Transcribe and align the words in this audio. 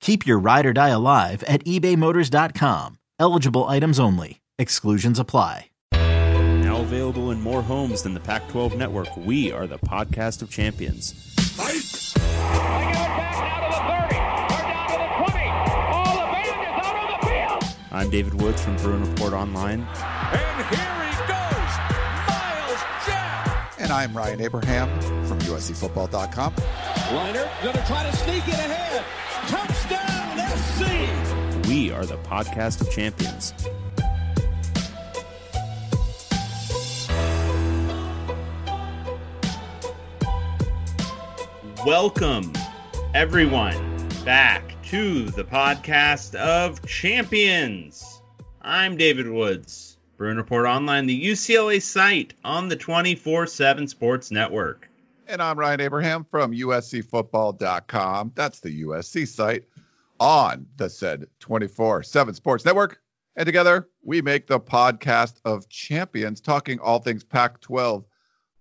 Keep 0.00 0.26
your 0.26 0.38
ride 0.38 0.66
or 0.66 0.72
die 0.72 0.88
alive 0.90 1.42
at 1.44 1.64
ebaymotors.com. 1.64 2.98
Eligible 3.18 3.64
items 3.66 3.98
only. 4.00 4.40
Exclusions 4.58 5.18
apply. 5.18 5.66
Now 5.92 6.80
available 6.80 7.30
in 7.30 7.40
more 7.40 7.62
homes 7.62 8.02
than 8.02 8.14
the 8.14 8.20
Pac 8.20 8.48
12 8.48 8.76
network, 8.76 9.08
we 9.16 9.50
are 9.52 9.66
the 9.66 9.78
podcast 9.78 10.42
of 10.42 10.50
champions. 10.50 11.12
Fight! 11.56 12.12
I 12.20 12.92
give 12.92 13.00
it 13.00 13.16
back 13.16 13.34
now 13.34 13.58
to 13.60 13.70
the 13.70 13.80
30. 13.88 14.16
We're 14.50 14.68
down 14.68 14.88
to 14.88 14.96
the 14.98 15.08
20. 15.32 15.48
All 15.92 16.14
the 16.14 16.32
band 16.32 16.60
is 16.62 16.86
out 16.86 16.96
on 16.96 17.08
the 17.20 17.26
field. 17.26 17.76
I'm 17.90 18.10
David 18.10 18.34
Woods 18.40 18.62
from 18.62 18.76
Bruin 18.76 19.04
Report 19.10 19.32
Online. 19.32 19.80
And 19.80 20.66
here 20.76 21.02
he 21.08 21.16
goes, 21.26 21.72
Myles 22.28 22.82
Jack. 23.06 23.74
And 23.78 23.90
I'm 23.90 24.16
Ryan 24.16 24.40
Abraham 24.42 25.00
from 25.26 25.38
USCFootball.com. 25.40 26.52
Reiner 26.54 27.48
gonna 27.64 27.84
try 27.86 28.02
to 28.08 28.16
sneak 28.16 28.46
it 28.46 28.54
ahead. 28.54 29.04
Touchdown, 29.48 30.38
SC. 30.58 31.68
We 31.68 31.90
are 31.90 32.04
the 32.04 32.18
podcast 32.18 32.82
of 32.82 32.90
champions. 32.90 33.54
Welcome, 41.86 42.52
everyone, 43.14 44.08
back 44.26 44.76
to 44.88 45.30
the 45.30 45.44
podcast 45.44 46.34
of 46.34 46.86
champions. 46.86 48.20
I'm 48.60 48.98
David 48.98 49.30
Woods, 49.30 49.96
Bruin 50.18 50.36
Report 50.36 50.66
Online, 50.66 51.06
the 51.06 51.24
UCLA 51.24 51.80
site 51.80 52.34
on 52.44 52.68
the 52.68 52.76
24 52.76 53.46
7 53.46 53.88
Sports 53.88 54.30
Network. 54.30 54.87
And 55.30 55.42
I'm 55.42 55.58
Ryan 55.58 55.82
Abraham 55.82 56.24
from 56.24 56.52
USCFootball.com. 56.52 58.32
That's 58.34 58.60
the 58.60 58.82
USC 58.82 59.28
site 59.28 59.64
on 60.18 60.66
the 60.78 60.88
said 60.88 61.26
24 61.40 62.02
7 62.02 62.32
Sports 62.32 62.64
Network. 62.64 62.98
And 63.36 63.44
together 63.44 63.90
we 64.02 64.22
make 64.22 64.46
the 64.46 64.58
podcast 64.58 65.34
of 65.44 65.68
champions, 65.68 66.40
talking 66.40 66.78
all 66.78 67.00
things 67.00 67.24
Pac 67.24 67.60
12 67.60 68.06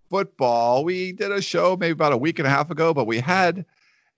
football. 0.10 0.84
We 0.84 1.14
did 1.14 1.32
a 1.32 1.42
show 1.42 1.78
maybe 1.80 1.94
about 1.94 2.12
a 2.12 2.18
week 2.18 2.38
and 2.38 2.46
a 2.46 2.52
half 2.52 2.70
ago, 2.70 2.94
but 2.94 3.08
we 3.08 3.22
had 3.22 3.66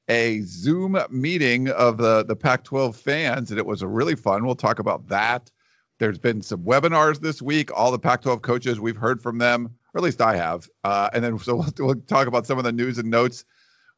a 0.07 0.41
Zoom 0.41 0.97
meeting 1.11 1.69
of 1.69 1.97
the, 1.97 2.25
the 2.25 2.35
Pac 2.35 2.63
12 2.63 2.95
fans, 2.95 3.51
and 3.51 3.59
it 3.59 3.65
was 3.67 3.83
really 3.83 4.15
fun. 4.15 4.43
We'll 4.43 4.55
talk 4.55 4.79
about 4.79 5.07
that. 5.09 5.51
There's 5.99 6.17
been 6.17 6.41
some 6.41 6.63
webinars 6.63 7.19
this 7.19 7.43
week. 7.43 7.69
All 7.71 7.91
the 7.91 7.99
Pac 7.99 8.23
12 8.23 8.41
coaches, 8.41 8.79
we've 8.79 8.97
heard 8.97 9.21
from 9.21 9.37
them, 9.37 9.75
or 9.93 9.99
at 9.99 10.03
least 10.03 10.21
I 10.21 10.35
have. 10.35 10.69
Uh, 10.83 11.09
and 11.13 11.23
then 11.23 11.39
so 11.39 11.55
we'll, 11.55 11.73
we'll 11.79 11.95
talk 11.95 12.27
about 12.27 12.45
some 12.45 12.57
of 12.57 12.63
the 12.63 12.71
news 12.71 12.97
and 12.97 13.09
notes 13.09 13.45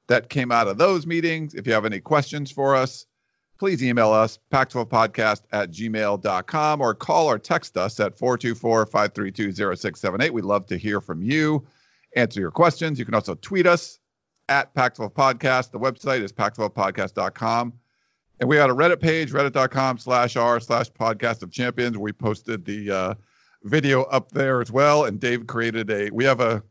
that 0.08 0.30
came 0.30 0.52
out 0.52 0.68
of 0.68 0.78
those 0.78 1.06
meetings. 1.06 1.54
If 1.54 1.68
you 1.68 1.74
have 1.74 1.86
any 1.86 2.00
questions 2.00 2.52
for 2.52 2.76
us, 2.76 3.06
please 3.60 3.84
email 3.84 4.12
us, 4.12 4.40
pac12podcast 4.52 5.44
at 5.52 5.72
gmail.com, 5.72 6.82
or 6.82 6.96
call 6.96 7.28
or 7.28 7.38
text 7.38 7.78
us 7.78 8.00
at 8.00 8.18
424 8.18 8.88
532 8.88 9.52
0678. 9.52 10.34
We'd 10.34 10.44
love 10.44 10.66
to 10.68 10.78
hear 10.78 11.00
from 11.00 11.22
you, 11.22 11.66
answer 12.16 12.40
your 12.40 12.52
questions. 12.52 12.98
You 12.98 13.06
can 13.06 13.14
also 13.14 13.36
tweet 13.36 13.68
us 13.68 14.00
at 14.50 14.74
Pac12 14.74 15.14
Podcast. 15.14 15.72
The 15.72 15.80
website 15.80 16.22
is 16.22 16.34
pac12podcast.com. 16.34 17.74
And 18.40 18.50
we 18.50 18.56
got 18.56 18.72
a 18.72 18.76
Reddit 18.76 19.00
page, 19.00 19.32
reddit.com 19.32 20.00
slash 20.00 20.36
r 20.36 20.60
slash 20.60 20.92
podcast 20.92 21.44
of 21.44 21.52
champions. 21.52 21.98
We 21.98 22.12
posted 22.12 22.66
the 22.66 22.92
uh, 22.92 23.14
video 23.64 24.04
up 24.04 24.32
there 24.32 24.62
as 24.62 24.72
well. 24.72 25.06
And 25.06 25.20
Dave 25.20 25.48
created 25.48 25.90
a, 25.90 26.10
we 26.12 26.26
have 26.26 26.40
a, 26.40 26.64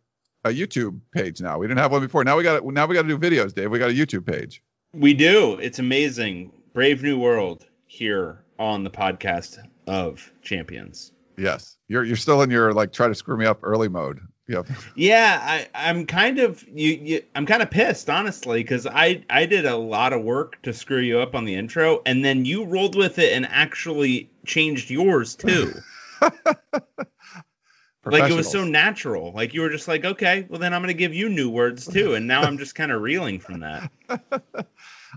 a 0.45 0.51
YouTube 0.51 1.01
page 1.13 1.41
now. 1.41 1.59
We 1.59 1.67
didn't 1.67 1.79
have 1.79 1.93
one 1.93 2.03
before. 2.03 2.25
Now 2.25 2.37
we 2.37 2.43
got 2.43 2.65
now 2.65 2.87
we 2.87 2.95
got 2.95 3.03
to 3.03 3.09
do 3.09 3.19
videos, 3.19 3.55
Dave. 3.55 3.71
We 3.71 3.79
got 3.79 3.91
a 3.91 3.95
YouTube 3.95 4.27
page. 4.27 4.63
We 4.93 5.15
do. 5.15 5.59
It's 5.61 5.79
amazing. 5.79 6.53
Brave 6.73 7.03
New 7.03 7.19
World 7.19 7.67
here 7.87 8.45
on 8.59 8.85
the 8.85 8.91
podcast 8.91 9.59
of 9.87 10.33
champions. 10.43 11.13
Yes. 11.37 11.77
You're 11.89 12.05
you're 12.05 12.17
still 12.17 12.43
in 12.43 12.51
your 12.51 12.73
like 12.73 12.93
try 12.93 13.09
to 13.09 13.15
screw 13.15 13.37
me 13.37 13.47
up 13.47 13.61
early 13.63 13.89
mode. 13.89 14.21
Yep. 14.49 14.67
Yeah, 14.97 15.39
I, 15.41 15.69
I'm 15.75 16.07
kind 16.07 16.41
of 16.41 16.65
you, 16.67 16.91
you 16.91 17.23
I'm 17.37 17.47
kind 17.47 17.63
of 17.63 17.71
pissed 17.71 18.11
honestly 18.11 18.63
because 18.63 18.87
I 18.87 19.23
I 19.31 19.47
did 19.47 19.65
a 19.65 19.77
lot 19.77 20.13
of 20.13 20.23
work 20.23 20.61
to 20.63 20.73
screw 20.73 20.99
you 21.01 21.21
up 21.21 21.37
on 21.37 21.45
the 21.45 21.55
intro 21.55 22.03
and 22.05 22.25
then 22.25 22.45
you 22.45 22.65
rolled 22.65 22.97
with 22.97 23.19
it 23.21 23.33
and 23.33 23.47
actually 23.47 24.31
changed 24.45 24.91
yours 24.91 25.37
too. 25.37 25.73
like 28.05 28.31
it 28.31 28.35
was 28.35 28.51
so 28.51 28.65
natural. 28.65 29.33
Like 29.33 29.55
you 29.55 29.61
were 29.61 29.71
just 29.71 29.89
like, 29.89 30.05
okay, 30.05 30.47
well 30.49 30.59
then 30.59 30.75
I'm 30.75 30.83
gonna 30.83 30.95
give 30.95 31.15
you 31.15 31.29
new 31.29 31.51
words 31.51 31.87
too, 31.87 32.15
and 32.15 32.27
now 32.27 32.43
I'm 32.43 32.59
just 32.59 32.75
kind 32.75 32.93
of 32.93 33.03
reeling 33.03 33.41
from 33.41 33.61
that. 33.61 33.91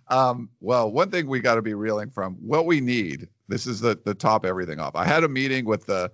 um, 0.07 0.49
well, 0.59 0.91
one 0.91 1.11
thing 1.11 1.27
we 1.27 1.39
got 1.39 1.55
to 1.55 1.61
be 1.61 1.73
reeling 1.73 2.09
from 2.09 2.35
what 2.35 2.65
we 2.65 2.81
need. 2.81 3.27
This 3.47 3.67
is 3.67 3.79
the 3.79 3.99
the 4.03 4.13
top 4.13 4.45
everything 4.45 4.79
off. 4.79 4.95
I 4.95 5.05
had 5.05 5.23
a 5.23 5.29
meeting 5.29 5.65
with 5.65 5.85
the 5.85 6.11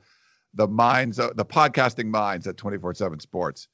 the 0.54 0.68
minds, 0.68 1.20
of 1.20 1.36
the 1.38 1.46
podcasting 1.46 2.08
minds 2.08 2.48
at 2.48 2.58
24/7 2.58 3.22
Sports. 3.22 3.68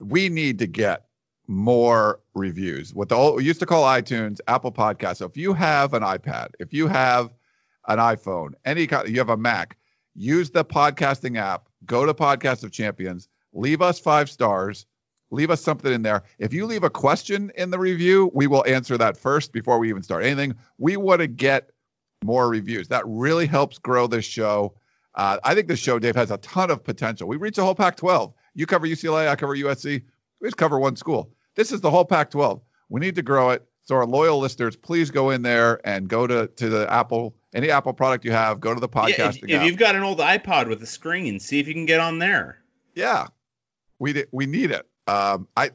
We 0.00 0.28
need 0.28 0.58
to 0.60 0.66
get 0.66 1.08
more 1.48 2.20
reviews. 2.34 2.94
What 2.94 3.08
the 3.08 3.16
old, 3.16 3.36
we 3.36 3.44
used 3.44 3.60
to 3.60 3.66
call 3.66 3.84
iTunes, 3.84 4.38
Apple 4.46 4.70
Podcasts. 4.70 5.16
So 5.16 5.26
if 5.26 5.36
you 5.36 5.54
have 5.54 5.94
an 5.94 6.02
iPad, 6.02 6.50
if 6.60 6.72
you 6.72 6.86
have 6.86 7.32
an 7.88 7.98
iPhone, 7.98 8.52
any 8.64 8.86
kind, 8.86 9.08
you 9.08 9.18
have 9.18 9.30
a 9.30 9.36
Mac, 9.36 9.77
use 10.18 10.50
the 10.50 10.64
podcasting 10.64 11.38
app. 11.38 11.68
Go 11.86 12.04
to 12.04 12.12
Podcast 12.12 12.64
of 12.64 12.72
Champions. 12.72 13.28
Leave 13.52 13.80
us 13.80 14.00
five 14.00 14.28
stars. 14.28 14.84
Leave 15.30 15.50
us 15.50 15.62
something 15.62 15.92
in 15.92 16.02
there. 16.02 16.24
If 16.38 16.52
you 16.52 16.66
leave 16.66 16.82
a 16.82 16.90
question 16.90 17.52
in 17.54 17.70
the 17.70 17.78
review, 17.78 18.30
we 18.34 18.46
will 18.46 18.64
answer 18.66 18.98
that 18.98 19.16
first 19.16 19.52
before 19.52 19.78
we 19.78 19.88
even 19.88 20.02
start 20.02 20.24
anything. 20.24 20.54
We 20.78 20.96
want 20.96 21.20
to 21.20 21.26
get 21.26 21.70
more 22.24 22.48
reviews. 22.48 22.88
That 22.88 23.04
really 23.06 23.46
helps 23.46 23.78
grow 23.78 24.06
this 24.06 24.24
show. 24.24 24.74
Uh, 25.14 25.38
I 25.44 25.54
think 25.54 25.68
this 25.68 25.78
show, 25.78 25.98
Dave, 25.98 26.16
has 26.16 26.30
a 26.30 26.38
ton 26.38 26.70
of 26.70 26.82
potential. 26.82 27.28
We 27.28 27.36
reach 27.36 27.56
the 27.56 27.64
whole 27.64 27.74
Pac-12. 27.74 28.32
You 28.54 28.66
cover 28.66 28.86
UCLA, 28.86 29.28
I 29.28 29.36
cover 29.36 29.54
USC. 29.54 30.02
We 30.40 30.48
just 30.48 30.56
cover 30.56 30.78
one 30.78 30.96
school. 30.96 31.32
This 31.54 31.72
is 31.72 31.80
the 31.80 31.90
whole 31.90 32.04
Pac-12. 32.04 32.60
We 32.88 33.00
need 33.00 33.14
to 33.16 33.22
grow 33.22 33.50
it. 33.50 33.64
So 33.82 33.94
our 33.94 34.06
loyal 34.06 34.38
listeners, 34.38 34.76
please 34.76 35.10
go 35.10 35.30
in 35.30 35.42
there 35.42 35.80
and 35.86 36.08
go 36.08 36.26
to 36.26 36.46
to 36.46 36.68
the 36.68 36.92
Apple 36.92 37.34
any 37.54 37.70
Apple 37.70 37.92
product 37.92 38.24
you 38.24 38.32
have. 38.32 38.60
Go 38.60 38.74
to 38.74 38.80
the 38.80 38.88
podcasting. 38.88 39.48
Yeah, 39.48 39.56
if, 39.56 39.62
if 39.62 39.62
you've 39.64 39.76
got 39.78 39.96
an 39.96 40.02
old 40.02 40.18
iPod 40.18 40.68
with 40.68 40.82
a 40.82 40.86
screen, 40.86 41.40
see 41.40 41.60
if 41.60 41.68
you 41.68 41.74
can 41.74 41.86
get 41.86 42.00
on 42.00 42.18
there. 42.18 42.58
Yeah, 42.94 43.26
we 43.98 44.24
we 44.32 44.46
need 44.46 44.70
it. 44.70 44.86
Um, 45.06 45.48
I 45.56 45.70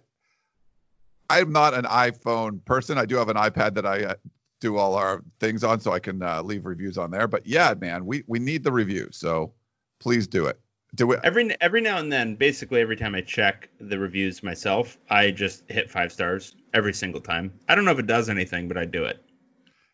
I'm 1.30 1.52
not 1.52 1.74
an 1.74 1.86
iPhone 1.86 2.64
person. 2.66 2.98
I 2.98 3.06
do 3.06 3.16
have 3.16 3.30
an 3.30 3.38
iPad 3.38 3.76
that 3.76 3.86
I 3.86 4.04
uh, 4.04 4.14
do 4.60 4.78
all 4.78 4.96
our 4.96 5.24
things 5.40 5.64
on, 5.64 5.80
so 5.80 5.92
I 5.92 6.00
can 6.00 6.22
uh, 6.22 6.42
leave 6.42 6.66
reviews 6.66 6.98
on 6.98 7.12
there. 7.12 7.28
But 7.28 7.46
yeah, 7.48 7.74
man, 7.80 8.06
we 8.06 8.24
we 8.28 8.40
need 8.40 8.64
the 8.64 8.72
review. 8.72 9.10
So 9.12 9.54
please 10.00 10.28
do 10.28 10.46
it. 10.46 10.60
Do 10.96 11.12
it 11.12 11.22
every 11.24 11.56
every 11.60 11.82
now 11.82 11.98
and 11.98 12.12
then. 12.12 12.36
Basically, 12.36 12.82
every 12.82 12.96
time 12.96 13.16
I 13.16 13.22
check 13.22 13.70
the 13.80 13.98
reviews 13.98 14.44
myself, 14.44 14.98
I 15.10 15.32
just 15.32 15.64
hit 15.70 15.90
five 15.90 16.12
stars 16.12 16.56
every 16.74 16.94
single 16.94 17.22
time. 17.22 17.52
I 17.68 17.74
don't 17.74 17.86
know 17.86 17.92
if 17.92 18.00
it 18.00 18.08
does 18.08 18.30
anything, 18.30 18.68
but 18.68 18.78
I 18.78 18.86
do 18.86 19.04
it. 19.06 19.24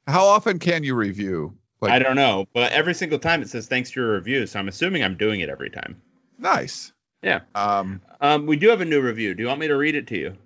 How 0.08 0.26
often 0.26 0.60
can 0.60 0.84
you 0.84 0.96
review? 0.96 1.56
Like, 1.82 1.94
I 1.94 2.00
don't 2.00 2.16
know, 2.16 2.48
but 2.54 2.74
every 2.74 2.94
single 2.94 3.20
time 3.20 3.42
it 3.42 3.50
says 3.50 3.68
thanks 3.68 3.92
for 3.92 4.02
your 4.02 4.16
review, 4.16 4.46
so 4.48 4.60
I'm 4.60 4.68
assuming 4.68 5.04
I'm 5.04 5.16
doing 5.16 5.40
it 5.40 5.50
every 5.50 5.70
time. 5.70 6.02
Nice. 6.38 6.92
Yeah. 7.22 7.42
Um, 7.56 8.02
um, 8.20 8.46
we 8.46 8.58
do 8.58 8.70
have 8.70 8.82
a 8.82 8.86
new 8.86 9.02
review. 9.02 9.34
Do 9.34 9.44
you 9.44 9.48
want 9.48 9.60
me 9.60 9.68
to 9.68 9.78
read 9.78 9.96
it 9.96 10.08
to 10.08 10.18
you? 10.18 10.38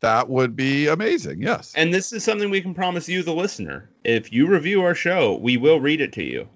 That 0.00 0.28
would 0.28 0.54
be 0.54 0.86
amazing. 0.86 1.42
Yes. 1.42 1.72
And 1.74 1.92
this 1.92 2.12
is 2.12 2.22
something 2.22 2.50
we 2.50 2.60
can 2.60 2.74
promise 2.74 3.08
you, 3.08 3.24
the 3.24 3.34
listener. 3.34 3.90
If 4.04 4.32
you 4.32 4.46
review 4.46 4.82
our 4.82 4.94
show, 4.94 5.36
we 5.36 5.56
will 5.56 5.80
read 5.80 6.00
it 6.00 6.12
to 6.12 6.22
you 6.22 6.48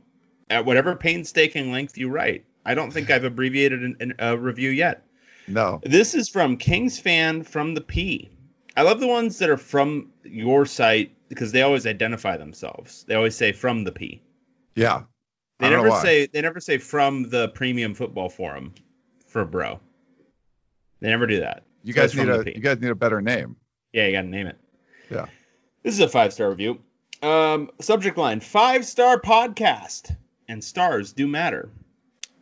at 0.48 0.64
whatever 0.64 0.94
painstaking 0.94 1.72
length 1.72 1.98
you 1.98 2.08
write. 2.08 2.44
I 2.64 2.74
don't 2.74 2.92
think 2.92 3.10
I've 3.10 3.24
abbreviated 3.24 3.82
an, 3.82 3.96
an, 3.98 4.14
a 4.20 4.38
review 4.38 4.70
yet. 4.70 5.04
No. 5.48 5.80
This 5.82 6.14
is 6.14 6.28
from 6.28 6.56
Kings 6.56 7.00
fan 7.00 7.42
from 7.42 7.74
the 7.74 7.80
P. 7.80 8.30
I 8.76 8.82
love 8.82 9.00
the 9.00 9.08
ones 9.08 9.38
that 9.38 9.50
are 9.50 9.56
from 9.56 10.12
your 10.22 10.64
site 10.64 11.12
because 11.32 11.50
they 11.50 11.62
always 11.62 11.86
identify 11.86 12.36
themselves. 12.36 13.04
They 13.08 13.14
always 13.14 13.34
say 13.34 13.52
from 13.52 13.84
the 13.84 13.92
P. 13.92 14.20
Yeah. 14.74 15.04
They 15.58 15.68
I 15.68 15.70
don't 15.70 15.78
know 15.78 15.88
never 15.88 16.00
say 16.02 16.26
they 16.26 16.42
never 16.42 16.60
say 16.60 16.76
from 16.76 17.30
the 17.30 17.48
premium 17.48 17.94
football 17.94 18.28
forum 18.28 18.74
for 19.26 19.46
bro. 19.46 19.80
They 21.00 21.08
never 21.08 21.26
do 21.26 21.40
that. 21.40 21.62
You 21.82 21.94
guys 21.94 22.14
need 22.14 22.28
a 22.28 22.44
you 22.54 22.60
guys 22.60 22.80
need 22.80 22.90
a 22.90 22.94
better 22.94 23.22
name. 23.22 23.56
Yeah, 23.94 24.06
you 24.06 24.12
gotta 24.12 24.28
name 24.28 24.46
it. 24.46 24.58
Yeah. 25.10 25.26
This 25.82 25.94
is 25.94 26.00
a 26.00 26.08
five 26.08 26.34
star 26.34 26.50
review. 26.50 26.80
Um, 27.22 27.70
subject 27.80 28.18
line: 28.18 28.40
five 28.40 28.84
star 28.84 29.18
podcast, 29.18 30.14
and 30.48 30.62
stars 30.62 31.14
do 31.14 31.26
matter. 31.26 31.70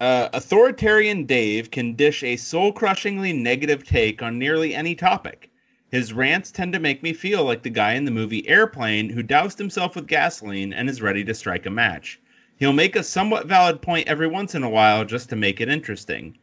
Uh, 0.01 0.31
authoritarian 0.33 1.27
Dave 1.27 1.71
can 1.71 1.95
dish 1.95 2.25
a 2.25 2.37
soul 2.37 2.73
crushingly 2.73 3.33
negative 3.33 3.85
take 3.85 4.21
on 4.21 4.39
nearly 4.39 4.75
any 4.75 4.97
topic. 4.97 5.50
His 5.91 6.13
rants 6.13 6.53
tend 6.53 6.73
to 6.75 6.79
make 6.79 7.03
me 7.03 7.13
feel 7.13 7.45
like 7.45 7.63
the 7.63 7.71
guy 7.71 7.95
in 7.95 8.05
the 8.05 8.13
movie 8.13 8.49
Airplane 8.49 9.09
who 9.09 9.25
doused 9.25 9.59
himself 9.59 9.97
with 9.97 10.07
gasoline 10.07 10.73
and 10.73 10.89
is 10.89 11.03
ready 11.03 11.25
to 11.25 11.35
strike 11.35 11.67
a 11.67 11.71
match. 11.71 12.21
He'll 12.59 12.73
make 12.73 12.95
a 12.95 13.03
somewhat 13.03 13.47
valid 13.47 13.83
point 13.83 14.07
every 14.07 14.29
once 14.29 14.55
in 14.55 14.63
a 14.63 14.71
while 14.71 15.05
just 15.05 15.31
to 15.31 15.37
make 15.37 15.61
it 15.61 15.69
interesting. 15.69 16.37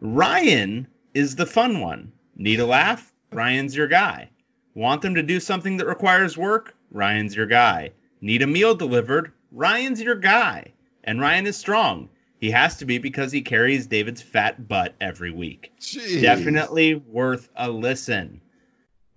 Ryan 0.00 0.86
is 1.14 1.34
the 1.34 1.46
fun 1.46 1.80
one. 1.80 2.12
Need 2.36 2.60
a 2.60 2.66
laugh? 2.66 3.12
Ryan's 3.32 3.74
your 3.74 3.88
guy. 3.88 4.28
Want 4.74 5.02
them 5.02 5.16
to 5.16 5.22
do 5.22 5.40
something 5.40 5.78
that 5.78 5.86
requires 5.86 6.38
work? 6.38 6.74
Ryan's 6.90 7.34
your 7.34 7.46
guy. 7.46 7.92
Need 8.20 8.42
a 8.42 8.46
meal 8.46 8.74
delivered? 8.74 9.32
Ryan's 9.50 10.00
your 10.00 10.14
guy. 10.14 10.74
And 11.02 11.20
Ryan 11.20 11.46
is 11.46 11.56
strong. 11.56 12.08
He 12.38 12.50
has 12.50 12.76
to 12.76 12.84
be 12.84 12.98
because 12.98 13.32
he 13.32 13.42
carries 13.42 13.86
David's 13.86 14.22
fat 14.22 14.68
butt 14.68 14.94
every 15.00 15.30
week. 15.30 15.72
Jeez. 15.80 16.20
Definitely 16.20 16.94
worth 16.94 17.48
a 17.56 17.70
listen. 17.70 18.41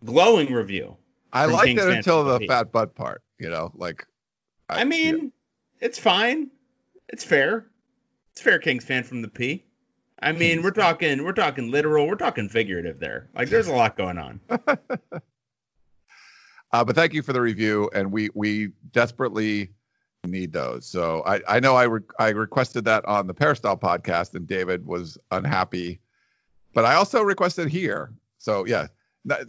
Glowing 0.05 0.53
review. 0.53 0.97
I 1.33 1.45
liked 1.45 1.65
Kings 1.65 1.83
it 1.83 1.97
until 1.97 2.23
the 2.23 2.45
fat 2.47 2.71
butt 2.71 2.95
part. 2.95 3.21
You 3.39 3.49
know, 3.49 3.71
like. 3.75 4.05
I 4.69 4.83
mean, 4.83 5.31
it's 5.79 5.99
fine. 5.99 6.49
It's 7.09 7.23
fair. 7.23 7.67
It's 8.31 8.41
fair, 8.41 8.59
Kings 8.59 8.83
fan 8.83 9.03
from 9.03 9.21
the 9.21 9.27
P. 9.27 9.63
I 10.19 10.31
mean, 10.31 10.63
we're 10.63 10.71
talking 10.85 11.23
we're 11.23 11.33
talking 11.33 11.71
literal, 11.71 12.07
we're 12.07 12.15
talking 12.15 12.49
figurative 12.49 12.99
there. 12.99 13.29
Like 13.35 13.49
there's 13.49 13.67
a 13.67 13.73
lot 13.73 13.97
going 13.97 14.17
on. 14.17 14.39
Uh, 16.71 16.83
but 16.83 16.93
thank 16.93 17.13
you 17.13 17.21
for 17.21 17.31
the 17.31 17.39
review, 17.39 17.89
and 17.93 18.11
we 18.11 18.27
we 18.33 18.69
desperately 18.91 19.69
need 20.25 20.51
those. 20.51 20.85
So 20.85 21.23
I 21.25 21.39
I 21.47 21.59
know 21.61 21.77
I 21.77 21.83
re- 21.83 22.01
I 22.19 22.29
requested 22.29 22.83
that 22.83 23.05
on 23.05 23.27
the 23.27 23.33
Peristyle 23.33 23.77
podcast, 23.77 24.35
and 24.35 24.45
David 24.45 24.85
was 24.85 25.17
unhappy, 25.31 26.01
but 26.73 26.83
I 26.83 26.95
also 26.95 27.21
requested 27.21 27.69
here. 27.69 28.11
So 28.39 28.65
yeah. 28.65 28.87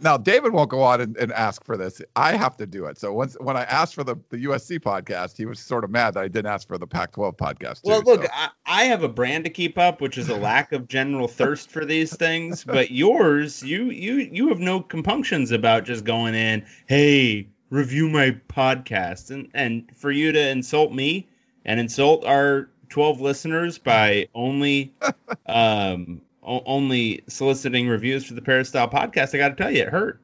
Now 0.01 0.17
David 0.17 0.53
won't 0.53 0.69
go 0.69 0.81
on 0.81 1.01
and, 1.01 1.15
and 1.17 1.31
ask 1.31 1.63
for 1.63 1.77
this. 1.77 2.01
I 2.15 2.35
have 2.35 2.57
to 2.57 2.65
do 2.65 2.85
it. 2.85 2.97
So 2.97 3.13
once 3.13 3.37
when 3.39 3.55
I 3.55 3.63
asked 3.63 3.93
for 3.93 4.03
the, 4.03 4.15
the 4.29 4.37
USC 4.45 4.79
podcast, 4.79 5.37
he 5.37 5.45
was 5.45 5.59
sort 5.59 5.83
of 5.83 5.91
mad 5.91 6.15
that 6.15 6.23
I 6.23 6.27
didn't 6.27 6.51
ask 6.51 6.67
for 6.67 6.77
the 6.79 6.87
Pac-12 6.87 7.37
podcast. 7.37 7.83
Too, 7.83 7.89
Well, 7.91 8.01
look, 8.01 8.23
so- 8.23 8.29
I, 8.33 8.49
I 8.65 8.83
have 8.85 9.03
a 9.03 9.07
brand 9.07 9.43
to 9.43 9.51
keep 9.51 9.77
up, 9.77 10.01
which 10.01 10.17
is 10.17 10.29
a 10.29 10.35
lack 10.37 10.71
of 10.71 10.87
general 10.87 11.27
thirst 11.27 11.69
for 11.69 11.85
these 11.85 12.15
things. 12.15 12.63
But 12.63 12.89
yours, 12.91 13.61
you 13.61 13.91
you 13.91 14.15
you 14.15 14.49
have 14.49 14.59
no 14.59 14.81
compunctions 14.81 15.51
about 15.51 15.85
just 15.85 16.03
going 16.03 16.33
in, 16.33 16.65
hey, 16.87 17.47
review 17.69 18.09
my 18.09 18.31
podcast, 18.49 19.29
and 19.29 19.49
and 19.53 19.89
for 19.95 20.09
you 20.09 20.31
to 20.31 20.49
insult 20.49 20.91
me 20.91 21.27
and 21.65 21.79
insult 21.79 22.25
our 22.25 22.69
twelve 22.89 23.21
listeners 23.21 23.77
by 23.77 24.29
only 24.33 24.93
um 25.45 26.21
o- 26.47 26.63
only 26.65 27.23
soliciting 27.27 27.87
reviews 27.87 28.25
for 28.25 28.33
the 28.33 28.41
Peristyle 28.41 28.89
podcast, 28.89 29.35
I 29.35 29.37
got 29.37 29.49
to 29.49 29.55
tell 29.55 29.71
you, 29.71 29.83
it 29.83 29.89
hurt. 29.89 30.21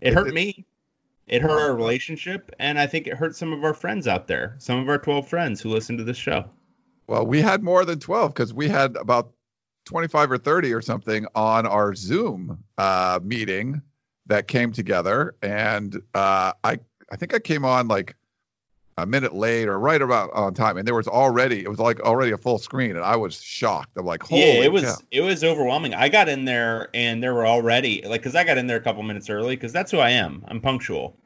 It 0.00 0.12
hurt 0.12 0.34
me. 0.34 0.66
It 1.28 1.40
hurt 1.40 1.50
our 1.52 1.74
relationship, 1.74 2.50
and 2.58 2.78
I 2.78 2.86
think 2.86 3.06
it 3.06 3.14
hurt 3.14 3.36
some 3.36 3.52
of 3.52 3.64
our 3.64 3.72
friends 3.72 4.08
out 4.08 4.26
there, 4.26 4.56
some 4.58 4.80
of 4.80 4.88
our 4.88 4.98
twelve 4.98 5.28
friends 5.28 5.60
who 5.60 5.70
listen 5.70 5.96
to 5.96 6.04
this 6.04 6.16
show. 6.16 6.50
Well, 7.06 7.26
we 7.26 7.40
had 7.40 7.62
more 7.62 7.84
than 7.84 7.98
12 7.98 8.32
because 8.32 8.54
we 8.54 8.68
had 8.68 8.96
about 8.96 9.32
25 9.86 10.32
or 10.32 10.38
30 10.38 10.72
or 10.72 10.80
something 10.80 11.26
on 11.34 11.66
our 11.66 11.94
Zoom 11.94 12.62
uh, 12.78 13.20
meeting 13.22 13.82
that 14.26 14.48
came 14.48 14.72
together. 14.72 15.34
And 15.42 15.96
uh, 16.14 16.52
I, 16.64 16.78
I 17.10 17.16
think 17.16 17.34
I 17.34 17.38
came 17.38 17.64
on 17.64 17.88
like 17.88 18.16
a 19.02 19.06
minute 19.06 19.34
late 19.34 19.68
or 19.68 19.78
right 19.78 20.00
about 20.00 20.30
on 20.32 20.54
time. 20.54 20.76
And 20.76 20.86
there 20.86 20.94
was 20.94 21.08
already, 21.08 21.60
it 21.62 21.68
was 21.68 21.78
like 21.78 22.00
already 22.00 22.32
a 22.32 22.38
full 22.38 22.58
screen. 22.58 22.90
And 22.92 23.00
I 23.04 23.16
was 23.16 23.40
shocked. 23.40 23.96
I'm 23.96 24.06
like, 24.06 24.22
holy 24.22 24.40
yeah, 24.42 24.64
it 24.64 24.72
was 24.72 24.84
cow. 24.84 24.96
it 25.10 25.20
was 25.20 25.42
overwhelming. 25.44 25.94
I 25.94 26.08
got 26.08 26.28
in 26.28 26.44
there 26.44 26.88
and 26.94 27.22
there 27.22 27.34
were 27.34 27.46
already 27.46 28.02
like 28.06 28.20
because 28.22 28.34
I 28.34 28.44
got 28.44 28.58
in 28.58 28.66
there 28.66 28.76
a 28.76 28.80
couple 28.82 29.02
minutes 29.02 29.28
early 29.28 29.56
because 29.56 29.72
that's 29.72 29.90
who 29.90 29.98
I 29.98 30.10
am. 30.10 30.44
I'm 30.48 30.60
punctual. 30.60 31.16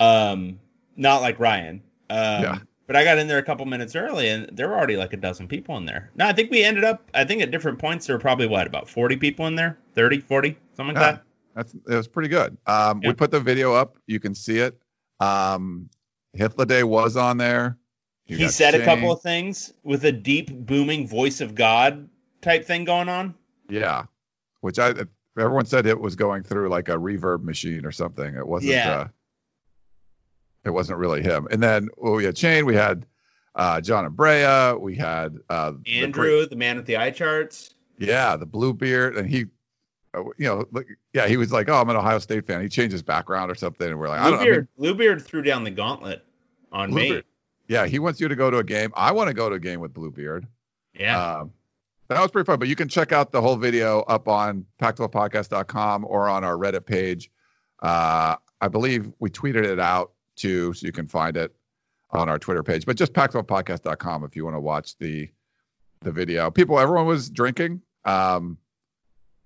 Um, 0.00 0.58
not 0.96 1.20
like 1.22 1.38
Ryan. 1.38 1.82
Um, 2.10 2.42
Yeah. 2.42 2.58
But 2.86 2.94
I 2.94 3.02
got 3.02 3.18
in 3.18 3.26
there 3.26 3.38
a 3.38 3.42
couple 3.42 3.66
minutes 3.66 3.96
early 3.96 4.28
and 4.28 4.48
there 4.52 4.68
were 4.68 4.76
already 4.76 4.96
like 4.96 5.12
a 5.12 5.16
dozen 5.16 5.48
people 5.48 5.76
in 5.76 5.86
there. 5.86 6.10
No, 6.14 6.24
I 6.26 6.32
think 6.32 6.52
we 6.52 6.62
ended 6.62 6.84
up. 6.84 7.10
I 7.14 7.24
think 7.24 7.42
at 7.42 7.50
different 7.50 7.80
points 7.80 8.06
there 8.06 8.14
were 8.14 8.20
probably 8.20 8.46
what 8.46 8.66
about 8.68 8.88
40 8.88 9.16
people 9.16 9.48
in 9.48 9.56
there, 9.56 9.76
30, 9.96 10.20
40, 10.20 10.56
something 10.76 10.94
like 10.94 11.02
Yeah. 11.02 11.10
that. 11.12 11.22
That's 11.56 11.74
it 11.74 11.96
was 11.96 12.06
pretty 12.06 12.28
good. 12.28 12.56
Um, 12.66 13.00
Yeah. 13.02 13.08
We 13.08 13.14
put 13.14 13.32
the 13.32 13.40
video 13.40 13.72
up. 13.74 13.96
You 14.06 14.20
can 14.20 14.36
see 14.36 14.58
it. 14.58 14.78
Um, 15.18 15.88
Hitler 16.36 16.64
Day 16.64 16.82
was 16.82 17.16
on 17.16 17.38
there. 17.38 17.78
You 18.26 18.36
he 18.38 18.48
said 18.48 18.74
a 18.74 18.84
couple 18.84 19.12
of 19.12 19.22
things 19.22 19.72
with 19.84 20.04
a 20.04 20.12
deep 20.12 20.52
booming 20.52 21.06
voice 21.06 21.40
of 21.40 21.54
God 21.54 22.08
type 22.42 22.64
thing 22.64 22.84
going 22.84 23.08
on. 23.08 23.34
Yeah, 23.68 24.04
which 24.60 24.78
I 24.78 24.94
everyone 25.38 25.66
said 25.66 25.86
it 25.86 26.00
was 26.00 26.16
going 26.16 26.42
through 26.42 26.68
like 26.68 26.88
a 26.88 26.96
reverb 26.96 27.44
machine 27.44 27.84
or 27.84 27.92
something. 27.92 28.34
It 28.34 28.46
wasn't. 28.46 28.72
Yeah. 28.72 28.90
Uh, 28.90 29.08
it 30.64 30.70
wasn't 30.70 30.98
really 30.98 31.22
him. 31.22 31.46
And 31.50 31.62
then 31.62 31.88
well, 31.96 32.14
we 32.14 32.24
had 32.24 32.36
Shane, 32.36 32.66
we 32.66 32.74
had 32.74 33.06
uh, 33.54 33.80
John 33.80 34.10
Abrea, 34.10 34.78
we 34.80 34.96
had 34.96 35.36
uh, 35.48 35.72
the 35.84 36.02
Andrew, 36.02 36.46
the 36.46 36.56
man 36.56 36.76
with 36.76 36.86
the 36.86 36.96
eye 36.96 37.12
charts. 37.12 37.74
yeah, 37.98 38.36
the 38.36 38.46
blue 38.46 38.74
beard, 38.74 39.16
and 39.16 39.28
he, 39.28 39.46
uh, 40.12 40.24
you 40.36 40.46
know, 40.46 40.64
like, 40.72 40.88
yeah, 41.14 41.28
he 41.28 41.36
was 41.36 41.52
like, 41.52 41.68
oh, 41.68 41.80
I'm 41.80 41.88
an 41.88 41.96
Ohio 41.96 42.18
State 42.18 42.46
fan. 42.46 42.60
He 42.60 42.68
changed 42.68 42.92
his 42.92 43.02
background 43.02 43.50
or 43.50 43.54
something, 43.54 43.88
and 43.88 43.98
we're 43.98 44.08
like, 44.08 44.20
I 44.20 44.30
don't 44.30 44.32
know. 44.32 44.38
I 44.38 44.44
mean, 44.44 44.50
Bluebeard, 44.50 44.68
Bluebeard 44.76 45.22
threw 45.22 45.42
down 45.42 45.62
the 45.62 45.70
gauntlet 45.70 46.25
on 46.72 46.92
me. 46.92 47.22
Yeah, 47.68 47.86
he 47.86 47.98
wants 47.98 48.20
you 48.20 48.28
to 48.28 48.36
go 48.36 48.50
to 48.50 48.58
a 48.58 48.64
game. 48.64 48.92
I 48.94 49.12
want 49.12 49.28
to 49.28 49.34
go 49.34 49.48
to 49.48 49.56
a 49.56 49.60
game 49.60 49.80
with 49.80 49.92
Bluebeard. 49.92 50.46
Yeah. 50.94 51.38
Um, 51.38 51.52
that 52.08 52.20
was 52.20 52.30
pretty 52.30 52.46
fun, 52.46 52.58
but 52.60 52.68
you 52.68 52.76
can 52.76 52.88
check 52.88 53.10
out 53.10 53.32
the 53.32 53.40
whole 53.40 53.56
video 53.56 54.00
up 54.02 54.28
on 54.28 54.64
pac12podcast.com 54.80 56.04
or 56.08 56.28
on 56.28 56.44
our 56.44 56.54
Reddit 56.54 56.86
page. 56.86 57.30
Uh, 57.82 58.36
I 58.60 58.68
believe 58.68 59.12
we 59.18 59.28
tweeted 59.28 59.64
it 59.64 59.80
out 59.80 60.12
too, 60.36 60.72
so 60.72 60.86
you 60.86 60.92
can 60.92 61.08
find 61.08 61.36
it 61.36 61.54
on 62.10 62.28
our 62.28 62.38
Twitter 62.38 62.62
page. 62.62 62.86
But 62.86 62.96
just 62.96 63.12
pac12podcast.com 63.12 64.24
if 64.24 64.36
you 64.36 64.44
want 64.44 64.54
to 64.54 64.60
watch 64.60 64.96
the 64.98 65.28
the 66.02 66.12
video. 66.12 66.50
People, 66.50 66.78
everyone 66.78 67.06
was 67.06 67.28
drinking. 67.28 67.82
Um, 68.04 68.58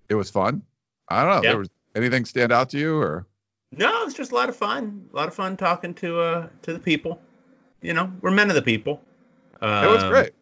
it 0.09 0.15
was 0.15 0.31
fun. 0.31 0.63
I 1.09 1.23
don't 1.23 1.31
know. 1.31 1.43
Yeah. 1.43 1.51
There 1.51 1.59
was 1.61 1.71
anything 1.95 2.25
stand 2.25 2.53
out 2.53 2.71
to 2.71 2.79
you 2.79 2.99
or? 2.99 3.27
No, 3.73 4.05
it's 4.05 4.15
just 4.15 4.33
a 4.33 4.35
lot 4.35 4.49
of 4.49 4.57
fun. 4.57 5.07
A 5.13 5.17
lot 5.17 5.29
of 5.29 5.35
fun 5.35 5.57
talking 5.57 5.95
to 5.95 6.21
uh 6.21 6.49
to 6.63 6.73
the 6.73 6.79
people. 6.79 7.21
You 7.83 7.95
know, 7.95 8.13
we're 8.21 8.31
men 8.33 8.49
of 8.51 8.55
the 8.57 8.63
people. 8.63 9.01
Um, 9.61 9.85
It 9.85 9.91
was 9.91 10.05
great. 10.05 10.33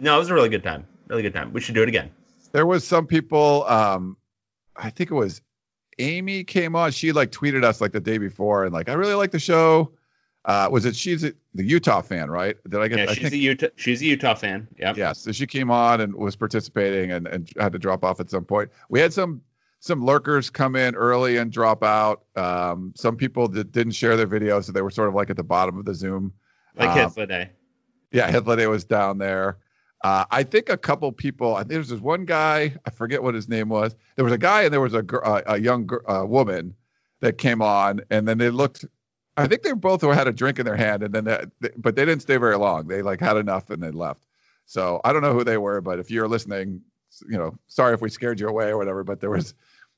No, 0.00 0.16
it 0.16 0.18
was 0.18 0.30
a 0.30 0.34
really 0.34 0.48
good 0.48 0.62
time. 0.62 0.86
Really 1.08 1.22
good 1.22 1.34
time. 1.34 1.52
We 1.52 1.60
should 1.60 1.74
do 1.74 1.82
it 1.82 1.88
again. 1.88 2.10
there 2.52 2.66
was 2.66 2.86
some 2.86 3.06
people 3.06 3.64
um 3.64 4.16
i 4.76 4.88
think 4.90 5.10
it 5.10 5.14
was 5.14 5.40
amy 5.98 6.44
came 6.44 6.74
on 6.76 6.90
she 6.92 7.12
like 7.12 7.30
tweeted 7.32 7.64
us 7.64 7.80
like 7.80 7.92
the 7.92 8.00
day 8.00 8.18
before 8.18 8.64
and 8.64 8.72
like 8.72 8.88
i 8.88 8.92
really 8.92 9.14
like 9.14 9.30
the 9.30 9.38
show 9.38 9.90
uh 10.44 10.68
was 10.70 10.84
it 10.84 10.94
she's 10.94 11.24
a, 11.24 11.32
the 11.54 11.64
utah 11.64 12.00
fan 12.02 12.30
right 12.30 12.56
did 12.68 12.80
i 12.80 12.88
get 12.88 12.98
Yeah, 12.98 13.04
i 13.04 13.14
she's 13.14 13.22
think 13.22 13.34
a 13.34 13.36
Utah. 13.38 13.66
She's 13.76 14.00
a 14.02 14.04
Utah 14.06 14.34
fan. 14.34 14.68
Yep. 14.78 14.96
yeah 14.96 15.12
so 15.12 15.32
she 15.32 15.46
came 15.46 15.70
on 15.70 16.00
and 16.00 16.14
was 16.14 16.36
participating 16.36 17.10
and, 17.12 17.26
and 17.26 17.50
had 17.58 17.72
to 17.72 17.78
drop 17.78 18.04
off 18.04 18.20
at 18.20 18.30
some 18.30 18.44
point 18.44 18.70
we 18.88 19.00
had 19.00 19.12
some 19.12 19.42
some 19.80 20.04
lurkers 20.04 20.50
come 20.50 20.74
in 20.76 20.94
early 20.94 21.36
and 21.36 21.52
drop 21.52 21.82
out 21.84 22.24
um 22.36 22.92
some 22.96 23.16
people 23.16 23.46
that 23.48 23.72
didn't 23.72 23.92
share 23.92 24.16
their 24.16 24.26
video 24.26 24.60
so 24.60 24.72
they 24.72 24.82
were 24.82 24.90
sort 24.90 25.08
of 25.08 25.14
like 25.14 25.30
at 25.30 25.36
the 25.36 25.44
bottom 25.44 25.78
of 25.78 25.84
the 25.84 25.94
zoom 25.94 26.32
Like 26.76 26.88
Um, 26.90 26.98
Hitler 26.98 27.26
Day. 27.26 27.50
yeah, 28.12 28.30
Hitler 28.30 28.68
was 28.68 28.84
down 28.84 29.18
there. 29.18 29.58
Uh, 30.04 30.24
I 30.30 30.42
think 30.42 30.68
a 30.68 30.76
couple 30.76 31.10
people. 31.10 31.54
I 31.54 31.60
think 31.60 31.70
there 31.70 31.78
was 31.78 31.88
this 31.88 32.00
one 32.00 32.26
guy. 32.26 32.74
I 32.84 32.90
forget 32.90 33.22
what 33.22 33.34
his 33.34 33.48
name 33.48 33.68
was. 33.70 33.94
There 34.14 34.24
was 34.24 34.32
a 34.34 34.38
guy 34.38 34.62
and 34.62 34.72
there 34.72 34.80
was 34.80 34.94
a 34.94 35.04
uh, 35.24 35.42
a 35.46 35.58
young 35.58 35.88
uh, 36.06 36.24
woman 36.26 36.74
that 37.20 37.38
came 37.38 37.62
on, 37.62 38.00
and 38.10 38.28
then 38.28 38.36
they 38.38 38.50
looked. 38.50 38.84
I 39.38 39.46
think 39.46 39.62
they 39.62 39.72
both 39.72 40.02
had 40.02 40.28
a 40.28 40.32
drink 40.32 40.58
in 40.58 40.66
their 40.66 40.76
hand, 40.76 41.02
and 41.02 41.14
then 41.14 41.50
but 41.78 41.96
they 41.96 42.04
didn't 42.04 42.22
stay 42.22 42.36
very 42.36 42.56
long. 42.56 42.88
They 42.88 43.02
like 43.02 43.20
had 43.20 43.36
enough 43.38 43.70
and 43.70 43.82
they 43.82 43.90
left. 43.90 44.26
So 44.66 45.00
I 45.04 45.12
don't 45.12 45.22
know 45.22 45.32
who 45.32 45.44
they 45.44 45.58
were, 45.58 45.80
but 45.80 45.98
if 45.98 46.10
you're 46.10 46.28
listening, 46.28 46.82
you 47.28 47.38
know, 47.38 47.56
sorry 47.66 47.94
if 47.94 48.00
we 48.00 48.10
scared 48.10 48.40
you 48.40 48.48
away 48.48 48.68
or 48.68 48.76
whatever. 48.76 49.04
But 49.04 49.20
there 49.20 49.30
was 49.30 49.54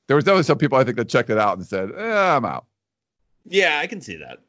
there 0.07 0.15
was 0.15 0.25
definitely 0.25 0.43
some 0.43 0.57
people 0.57 0.77
I 0.77 0.83
think 0.83 0.97
that 0.97 1.09
checked 1.09 1.29
it 1.29 1.37
out 1.37 1.57
and 1.57 1.65
said, 1.65 1.91
eh, 1.95 2.35
"I'm 2.35 2.45
out." 2.45 2.65
Yeah, 3.45 3.79
I 3.81 3.87
can 3.87 4.01
see 4.01 4.17
that. 4.17 4.39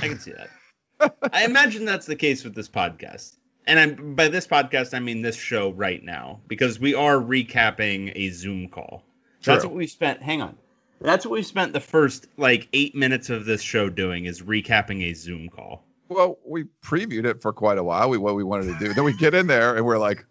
I 0.00 0.08
can 0.08 0.18
see 0.18 0.32
that. 0.32 1.16
I 1.32 1.44
imagine 1.44 1.84
that's 1.84 2.06
the 2.06 2.16
case 2.16 2.44
with 2.44 2.54
this 2.54 2.68
podcast. 2.68 3.36
And 3.66 3.78
I'm, 3.78 4.14
by 4.14 4.28
this 4.28 4.46
podcast, 4.46 4.94
I 4.94 5.00
mean 5.00 5.22
this 5.22 5.36
show 5.36 5.70
right 5.72 6.02
now, 6.02 6.40
because 6.48 6.80
we 6.80 6.94
are 6.94 7.16
recapping 7.16 8.12
a 8.14 8.30
Zoom 8.30 8.68
call. 8.68 9.04
That's 9.44 9.64
what 9.64 9.74
we 9.74 9.86
spent. 9.86 10.22
Hang 10.22 10.42
on. 10.42 10.56
That's 11.00 11.24
what 11.24 11.32
we 11.32 11.42
spent 11.42 11.72
the 11.72 11.80
first 11.80 12.26
like 12.36 12.68
eight 12.72 12.94
minutes 12.94 13.30
of 13.30 13.46
this 13.46 13.62
show 13.62 13.88
doing 13.88 14.26
is 14.26 14.42
recapping 14.42 15.02
a 15.02 15.14
Zoom 15.14 15.48
call. 15.48 15.84
Well, 16.08 16.38
we 16.44 16.64
previewed 16.82 17.24
it 17.24 17.40
for 17.40 17.52
quite 17.52 17.78
a 17.78 17.84
while. 17.84 18.10
We 18.10 18.18
what 18.18 18.34
we 18.34 18.44
wanted 18.44 18.66
to 18.72 18.78
do. 18.78 18.92
Then 18.92 19.04
we 19.04 19.16
get 19.16 19.34
in 19.34 19.46
there 19.46 19.76
and 19.76 19.86
we're 19.86 19.98
like, 19.98 20.26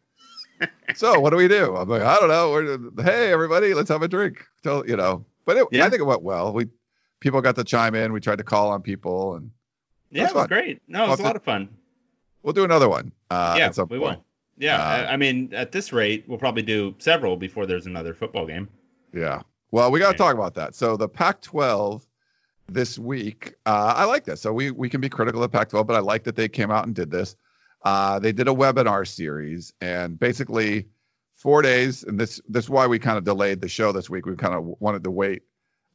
so 0.95 1.19
what 1.19 1.29
do 1.31 1.37
we 1.37 1.47
do? 1.47 1.75
I'm 1.75 1.87
like, 1.89 2.01
I 2.01 2.15
don't 2.19 2.29
know. 2.29 2.51
We're, 2.51 3.03
hey, 3.03 3.31
everybody, 3.31 3.73
let's 3.73 3.89
have 3.89 4.01
a 4.01 4.07
drink. 4.07 4.45
So 4.63 4.85
you 4.85 4.95
know, 4.97 5.25
but 5.45 5.57
it, 5.57 5.67
Yeah. 5.71 5.85
I 5.85 5.89
think 5.89 6.01
it 6.01 6.05
went 6.05 6.21
well. 6.23 6.53
We 6.53 6.67
people 7.19 7.41
got 7.41 7.55
to 7.55 7.63
chime 7.63 7.95
in. 7.95 8.13
We 8.13 8.19
tried 8.19 8.37
to 8.39 8.43
call 8.43 8.69
on 8.71 8.81
people, 8.81 9.35
and 9.35 9.51
Yeah, 10.11 10.27
it 10.29 10.35
was 10.35 10.47
great. 10.47 10.81
No, 10.87 11.05
it 11.05 11.09
was 11.09 11.19
Well, 11.19 11.27
a 11.27 11.29
lot 11.29 11.35
of 11.35 11.43
fun. 11.43 11.69
we'll 12.43 12.53
do 12.53 12.63
another 12.63 12.89
one. 12.89 13.11
Uh, 13.29 13.55
yeah, 13.57 13.65
at 13.67 13.75
some 13.75 13.87
we 13.89 13.99
point. 13.99 14.17
will. 14.17 14.25
Yeah, 14.57 14.77
Uh, 14.77 14.85
I, 15.07 15.13
I 15.13 15.17
mean, 15.17 15.53
at 15.53 15.71
this 15.71 15.93
rate, 15.93 16.25
we'll 16.27 16.37
probably 16.37 16.63
do 16.63 16.93
several 16.99 17.37
before 17.37 17.65
there's 17.65 17.85
another 17.85 18.13
football 18.13 18.45
game. 18.45 18.67
Yeah. 19.13 19.41
Well, 19.71 19.89
we 19.91 19.99
got 19.99 20.05
to 20.05 20.09
Okay. 20.09 20.17
talk 20.17 20.33
about 20.33 20.53
that. 20.55 20.75
So 20.75 20.97
the 20.97 21.07
Pac-12 21.07 22.01
this 22.67 22.99
week, 22.99 23.53
uh, 23.65 23.93
I 23.95 24.03
like 24.05 24.25
this. 24.25 24.41
So 24.41 24.51
we 24.51 24.71
we 24.71 24.89
can 24.89 24.99
be 24.99 25.09
critical 25.09 25.43
of 25.43 25.51
Pac-12, 25.51 25.87
but 25.87 25.95
I 25.95 25.99
like 25.99 26.23
that 26.25 26.35
they 26.35 26.47
came 26.49 26.71
out 26.71 26.85
and 26.85 26.93
did 26.95 27.09
this. 27.09 27.35
Uh, 27.83 28.19
they 28.19 28.31
did 28.31 28.47
a 28.47 28.53
webinar 28.53 29.07
series, 29.07 29.73
and 29.81 30.19
basically 30.19 30.87
four 31.35 31.61
days. 31.61 32.03
And 32.03 32.19
this 32.19 32.41
this 32.49 32.65
is 32.65 32.69
why 32.69 32.87
we 32.87 32.99
kind 32.99 33.17
of 33.17 33.23
delayed 33.23 33.61
the 33.61 33.69
show 33.69 33.91
this 33.91 34.09
week. 34.09 34.25
We 34.25 34.35
kind 34.35 34.53
of 34.53 34.75
wanted 34.79 35.03
to 35.05 35.11
wait 35.11 35.43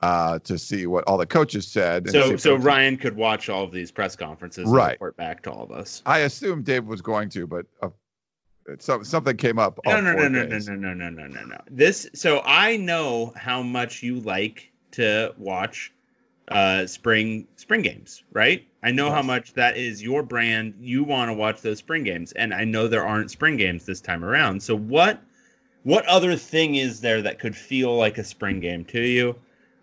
uh, 0.00 0.38
to 0.40 0.58
see 0.58 0.86
what 0.86 1.04
all 1.04 1.18
the 1.18 1.26
coaches 1.26 1.66
said. 1.66 2.02
and 2.04 2.10
So, 2.12 2.36
so 2.36 2.56
Ryan 2.56 2.96
could 2.96 3.16
watch 3.16 3.48
all 3.48 3.64
of 3.64 3.72
these 3.72 3.90
press 3.90 4.16
conferences 4.16 4.64
and 4.64 4.72
Right. 4.72 4.92
report 4.92 5.16
back 5.16 5.42
to 5.44 5.50
all 5.52 5.62
of 5.64 5.70
us. 5.70 6.02
I 6.04 6.20
assumed 6.20 6.64
Dave 6.66 6.84
was 6.84 7.00
going 7.00 7.30
to, 7.30 7.46
but 7.46 7.66
uh, 7.82 7.88
so, 8.80 9.02
something 9.02 9.36
came 9.36 9.58
up. 9.58 9.78
No, 9.86 10.00
no, 10.00 10.12
no, 10.12 10.28
no, 10.28 10.44
no, 10.44 10.58
no, 10.58 10.74
no, 10.74 10.94
no, 10.94 11.08
no, 11.10 11.26
no, 11.26 11.44
no. 11.44 11.58
This. 11.70 12.08
So 12.14 12.42
I 12.44 12.76
know 12.76 13.32
how 13.36 13.62
much 13.62 14.02
you 14.02 14.20
like 14.20 14.70
to 14.92 15.34
watch 15.38 15.92
uh 16.48 16.86
spring 16.86 17.46
spring 17.56 17.82
games, 17.82 18.22
right? 18.32 18.66
I 18.82 18.90
know 18.90 19.10
how 19.10 19.22
much 19.22 19.54
that 19.54 19.76
is 19.76 20.02
your 20.02 20.22
brand. 20.22 20.74
You 20.80 21.04
want 21.04 21.30
to 21.30 21.34
watch 21.34 21.62
those 21.62 21.78
spring 21.78 22.04
games, 22.04 22.32
and 22.32 22.52
I 22.52 22.64
know 22.64 22.88
there 22.88 23.06
aren't 23.06 23.30
spring 23.30 23.56
games 23.56 23.86
this 23.86 24.00
time 24.00 24.24
around. 24.24 24.62
So 24.62 24.76
what 24.76 25.22
what 25.82 26.06
other 26.06 26.36
thing 26.36 26.74
is 26.74 27.00
there 27.00 27.22
that 27.22 27.38
could 27.38 27.56
feel 27.56 27.94
like 27.96 28.18
a 28.18 28.24
spring 28.24 28.60
game 28.60 28.84
to 28.86 29.00
you? 29.00 29.36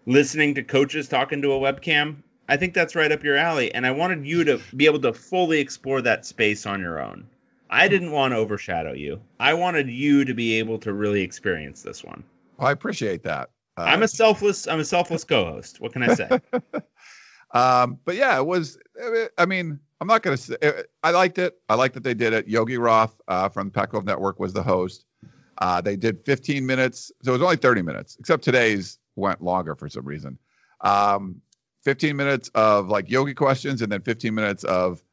Listening 0.06 0.56
to 0.56 0.63
coaches 0.63 1.08
talking 1.08 1.44
to 1.44 1.53
a 1.53 1.60
webcam, 1.60 2.24
I 2.50 2.58
think 2.58 2.74
that's 2.74 2.96
right 2.96 3.12
up 3.12 3.24
your 3.24 3.38
alley, 3.38 3.74
and 3.74 3.86
I 3.86 3.91
wanted 3.91 4.25
you 4.25 4.44
to 4.46 4.60
be 4.75 4.88
able 4.88 5.01
to 5.01 5.13
fully 5.13 5.60
explore 5.60 6.01
that 6.01 6.25
space 6.25 6.65
on 6.65 6.82
your 6.82 7.01
own. 7.01 7.27
I 7.70 7.88
didn't 7.88 8.12
want 8.12 8.34
to 8.34 8.38
overshadow 8.38 8.91
you. 8.91 9.22
I 9.39 9.53
wanted 9.53 9.89
you 9.89 10.25
to 10.25 10.34
be 10.34 10.60
able 10.60 10.80
to 10.80 10.91
really 10.91 11.22
experience 11.22 11.82
this 11.82 12.03
one. 12.03 12.24
I 12.60 12.72
appreciate 12.72 13.24
that. 13.24 13.50
Uh, 13.82 13.86
I'm 13.86 14.04
a 14.04 14.08
selfless 14.08 14.68
I'm 14.68 14.80
a 14.80 14.86
selfless 14.86 15.24
co-host. 15.24 15.82
What 15.82 15.94
can 15.94 16.04
I 16.04 16.14
say? 16.14 16.30
Um, 17.54 18.00
but 18.06 18.16
yeah, 18.16 18.38
it 18.38 18.46
was. 18.46 18.78
I 19.38 19.46
mean, 19.46 19.80
I'm 20.00 20.08
not 20.08 20.24
gonna 20.24 20.38
say. 20.38 20.56
I 21.04 21.12
liked 21.12 21.38
it. 21.38 21.60
I 21.68 21.76
liked 21.76 21.96
that 21.96 22.04
they 22.04 22.14
did 22.14 22.32
it. 22.32 22.48
Yogi 22.48 22.78
Roth 22.78 23.20
uh, 23.28 23.50
from 23.50 23.68
the 23.68 23.72
Pac-12 23.72 24.06
Network 24.06 24.40
was 24.40 24.54
the 24.54 24.64
host. 24.64 25.06
Uh, 25.58 25.82
they 25.82 25.96
did 25.96 26.26
15 26.26 26.66
minutes, 26.66 27.12
so 27.22 27.32
it 27.32 27.34
was 27.34 27.42
only 27.42 27.58
30 27.58 27.82
minutes. 27.82 28.16
Except 28.20 28.44
today's 28.44 29.00
went 29.16 29.44
longer 29.44 29.76
for 29.76 29.90
some 29.90 30.06
reason. 30.06 30.40
Um, 30.80 31.42
15 31.84 32.16
minutes 32.16 32.50
of 32.56 32.88
like 32.88 33.10
Yogi 33.10 33.34
questions, 33.34 33.82
and 33.82 33.92
then 33.92 34.02
15 34.02 34.34
minutes 34.34 34.64
of 34.64 35.04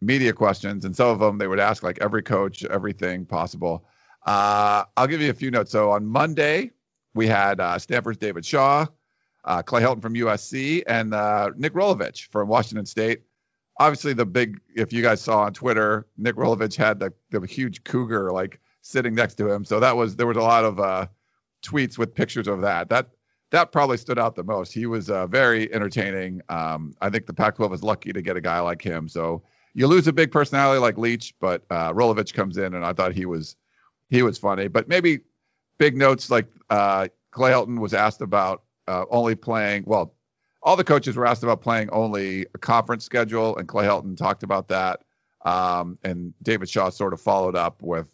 media 0.00 0.32
questions. 0.32 0.84
And 0.84 0.96
some 0.96 1.08
of 1.08 1.18
them 1.18 1.38
they 1.38 1.46
would 1.46 1.60
ask 1.60 1.82
like 1.82 1.98
every 2.00 2.22
coach, 2.22 2.64
everything 2.64 3.26
possible. 3.26 3.84
Uh, 4.24 4.84
I'll 4.96 5.06
give 5.06 5.20
you 5.20 5.30
a 5.30 5.34
few 5.34 5.50
notes. 5.50 5.70
So 5.70 5.90
on 5.90 6.06
Monday, 6.06 6.72
we 7.16 7.26
had 7.26 7.60
uh, 7.60 7.78
Stanford's 7.78 8.18
David 8.18 8.44
Shaw 8.44 8.86
uh, 9.46 9.62
Clay 9.62 9.80
Helton 9.80 10.02
from 10.02 10.14
USC, 10.14 10.82
and 10.86 11.14
uh, 11.14 11.50
Nick 11.56 11.72
Rolovich 11.72 12.28
from 12.30 12.48
Washington 12.48 12.84
State. 12.84 13.22
Obviously, 13.78 14.12
the 14.12 14.26
big, 14.26 14.58
if 14.74 14.92
you 14.92 15.02
guys 15.02 15.20
saw 15.20 15.42
on 15.42 15.52
Twitter, 15.52 16.06
Nick 16.18 16.34
Rolovich 16.34 16.76
had 16.76 16.98
the, 16.98 17.12
the 17.30 17.46
huge 17.46 17.84
cougar 17.84 18.32
like 18.32 18.60
sitting 18.82 19.14
next 19.14 19.36
to 19.36 19.50
him. 19.50 19.64
So 19.64 19.80
that 19.80 19.96
was 19.96 20.16
there 20.16 20.26
was 20.26 20.36
a 20.36 20.42
lot 20.42 20.64
of 20.64 20.80
uh, 20.80 21.06
tweets 21.62 21.96
with 21.96 22.14
pictures 22.14 22.48
of 22.48 22.62
that. 22.62 22.88
That 22.88 23.10
that 23.52 23.70
probably 23.70 23.98
stood 23.98 24.18
out 24.18 24.34
the 24.34 24.42
most. 24.42 24.72
He 24.72 24.86
was 24.86 25.08
uh, 25.08 25.26
very 25.26 25.72
entertaining. 25.72 26.40
Um, 26.48 26.94
I 27.00 27.10
think 27.10 27.26
the 27.26 27.32
Pac-12 27.32 27.74
is 27.74 27.82
lucky 27.82 28.12
to 28.12 28.20
get 28.20 28.36
a 28.36 28.40
guy 28.40 28.58
like 28.58 28.82
him. 28.82 29.08
So 29.08 29.42
you 29.72 29.86
lose 29.86 30.08
a 30.08 30.12
big 30.12 30.32
personality 30.32 30.80
like 30.80 30.98
Leach, 30.98 31.34
but 31.38 31.62
uh, 31.70 31.92
Rolovich 31.92 32.34
comes 32.34 32.56
in, 32.56 32.74
and 32.74 32.84
I 32.84 32.92
thought 32.92 33.12
he 33.12 33.26
was 33.26 33.56
he 34.08 34.22
was 34.22 34.38
funny. 34.38 34.66
But 34.68 34.88
maybe 34.88 35.20
big 35.78 35.96
notes 35.96 36.30
like 36.30 36.46
uh, 36.70 37.08
Clay 37.30 37.52
Helton 37.52 37.78
was 37.80 37.94
asked 37.94 38.22
about 38.22 38.62
uh, 38.88 39.04
only 39.10 39.34
playing. 39.34 39.84
Well, 39.86 40.14
all 40.62 40.76
the 40.76 40.84
coaches 40.84 41.16
were 41.16 41.26
asked 41.26 41.42
about 41.42 41.60
playing 41.60 41.90
only 41.90 42.46
a 42.54 42.58
conference 42.58 43.04
schedule, 43.04 43.56
and 43.56 43.68
Clay 43.68 43.84
Helton 43.86 44.16
talked 44.16 44.42
about 44.42 44.68
that. 44.68 45.02
Um, 45.44 45.98
and 46.02 46.34
David 46.42 46.68
Shaw 46.68 46.90
sort 46.90 47.12
of 47.12 47.20
followed 47.20 47.54
up 47.54 47.82
with 47.82 48.06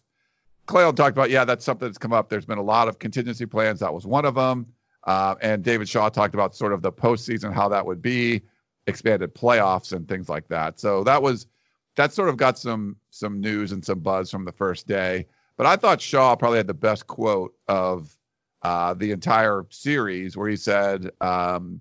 Clay 0.66 0.83
Helton 0.83 0.97
talked 0.97 1.16
about, 1.16 1.31
yeah, 1.31 1.45
that's 1.45 1.64
something 1.64 1.88
that's 1.88 1.99
come 1.99 2.12
up. 2.12 2.28
There's 2.28 2.45
been 2.45 2.59
a 2.59 2.62
lot 2.62 2.88
of 2.88 2.99
contingency 2.99 3.47
plans. 3.47 3.81
That 3.81 3.95
was 3.95 4.07
one 4.07 4.25
of 4.25 4.35
them. 4.35 4.66
Uh, 5.04 5.35
and 5.40 5.62
David 5.62 5.88
Shaw 5.88 6.09
talked 6.09 6.35
about 6.35 6.54
sort 6.54 6.73
of 6.73 6.83
the 6.83 6.92
postseason, 6.92 7.52
how 7.52 7.69
that 7.71 7.85
would 7.85 8.02
be, 8.02 8.42
expanded 8.87 9.35
playoffs 9.35 9.92
and 9.92 10.09
things 10.09 10.28
like 10.28 10.49
that. 10.49 10.78
So 10.78 11.04
that 11.04 11.23
was 11.23 11.47
that 11.97 12.12
sort 12.12 12.28
of 12.28 12.37
got 12.37 12.59
some 12.59 12.97
some 13.11 13.40
news 13.40 13.73
and 13.73 13.85
some 13.85 14.00
buzz 14.00 14.31
from 14.31 14.45
the 14.45 14.52
first 14.52 14.87
day. 14.87 15.26
But 15.62 15.69
I 15.69 15.76
thought 15.76 16.00
Shaw 16.00 16.35
probably 16.35 16.57
had 16.57 16.66
the 16.66 16.75
best 16.75 17.07
quote 17.07 17.54
of 17.69 18.12
uh, 18.62 18.95
the 18.95 19.12
entire 19.12 19.64
series, 19.71 20.37
where 20.37 20.49
he 20.49 20.57
said, 20.57 21.12
um, 21.21 21.81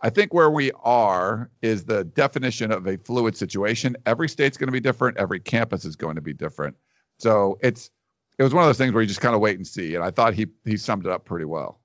"I 0.00 0.10
think 0.10 0.34
where 0.34 0.50
we 0.50 0.72
are 0.82 1.48
is 1.62 1.84
the 1.84 2.02
definition 2.02 2.72
of 2.72 2.88
a 2.88 2.98
fluid 2.98 3.36
situation. 3.36 3.96
Every 4.04 4.28
state's 4.28 4.58
going 4.58 4.66
to 4.66 4.72
be 4.72 4.80
different. 4.80 5.16
Every 5.16 5.38
campus 5.38 5.84
is 5.84 5.94
going 5.94 6.16
to 6.16 6.20
be 6.20 6.32
different. 6.32 6.76
So 7.18 7.56
it's 7.62 7.92
it 8.36 8.42
was 8.42 8.52
one 8.52 8.64
of 8.64 8.68
those 8.68 8.78
things 8.78 8.92
where 8.92 9.00
you 9.00 9.06
just 9.06 9.20
kind 9.20 9.36
of 9.36 9.40
wait 9.40 9.58
and 9.58 9.64
see. 9.64 9.94
And 9.94 10.02
I 10.02 10.10
thought 10.10 10.34
he 10.34 10.48
he 10.64 10.76
summed 10.76 11.06
it 11.06 11.12
up 11.12 11.24
pretty 11.24 11.44
well. 11.44 11.78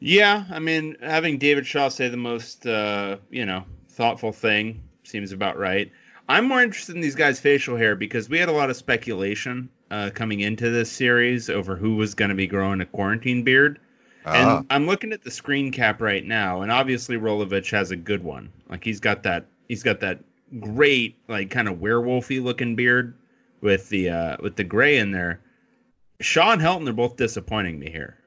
yeah, 0.00 0.44
I 0.50 0.58
mean, 0.58 0.96
having 1.00 1.38
David 1.38 1.68
Shaw 1.68 1.88
say 1.88 2.08
the 2.08 2.16
most 2.16 2.66
uh, 2.66 3.18
you 3.30 3.46
know, 3.46 3.64
thoughtful 3.90 4.32
thing 4.32 4.82
seems 5.04 5.30
about 5.30 5.56
right. 5.56 5.92
I'm 6.28 6.46
more 6.46 6.62
interested 6.62 6.94
in 6.94 7.00
these 7.00 7.14
guys' 7.14 7.40
facial 7.40 7.76
hair 7.76 7.96
because 7.96 8.28
we 8.28 8.38
had 8.38 8.48
a 8.48 8.52
lot 8.52 8.68
of 8.70 8.76
speculation 8.76 9.70
uh, 9.90 10.10
coming 10.14 10.40
into 10.40 10.68
this 10.70 10.92
series 10.92 11.48
over 11.48 11.74
who 11.76 11.96
was 11.96 12.14
going 12.14 12.28
to 12.28 12.34
be 12.34 12.46
growing 12.46 12.80
a 12.80 12.86
quarantine 12.86 13.44
beard. 13.44 13.80
And 14.26 14.46
Ah, 14.46 14.62
I'm 14.68 14.86
looking 14.86 15.12
at 15.12 15.24
the 15.24 15.30
screen 15.30 15.72
cap 15.72 16.02
right 16.02 16.24
now, 16.24 16.60
and 16.60 16.70
obviously 16.70 17.16
Rolovich 17.16 17.70
has 17.70 17.90
a 17.92 17.96
good 17.96 18.22
one. 18.22 18.52
Like 18.68 18.84
he's 18.84 19.00
got 19.00 19.22
that 19.22 19.46
he's 19.68 19.82
got 19.82 20.00
that 20.00 20.20
great 20.60 21.16
like 21.28 21.50
kind 21.50 21.66
of 21.68 21.76
werewolfy 21.76 22.42
looking 22.42 22.76
beard 22.76 23.14
with 23.62 23.88
the 23.88 24.10
uh 24.10 24.36
with 24.42 24.56
the 24.56 24.64
gray 24.64 24.98
in 24.98 25.12
there. 25.12 25.40
Shaw 26.20 26.52
and 26.52 26.60
Helton 26.60 26.88
are 26.88 26.92
both 26.92 27.16
disappointing 27.16 27.78
me 27.78 27.90
here. 27.90 28.18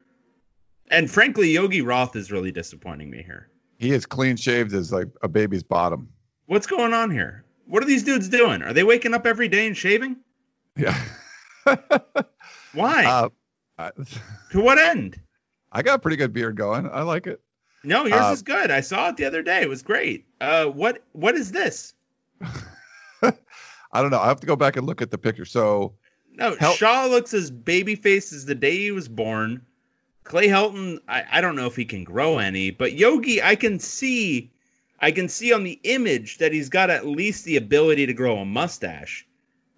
And 0.89 1.09
frankly, 1.11 1.51
Yogi 1.51 1.81
Roth 1.81 2.15
is 2.15 2.31
really 2.31 2.51
disappointing 2.51 3.09
me 3.11 3.21
here. 3.21 3.49
he 3.77 3.91
is 3.91 4.05
clean 4.07 4.37
shaved 4.37 4.73
as 4.73 4.91
like 4.91 5.07
a 5.21 5.27
baby's 5.27 5.63
bottom. 5.63 6.09
What's 6.47 6.67
going 6.67 6.93
on 6.93 7.11
here? 7.11 7.43
What 7.67 7.83
are 7.83 7.85
these 7.87 8.03
dudes 8.03 8.27
doing? 8.29 8.61
Are 8.63 8.73
they 8.73 8.83
waking 8.83 9.13
up 9.13 9.25
every 9.25 9.47
day 9.47 9.67
and 9.67 9.75
shaving? 9.77 10.17
Yeah. 10.75 10.97
Why? 12.73 13.05
uh, 13.05 13.29
I, 13.77 13.91
to 14.51 14.61
what 14.61 14.77
end? 14.77 15.19
I 15.71 15.81
got 15.81 15.95
a 15.95 15.99
pretty 15.99 16.17
good 16.17 16.33
beard 16.33 16.55
going. 16.55 16.87
I 16.89 17.01
like 17.03 17.27
it. 17.27 17.41
No, 17.83 18.05
yours 18.05 18.21
Uh, 18.21 18.31
is 18.33 18.41
good. 18.41 18.69
I 18.71 18.81
saw 18.81 19.09
it 19.09 19.17
the 19.17 19.25
other 19.25 19.41
day. 19.41 19.61
It 19.61 19.69
was 19.69 19.81
great. 19.81 20.25
Uh, 20.39 20.65
what 20.65 21.03
what 21.13 21.35
is 21.35 21.51
this? 21.51 21.93
I 23.23 24.01
don't 24.01 24.11
know. 24.11 24.19
I 24.19 24.27
have 24.27 24.39
to 24.41 24.47
go 24.47 24.55
back 24.55 24.77
and 24.77 24.85
look 24.87 25.01
at 25.01 25.11
the 25.11 25.17
picture. 25.17 25.45
So 25.45 25.93
No, 26.33 26.55
Hel- 26.55 26.73
Shaw 26.73 27.05
looks 27.07 27.33
as 27.33 27.51
baby 27.51 27.95
faced 27.95 28.33
as 28.33 28.45
the 28.45 28.55
day 28.55 28.77
he 28.77 28.91
was 28.91 29.07
born. 29.07 29.65
Clay 30.23 30.47
Helton, 30.47 30.99
I, 31.07 31.23
I 31.29 31.41
don't 31.41 31.55
know 31.55 31.65
if 31.65 31.75
he 31.75 31.83
can 31.85 32.03
grow 32.03 32.37
any, 32.37 32.71
but 32.71 32.93
Yogi, 32.93 33.41
I 33.41 33.55
can 33.55 33.79
see, 33.79 34.51
I 35.01 35.11
can 35.11 35.27
see 35.27 35.51
on 35.51 35.63
the 35.63 35.79
image 35.83 36.37
that 36.37 36.53
he's 36.53 36.69
got 36.69 36.89
at 36.89 37.05
least 37.07 37.43
the 37.45 37.57
ability 37.57 38.05
to 38.05 38.13
grow 38.13 38.37
a 38.37 38.45
mustache. 38.45 39.25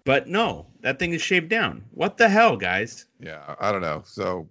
But 0.04 0.28
no, 0.28 0.66
that 0.80 0.98
thing 0.98 1.14
is 1.14 1.22
shaved 1.22 1.48
down. 1.48 1.84
What 1.92 2.18
the 2.18 2.28
hell, 2.28 2.56
guys? 2.56 3.06
yeah, 3.18 3.54
I 3.58 3.72
don't 3.72 3.80
know. 3.80 4.02
So 4.04 4.48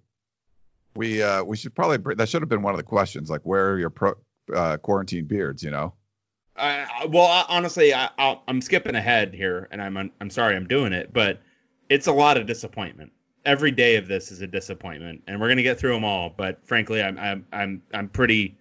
we 0.96 1.22
uh 1.22 1.42
we 1.44 1.56
should 1.56 1.74
probably 1.74 2.14
that 2.16 2.28
should 2.28 2.42
have 2.42 2.48
been 2.48 2.62
one 2.62 2.74
of 2.74 2.78
the 2.78 2.82
questions 2.84 3.30
like 3.30 3.42
where 3.42 3.70
are 3.72 3.78
your 3.78 3.90
pro, 3.90 4.14
uh, 4.54 4.76
quarantine 4.78 5.26
beards? 5.26 5.62
You 5.62 5.70
know. 5.70 5.94
I, 6.56 6.86
I- 7.02 7.06
well, 7.06 7.26
I, 7.26 7.44
honestly, 7.48 7.92
I, 7.94 8.10
I'll, 8.18 8.42
I'm 8.48 8.60
skipping 8.60 8.94
ahead 8.94 9.32
here, 9.34 9.68
and 9.70 9.80
I'm 9.80 10.10
I'm 10.20 10.30
sorry 10.30 10.56
I'm 10.56 10.66
doing 10.66 10.92
it, 10.92 11.12
but 11.12 11.40
it's 11.88 12.06
a 12.08 12.12
lot 12.12 12.36
of 12.36 12.46
disappointment. 12.46 13.12
Every 13.44 13.70
day 13.70 13.96
of 13.96 14.08
this 14.08 14.32
is 14.32 14.40
a 14.40 14.46
disappointment, 14.46 15.22
and 15.28 15.40
we're 15.40 15.48
gonna 15.48 15.62
get 15.62 15.78
through 15.78 15.94
them 15.94 16.04
all. 16.04 16.30
But 16.36 16.66
frankly, 16.66 17.00
I'm 17.02 17.18
I'm 17.18 17.46
I'm 17.52 17.82
I'm 17.92 18.08
pretty 18.08 18.56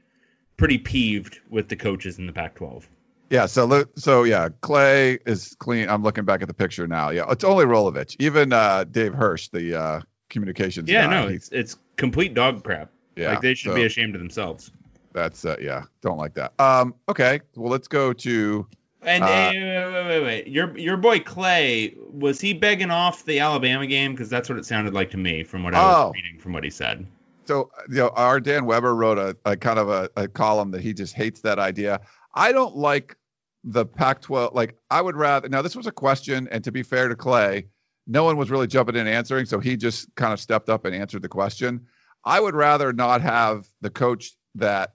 pretty 0.64 0.78
peeved 0.78 1.42
with 1.50 1.68
the 1.68 1.76
coaches 1.76 2.20
in 2.20 2.26
the 2.26 2.32
Pac-12. 2.32 2.86
Yeah, 3.30 3.48
so 3.48 3.84
so 3.98 4.24
yeah, 4.24 4.48
Clay 4.62 5.20
is 5.26 5.58
clean. 5.60 5.90
I'm 5.90 6.04
looking 6.04 6.24
back 6.24 6.42
at 6.42 6.48
the 6.48 6.54
picture 6.54 6.88
now. 6.88 7.10
Yeah, 7.10 7.26
it's 7.30 7.44
only 7.44 7.66
Rolovich. 7.66 8.16
Even 8.20 8.54
uh, 8.54 8.86
Dave 8.86 9.14
Hirsch, 9.14 9.50
the 9.50 9.76
uh, 9.78 10.02
communications. 10.30 10.90
Yeah, 10.90 11.08
guy. 11.08 11.22
no, 11.22 11.28
it's 11.28 11.50
it's 11.50 11.76
complete 11.98 12.34
dog 12.34 12.64
crap. 12.64 12.92
yeah. 13.18 13.32
like 13.32 13.42
they 13.42 13.56
should 13.56 13.72
so 13.72 13.76
be 13.76 13.84
ashamed 13.84 14.16
of 14.16 14.22
themselves. 14.22 14.72
That's 15.12 15.44
uh, 15.44 15.58
yeah, 15.60 15.84
don't 16.02 16.18
like 16.18 16.34
that. 16.36 16.54
Um, 16.62 16.96
okay, 17.10 17.42
well 17.58 17.70
let's 17.70 17.90
go 17.90 18.14
to 18.14 18.66
And 19.02 19.22
Uh, 19.22 19.28
eh, 19.28 19.52
wait, 19.52 19.94
wait, 19.94 20.06
wait, 20.06 20.24
wait, 20.24 20.48
your 20.48 20.78
your 20.78 20.96
boy 20.96 21.20
Clay 21.20 21.94
was 22.10 22.40
he 22.40 22.54
begging 22.54 22.90
off 22.90 23.26
the 23.26 23.40
Alabama 23.40 23.86
game? 23.86 24.14
Because 24.14 24.30
that's 24.30 24.48
what 24.48 24.58
it 24.58 24.66
sounded 24.66 24.94
like 24.94 25.12
to 25.12 25.18
me 25.18 25.44
from 25.44 25.64
what 25.64 25.76
I 25.76 25.84
was 25.86 26.06
Oh. 26.08 26.12
reading 26.14 26.40
from 26.40 26.54
what 26.54 26.64
he 26.64 26.70
said. 26.70 27.06
So 27.46 27.72
you 27.90 27.96
know 27.96 28.10
our 28.10 28.40
Dan 28.40 28.66
Weber 28.66 28.96
wrote 28.96 29.18
a, 29.18 29.38
a 29.46 29.56
kind 29.56 29.80
of 29.80 29.90
a, 29.90 30.10
a 30.16 30.28
column 30.28 30.72
that 30.72 30.82
he 30.82 30.94
just 30.94 31.14
hates 31.14 31.42
that 31.42 31.60
idea. 31.60 32.02
I 32.36 32.52
don't 32.52 32.76
like 32.76 33.16
the 33.64 33.86
Pac-12. 33.86 34.54
Like 34.54 34.76
I 34.90 35.02
would 35.02 35.16
rather 35.16 35.50
now 35.50 35.62
this 35.62 35.76
was 35.76 35.88
a 35.88 35.92
question, 35.92 36.48
and 36.52 36.64
to 36.64 36.72
be 36.72 36.84
fair 36.84 37.08
to 37.08 37.16
Clay, 37.16 37.68
no 38.08 38.24
one 38.24 38.38
was 38.38 38.52
really 38.52 38.68
jumping 38.68 38.96
in 38.96 39.08
answering, 39.08 39.46
so 39.46 39.60
he 39.60 39.78
just 39.78 40.14
kind 40.16 40.34
of 40.34 40.40
stepped 40.40 40.70
up 40.70 40.86
and 40.86 40.96
answered 40.96 41.22
the 41.22 41.30
question. 41.30 41.86
I 42.26 42.40
would 42.40 42.56
rather 42.56 42.94
not 42.94 43.22
have 43.22 43.68
the 43.82 43.90
coach 43.90 44.32
that 44.56 44.94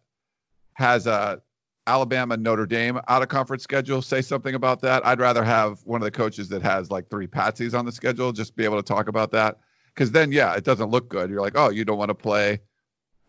has 0.74 1.06
a 1.06 1.42
Alabama 1.86 2.36
Notre 2.36 2.66
Dame 2.66 3.00
out 3.08 3.22
of 3.22 3.28
conference 3.28 3.62
schedule 3.62 4.02
say 4.02 4.20
something 4.20 4.54
about 4.54 4.82
that. 4.82 5.06
I'd 5.06 5.20
rather 5.20 5.42
have 5.42 5.80
one 5.84 6.02
of 6.02 6.04
the 6.04 6.10
coaches 6.10 6.50
that 6.50 6.60
has 6.60 6.90
like 6.90 7.08
three 7.08 7.26
patsies 7.26 7.76
on 7.76 7.86
the 7.86 7.92
schedule 7.92 8.30
just 8.30 8.56
be 8.56 8.64
able 8.64 8.76
to 8.76 8.82
talk 8.82 9.08
about 9.08 9.30
that 9.32 9.58
because 9.98 10.12
then 10.12 10.30
yeah, 10.30 10.54
it 10.54 10.62
doesn't 10.62 10.90
look 10.90 11.08
good. 11.08 11.28
You're 11.28 11.40
like, 11.40 11.54
oh, 11.56 11.70
you 11.70 11.84
don't 11.84 11.98
want 11.98 12.10
to 12.10 12.14
play 12.14 12.60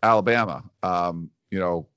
Alabama. 0.04 0.64
Um, 0.84 1.32
you 1.50 1.60
know, 1.60 1.88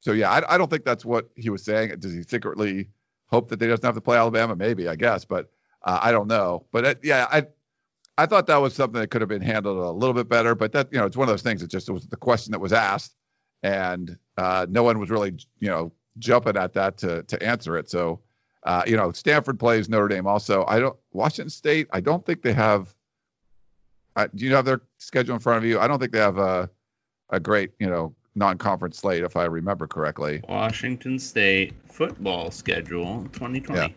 so 0.00 0.12
yeah, 0.12 0.30
I, 0.30 0.54
I 0.54 0.58
don't 0.58 0.70
think 0.70 0.86
that's 0.86 1.04
what 1.04 1.28
he 1.36 1.50
was 1.50 1.62
saying. 1.62 1.94
Does 1.98 2.14
he 2.14 2.22
secretly 2.22 2.88
hope 3.26 3.50
that 3.50 3.58
they 3.58 3.66
doesn't 3.66 3.84
have 3.84 3.94
to 3.94 4.00
play 4.00 4.16
Alabama? 4.16 4.56
Maybe, 4.56 4.88
I 4.88 4.96
guess, 4.96 5.26
but 5.26 5.50
uh, 5.82 5.98
I 6.00 6.12
don't 6.12 6.28
know. 6.28 6.64
But 6.72 6.84
it, 6.86 7.00
yeah, 7.02 7.26
I 7.30 7.46
I 8.16 8.24
thought 8.24 8.46
that 8.46 8.56
was 8.56 8.74
something 8.74 9.02
that 9.02 9.08
could 9.08 9.20
have 9.20 9.28
been 9.28 9.42
handled 9.42 9.76
a 9.76 9.90
little 9.90 10.14
bit 10.14 10.30
better. 10.30 10.54
But 10.54 10.72
that 10.72 10.88
you 10.90 10.98
know, 10.98 11.04
it's 11.04 11.16
one 11.16 11.28
of 11.28 11.32
those 11.32 11.42
things. 11.42 11.62
It 11.62 11.68
just 11.68 11.90
was 11.90 12.06
the 12.06 12.16
question 12.16 12.52
that 12.52 12.58
was 12.58 12.72
asked, 12.72 13.14
and 13.62 14.16
uh, 14.38 14.66
no 14.70 14.82
one 14.82 14.98
was 14.98 15.10
really 15.10 15.36
you 15.60 15.68
know 15.68 15.92
jumping 16.18 16.56
at 16.56 16.72
that 16.72 16.96
to 16.98 17.22
to 17.24 17.42
answer 17.42 17.76
it. 17.76 17.90
So. 17.90 18.20
Uh, 18.64 18.80
you 18.86 18.96
know, 18.96 19.10
Stanford 19.10 19.58
plays 19.58 19.88
Notre 19.88 20.06
Dame 20.06 20.24
also. 20.24 20.64
I 20.68 20.78
don't 20.78 20.96
Washington 21.10 21.50
State. 21.50 21.88
I 21.92 21.98
don't 22.00 22.24
think 22.24 22.42
they 22.42 22.52
have. 22.52 22.94
Uh, 24.16 24.28
do 24.34 24.44
you 24.44 24.54
have 24.54 24.64
their 24.64 24.82
schedule 24.98 25.34
in 25.34 25.40
front 25.40 25.58
of 25.58 25.64
you? 25.64 25.78
I 25.78 25.86
don't 25.88 25.98
think 25.98 26.12
they 26.12 26.18
have 26.18 26.38
a 26.38 26.68
a 27.30 27.40
great 27.40 27.70
you 27.78 27.88
know 27.88 28.14
non-conference 28.34 28.98
slate 28.98 29.22
if 29.22 29.36
I 29.36 29.44
remember 29.44 29.86
correctly. 29.86 30.42
Washington 30.48 31.18
State 31.18 31.74
football 31.90 32.50
schedule 32.50 33.24
2020. 33.32 33.80
Yeah. 33.80 33.88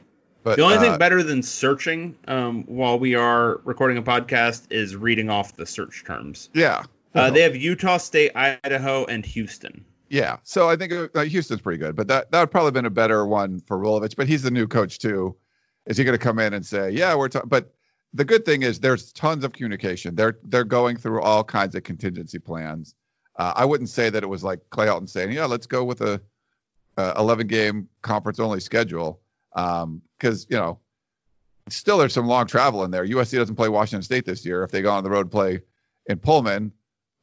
But 0.44 0.58
the 0.58 0.64
only 0.64 0.78
uh, 0.78 0.82
thing 0.82 0.98
better 1.00 1.24
than 1.24 1.42
searching 1.42 2.16
um, 2.28 2.64
while 2.66 3.00
we 3.00 3.16
are 3.16 3.60
recording 3.64 3.98
a 3.98 4.04
podcast 4.04 4.72
is 4.72 4.96
reading 4.96 5.30
off 5.30 5.56
the 5.56 5.66
search 5.66 6.04
terms. 6.06 6.50
yeah, 6.54 6.84
Uh, 7.16 7.32
they 7.32 7.42
have 7.42 7.56
Utah 7.56 7.98
State, 7.98 8.32
Idaho, 8.36 9.06
and 9.06 9.26
Houston. 9.26 9.84
yeah. 10.10 10.38
So 10.44 10.70
I 10.70 10.76
think 10.76 10.94
uh, 10.94 11.22
Houston's 11.24 11.62
pretty 11.62 11.80
good, 11.80 11.96
but 11.96 12.08
that 12.10 12.30
that 12.32 12.40
would 12.42 12.52
probably 12.52 12.72
been 12.72 12.86
a 12.86 12.92
better 12.92 13.26
one 13.26 13.60
for 13.62 13.78
Rolovich. 13.78 14.16
But 14.16 14.28
he's 14.28 14.44
the 14.44 14.52
new 14.52 14.68
coach 14.68 15.00
too. 15.00 15.36
Is 15.88 15.98
he 15.98 16.04
going 16.04 16.18
to 16.18 16.24
come 16.24 16.38
in 16.40 16.54
and 16.54 16.66
say, 16.66 16.92
yeah, 16.92 17.16
we're? 17.16 17.30
talking? 17.30 17.50
But 17.50 17.74
the 18.16 18.26
good 18.26 18.46
thing 18.46 18.64
is 18.64 18.80
there's 18.80 19.12
tons 19.12 19.44
of 19.44 19.52
communication. 19.52 20.16
They're 20.16 20.40
they're 20.44 20.64
going 20.64 20.96
through 20.96 21.22
all 21.22 21.44
kinds 21.44 21.76
of 21.76 21.84
contingency 21.84 22.40
plans. 22.40 22.96
Uh, 23.36 23.52
I 23.56 23.66
wouldn't 23.66 23.90
say 23.90 24.10
that 24.10 24.24
it 24.24 24.28
was 24.28 24.44
like 24.44 24.62
Clay 24.70 24.88
Helton 24.88 25.10
saying, 25.10 25.34
yeah, 25.34 25.46
let's 25.46 25.68
go 25.68 25.84
with 25.84 26.00
a, 26.00 26.22
a 26.96 27.14
11 27.18 27.48
game 27.48 27.90
conference 28.02 28.40
only 28.40 28.62
schedule. 28.62 29.20
Because 29.54 30.48
you 30.50 30.56
know, 30.56 30.80
still 31.70 31.98
there's 31.98 32.14
some 32.14 32.28
long 32.28 32.48
travel 32.48 32.86
in 32.86 32.92
there. 32.92 33.06
USC 33.06 33.38
doesn't 33.38 33.56
play 33.56 33.68
Washington 33.68 34.02
State 34.02 34.26
this 34.26 34.46
year. 34.46 34.64
If 34.64 34.72
they 34.72 34.82
go 34.82 34.92
on 34.92 35.04
the 35.04 35.10
road 35.10 35.30
play 35.30 35.60
in 36.06 36.18
Pullman, 36.18 36.72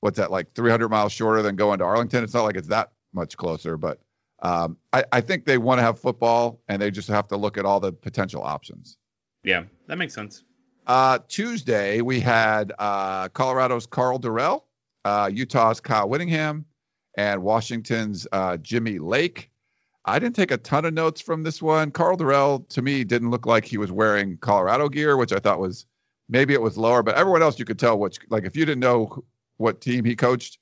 what's 0.01 0.19
that 0.19 0.31
like 0.31 0.53
300 0.55 0.91
miles 0.91 1.13
shorter 1.13 1.41
than 1.41 1.57
going 1.57 1.79
to 1.79 1.85
Arlington? 1.85 2.23
It's 2.23 2.35
not 2.35 2.43
like 2.43 2.57
it's 2.57 2.69
that 2.69 2.93
much 3.15 3.39
closer, 3.39 3.79
but 3.79 3.99
um, 4.43 4.77
I, 4.93 5.05
I 5.13 5.21
think 5.23 5.47
they 5.47 5.57
want 5.57 5.79
to 5.79 5.83
have 5.83 5.99
football 5.99 6.61
and 6.69 6.83
they 6.83 6.91
just 6.91 7.09
have 7.09 7.29
to 7.29 7.37
look 7.39 7.57
at 7.57 7.65
all 7.65 7.81
the 7.81 7.93
potential 7.93 8.43
options. 8.43 8.99
Yeah, 9.45 9.65
that 9.87 9.97
makes 9.97 10.15
sense. 10.15 10.45
Uh, 10.87 11.19
Tuesday 11.29 12.01
we 12.01 12.21
had 12.21 12.73
uh, 12.79 13.29
Colorado's 13.29 13.87
Karl 13.87 14.19
Dorrell, 14.19 14.63
uh, 15.05 15.31
Utah's 15.33 15.81
Kyle 15.81 16.09
Whittingham, 16.09 16.65
and 17.17 17.43
Washington's 17.43 18.27
uh, 18.33 18.57
Jimmy 18.57 18.99
Lake. 18.99 19.51
I 20.05 20.19
didn't 20.19 20.35
take 20.35 20.51
a 20.51 20.57
ton 20.57 20.85
of 20.85 20.95
notes 20.95 21.21
from 21.21 21.45
this 21.45 21.63
one. 21.63 21.93
Karl 21.93 22.17
Dorrell 22.17 22.69
to 22.71 22.83
me 22.83 23.05
didn't 23.05 23.31
look 23.31 23.47
like 23.47 23.65
he 23.65 23.79
was 23.79 23.93
wearing 23.93 24.37
Colorado 24.39 24.89
gear, 24.89 25.17
which 25.17 25.33
I 25.33 25.39
thought 25.39 25.61
was 25.61 25.87
maybe 26.29 26.55
it 26.55 26.63
was 26.63 26.77
lower, 26.77 27.03
but 27.03 27.15
everyone 27.15 27.43
else 27.43 27.59
you 27.59 27.65
could 27.65 27.79
tell 27.79 27.99
which 27.99 28.19
like 28.29 28.45
if 28.45 28.57
you 28.57 28.65
didn't 28.65 28.81
know 28.81 29.23
what 29.59 29.81
team 29.81 30.05
he 30.05 30.17
coached, 30.17 30.59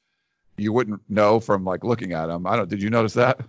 you 0.59 0.73
wouldn't 0.73 1.01
know 1.09 1.41
from 1.41 1.65
like 1.65 1.85
looking 1.85 2.13
at 2.13 2.29
him. 2.29 2.47
I 2.47 2.57
don't. 2.57 2.69
Did 2.69 2.83
you 2.83 2.91
notice 2.91 3.15
that? 3.15 3.41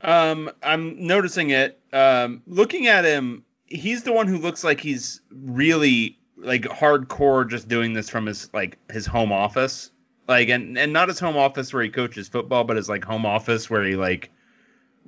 Um, 0.00 0.50
I'm 0.62 1.06
noticing 1.06 1.50
it. 1.50 1.80
Um, 1.92 2.42
looking 2.46 2.86
at 2.86 3.04
him, 3.04 3.44
he's 3.66 4.02
the 4.02 4.12
one 4.12 4.26
who 4.26 4.38
looks 4.38 4.64
like 4.64 4.80
he's 4.80 5.20
really 5.30 6.18
like 6.36 6.62
hardcore, 6.62 7.48
just 7.48 7.68
doing 7.68 7.92
this 7.92 8.08
from 8.08 8.26
his 8.26 8.50
like 8.52 8.78
his 8.90 9.06
home 9.06 9.32
office, 9.32 9.90
like 10.28 10.48
and 10.48 10.78
and 10.78 10.92
not 10.92 11.08
his 11.08 11.18
home 11.18 11.36
office 11.36 11.72
where 11.72 11.82
he 11.82 11.90
coaches 11.90 12.28
football, 12.28 12.64
but 12.64 12.76
his 12.76 12.88
like 12.88 13.04
home 13.04 13.26
office 13.26 13.68
where 13.68 13.84
he 13.84 13.96
like 13.96 14.30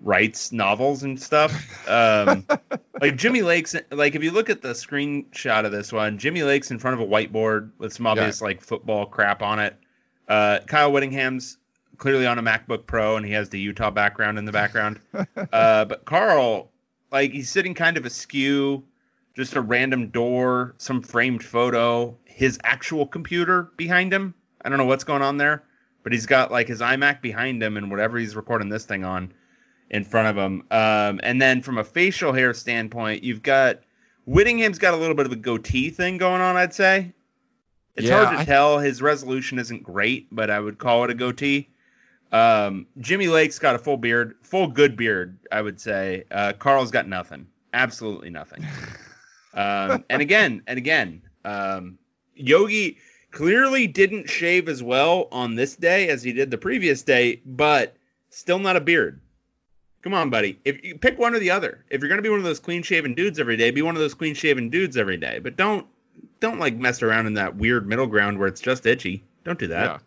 writes 0.00 0.52
novels 0.52 1.02
and 1.02 1.20
stuff. 1.20 1.88
Um, 1.88 2.46
like 3.00 3.16
Jimmy 3.16 3.42
Lake's 3.42 3.74
like 3.90 4.14
if 4.14 4.22
you 4.22 4.30
look 4.30 4.50
at 4.50 4.62
the 4.62 4.70
screenshot 4.70 5.64
of 5.64 5.72
this 5.72 5.92
one, 5.92 6.18
Jimmy 6.18 6.42
Lake's 6.42 6.70
in 6.70 6.78
front 6.78 7.00
of 7.00 7.06
a 7.06 7.10
whiteboard 7.10 7.70
with 7.78 7.92
some 7.92 8.06
obvious 8.06 8.40
like 8.42 8.60
football 8.60 9.06
crap 9.06 9.42
on 9.42 9.58
it. 9.58 9.76
Uh, 10.28 10.60
Kyle 10.66 10.92
Whittingham's 10.92 11.56
clearly 11.96 12.26
on 12.26 12.38
a 12.38 12.42
MacBook 12.42 12.86
Pro 12.86 13.16
and 13.16 13.26
he 13.26 13.32
has 13.32 13.48
the 13.48 13.58
Utah 13.58 13.90
background 13.90 14.38
in 14.38 14.44
the 14.44 14.52
background. 14.52 15.00
uh, 15.52 15.84
but 15.84 16.04
Karl, 16.04 16.70
like 17.10 17.32
he's 17.32 17.50
sitting 17.50 17.74
kind 17.74 17.96
of 17.96 18.04
askew, 18.04 18.84
just 19.34 19.54
a 19.56 19.60
random 19.60 20.08
door, 20.08 20.74
some 20.78 21.02
framed 21.02 21.44
photo, 21.44 22.16
his 22.24 22.58
actual 22.64 23.06
computer 23.06 23.70
behind 23.76 24.12
him. 24.12 24.34
I 24.64 24.68
don't 24.68 24.78
know 24.78 24.84
what's 24.86 25.04
going 25.04 25.22
on 25.22 25.36
there, 25.36 25.62
but 26.02 26.12
he's 26.12 26.26
got 26.26 26.50
like 26.50 26.68
his 26.68 26.80
iMac 26.80 27.20
behind 27.22 27.62
him 27.62 27.76
and 27.76 27.90
whatever 27.90 28.18
he's 28.18 28.36
recording 28.36 28.68
this 28.68 28.84
thing 28.84 29.04
on 29.04 29.32
in 29.90 30.04
front 30.04 30.28
of 30.28 30.36
him. 30.36 30.62
Um, 30.70 31.20
and 31.22 31.40
then 31.40 31.62
from 31.62 31.78
a 31.78 31.84
facial 31.84 32.32
hair 32.32 32.52
standpoint, 32.52 33.24
you've 33.24 33.42
got 33.42 33.80
Whittingham's 34.26 34.78
got 34.78 34.92
a 34.92 34.96
little 34.96 35.14
bit 35.14 35.24
of 35.26 35.32
a 35.32 35.36
goatee 35.36 35.90
thing 35.90 36.18
going 36.18 36.42
on, 36.42 36.56
I'd 36.56 36.74
say. 36.74 37.12
It's 37.96 38.06
Yeah, 38.06 38.24
hard 38.24 38.36
to 38.36 38.42
I- 38.42 38.44
tell. 38.44 38.78
His 38.78 39.00
resolution 39.00 39.58
isn't 39.58 39.82
great, 39.82 40.26
but 40.30 40.50
I 40.50 40.60
would 40.60 40.78
call 40.78 41.04
it 41.04 41.10
a 41.10 41.14
goatee. 41.14 41.68
Um, 42.30 42.86
Jimmy 42.98 43.28
Lake's 43.28 43.58
got 43.58 43.74
a 43.74 43.78
full 43.78 43.96
beard, 43.96 44.36
full 44.42 44.68
good 44.68 44.96
beard, 44.96 45.38
I 45.50 45.62
would 45.62 45.80
say. 45.80 46.24
Uh, 46.30 46.52
Karl's 46.52 46.90
got 46.90 47.08
nothing, 47.08 47.46
absolutely 47.72 48.30
nothing. 48.30 48.66
Um, 49.54 50.04
and 50.08 50.22
again, 50.22 50.62
and 50.68 50.78
again, 50.78 51.22
um, 51.44 51.98
Yogi 52.36 52.98
clearly 53.32 53.86
didn't 53.86 54.28
shave 54.28 54.68
as 54.68 54.82
well 54.82 55.26
on 55.32 55.56
this 55.56 55.74
day 55.74 56.08
as 56.08 56.22
he 56.22 56.32
did 56.32 56.50
the 56.50 56.58
previous 56.58 57.02
day, 57.02 57.42
but 57.44 57.96
still 58.30 58.58
not 58.60 58.76
a 58.76 58.80
beard. 58.80 59.20
Come 60.02 60.14
on, 60.14 60.30
buddy. 60.30 60.60
If 60.64 60.84
you 60.84 60.96
pick 60.96 61.18
one 61.18 61.34
or 61.34 61.40
the 61.40 61.50
other, 61.50 61.84
if 61.90 62.00
you're 62.00 62.08
gonna 62.08 62.22
be 62.22 62.28
one 62.28 62.38
of 62.38 62.44
those 62.44 62.60
clean 62.60 62.82
shaven 62.82 63.14
dudes 63.14 63.40
every 63.40 63.56
day, 63.56 63.70
be 63.72 63.82
one 63.82 63.96
of 63.96 64.00
those 64.00 64.14
clean 64.14 64.34
shaven 64.34 64.70
dudes 64.70 64.96
every 64.96 65.16
day. 65.16 65.40
But 65.40 65.56
don't 65.56 65.86
don't 66.40 66.60
like 66.60 66.76
mess 66.76 67.02
around 67.02 67.26
in 67.26 67.34
that 67.34 67.56
weird 67.56 67.86
middle 67.86 68.06
ground 68.06 68.38
where 68.38 68.48
it's 68.48 68.60
just 68.60 68.86
itchy. 68.86 69.24
Don't 69.44 69.58
do 69.58 69.66
that. 69.68 69.84
Yeah. 69.84 69.98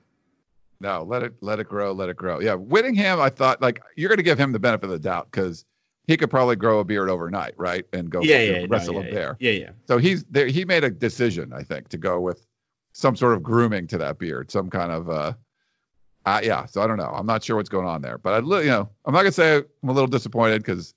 No, 0.81 1.03
let 1.03 1.21
it 1.21 1.33
let 1.41 1.59
it 1.59 1.69
grow, 1.69 1.91
let 1.91 2.09
it 2.09 2.17
grow. 2.17 2.39
Yeah, 2.39 2.55
Whittingham, 2.55 3.21
I 3.21 3.29
thought 3.29 3.61
like 3.61 3.83
you're 3.95 4.09
going 4.09 4.17
to 4.17 4.23
give 4.23 4.39
him 4.39 4.51
the 4.51 4.59
benefit 4.59 4.85
of 4.85 4.91
the 4.91 4.99
doubt 4.99 5.29
because 5.31 5.63
he 6.07 6.17
could 6.17 6.31
probably 6.31 6.55
grow 6.55 6.79
a 6.79 6.83
beard 6.83 7.07
overnight, 7.07 7.53
right, 7.55 7.85
and 7.93 8.09
go 8.09 8.21
Yeah, 8.23 8.39
yeah, 8.39 8.61
no, 8.61 8.67
wrestle 8.67 8.95
yeah, 8.95 9.01
a 9.01 9.03
yeah, 9.03 9.11
bear. 9.11 9.37
yeah, 9.39 9.51
yeah. 9.51 9.69
So 9.87 9.99
he's 9.99 10.23
there. 10.25 10.47
He 10.47 10.65
made 10.65 10.83
a 10.83 10.89
decision, 10.89 11.53
I 11.53 11.61
think, 11.61 11.89
to 11.89 11.97
go 11.97 12.19
with 12.19 12.47
some 12.93 13.15
sort 13.15 13.35
of 13.35 13.43
grooming 13.43 13.85
to 13.87 13.99
that 13.99 14.17
beard, 14.17 14.49
some 14.49 14.71
kind 14.71 14.91
of 14.91 15.07
uh, 15.07 15.33
uh 16.25 16.41
yeah. 16.43 16.65
So 16.65 16.81
I 16.81 16.87
don't 16.87 16.97
know. 16.97 17.11
I'm 17.13 17.27
not 17.27 17.43
sure 17.43 17.57
what's 17.57 17.69
going 17.69 17.87
on 17.87 18.01
there, 18.01 18.17
but 18.17 18.33
I, 18.33 18.59
you 18.61 18.65
know, 18.65 18.89
I'm 19.05 19.13
not 19.13 19.19
gonna 19.19 19.31
say 19.31 19.57
I'm 19.57 19.89
a 19.89 19.93
little 19.93 20.07
disappointed 20.07 20.63
because 20.63 20.95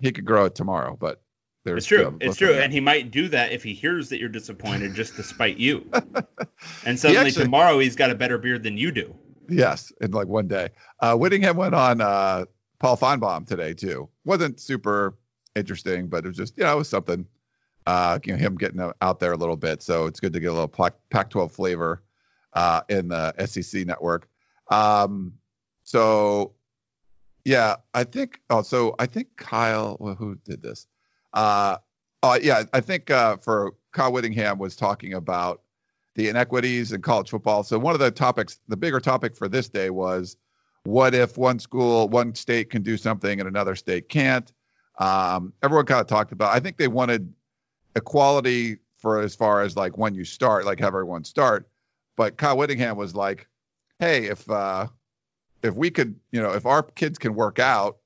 he 0.00 0.12
could 0.12 0.26
grow 0.26 0.44
it 0.44 0.54
tomorrow, 0.54 0.94
but 1.00 1.22
there's 1.66 1.78
It's 1.78 1.86
true. 1.86 2.16
it's 2.20 2.36
true. 2.36 2.54
And 2.54 2.72
he 2.72 2.80
might 2.80 3.10
do 3.10 3.28
that 3.28 3.52
if 3.52 3.62
he 3.62 3.74
hears 3.74 4.08
that 4.08 4.18
you're 4.20 4.28
disappointed 4.30 4.94
just 4.94 5.16
to 5.16 5.22
spite 5.22 5.58
you. 5.58 5.84
and 6.86 6.98
suddenly 6.98 7.26
actually- 7.28 7.44
tomorrow 7.44 7.78
he's 7.78 7.96
got 7.96 8.10
a 8.10 8.14
better 8.14 8.38
beard 8.38 8.62
than 8.62 8.78
you 8.78 8.90
do. 8.90 9.14
Yes, 9.48 9.92
in 10.00 10.10
like 10.12 10.26
one 10.28 10.48
day. 10.48 10.70
Uh, 11.00 11.14
Whittingham 11.16 11.56
went 11.56 11.74
on 11.74 12.00
uh, 12.00 12.46
Paul 12.78 12.96
Finebaum 12.96 13.46
today 13.46 13.74
too. 13.74 14.08
wasn't 14.24 14.58
super 14.60 15.16
interesting, 15.54 16.08
but 16.08 16.24
it 16.24 16.28
was 16.28 16.36
just 16.36 16.56
you 16.56 16.64
know 16.64 16.72
it 16.74 16.78
was 16.78 16.88
something. 16.88 17.26
Uh, 17.86 18.18
you 18.24 18.32
know 18.32 18.38
him 18.38 18.56
getting 18.56 18.80
out 19.00 19.20
there 19.20 19.32
a 19.32 19.36
little 19.36 19.56
bit, 19.56 19.82
so 19.82 20.06
it's 20.06 20.18
good 20.18 20.32
to 20.32 20.40
get 20.40 20.48
a 20.48 20.52
little 20.52 20.66
Pac- 20.66 20.98
Pac-12 21.10 21.52
flavor 21.52 22.02
uh, 22.54 22.80
in 22.88 23.06
the 23.08 23.32
SEC 23.46 23.86
network. 23.86 24.28
Um, 24.68 25.34
so 25.84 26.54
yeah, 27.44 27.76
I 27.94 28.02
think. 28.02 28.40
Oh, 28.50 28.62
so 28.62 28.96
I 28.98 29.06
think 29.06 29.28
Kyle. 29.36 29.96
Well, 30.00 30.16
who 30.16 30.34
did 30.44 30.60
this? 30.62 30.88
Uh, 31.36 31.76
oh 32.22 32.38
yeah, 32.42 32.64
I 32.72 32.80
think 32.80 33.10
uh, 33.10 33.36
for 33.36 33.74
Kyle 33.92 34.12
Whittingham 34.12 34.58
was 34.58 34.74
talking 34.74 35.12
about 35.12 35.62
the 36.16 36.28
inequities 36.28 36.92
in 36.92 37.02
college 37.02 37.30
football. 37.30 37.62
So 37.62 37.78
one 37.78 37.94
of 37.94 38.00
the 38.00 38.10
topics, 38.10 38.58
the 38.68 38.76
bigger 38.76 39.00
topic 39.00 39.36
for 39.36 39.46
this 39.46 39.68
day 39.68 39.90
was, 39.90 40.36
what 40.84 41.14
if 41.14 41.36
one 41.36 41.58
school, 41.58 42.08
one 42.08 42.34
state 42.34 42.70
can 42.70 42.82
do 42.82 42.96
something 42.96 43.38
and 43.38 43.48
another 43.48 43.76
state 43.76 44.08
can't? 44.08 44.50
Um, 44.98 45.52
everyone 45.62 45.84
kind 45.84 46.00
of 46.00 46.06
talked 46.06 46.32
about. 46.32 46.54
I 46.54 46.60
think 46.60 46.78
they 46.78 46.88
wanted 46.88 47.32
equality 47.96 48.78
for 48.96 49.20
as 49.20 49.34
far 49.34 49.60
as 49.60 49.76
like 49.76 49.98
when 49.98 50.14
you 50.14 50.24
start, 50.24 50.64
like 50.64 50.80
have 50.80 50.88
everyone 50.88 51.22
start. 51.22 51.68
But 52.16 52.38
Kyle 52.38 52.56
Whittingham 52.56 52.96
was 52.96 53.14
like, 53.14 53.46
hey, 53.98 54.24
if 54.24 54.48
uh, 54.50 54.86
if 55.62 55.74
we 55.74 55.90
could, 55.90 56.18
you 56.30 56.40
know, 56.40 56.52
if 56.52 56.64
our 56.64 56.82
kids 56.82 57.18
can 57.18 57.34
work 57.34 57.58
out, 57.58 57.98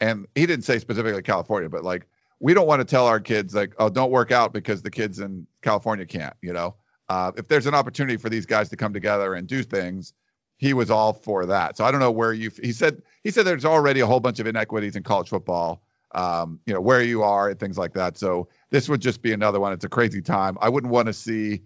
and 0.00 0.26
he 0.34 0.46
didn't 0.46 0.64
say 0.64 0.78
specifically 0.78 1.20
California, 1.20 1.68
but 1.68 1.84
like 1.84 2.06
we 2.40 2.54
don't 2.54 2.66
want 2.66 2.80
to 2.80 2.84
tell 2.84 3.06
our 3.06 3.20
kids 3.20 3.54
like, 3.54 3.74
oh, 3.78 3.88
don't 3.88 4.10
work 4.10 4.32
out 4.32 4.52
because 4.52 4.82
the 4.82 4.90
kids 4.90 5.20
in 5.20 5.46
California 5.62 6.06
can't, 6.06 6.34
you 6.42 6.52
know. 6.52 6.74
Uh, 7.08 7.32
if 7.36 7.48
there's 7.48 7.66
an 7.66 7.74
opportunity 7.74 8.16
for 8.16 8.28
these 8.28 8.46
guys 8.46 8.68
to 8.70 8.76
come 8.76 8.92
together 8.92 9.34
and 9.34 9.46
do 9.46 9.62
things, 9.62 10.14
he 10.56 10.74
was 10.74 10.90
all 10.90 11.12
for 11.12 11.46
that. 11.46 11.76
So 11.76 11.84
I 11.84 11.90
don't 11.90 12.00
know 12.00 12.10
where 12.10 12.32
you. 12.32 12.50
He 12.62 12.72
said 12.72 13.02
he 13.24 13.30
said 13.30 13.46
there's 13.46 13.64
already 13.64 14.00
a 14.00 14.06
whole 14.06 14.20
bunch 14.20 14.40
of 14.40 14.46
inequities 14.46 14.96
in 14.96 15.02
college 15.02 15.28
football. 15.28 15.82
Um, 16.12 16.60
you 16.66 16.74
know 16.74 16.80
where 16.80 17.02
you 17.02 17.22
are 17.22 17.48
and 17.48 17.58
things 17.58 17.78
like 17.78 17.94
that. 17.94 18.16
So 18.18 18.48
this 18.70 18.88
would 18.88 19.00
just 19.00 19.22
be 19.22 19.32
another 19.32 19.60
one. 19.60 19.72
It's 19.72 19.84
a 19.84 19.88
crazy 19.88 20.22
time. 20.22 20.56
I 20.60 20.68
wouldn't 20.68 20.92
want 20.92 21.06
to 21.06 21.12
see 21.12 21.62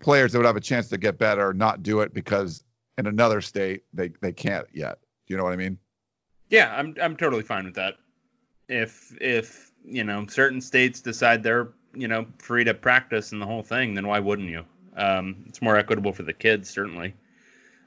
players 0.00 0.32
that 0.32 0.38
would 0.38 0.46
have 0.46 0.56
a 0.56 0.60
chance 0.60 0.88
to 0.88 0.98
get 0.98 1.18
better 1.18 1.52
not 1.52 1.82
do 1.82 2.00
it 2.00 2.12
because 2.12 2.62
in 2.98 3.06
another 3.06 3.40
state 3.40 3.84
they 3.92 4.10
they 4.20 4.32
can't 4.32 4.66
yet. 4.72 4.98
Do 5.26 5.34
you 5.34 5.38
know 5.38 5.44
what 5.44 5.52
I 5.52 5.56
mean? 5.56 5.78
Yeah, 6.48 6.72
I'm 6.74 6.94
I'm 7.02 7.16
totally 7.16 7.42
fine 7.42 7.64
with 7.64 7.74
that. 7.74 7.94
If 8.68 9.16
if 9.20 9.65
you 9.86 10.04
know 10.04 10.26
certain 10.26 10.60
states 10.60 11.00
decide 11.00 11.42
they're 11.42 11.68
you 11.94 12.08
know 12.08 12.26
free 12.38 12.64
to 12.64 12.74
practice 12.74 13.32
and 13.32 13.40
the 13.40 13.46
whole 13.46 13.62
thing, 13.62 13.94
then 13.94 14.06
why 14.06 14.18
wouldn't 14.18 14.50
you? 14.50 14.64
Um, 14.96 15.44
it's 15.46 15.60
more 15.60 15.76
equitable 15.76 16.12
for 16.12 16.22
the 16.22 16.32
kids 16.32 16.70
certainly. 16.70 17.14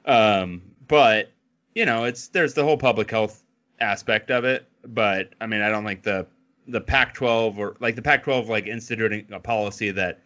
Um, 0.04 0.62
but 0.86 1.30
you 1.74 1.86
know, 1.86 2.04
it's 2.04 2.28
there's 2.28 2.54
the 2.54 2.64
whole 2.64 2.76
public 2.76 3.10
health 3.10 3.42
aspect 3.80 4.30
of 4.30 4.44
it. 4.44 4.66
But 4.84 5.34
I 5.40 5.46
mean, 5.46 5.60
I 5.60 5.68
don't 5.68 5.84
think 5.84 6.02
the 6.02 6.26
the 6.66 6.80
Pac-12 6.80 7.58
or 7.58 7.76
like 7.80 7.96
the 7.96 8.02
Pac-12 8.02 8.48
like 8.48 8.66
instituting 8.66 9.26
a 9.32 9.40
policy 9.40 9.90
that 9.92 10.20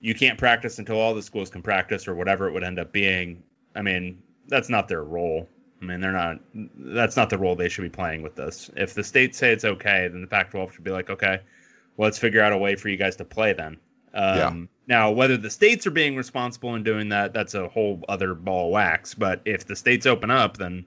you 0.00 0.14
can't 0.14 0.38
practice 0.38 0.78
until 0.78 0.98
all 0.98 1.14
the 1.14 1.22
schools 1.22 1.50
can 1.50 1.62
practice 1.62 2.08
or 2.08 2.14
whatever 2.14 2.48
it 2.48 2.52
would 2.52 2.64
end 2.64 2.78
up 2.78 2.92
being. 2.92 3.42
I 3.74 3.82
mean, 3.82 4.22
that's 4.48 4.68
not 4.68 4.88
their 4.88 5.04
role. 5.04 5.48
I 5.80 5.84
mean, 5.84 6.00
they're 6.00 6.12
not. 6.12 6.40
That's 6.54 7.16
not 7.16 7.30
the 7.30 7.38
role 7.38 7.56
they 7.56 7.68
should 7.68 7.82
be 7.82 7.88
playing 7.88 8.22
with 8.22 8.34
this. 8.34 8.70
If 8.76 8.94
the 8.94 9.04
states 9.04 9.38
say 9.38 9.52
it's 9.52 9.64
okay, 9.64 10.08
then 10.08 10.20
the 10.20 10.26
Pac-12 10.26 10.72
should 10.72 10.84
be 10.84 10.90
like, 10.90 11.08
okay, 11.10 11.40
well, 11.96 12.06
let's 12.06 12.18
figure 12.18 12.42
out 12.42 12.52
a 12.52 12.58
way 12.58 12.76
for 12.76 12.88
you 12.88 12.96
guys 12.96 13.16
to 13.16 13.24
play 13.24 13.52
then. 13.52 13.78
Um, 14.12 14.36
Yeah. 14.36 14.52
Now, 14.86 15.12
whether 15.12 15.36
the 15.36 15.50
states 15.50 15.86
are 15.86 15.92
being 15.92 16.16
responsible 16.16 16.74
in 16.74 16.82
doing 16.82 17.10
that, 17.10 17.32
that's 17.32 17.54
a 17.54 17.68
whole 17.68 18.02
other 18.08 18.34
ball 18.34 18.66
of 18.66 18.72
wax. 18.72 19.14
But 19.14 19.42
if 19.44 19.64
the 19.64 19.76
states 19.76 20.04
open 20.04 20.30
up, 20.32 20.56
then 20.56 20.84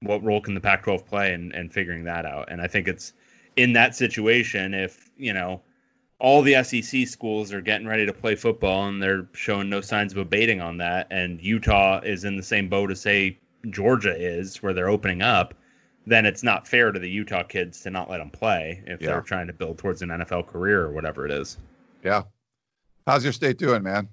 what 0.00 0.22
role 0.22 0.40
can 0.40 0.54
the 0.54 0.60
Pac-12 0.60 1.06
play 1.06 1.32
in, 1.32 1.52
in 1.52 1.70
figuring 1.70 2.04
that 2.04 2.26
out? 2.26 2.52
And 2.52 2.60
I 2.60 2.66
think 2.66 2.88
it's 2.88 3.14
in 3.56 3.72
that 3.74 3.94
situation 3.94 4.74
if 4.74 5.10
you 5.16 5.32
know 5.32 5.60
all 6.18 6.42
the 6.42 6.62
SEC 6.62 7.08
schools 7.08 7.52
are 7.52 7.60
getting 7.60 7.86
ready 7.86 8.06
to 8.06 8.12
play 8.12 8.34
football 8.36 8.86
and 8.86 9.02
they're 9.02 9.26
showing 9.32 9.68
no 9.68 9.80
signs 9.80 10.12
of 10.12 10.18
abating 10.18 10.60
on 10.60 10.78
that, 10.78 11.08
and 11.10 11.40
Utah 11.40 12.00
is 12.00 12.24
in 12.24 12.36
the 12.36 12.42
same 12.42 12.68
boat 12.68 12.90
as 12.90 13.00
say 13.00 13.38
Georgia 13.70 14.14
is, 14.16 14.62
where 14.62 14.72
they're 14.72 14.88
opening 14.88 15.22
up, 15.22 15.54
then 16.06 16.26
it's 16.26 16.42
not 16.42 16.66
fair 16.66 16.90
to 16.90 16.98
the 16.98 17.08
Utah 17.08 17.42
kids 17.44 17.80
to 17.82 17.90
not 17.90 18.10
let 18.10 18.18
them 18.18 18.30
play 18.30 18.82
if 18.86 19.00
Yeah. 19.00 19.08
they're 19.08 19.20
trying 19.20 19.46
to 19.46 19.52
build 19.52 19.78
towards 19.78 20.02
an 20.02 20.08
NFL 20.10 20.48
career 20.48 20.82
or 20.82 20.92
whatever 20.92 21.24
it 21.26 21.30
is. 21.32 21.58
Yeah. 22.04 22.22
How's 23.06 23.22
your 23.24 23.32
state 23.32 23.58
doing, 23.58 23.82
man? 23.82 24.08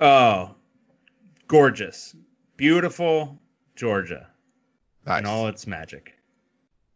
Oh, 0.00 0.54
gorgeous, 1.46 2.14
beautiful 2.56 3.38
Georgia 3.76 4.26
Nice. 5.06 5.18
and 5.18 5.26
all 5.26 5.48
its 5.48 5.66
magic. 5.66 6.14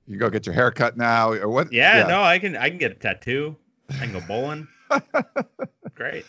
You 0.07 0.19
go 0.19 0.29
get 0.31 0.47
your 0.47 0.55
hair 0.55 0.71
cut 0.71 0.97
now, 0.97 1.33
or 1.33 1.49
what? 1.49 1.73
Yeah, 1.73 2.05
no, 2.07 2.23
I 2.23 2.39
can 2.39 2.57
I 2.57 2.69
can 2.69 2.79
get 2.79 2.93
a 2.93 2.95
tattoo. 2.95 3.57
I 3.91 3.95
can 4.07 4.13
go 4.13 4.21
bowling. 4.21 4.69
Great. 5.95 6.25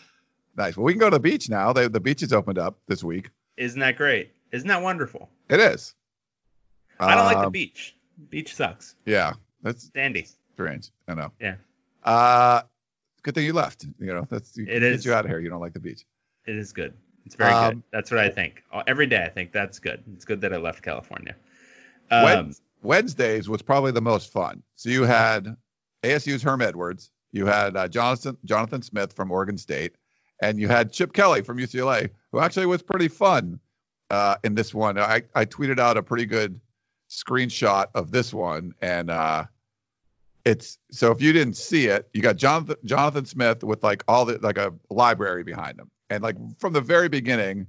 Nice. 0.56 0.76
Well, 0.76 0.84
we 0.84 0.92
can 0.92 1.00
go 1.00 1.10
to 1.10 1.16
the 1.16 1.20
beach 1.20 1.50
now. 1.50 1.72
They, 1.74 1.86
the 1.88 2.00
beach 2.00 2.22
is 2.22 2.32
opened 2.32 2.58
up 2.58 2.78
this 2.88 3.04
week. 3.04 3.28
Isn't 3.58 3.80
that 3.80 3.96
great? 3.96 4.30
Isn't 4.56 4.68
that 4.68 4.82
wonderful? 4.82 5.28
It 5.48 5.60
is. 5.60 5.94
I 6.98 7.14
don't 7.14 7.26
like 7.26 7.36
the 7.38 7.46
Um, 7.46 7.52
beach. 7.52 7.94
Beach 8.30 8.54
sucks. 8.54 8.96
Yeah, 9.04 9.34
that's 9.62 9.90
Dandy. 9.90 10.26
strange. 10.54 10.88
I 11.06 11.14
know. 11.14 11.30
Yeah. 11.38 11.56
Uh, 12.02 12.62
good 13.22 13.34
thing 13.34 13.44
you 13.44 13.52
left. 13.52 13.84
You 13.98 14.06
know, 14.14 14.26
that's 14.30 14.56
you, 14.56 14.64
It 14.66 14.80
get 14.80 15.04
you 15.04 15.12
out 15.12 15.24
of 15.26 15.30
here. 15.30 15.38
You 15.40 15.50
don't 15.50 15.60
like 15.60 15.74
the 15.74 15.80
beach. 15.80 16.04
It 16.46 16.56
is 16.56 16.72
good. 16.72 16.94
It's 17.26 17.34
very 17.34 17.52
Um, 17.52 17.74
good. 17.74 17.82
That's 17.90 18.10
what 18.10 18.20
I 18.20 18.30
think. 18.30 18.62
Every 18.86 19.06
day 19.06 19.22
I 19.24 19.28
think 19.28 19.52
that's 19.52 19.78
good. 19.78 20.02
It's 20.14 20.24
good 20.24 20.40
that 20.40 20.54
I 20.54 20.56
left 20.56 20.82
California. 20.82 21.36
Um, 22.10 22.54
Wednesdays 22.82 23.48
was 23.48 23.60
probably 23.62 23.90
the 23.92 24.00
most 24.00 24.32
fun. 24.32 24.62
So 24.76 24.88
you 24.88 25.02
had 25.02 25.56
ASU's 26.04 26.42
Herm 26.42 26.62
Edwards, 26.62 27.10
you 27.32 27.44
had 27.46 27.76
uh, 27.76 27.88
Jonathan 27.88 28.38
Jonathan 28.44 28.80
Smith 28.80 29.12
from 29.12 29.30
Oregon 29.30 29.58
State, 29.58 29.96
and 30.40 30.58
you 30.58 30.68
had 30.68 30.92
Chip 30.92 31.12
Kelly 31.12 31.42
from 31.42 31.58
UCLA, 31.58 32.08
who 32.32 32.38
actually 32.40 32.66
was 32.66 32.80
pretty 32.82 33.08
fun 33.08 33.58
uh, 34.10 34.36
in 34.44 34.54
this 34.54 34.74
one. 34.74 34.98
I, 34.98 35.22
I 35.34 35.44
tweeted 35.44 35.78
out 35.78 35.96
a 35.96 36.02
pretty 36.02 36.26
good 36.26 36.60
screenshot 37.10 37.86
of 37.94 38.10
this 38.10 38.32
one, 38.32 38.74
and 38.80 39.10
uh, 39.10 39.44
it's 40.44 40.78
so 40.90 41.10
if 41.10 41.20
you 41.20 41.32
didn't 41.32 41.56
see 41.56 41.86
it, 41.86 42.08
you 42.12 42.22
got 42.22 42.36
Jonathan 42.36 42.76
Jonathan 42.84 43.24
Smith 43.24 43.64
with 43.64 43.82
like 43.82 44.04
all 44.08 44.24
the 44.24 44.38
like 44.38 44.58
a 44.58 44.72
library 44.90 45.42
behind 45.42 45.78
him, 45.78 45.90
and 46.10 46.22
like 46.22 46.36
from 46.58 46.72
the 46.72 46.80
very 46.80 47.08
beginning, 47.08 47.66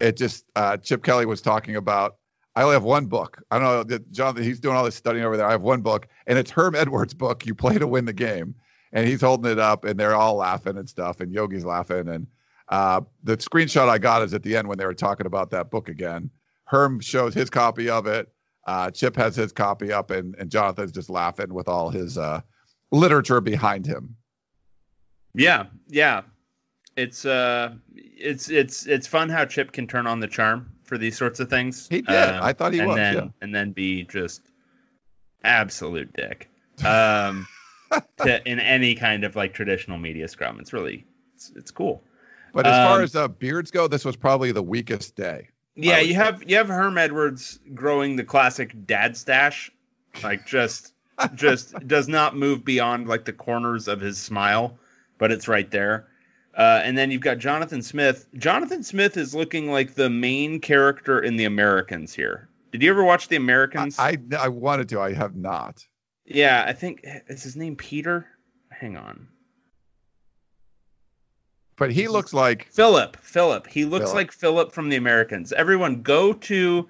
it 0.00 0.16
just 0.16 0.44
uh, 0.56 0.76
Chip 0.76 1.02
Kelly 1.02 1.26
was 1.26 1.40
talking 1.40 1.76
about. 1.76 2.16
I 2.54 2.62
only 2.62 2.72
have 2.72 2.84
one 2.84 3.04
book. 3.04 3.42
I 3.50 3.58
don't 3.58 3.64
know 3.64 3.82
that 3.84 4.10
Jonathan. 4.12 4.42
He's 4.42 4.60
doing 4.60 4.76
all 4.76 4.84
this 4.84 4.94
studying 4.94 5.24
over 5.24 5.36
there. 5.36 5.46
I 5.46 5.50
have 5.52 5.62
one 5.62 5.82
book, 5.82 6.08
and 6.26 6.38
it's 6.38 6.50
Herm 6.50 6.74
Edwards' 6.74 7.12
book. 7.12 7.44
You 7.44 7.54
play 7.54 7.76
to 7.78 7.86
win 7.86 8.06
the 8.06 8.14
game, 8.14 8.54
and 8.92 9.06
he's 9.06 9.20
holding 9.20 9.52
it 9.52 9.58
up, 9.58 9.84
and 9.84 10.00
they're 10.00 10.14
all 10.14 10.36
laughing 10.36 10.78
and 10.78 10.88
stuff, 10.88 11.20
and 11.20 11.30
Yogi's 11.32 11.66
laughing, 11.66 12.08
and 12.08 12.26
uh, 12.68 13.00
the 13.22 13.36
screenshot 13.36 13.88
I 13.88 13.98
got 13.98 14.22
is 14.22 14.34
at 14.34 14.42
the 14.42 14.56
end 14.56 14.68
when 14.68 14.78
they 14.78 14.86
were 14.86 14.94
talking 14.94 15.26
about 15.26 15.50
that 15.50 15.70
book 15.70 15.88
again. 15.88 16.30
Herm 16.64 17.00
shows 17.00 17.34
his 17.34 17.50
copy 17.50 17.88
of 17.88 18.06
it. 18.06 18.28
Uh, 18.66 18.90
Chip 18.90 19.14
has 19.16 19.36
his 19.36 19.52
copy 19.52 19.92
up, 19.92 20.10
and 20.10 20.34
and 20.36 20.50
Jonathan's 20.50 20.92
just 20.92 21.08
laughing 21.08 21.54
with 21.54 21.68
all 21.68 21.90
his 21.90 22.18
uh, 22.18 22.40
literature 22.90 23.40
behind 23.40 23.86
him. 23.86 24.16
yeah, 25.34 25.66
yeah. 25.88 26.22
It's 26.96 27.26
uh 27.26 27.74
it's 27.92 28.48
it's 28.48 28.86
it's 28.86 29.06
fun 29.06 29.28
how 29.28 29.44
Chip 29.44 29.70
can 29.70 29.86
turn 29.86 30.06
on 30.06 30.18
the 30.18 30.26
charm 30.26 30.72
for 30.84 30.96
these 30.96 31.16
sorts 31.16 31.40
of 31.40 31.50
things. 31.50 31.86
He 31.88 32.00
did. 32.00 32.14
Um, 32.14 32.42
I 32.42 32.52
thought 32.54 32.72
he 32.72 32.78
and 32.78 32.88
was, 32.88 32.96
Then, 32.96 33.14
yeah. 33.14 33.28
And 33.42 33.54
then 33.54 33.72
be 33.72 34.04
just 34.04 34.40
absolute 35.44 36.12
dick. 36.14 36.48
Um, 36.84 37.46
to, 38.18 38.50
in 38.50 38.60
any 38.60 38.94
kind 38.94 39.24
of 39.24 39.36
like 39.36 39.54
traditional 39.54 39.98
media 39.98 40.26
scrum. 40.28 40.58
It's 40.58 40.72
really 40.72 41.04
it's, 41.34 41.52
it's 41.54 41.70
cool. 41.70 42.02
But 42.56 42.66
as 42.66 42.74
far 42.74 42.96
Um, 42.96 43.04
as 43.04 43.14
uh, 43.14 43.28
beards 43.28 43.70
go, 43.70 43.86
this 43.86 44.02
was 44.02 44.16
probably 44.16 44.50
the 44.50 44.62
weakest 44.62 45.14
day. 45.14 45.50
Yeah, 45.74 45.98
you 45.98 46.14
say. 46.14 46.14
have 46.14 46.48
you 46.48 46.56
have 46.56 46.68
Herm 46.68 46.96
Edwards 46.96 47.60
growing 47.74 48.16
the 48.16 48.24
classic 48.24 48.74
dad 48.86 49.14
stash, 49.14 49.70
like 50.22 50.46
just 50.46 50.94
just 51.34 51.74
does 51.86 52.08
not 52.08 52.34
move 52.34 52.64
beyond 52.64 53.08
like 53.08 53.26
the 53.26 53.34
corners 53.34 53.88
of 53.88 54.00
his 54.00 54.16
smile, 54.16 54.78
but 55.18 55.30
it's 55.32 55.48
right 55.48 55.70
there. 55.70 56.08
Uh, 56.56 56.80
and 56.82 56.96
then 56.96 57.10
you've 57.10 57.20
got 57.20 57.36
Jonathan 57.36 57.82
Smith. 57.82 58.26
Jonathan 58.38 58.82
Smith 58.82 59.18
is 59.18 59.34
looking 59.34 59.70
like 59.70 59.92
the 59.92 60.08
main 60.08 60.58
character 60.58 61.20
in 61.20 61.36
The 61.36 61.44
Americans 61.44 62.14
here. 62.14 62.48
Did 62.72 62.82
you 62.82 62.88
ever 62.88 63.04
watch 63.04 63.28
The 63.28 63.36
Americans? 63.36 63.98
I, 63.98 64.16
I 64.32 64.36
I 64.44 64.48
wanted 64.48 64.88
to. 64.88 65.00
I 65.02 65.12
have 65.12 65.36
not. 65.36 65.84
yeah, 66.24 66.64
I 66.66 66.72
think 66.72 67.06
is 67.28 67.42
his 67.42 67.54
name 67.54 67.76
Peter. 67.76 68.26
Hang 68.70 68.96
on, 68.96 69.28
But 71.76 71.92
he 71.92 72.08
looks 72.08 72.32
like 72.32 72.68
Philip. 72.72 73.16
Philip. 73.18 73.66
He 73.66 73.84
looks 73.84 74.14
like 74.14 74.32
Philip 74.32 74.72
from 74.72 74.88
The 74.88 74.96
Americans. 74.96 75.52
Everyone, 75.52 76.02
go 76.02 76.32
to 76.32 76.88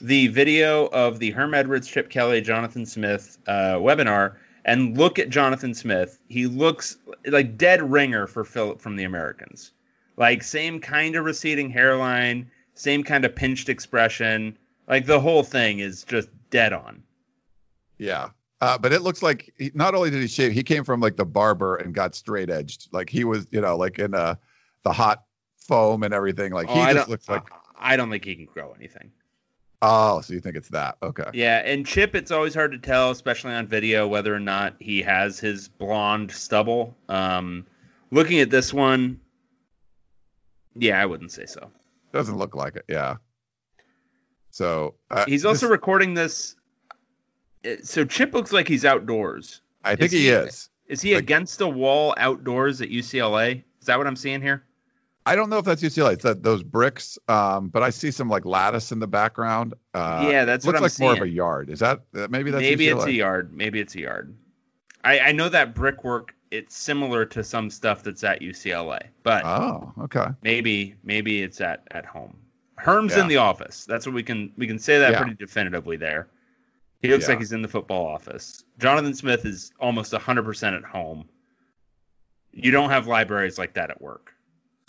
the 0.00 0.26
video 0.28 0.86
of 0.86 1.18
the 1.18 1.30
Herm 1.30 1.54
Edwards, 1.54 1.88
Chip 1.88 2.10
Kelly, 2.10 2.40
Jonathan 2.42 2.84
Smith 2.84 3.38
uh, 3.46 3.76
webinar 3.76 4.34
and 4.66 4.98
look 4.98 5.18
at 5.18 5.30
Jonathan 5.30 5.72
Smith. 5.74 6.18
He 6.28 6.46
looks 6.46 6.98
like 7.26 7.56
dead 7.56 7.88
ringer 7.90 8.26
for 8.26 8.44
Philip 8.44 8.80
from 8.80 8.96
The 8.96 9.04
Americans. 9.04 9.70
Like 10.16 10.42
same 10.42 10.80
kind 10.80 11.14
of 11.16 11.24
receding 11.24 11.70
hairline, 11.70 12.50
same 12.74 13.04
kind 13.04 13.24
of 13.24 13.34
pinched 13.34 13.68
expression. 13.68 14.58
Like 14.88 15.06
the 15.06 15.20
whole 15.20 15.44
thing 15.44 15.78
is 15.78 16.04
just 16.04 16.28
dead 16.50 16.72
on. 16.72 17.02
yeah. 17.98 18.30
Uh, 18.60 18.78
but 18.78 18.92
it 18.92 19.02
looks 19.02 19.22
like 19.22 19.52
he, 19.58 19.70
not 19.74 19.94
only 19.94 20.10
did 20.10 20.20
he 20.22 20.28
shave, 20.28 20.52
he 20.52 20.62
came 20.62 20.82
from 20.84 21.00
like 21.00 21.16
the 21.16 21.26
barber 21.26 21.76
and 21.76 21.94
got 21.94 22.14
straight 22.14 22.48
edged. 22.48 22.88
Like 22.92 23.10
he 23.10 23.24
was, 23.24 23.46
you 23.50 23.60
know, 23.60 23.76
like 23.76 23.98
in 23.98 24.14
uh, 24.14 24.36
the 24.82 24.92
hot 24.92 25.24
foam 25.58 26.02
and 26.02 26.14
everything. 26.14 26.52
Like 26.52 26.68
he 26.68 26.78
Oh, 26.78 26.82
I 26.82 26.94
just 26.94 27.08
looks 27.08 27.28
like. 27.28 27.42
I 27.78 27.96
don't 27.96 28.10
think 28.10 28.24
he 28.24 28.34
can 28.34 28.46
grow 28.46 28.72
anything. 28.72 29.12
Oh, 29.82 30.22
so 30.22 30.32
you 30.32 30.40
think 30.40 30.56
it's 30.56 30.70
that? 30.70 30.96
Okay. 31.02 31.28
Yeah, 31.34 31.58
and 31.58 31.86
Chip, 31.86 32.14
it's 32.14 32.30
always 32.30 32.54
hard 32.54 32.72
to 32.72 32.78
tell, 32.78 33.10
especially 33.10 33.52
on 33.52 33.66
video, 33.66 34.08
whether 34.08 34.34
or 34.34 34.40
not 34.40 34.74
he 34.80 35.02
has 35.02 35.38
his 35.38 35.68
blonde 35.68 36.32
stubble. 36.32 36.96
Um, 37.10 37.66
looking 38.10 38.40
at 38.40 38.48
this 38.48 38.72
one, 38.72 39.20
Yeah, 40.74 41.00
I 41.00 41.04
wouldn't 41.04 41.30
say 41.30 41.44
so. 41.44 41.70
Doesn't 42.12 42.38
look 42.38 42.54
like 42.54 42.76
it. 42.76 42.86
Yeah. 42.88 43.16
So 44.50 44.94
uh, 45.10 45.26
He's 45.26 45.44
also 45.44 45.66
this- 45.66 45.70
recording 45.72 46.14
this. 46.14 46.56
Uh, 47.66 47.76
So 47.82 48.04
Chip 48.04 48.32
looks 48.34 48.52
like 48.52 48.68
he's 48.68 48.84
outdoors. 48.84 49.60
I 49.84 49.90
think 49.96 50.06
is 50.06 50.12
he 50.12 50.18
he- 50.20 50.28
is. 50.28 50.68
Is 50.88 51.02
he 51.02 51.14
Like- 51.14 51.24
against 51.24 51.60
a 51.60 51.66
wall 51.68 52.14
outdoors 52.16 52.80
at 52.80 52.90
UCLA? 52.90 53.64
Is 53.80 53.86
that 53.86 53.98
what 53.98 54.06
I'm 54.06 54.16
seeing 54.16 54.40
here? 54.40 54.62
I 55.28 55.34
don't 55.34 55.50
know 55.50 55.58
if 55.58 55.64
that's 55.64 55.82
UCLA. 55.82 56.12
It's 56.12 56.22
that 56.22 56.44
those 56.44 56.62
bricks, 56.62 57.18
um, 57.28 57.68
but 57.68 57.82
I 57.82 57.90
see 57.90 58.12
some 58.12 58.28
like 58.28 58.44
lattice 58.44 58.92
in 58.92 59.00
the 59.00 59.08
background. 59.08 59.74
Uh, 59.92 60.28
yeah, 60.30 60.44
that's 60.44 60.64
looks 60.64 60.74
what 60.74 60.76
I'm 60.76 60.82
like 60.82 60.92
seeing. 60.92 61.08
more 61.08 61.16
of 61.16 61.22
a 61.22 61.28
yard. 61.28 61.68
Is 61.70 61.80
that 61.80 62.02
maybe 62.12 62.52
that's 62.52 62.62
Maybe 62.62 62.86
UCLA? 62.86 62.96
it's 62.96 63.04
a 63.06 63.12
yard. 63.12 63.52
Maybe 63.52 63.80
it's 63.80 63.96
a 63.96 64.00
yard. 64.02 64.36
I, 65.02 65.18
I 65.18 65.32
know 65.32 65.48
that 65.48 65.74
brickwork. 65.74 66.34
It's 66.52 66.76
similar 66.76 67.24
to 67.26 67.42
some 67.42 67.70
stuff 67.70 68.04
that's 68.04 68.22
at 68.22 68.40
UCLA, 68.40 69.00
but 69.24 69.44
Oh, 69.44 69.92
okay. 70.02 70.26
maybe 70.42 70.94
maybe 71.02 71.42
it's 71.42 71.60
at 71.60 71.82
at 71.90 72.06
home. 72.06 72.36
Herm's 72.76 73.16
Yeah. 73.16 73.22
in 73.22 73.28
the 73.28 73.38
office. 73.38 73.84
That's 73.84 74.06
what 74.06 74.14
we 74.14 74.22
can 74.22 74.52
we 74.56 74.68
can 74.68 74.78
say 74.78 75.00
that 75.00 75.10
Yeah. 75.10 75.18
pretty 75.22 75.34
definitively 75.34 75.96
there. 75.96 76.28
He 77.06 77.12
looks 77.12 77.24
Yeah. 77.24 77.30
like 77.30 77.38
he's 77.38 77.52
in 77.52 77.62
the 77.62 77.68
football 77.68 78.06
office. 78.06 78.64
Jonathan 78.78 79.14
Smith 79.14 79.44
is 79.44 79.72
almost 79.80 80.12
100% 80.12 80.76
at 80.76 80.84
home. 80.84 81.28
You 82.52 82.70
don't 82.70 82.90
have 82.90 83.06
libraries 83.06 83.58
like 83.58 83.74
that 83.74 83.90
at 83.90 84.00
work. 84.00 84.32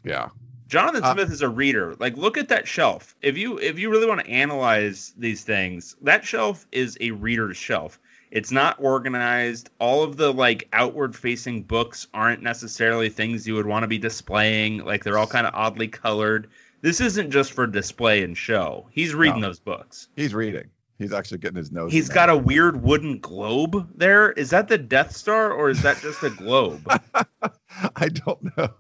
Yeah. 0.04 0.30
Jonathan 0.68 1.04
Uh, 1.04 1.14
Smith 1.14 1.32
is 1.32 1.42
a 1.42 1.50
reader. 1.50 1.96
Like 2.00 2.18
look 2.18 2.38
at 2.38 2.50
that 2.50 2.68
shelf. 2.68 3.16
If 3.22 3.38
you 3.38 3.58
if 3.58 3.80
you 3.80 3.90
really 3.90 4.06
want 4.08 4.22
to 4.22 4.30
analyze 4.30 5.14
these 5.18 5.44
things, 5.44 5.96
that 6.02 6.26
shelf 6.26 6.66
is 6.72 6.98
a 7.02 7.12
reader's 7.12 7.58
shelf. 7.58 8.00
It's 8.32 8.52
not 8.52 8.76
organized. 8.82 9.70
All 9.80 10.04
of 10.04 10.18
the 10.18 10.34
like 10.34 10.68
outward 10.74 11.16
facing 11.16 11.64
books 11.64 12.08
aren't 12.14 12.42
necessarily 12.44 13.10
things 13.10 13.48
you 13.48 13.56
would 13.56 13.66
want 13.66 13.84
to 13.84 13.88
be 13.88 13.98
displaying. 13.98 14.84
Like 14.84 15.04
they're 15.06 15.18
all 15.18 15.28
kind 15.28 15.48
of 15.48 15.54
oddly 15.56 15.88
colored. 15.88 16.50
This 16.82 17.00
isn't 17.02 17.32
just 17.32 17.54
for 17.54 17.66
display 17.66 18.24
and 18.24 18.38
show. 18.38 18.88
He's 18.92 19.16
reading 19.16 19.42
No. 19.42 19.48
those 19.48 19.60
books. 19.60 20.10
He's 20.16 20.34
reading. 20.34 20.70
He's 20.98 21.14
actually 21.14 21.38
getting 21.40 21.58
his 21.58 21.72
nose. 21.72 21.92
He's 21.92 22.10
got 22.10 22.30
a 22.30 22.36
weird 22.38 22.82
wooden 22.82 23.20
globe 23.20 23.92
there. 23.96 24.32
Is 24.32 24.50
that 24.50 24.68
the 24.68 24.78
Death 24.80 25.16
Star 25.16 25.52
or 25.52 25.70
is 25.70 25.84
that 25.84 26.02
just 26.02 26.24
a 26.24 26.30
globe? 26.32 26.82
I 27.96 28.10
don't 28.10 28.58
know. 28.58 28.72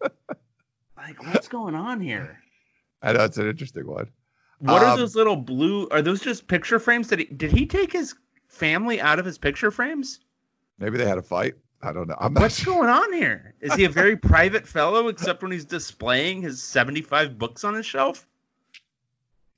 like 0.96 1.22
what's 1.22 1.48
going 1.48 1.74
on 1.74 2.00
here? 2.00 2.40
I 3.02 3.12
know 3.12 3.24
it's 3.24 3.38
an 3.38 3.48
interesting 3.48 3.86
one. 3.86 4.10
What 4.58 4.82
are 4.82 4.92
Um, 4.92 4.98
those 4.98 5.14
little 5.14 5.36
blue? 5.36 5.86
Are 5.90 6.02
those 6.02 6.20
just 6.20 6.48
picture 6.48 6.78
frames? 6.78 7.08
Did 7.08 7.18
he 7.20 7.24
did 7.26 7.52
he 7.52 7.66
take 7.66 7.92
his 7.92 8.14
family 8.48 9.00
out 9.00 9.18
of 9.18 9.24
his 9.24 9.38
picture 9.38 9.70
frames? 9.70 10.18
Maybe 10.78 10.98
they 10.98 11.06
had 11.06 11.18
a 11.18 11.22
fight. 11.22 11.54
I 11.82 11.92
don't 11.92 12.08
know. 12.08 12.16
I'm 12.18 12.34
What's 12.34 12.58
sure. 12.58 12.74
going 12.74 12.88
on 12.88 13.12
here? 13.12 13.54
Is 13.60 13.74
he 13.74 13.84
a 13.84 13.88
very 13.90 14.16
private 14.32 14.66
fellow, 14.66 15.08
except 15.08 15.42
when 15.42 15.52
he's 15.52 15.66
displaying 15.66 16.42
his 16.42 16.62
seventy-five 16.62 17.38
books 17.38 17.64
on 17.64 17.74
his 17.74 17.86
shelf? 17.86 18.26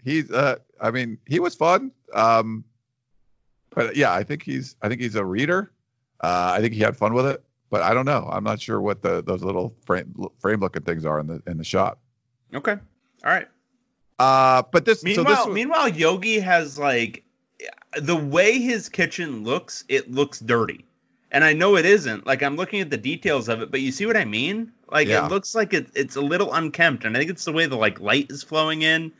He's. 0.04 0.30
Uh, 0.30 0.56
I 0.80 0.90
mean, 0.90 1.18
he 1.26 1.40
was 1.40 1.54
fun. 1.54 1.90
Um, 2.12 2.64
but 3.70 3.96
yeah, 3.96 4.12
I 4.12 4.22
think 4.22 4.42
he's. 4.42 4.76
I 4.82 4.88
think 4.88 5.00
he's 5.00 5.14
a 5.14 5.24
reader. 5.24 5.70
Uh, 6.20 6.52
I 6.56 6.60
think 6.60 6.74
he 6.74 6.80
had 6.80 6.96
fun 6.96 7.14
with 7.14 7.26
it. 7.26 7.42
But 7.70 7.82
I 7.82 7.92
don't 7.92 8.06
know. 8.06 8.28
I'm 8.32 8.44
not 8.44 8.60
sure 8.60 8.80
what 8.80 9.02
the 9.02 9.22
those 9.22 9.42
little 9.42 9.74
frame 9.84 10.14
frame 10.40 10.60
looking 10.60 10.82
things 10.82 11.04
are 11.04 11.20
in 11.20 11.26
the 11.26 11.42
in 11.46 11.58
the 11.58 11.64
shot. 11.64 11.98
Okay, 12.54 12.72
all 12.72 12.80
right. 13.30 13.46
Uh, 14.18 14.62
but 14.72 14.84
this. 14.84 15.04
Meanwhile, 15.04 15.24
so 15.26 15.30
this 15.30 15.46
was- 15.46 15.54
meanwhile, 15.54 15.88
Yogi 15.88 16.38
has 16.40 16.78
like 16.78 17.24
the 18.00 18.16
way 18.16 18.58
his 18.58 18.88
kitchen 18.88 19.44
looks. 19.44 19.84
It 19.88 20.10
looks 20.10 20.40
dirty, 20.40 20.86
and 21.30 21.44
I 21.44 21.52
know 21.52 21.76
it 21.76 21.84
isn't. 21.84 22.26
Like 22.26 22.42
I'm 22.42 22.56
looking 22.56 22.80
at 22.80 22.88
the 22.88 22.96
details 22.96 23.48
of 23.50 23.60
it, 23.60 23.70
but 23.70 23.80
you 23.82 23.92
see 23.92 24.06
what 24.06 24.16
I 24.16 24.24
mean? 24.24 24.72
Like 24.90 25.08
Yeah. 25.08 25.26
it 25.26 25.30
looks 25.30 25.54
like 25.54 25.74
it, 25.74 25.88
it's 25.94 26.16
a 26.16 26.22
little 26.22 26.54
unkempt, 26.54 27.04
and 27.04 27.14
I 27.16 27.20
think 27.20 27.30
it's 27.30 27.44
the 27.44 27.52
way 27.52 27.66
the 27.66 27.76
like 27.76 28.00
light 28.00 28.30
is 28.30 28.42
flowing 28.42 28.80
in, 28.80 29.12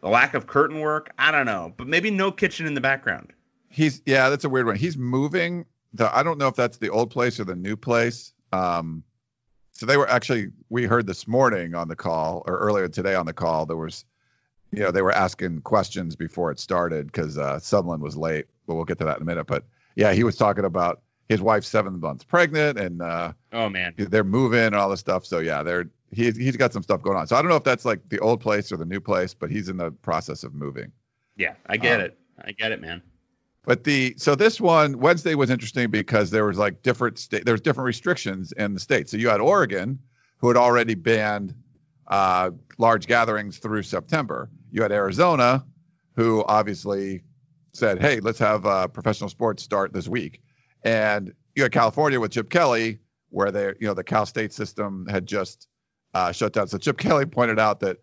the 0.00 0.08
lack 0.08 0.34
of 0.34 0.46
curtain 0.46 0.80
work. 0.80 1.10
I 1.18 1.30
don't 1.30 1.46
know, 1.46 1.72
but 1.76 1.86
maybe 1.86 2.10
no 2.10 2.30
kitchen 2.30 2.66
in 2.66 2.74
the 2.74 2.80
background. 2.80 3.32
He's 3.68 4.02
yeah, 4.06 4.28
that's 4.28 4.44
a 4.44 4.48
weird 4.48 4.66
one. 4.66 4.76
He's 4.76 4.96
moving. 4.96 5.66
The 5.94 6.14
I 6.14 6.22
don't 6.22 6.38
know 6.38 6.48
if 6.48 6.56
that's 6.56 6.78
the 6.78 6.90
old 6.90 7.10
place 7.10 7.38
or 7.38 7.44
the 7.44 7.56
new 7.56 7.76
place. 7.76 8.32
Um, 8.52 9.04
so 9.72 9.86
they 9.86 9.96
were 9.96 10.08
actually 10.08 10.48
we 10.68 10.84
heard 10.84 11.06
this 11.06 11.26
morning 11.26 11.74
on 11.74 11.88
the 11.88 11.96
call 11.96 12.42
or 12.46 12.58
earlier 12.58 12.88
today 12.88 13.14
on 13.14 13.26
the 13.26 13.32
call 13.32 13.66
there 13.66 13.76
was, 13.76 14.04
you 14.72 14.80
know, 14.80 14.90
they 14.90 15.02
were 15.02 15.12
asking 15.12 15.60
questions 15.62 16.16
before 16.16 16.50
it 16.50 16.58
started 16.58 17.06
because 17.06 17.38
uh, 17.38 17.56
Sumlin 17.56 18.00
was 18.00 18.16
late. 18.16 18.46
But 18.66 18.74
we'll 18.74 18.84
get 18.84 18.98
to 18.98 19.04
that 19.04 19.16
in 19.16 19.22
a 19.22 19.26
minute. 19.26 19.46
But 19.46 19.64
yeah, 19.94 20.12
he 20.12 20.24
was 20.24 20.36
talking 20.36 20.64
about 20.64 21.02
his 21.28 21.40
wife's 21.40 21.68
seven 21.68 22.00
months 22.00 22.24
pregnant 22.24 22.78
and 22.78 23.00
uh, 23.00 23.32
Oh 23.52 23.68
man, 23.68 23.94
they're 23.96 24.24
moving 24.24 24.58
and 24.58 24.74
all 24.74 24.90
this 24.90 25.00
stuff. 25.00 25.24
So 25.24 25.38
yeah, 25.38 25.62
they're 25.62 25.88
he's 26.10 26.36
he's 26.36 26.56
got 26.56 26.72
some 26.72 26.82
stuff 26.82 27.02
going 27.02 27.16
on. 27.16 27.26
So 27.26 27.36
I 27.36 27.42
don't 27.42 27.48
know 27.48 27.56
if 27.56 27.64
that's 27.64 27.84
like 27.84 28.08
the 28.08 28.18
old 28.20 28.40
place 28.40 28.72
or 28.72 28.76
the 28.76 28.84
new 28.84 29.00
place, 29.00 29.34
but 29.34 29.50
he's 29.50 29.68
in 29.68 29.76
the 29.76 29.90
process 29.90 30.44
of 30.44 30.54
moving. 30.54 30.92
yeah, 31.36 31.54
I 31.66 31.76
get 31.76 32.00
Um, 32.00 32.06
it. 32.06 32.18
I 32.44 32.52
get 32.52 32.72
it, 32.72 32.80
man. 32.80 33.02
But 33.64 33.84
the 33.84 34.14
so 34.16 34.34
this 34.34 34.60
one 34.60 34.98
Wednesday 34.98 35.34
was 35.34 35.50
interesting 35.50 35.90
because 35.90 36.30
there 36.30 36.46
was 36.46 36.56
like 36.58 36.82
different 36.82 37.18
state 37.18 37.44
there 37.44 37.54
was 37.54 37.60
different 37.60 37.86
restrictions 37.86 38.52
in 38.52 38.72
the 38.74 38.80
state. 38.80 39.08
So 39.08 39.16
you 39.18 39.28
had 39.28 39.40
Oregon, 39.40 39.98
who 40.38 40.48
had 40.48 40.56
already 40.56 40.94
banned 40.94 41.54
uh, 42.08 42.50
large 42.78 43.06
gatherings 43.06 43.58
through 43.58 43.82
September. 43.82 44.50
You 44.72 44.82
had 44.82 44.92
Arizona, 44.92 45.64
who 46.16 46.42
obviously 46.48 47.22
said, 47.74 48.00
"Hey, 48.00 48.20
let's 48.20 48.38
have 48.38 48.64
uh, 48.66 48.88
professional 48.88 49.28
sports 49.28 49.62
start 49.62 49.92
this 49.92 50.08
week," 50.08 50.40
and 50.82 51.32
you 51.54 51.62
had 51.62 51.72
California 51.72 52.18
with 52.18 52.32
Chip 52.32 52.48
Kelly, 52.48 52.98
where 53.28 53.50
they 53.52 53.66
you 53.78 53.86
know 53.86 53.94
the 53.94 54.02
Cal 54.04 54.24
State 54.24 54.52
system 54.54 55.06
had 55.10 55.26
just 55.26 55.68
uh, 56.14 56.32
shut 56.32 56.52
down. 56.52 56.68
So 56.68 56.78
Chip 56.78 56.98
Kelly 56.98 57.26
pointed 57.26 57.58
out 57.58 57.80
that 57.80 57.98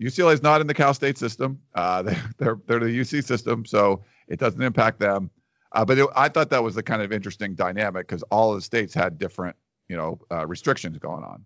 UCLA 0.00 0.34
is 0.34 0.42
not 0.42 0.60
in 0.60 0.66
the 0.66 0.74
Cal 0.74 0.94
State 0.94 1.18
system. 1.18 1.60
Uh, 1.74 2.02
they, 2.02 2.16
they're 2.38 2.58
they're 2.66 2.80
the 2.80 2.86
UC 2.86 3.24
system, 3.24 3.64
so 3.64 4.04
it 4.28 4.38
doesn't 4.38 4.62
impact 4.62 5.00
them. 5.00 5.30
Uh, 5.72 5.84
but 5.84 5.98
it, 5.98 6.08
I 6.14 6.28
thought 6.28 6.50
that 6.50 6.62
was 6.62 6.76
a 6.76 6.82
kind 6.82 7.02
of 7.02 7.12
interesting 7.12 7.54
dynamic 7.54 8.06
because 8.06 8.22
all 8.24 8.50
of 8.50 8.58
the 8.58 8.62
states 8.62 8.92
had 8.92 9.18
different, 9.18 9.56
you 9.88 9.96
know, 9.96 10.20
uh, 10.30 10.46
restrictions 10.46 10.98
going 10.98 11.24
on. 11.24 11.44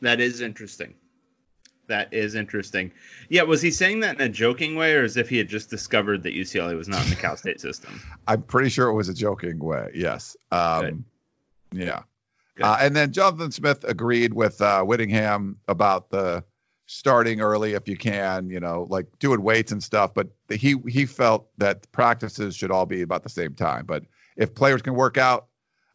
That 0.00 0.20
is 0.20 0.40
interesting. 0.40 0.94
That 1.88 2.14
is 2.14 2.34
interesting. 2.36 2.92
Yeah, 3.28 3.42
was 3.42 3.60
he 3.60 3.72
saying 3.72 4.00
that 4.00 4.14
in 4.14 4.22
a 4.22 4.28
joking 4.28 4.76
way, 4.76 4.94
or 4.94 5.02
as 5.02 5.16
if 5.16 5.28
he 5.28 5.36
had 5.36 5.48
just 5.48 5.68
discovered 5.68 6.22
that 6.22 6.34
UCLA 6.34 6.76
was 6.76 6.88
not 6.88 7.02
in 7.04 7.10
the 7.10 7.16
Cal 7.16 7.36
State 7.36 7.60
system? 7.60 8.00
I'm 8.28 8.42
pretty 8.42 8.70
sure 8.70 8.88
it 8.88 8.94
was 8.94 9.08
a 9.08 9.14
joking 9.14 9.58
way. 9.58 9.90
Yes. 9.92 10.36
Um, 10.52 11.04
Yeah. 11.72 12.02
Uh, 12.62 12.78
and 12.80 12.94
then 12.94 13.12
Jonathan 13.12 13.50
Smith 13.50 13.84
agreed 13.84 14.34
with 14.34 14.60
uh, 14.60 14.82
Whittingham 14.82 15.58
about 15.68 16.10
the 16.10 16.44
starting 16.86 17.40
early 17.40 17.74
if 17.74 17.86
you 17.86 17.96
can, 17.96 18.50
you 18.50 18.58
know, 18.58 18.86
like 18.90 19.06
doing 19.18 19.42
weights 19.42 19.70
and 19.72 19.82
stuff. 19.82 20.12
But 20.12 20.28
he 20.48 20.76
he 20.88 21.06
felt 21.06 21.46
that 21.58 21.90
practices 21.92 22.56
should 22.56 22.70
all 22.70 22.86
be 22.86 23.02
about 23.02 23.22
the 23.22 23.28
same 23.28 23.54
time. 23.54 23.86
But 23.86 24.04
if 24.36 24.54
players 24.54 24.82
can 24.82 24.94
work 24.94 25.16
out 25.16 25.46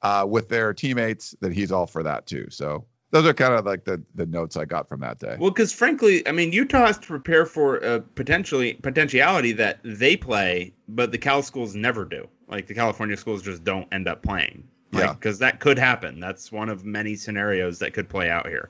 uh, 0.02 0.26
with 0.28 0.50
their 0.50 0.74
teammates, 0.74 1.36
then 1.42 1.52
he's 1.52 1.72
all 1.72 1.88
for 1.88 2.04
that 2.04 2.28
too. 2.28 2.48
So 2.50 2.86
those 3.12 3.26
are 3.26 3.34
kind 3.34 3.54
of 3.54 3.66
like 3.66 3.84
the 3.84 4.04
the 4.16 4.26
notes 4.26 4.58
I 4.58 4.66
got 4.66 4.88
from 4.88 5.02
that 5.02 5.20
day. 5.20 5.36
Well, 5.40 5.52
because 5.52 5.74
frankly, 5.74 6.28
I 6.28 6.32
mean, 6.32 6.54
Utah 6.54 6.88
has 6.88 6.98
to 6.98 7.08
prepare 7.08 7.46
for 7.46 7.78
a 7.78 8.02
potentially 8.02 8.74
potentiality 8.74 9.52
that 9.54 9.80
they 9.84 10.16
play, 10.16 10.74
but 10.88 11.12
the 11.12 11.18
Cal 11.18 11.42
schools 11.42 11.76
never 11.76 12.06
do. 12.06 12.28
Like 12.48 12.68
the 12.68 12.74
California 12.74 13.18
schools 13.18 13.42
just 13.42 13.64
don't 13.64 13.88
end 13.92 14.08
up 14.08 14.22
playing. 14.22 14.68
Like, 14.96 15.04
Yeah. 15.04 15.14
Because 15.14 15.40
that 15.40 15.60
could 15.60 15.78
happen. 15.78 16.20
That's 16.20 16.52
one 16.52 16.70
of 16.70 16.86
many 16.86 17.16
scenarios 17.16 17.80
that 17.80 17.94
could 17.94 18.10
play 18.10 18.30
out 18.30 18.48
here. 18.48 18.70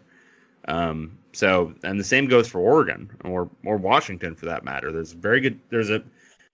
Um, 0.67 1.19
so, 1.31 1.73
and 1.83 1.99
the 1.99 2.03
same 2.03 2.27
goes 2.27 2.47
for 2.47 2.59
Oregon 2.59 3.11
or 3.23 3.49
or 3.63 3.77
Washington 3.77 4.35
for 4.35 4.47
that 4.47 4.63
matter. 4.63 4.91
There's 4.91 5.11
very 5.13 5.39
good. 5.41 5.59
There's 5.69 5.89
a 5.91 6.03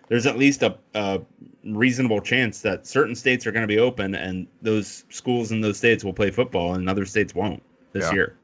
there's 0.09 0.25
at 0.25 0.37
least 0.37 0.61
a, 0.61 0.77
a 0.93 1.21
reasonable 1.63 2.19
chance 2.19 2.61
that 2.61 2.85
certain 2.85 3.15
states 3.15 3.47
are 3.47 3.53
going 3.53 3.63
to 3.63 3.67
be 3.73 3.79
open 3.79 4.13
and 4.13 4.47
those 4.61 5.05
schools 5.09 5.53
in 5.53 5.61
those 5.61 5.77
states 5.77 6.03
will 6.03 6.11
play 6.11 6.31
football 6.31 6.73
and 6.73 6.89
other 6.89 7.05
states 7.05 7.33
won't 7.33 7.63
this 7.93 8.03
Yeah. 8.03 8.13
year. 8.13 8.37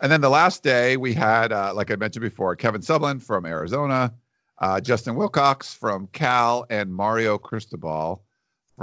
And 0.00 0.10
then 0.10 0.20
the 0.20 0.30
last 0.30 0.64
day 0.64 0.96
we 0.96 1.14
had, 1.14 1.52
uh, 1.52 1.72
like 1.74 1.92
I 1.92 1.94
mentioned 1.96 2.24
before, 2.24 2.56
Kevin 2.56 2.80
Sumlin 2.80 3.22
from 3.22 3.46
Arizona, 3.46 4.12
uh, 4.58 4.80
Justin 4.80 5.14
Wilcox 5.14 5.72
from 5.74 6.08
Cal, 6.08 6.66
and 6.68 6.92
Mario 6.92 7.38
Cristobal 7.38 8.24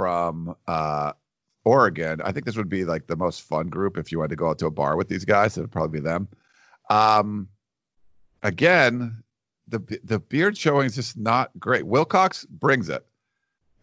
from 0.00 0.56
uh, 0.66 1.12
Oregon. 1.66 2.22
I 2.24 2.32
think 2.32 2.46
this 2.46 2.56
would 2.56 2.70
be 2.70 2.86
like 2.86 3.06
the 3.06 3.16
most 3.16 3.42
fun 3.42 3.68
group 3.68 3.98
if 3.98 4.10
you 4.10 4.18
wanted 4.18 4.30
to 4.30 4.36
go 4.36 4.48
out 4.48 4.58
to 4.60 4.66
a 4.66 4.70
bar 4.70 4.96
with 4.96 5.08
these 5.08 5.26
guys. 5.26 5.58
It 5.58 5.60
would 5.60 5.70
probably 5.70 6.00
be 6.00 6.04
them. 6.04 6.26
Um, 6.88 7.48
again, 8.42 9.22
the 9.68 10.00
the 10.02 10.18
beard 10.18 10.56
showing 10.56 10.86
is 10.86 10.94
just 10.94 11.18
not 11.18 11.50
great. 11.58 11.86
Wilcox 11.86 12.46
brings 12.46 12.88
it. 12.88 13.04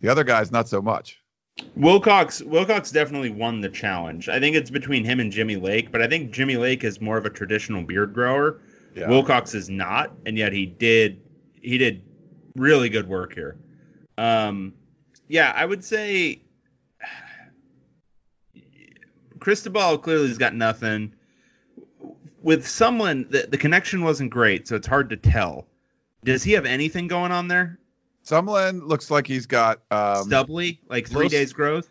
The 0.01 0.09
other 0.09 0.23
guys 0.23 0.51
not 0.51 0.67
so 0.67 0.81
much. 0.81 1.19
Wilcox 1.75 2.41
Wilcox 2.41 2.89
definitely 2.89 3.29
won 3.29 3.61
the 3.61 3.69
challenge. 3.69 4.27
I 4.27 4.39
think 4.39 4.55
it's 4.55 4.71
between 4.71 5.05
him 5.05 5.19
and 5.19 5.31
Jimmy 5.31 5.55
Lake, 5.55 5.91
but 5.91 6.01
I 6.01 6.07
think 6.07 6.31
Jimmy 6.31 6.57
Lake 6.57 6.83
is 6.83 6.99
more 6.99 7.17
of 7.17 7.27
a 7.27 7.29
traditional 7.29 7.83
beard 7.83 8.11
grower. 8.15 8.59
Yeah. 8.95 9.07
Wilcox 9.07 9.53
is 9.53 9.69
not, 9.69 10.13
and 10.25 10.35
yet 10.35 10.51
he 10.51 10.65
did 10.65 11.21
he 11.61 11.77
did 11.77 12.01
really 12.55 12.89
good 12.89 13.07
work 13.07 13.35
here. 13.35 13.59
Um, 14.17 14.73
yeah, 15.27 15.51
I 15.55 15.65
would 15.65 15.83
say 15.83 16.41
Cristobal 19.39 19.97
clearly 19.99 20.27
has 20.27 20.37
got 20.37 20.55
nothing. 20.55 21.13
with 22.41 22.67
someone 22.67 23.27
the, 23.29 23.47
the 23.49 23.57
connection 23.57 24.03
wasn't 24.03 24.29
great, 24.31 24.67
so 24.67 24.75
it's 24.75 24.87
hard 24.87 25.09
to 25.11 25.17
tell. 25.17 25.67
Does 26.23 26.43
he 26.43 26.53
have 26.53 26.65
anything 26.65 27.07
going 27.07 27.31
on 27.31 27.47
there? 27.47 27.79
Sumlin 28.25 28.85
looks 28.85 29.09
like 29.09 29.27
he's 29.27 29.45
got 29.45 29.81
um, 29.91 30.25
Stubbly, 30.29 30.79
like 30.89 31.07
three 31.07 31.29
days 31.29 31.53
growth. 31.53 31.87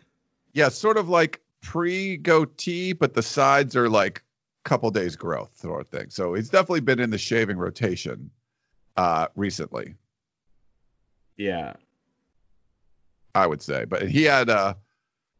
yeah, 0.53 0.69
sort 0.69 0.97
of 0.97 1.09
like 1.09 1.41
pre 1.61 2.17
goatee, 2.17 2.93
but 2.93 3.13
the 3.13 3.23
sides 3.23 3.75
are 3.75 3.89
like 3.89 4.23
couple 4.63 4.91
days 4.91 5.15
growth 5.15 5.57
sort 5.57 5.79
of 5.81 5.87
thing. 5.87 6.09
So 6.09 6.33
he's 6.33 6.49
definitely 6.49 6.81
been 6.81 6.99
in 6.99 7.09
the 7.09 7.17
shaving 7.17 7.57
rotation 7.57 8.29
uh, 8.97 9.27
recently, 9.35 9.95
Yeah. 11.37 11.73
I 13.37 13.47
would 13.47 13.61
say. 13.61 13.85
But 13.85 14.07
he 14.09 14.23
had 14.23 14.49
uh 14.49 14.73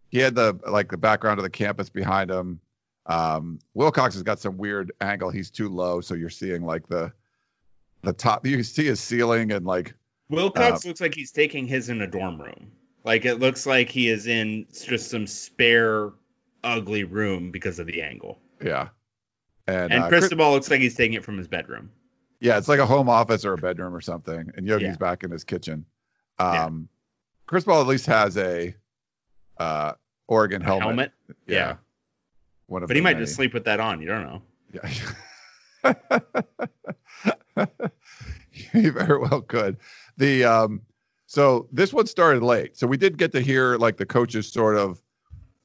he 0.10 0.20
had 0.20 0.36
the 0.36 0.58
like 0.68 0.90
the 0.90 0.98
background 0.98 1.40
of 1.40 1.44
the 1.44 1.50
campus 1.50 1.90
behind 1.90 2.30
him. 2.30 2.60
Um, 3.08 3.60
Wilcox 3.74 4.16
has 4.16 4.24
got 4.24 4.40
some 4.40 4.58
weird 4.58 4.92
angle. 5.02 5.30
He's 5.30 5.50
too 5.50 5.70
low, 5.70 6.02
so 6.02 6.14
you're 6.14 6.30
seeing 6.30 6.64
like 6.66 6.88
the 6.88 7.12
the 8.04 8.14
top. 8.14 8.46
You 8.46 8.64
see 8.64 8.86
his 8.86 9.00
ceiling 9.00 9.52
and 9.52 9.66
like 9.66 9.96
Wilcox 10.30 10.86
Uh, 10.86 10.90
looks 10.90 11.02
like 11.02 11.16
he's 11.16 11.32
taking 11.32 11.68
his 11.68 11.90
in 11.90 12.02
a 12.02 12.08
dorm 12.08 12.40
room. 12.40 12.72
Like 13.04 13.26
it 13.26 13.36
looks 13.36 13.66
like 13.66 13.90
he 13.90 14.10
is 14.10 14.28
in 14.28 14.68
just 14.72 15.10
some 15.10 15.26
spare, 15.28 16.12
ugly 16.64 17.04
room 17.06 17.52
because 17.52 17.80
of 17.80 17.88
the 17.88 18.02
angle. 18.02 18.40
yeah. 18.64 18.90
And, 19.70 19.92
And 19.92 20.04
uh, 20.04 20.08
Cristobal 20.10 20.52
looks 20.52 20.70
like 20.70 20.80
he's 20.82 20.96
taking 20.96 21.14
it 21.14 21.24
from 21.26 21.38
his 21.38 21.48
bedroom. 21.48 21.90
Yeah, 22.40 22.58
it's 22.58 22.68
like 22.68 22.80
a 22.80 22.86
home 22.86 23.10
office 23.10 23.44
or 23.46 23.54
a 23.54 23.58
bedroom 23.58 23.94
or 23.96 24.00
something. 24.02 24.52
And 24.56 24.66
Yogi's 24.68 24.90
Yeah. 24.90 24.96
back 24.98 25.24
in 25.24 25.32
his 25.32 25.44
kitchen. 25.44 25.86
Yeah. 26.40 26.66
Um, 26.66 26.88
Cristobal 27.48 27.82
at 27.82 27.88
least 27.88 28.06
has 28.06 28.38
a 28.38 28.76
uh, 29.58 29.94
Oregon 30.28 30.62
A 30.62 30.66
helmet. 30.66 30.86
helmet. 30.86 31.12
Yeah. 31.48 31.76
One 32.68 32.84
of 32.84 32.88
But 32.88 32.96
he 32.98 33.02
might 33.02 33.14
many. 33.14 33.24
just 33.26 33.36
sleep 33.36 33.54
with 33.54 33.64
that 33.66 33.80
on. 33.80 34.02
You 34.02 34.08
don't 34.10 34.24
know. 34.24 34.42
Yeah. 34.74 35.96
he 38.52 38.90
very 38.90 39.18
well 39.20 39.42
could. 39.42 39.78
The 40.18 40.44
um, 40.44 40.82
so 41.26 41.68
this 41.72 41.94
one 41.94 42.08
started 42.08 42.44
late, 42.44 42.78
so 42.78 42.88
we 42.88 42.98
did 42.98 43.18
get 43.18 43.32
to 43.34 43.40
hear 43.42 43.78
like 43.78 43.98
the 43.98 44.06
coaches 44.06 44.52
sort 44.52 44.76
of 44.78 45.02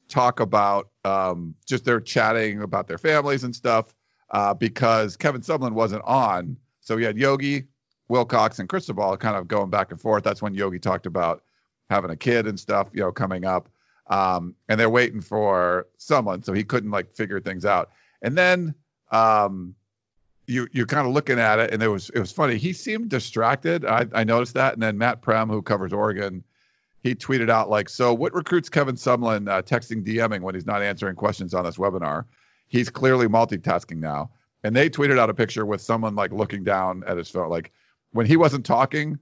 talk 0.09 0.40
about 0.40 0.90
um, 1.05 1.55
just 1.66 1.85
their 1.85 2.01
chatting 2.01 2.62
about 2.62 2.87
their 2.87 2.99
families 2.99 3.45
and 3.45 3.55
stuff 3.55 3.95
uh, 4.31 4.55
because 4.55 5.16
Kevin 5.16 5.40
Sumlin 5.40 5.73
wasn't 5.73 6.03
on, 6.05 6.57
so 6.81 6.97
we 6.97 7.05
had 7.05 7.16
Yogi, 7.18 7.64
Wilcox, 8.09 8.59
and 8.59 8.68
Cristobal 8.68 9.16
kind 9.16 9.37
of 9.37 9.49
going 9.49 9.71
back 9.71 9.90
and 9.90 10.01
forth. 10.01 10.23
That's 10.23 10.42
when 10.42 10.55
Yogi 10.55 10.79
talked 10.79 11.07
about 11.07 11.42
having 11.92 12.11
a 12.11 12.16
kid 12.16 12.46
and 12.46 12.59
stuff, 12.59 12.88
you 12.92 13.00
know, 13.00 13.12
coming 13.12 13.44
up. 13.44 13.68
Um, 14.09 14.55
and 14.68 14.78
they're 14.81 14.90
waiting 14.90 15.20
for 15.20 15.87
someone, 15.98 16.42
so 16.42 16.52
he 16.52 16.64
couldn't 16.64 16.90
like 16.90 17.14
figure 17.14 17.40
things 17.40 17.64
out. 17.64 17.90
And 18.20 18.37
then 18.37 18.74
um, 19.11 19.74
you 20.46 20.66
you're 20.72 20.87
kind 20.87 21.07
of 21.07 21.12
looking 21.12 21.38
at 21.38 21.59
it, 21.59 21.72
and 21.72 21.83
it 21.83 21.88
was 21.88 22.11
it 22.11 22.18
was 22.18 22.33
funny. 22.33 22.57
He 22.57 22.72
seemed 22.72 23.09
distracted. 23.09 23.85
I, 23.85 24.07
I 24.12 24.24
noticed 24.24 24.55
that. 24.55 24.74
And 24.74 24.83
then 24.83 24.98
Matt 24.98 25.22
Prehm, 25.22 25.48
who 25.48 25.62
covers 25.62 25.92
Oregon, 25.92 26.42
he 27.02 27.14
tweeted 27.14 27.50
out 27.50 27.70
like, 27.70 27.88
"So 27.88 28.12
what 28.12 28.35
recruits 28.35 28.68
Kevin 28.68 28.96
Sumlin 28.96 29.48
uh, 29.48 29.62
texting 29.62 30.05
DMing 30.05 30.40
when 30.40 30.55
he's 30.55 30.66
not 30.66 30.83
answering 30.83 31.16
questions 31.16 31.55
on 31.55 31.64
this 31.64 31.76
webinar? 31.76 32.24
He's 32.68 32.90
clearly 32.90 33.28
multitasking 33.28 33.98
now." 33.98 34.31
And 34.64 34.76
they 34.76 34.88
tweeted 34.88 35.18
out 35.18 35.31
a 35.31 35.35
picture 35.35 35.66
with 35.66 35.81
someone 35.81 36.14
like 36.14 36.33
looking 36.33 36.64
down 36.64 37.02
at 37.07 37.16
his 37.16 37.28
phone, 37.28 37.48
like 37.48 37.72
when 38.12 38.26
he 38.26 38.37
wasn't 38.37 38.66
talking. 38.66 39.18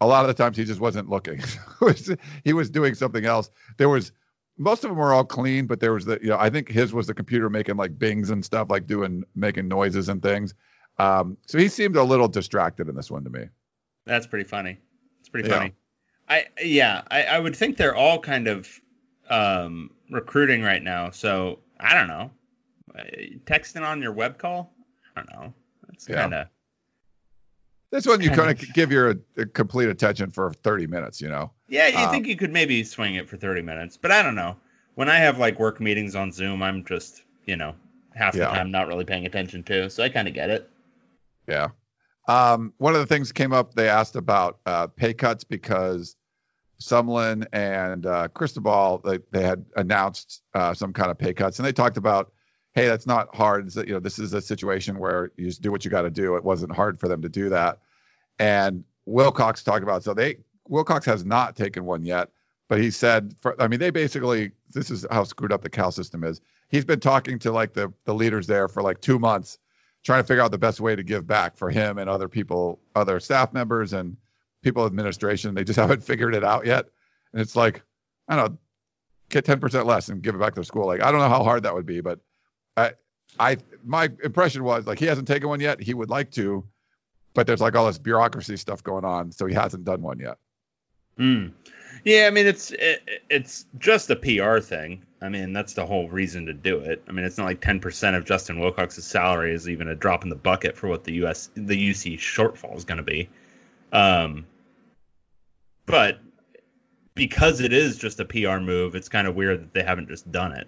A 0.00 0.06
lot 0.06 0.24
of 0.24 0.28
the 0.28 0.34
times 0.34 0.56
he 0.56 0.64
just 0.64 0.80
wasn't 0.80 1.08
looking. 1.08 1.40
he 2.44 2.52
was 2.52 2.70
doing 2.70 2.94
something 2.94 3.24
else. 3.24 3.50
There 3.76 3.88
was 3.88 4.12
most 4.58 4.84
of 4.84 4.90
them 4.90 4.98
were 4.98 5.12
all 5.12 5.24
clean, 5.24 5.66
but 5.66 5.80
there 5.80 5.92
was 5.92 6.04
the 6.04 6.18
you 6.22 6.28
know 6.30 6.38
I 6.38 6.50
think 6.50 6.68
his 6.68 6.92
was 6.92 7.06
the 7.06 7.14
computer 7.14 7.48
making 7.48 7.76
like 7.76 7.98
bings 7.98 8.30
and 8.30 8.44
stuff, 8.44 8.68
like 8.70 8.86
doing 8.86 9.24
making 9.34 9.68
noises 9.68 10.08
and 10.08 10.22
things. 10.22 10.54
Um, 10.98 11.36
so 11.46 11.58
he 11.58 11.68
seemed 11.68 11.96
a 11.96 12.02
little 12.02 12.28
distracted 12.28 12.88
in 12.88 12.94
this 12.94 13.10
one 13.10 13.24
to 13.24 13.30
me. 13.30 13.44
That's 14.04 14.26
pretty 14.26 14.48
funny. 14.48 14.78
It's 15.20 15.28
pretty 15.28 15.48
Yeah. 15.48 15.58
funny. 15.58 15.74
I 16.28 16.46
yeah, 16.62 17.02
I, 17.10 17.24
I 17.24 17.38
would 17.38 17.54
think 17.56 17.76
they're 17.76 17.96
all 17.96 18.18
kind 18.18 18.48
of 18.48 18.68
um, 19.30 19.90
recruiting 20.10 20.62
right 20.62 20.82
now. 20.82 21.10
So 21.10 21.60
I 21.80 21.94
don't 21.94 22.08
know. 22.08 22.30
Uh, 22.98 23.04
Texting 23.46 23.86
on 23.86 24.02
your 24.02 24.12
web 24.12 24.36
call? 24.38 24.74
I 25.16 25.20
don't 25.20 25.32
know. 25.32 25.54
That's 25.88 26.08
Yeah. 26.08 26.22
kind 26.22 26.34
of 26.34 26.46
This 27.92 28.06
one 28.06 28.20
you 28.22 28.30
Kind 28.30 28.40
kind 28.40 28.50
of 28.62 28.74
give 28.74 28.90
your 28.90 29.10
uh, 29.38 29.44
complete 29.52 29.88
attention 29.88 30.30
for 30.30 30.52
30 30.64 30.86
minutes, 30.86 31.20
you 31.20 31.28
know. 31.28 31.52
yeah. 31.68 31.88
You 31.88 31.98
Um, 31.98 32.10
think 32.10 32.26
you 32.26 32.36
could 32.36 32.50
maybe 32.52 32.82
swing 32.84 33.14
it 33.16 33.28
for 33.28 33.36
thirty 33.36 33.60
minutes, 33.62 33.96
but 33.96 34.10
I 34.10 34.22
don't 34.22 34.34
know. 34.34 34.56
When 34.94 35.08
I 35.10 35.16
have 35.18 35.38
like 35.38 35.58
work 35.60 35.78
meetings 35.80 36.16
on 36.16 36.32
Zoom, 36.32 36.62
I'm 36.62 36.84
just 36.84 37.22
you 37.44 37.56
know 37.56 37.74
half 38.14 38.34
Yeah. 38.34 38.48
the 38.50 38.56
time 38.56 38.70
not 38.70 38.88
really 38.88 39.04
paying 39.04 39.26
attention 39.26 39.62
to. 39.64 39.90
So 39.90 40.02
I 40.02 40.08
kind 40.08 40.26
of 40.26 40.32
get 40.34 40.48
it. 40.50 40.68
Yeah. 41.46 41.68
Um, 42.28 42.72
one 42.78 42.94
of 42.94 43.00
the 43.00 43.06
things 43.06 43.30
came 43.32 43.52
up, 43.52 43.74
they 43.74 43.88
asked 43.88 44.16
about 44.16 44.60
uh, 44.64 44.86
pay 44.86 45.12
cuts 45.12 45.44
because 45.44 46.16
Sumlin 46.80 47.46
and 47.52 48.06
uh, 48.06 48.28
Cristobal, 48.28 49.00
they, 49.04 49.18
they 49.32 49.42
had 49.42 49.64
announced 49.76 50.42
uh, 50.54 50.72
some 50.72 50.92
kind 50.92 51.10
of 51.10 51.18
pay 51.18 51.34
cuts, 51.34 51.58
and 51.58 51.66
they 51.66 51.72
talked 51.72 51.96
about, 51.96 52.32
hey, 52.74 52.86
that's 52.86 53.06
not 53.06 53.34
hard. 53.34 53.74
You 53.74 53.94
know, 53.94 54.00
this 54.00 54.18
is 54.18 54.32
a 54.32 54.40
situation 54.40 54.98
where 54.98 55.30
you 55.36 55.46
just 55.46 55.62
do 55.62 55.70
what 55.70 55.84
you 55.84 55.90
got 55.90 56.02
to 56.02 56.10
do. 56.10 56.36
It 56.36 56.44
wasn't 56.44 56.72
hard 56.72 56.98
for 56.98 57.08
them 57.08 57.22
to 57.22 57.28
do 57.28 57.48
that. 57.50 57.78
And 58.38 58.84
Wilcox 59.06 59.62
talked 59.62 59.82
about, 59.82 60.02
so 60.02 60.14
they 60.14 60.38
Wilcox 60.68 61.04
has 61.06 61.24
not 61.24 61.56
taken 61.56 61.84
one 61.84 62.04
yet, 62.04 62.30
but 62.68 62.80
he 62.80 62.90
said, 62.90 63.34
for, 63.40 63.60
I 63.60 63.68
mean, 63.68 63.80
they 63.80 63.90
basically, 63.90 64.52
this 64.72 64.90
is 64.90 65.04
how 65.10 65.24
screwed 65.24 65.52
up 65.52 65.62
the 65.62 65.68
Cal 65.68 65.90
system 65.90 66.24
is. 66.24 66.40
He's 66.68 66.84
been 66.84 67.00
talking 67.00 67.38
to 67.40 67.52
like 67.52 67.74
the 67.74 67.92
the 68.04 68.14
leaders 68.14 68.46
there 68.46 68.68
for 68.68 68.82
like 68.82 69.00
two 69.00 69.18
months 69.18 69.58
trying 70.02 70.22
to 70.22 70.26
figure 70.26 70.42
out 70.42 70.50
the 70.50 70.58
best 70.58 70.80
way 70.80 70.96
to 70.96 71.02
give 71.02 71.26
back 71.26 71.56
for 71.56 71.70
him 71.70 71.98
and 71.98 72.10
other 72.10 72.28
people, 72.28 72.80
other 72.94 73.20
staff 73.20 73.52
members 73.52 73.92
and 73.92 74.16
people 74.62 74.86
administration. 74.86 75.54
They 75.54 75.64
just 75.64 75.78
haven't 75.78 76.02
figured 76.02 76.34
it 76.34 76.44
out 76.44 76.66
yet. 76.66 76.86
And 77.32 77.40
it's 77.40 77.56
like, 77.56 77.82
I 78.28 78.36
don't 78.36 78.52
know, 78.52 78.58
get 79.28 79.44
10% 79.44 79.84
less 79.84 80.08
and 80.08 80.22
give 80.22 80.34
it 80.34 80.38
back 80.38 80.54
to 80.54 80.60
the 80.60 80.64
school. 80.64 80.86
Like, 80.86 81.02
I 81.02 81.10
don't 81.10 81.20
know 81.20 81.28
how 81.28 81.44
hard 81.44 81.62
that 81.64 81.74
would 81.74 81.86
be, 81.86 82.00
but 82.00 82.20
I, 82.76 82.92
I, 83.38 83.56
my 83.84 84.10
impression 84.22 84.64
was 84.64 84.86
like, 84.86 84.98
he 84.98 85.06
hasn't 85.06 85.28
taken 85.28 85.48
one 85.48 85.60
yet. 85.60 85.80
He 85.80 85.94
would 85.94 86.10
like 86.10 86.30
to, 86.32 86.64
but 87.34 87.46
there's 87.46 87.60
like 87.60 87.74
all 87.76 87.86
this 87.86 87.98
bureaucracy 87.98 88.56
stuff 88.56 88.82
going 88.82 89.04
on. 89.04 89.32
So 89.32 89.46
he 89.46 89.54
hasn't 89.54 89.84
done 89.84 90.02
one 90.02 90.18
yet. 90.18 90.38
Hmm. 91.16 91.48
Yeah, 92.04 92.26
I 92.26 92.30
mean 92.30 92.46
it's 92.46 92.70
it, 92.70 93.02
it's 93.28 93.66
just 93.78 94.10
a 94.10 94.16
PR 94.16 94.58
thing. 94.60 95.04
I 95.20 95.28
mean 95.28 95.52
that's 95.52 95.74
the 95.74 95.86
whole 95.86 96.08
reason 96.08 96.46
to 96.46 96.54
do 96.54 96.78
it. 96.78 97.02
I 97.06 97.12
mean 97.12 97.24
it's 97.24 97.38
not 97.38 97.44
like 97.44 97.60
10% 97.60 98.16
of 98.16 98.24
Justin 98.24 98.58
Wilcox's 98.58 99.04
salary 99.04 99.54
is 99.54 99.68
even 99.68 99.88
a 99.88 99.94
drop 99.94 100.24
in 100.24 100.30
the 100.30 100.36
bucket 100.36 100.76
for 100.76 100.88
what 100.88 101.04
the 101.04 101.12
US 101.24 101.50
the 101.54 101.90
UC 101.90 102.18
shortfall 102.18 102.76
is 102.76 102.84
going 102.84 102.96
to 102.96 103.04
be. 103.04 103.28
Um, 103.92 104.46
but 105.86 106.18
because 107.14 107.60
it 107.60 107.72
is 107.72 107.98
just 107.98 108.20
a 108.20 108.24
PR 108.24 108.58
move, 108.58 108.94
it's 108.94 109.10
kind 109.10 109.26
of 109.26 109.36
weird 109.36 109.60
that 109.60 109.74
they 109.74 109.82
haven't 109.82 110.08
just 110.08 110.30
done 110.32 110.52
it. 110.52 110.66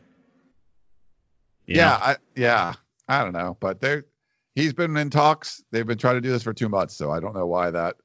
Yeah. 1.67 1.85
know? 1.85 1.99
I, 2.01 2.17
yeah. 2.37 2.75
I 3.09 3.23
don't 3.23 3.33
know, 3.33 3.57
but 3.61 3.81
they're, 3.81 4.07
he's 4.55 4.73
been 4.73 4.97
in 4.97 5.11
talks. 5.11 5.63
They've 5.71 5.87
been 5.87 5.99
trying 5.99 6.15
to 6.15 6.21
do 6.21 6.31
this 6.31 6.43
for 6.43 6.55
two 6.55 6.69
months. 6.69 6.95
So 6.97 7.11
I 7.11 7.21
don't 7.21 7.35
know 7.35 7.47
why 7.47 7.71
that, 7.71 7.97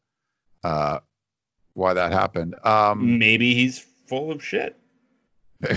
uh, 0.64 1.00
why 1.74 1.94
that 1.94 2.12
happened. 2.12 2.56
Um, 2.64 3.18
maybe 3.18 3.54
he's 3.54 3.80
full 4.08 4.32
of 4.32 4.44
shit. 4.44 4.78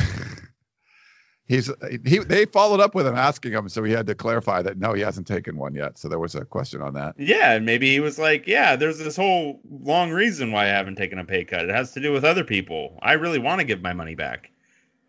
he's 1.53 1.71
he 2.07 2.19
they 2.19 2.45
followed 2.47 2.81
up 2.81 2.95
with 2.95 3.07
him 3.07 3.17
asking 3.17 3.53
him 3.53 3.69
so 3.69 3.83
he 3.83 3.93
had 3.93 4.07
to 4.07 4.15
clarify 4.15 4.63
that 4.63 4.79
no 4.79 4.93
he 4.93 5.03
hasn't 5.03 5.27
taken 5.27 5.59
one 5.59 5.75
yet 5.75 5.99
so 5.99 6.09
there 6.09 6.21
was 6.21 6.37
a 6.37 6.45
question 6.45 6.81
on 6.81 6.95
that 6.95 7.15
Yeah, 7.19 7.53
and 7.55 7.67
maybe 7.67 7.91
he 7.93 7.99
was 7.99 8.19
like, 8.19 8.47
yeah, 8.47 8.77
there's 8.77 8.99
this 8.99 9.17
whole 9.17 9.61
long 9.69 10.13
reason 10.13 10.53
why 10.53 10.65
I 10.65 10.69
haven't 10.69 10.97
taken 10.97 11.19
a 11.19 11.25
pay 11.25 11.45
cut. 11.45 11.65
It 11.65 11.75
has 11.75 11.93
to 11.93 12.01
do 12.01 12.13
with 12.13 12.25
other 12.25 12.45
people. 12.45 12.99
I 13.03 13.15
really 13.15 13.41
want 13.41 13.61
to 13.61 13.67
give 13.67 13.83
my 13.83 13.93
money 13.93 14.15
back. 14.15 14.52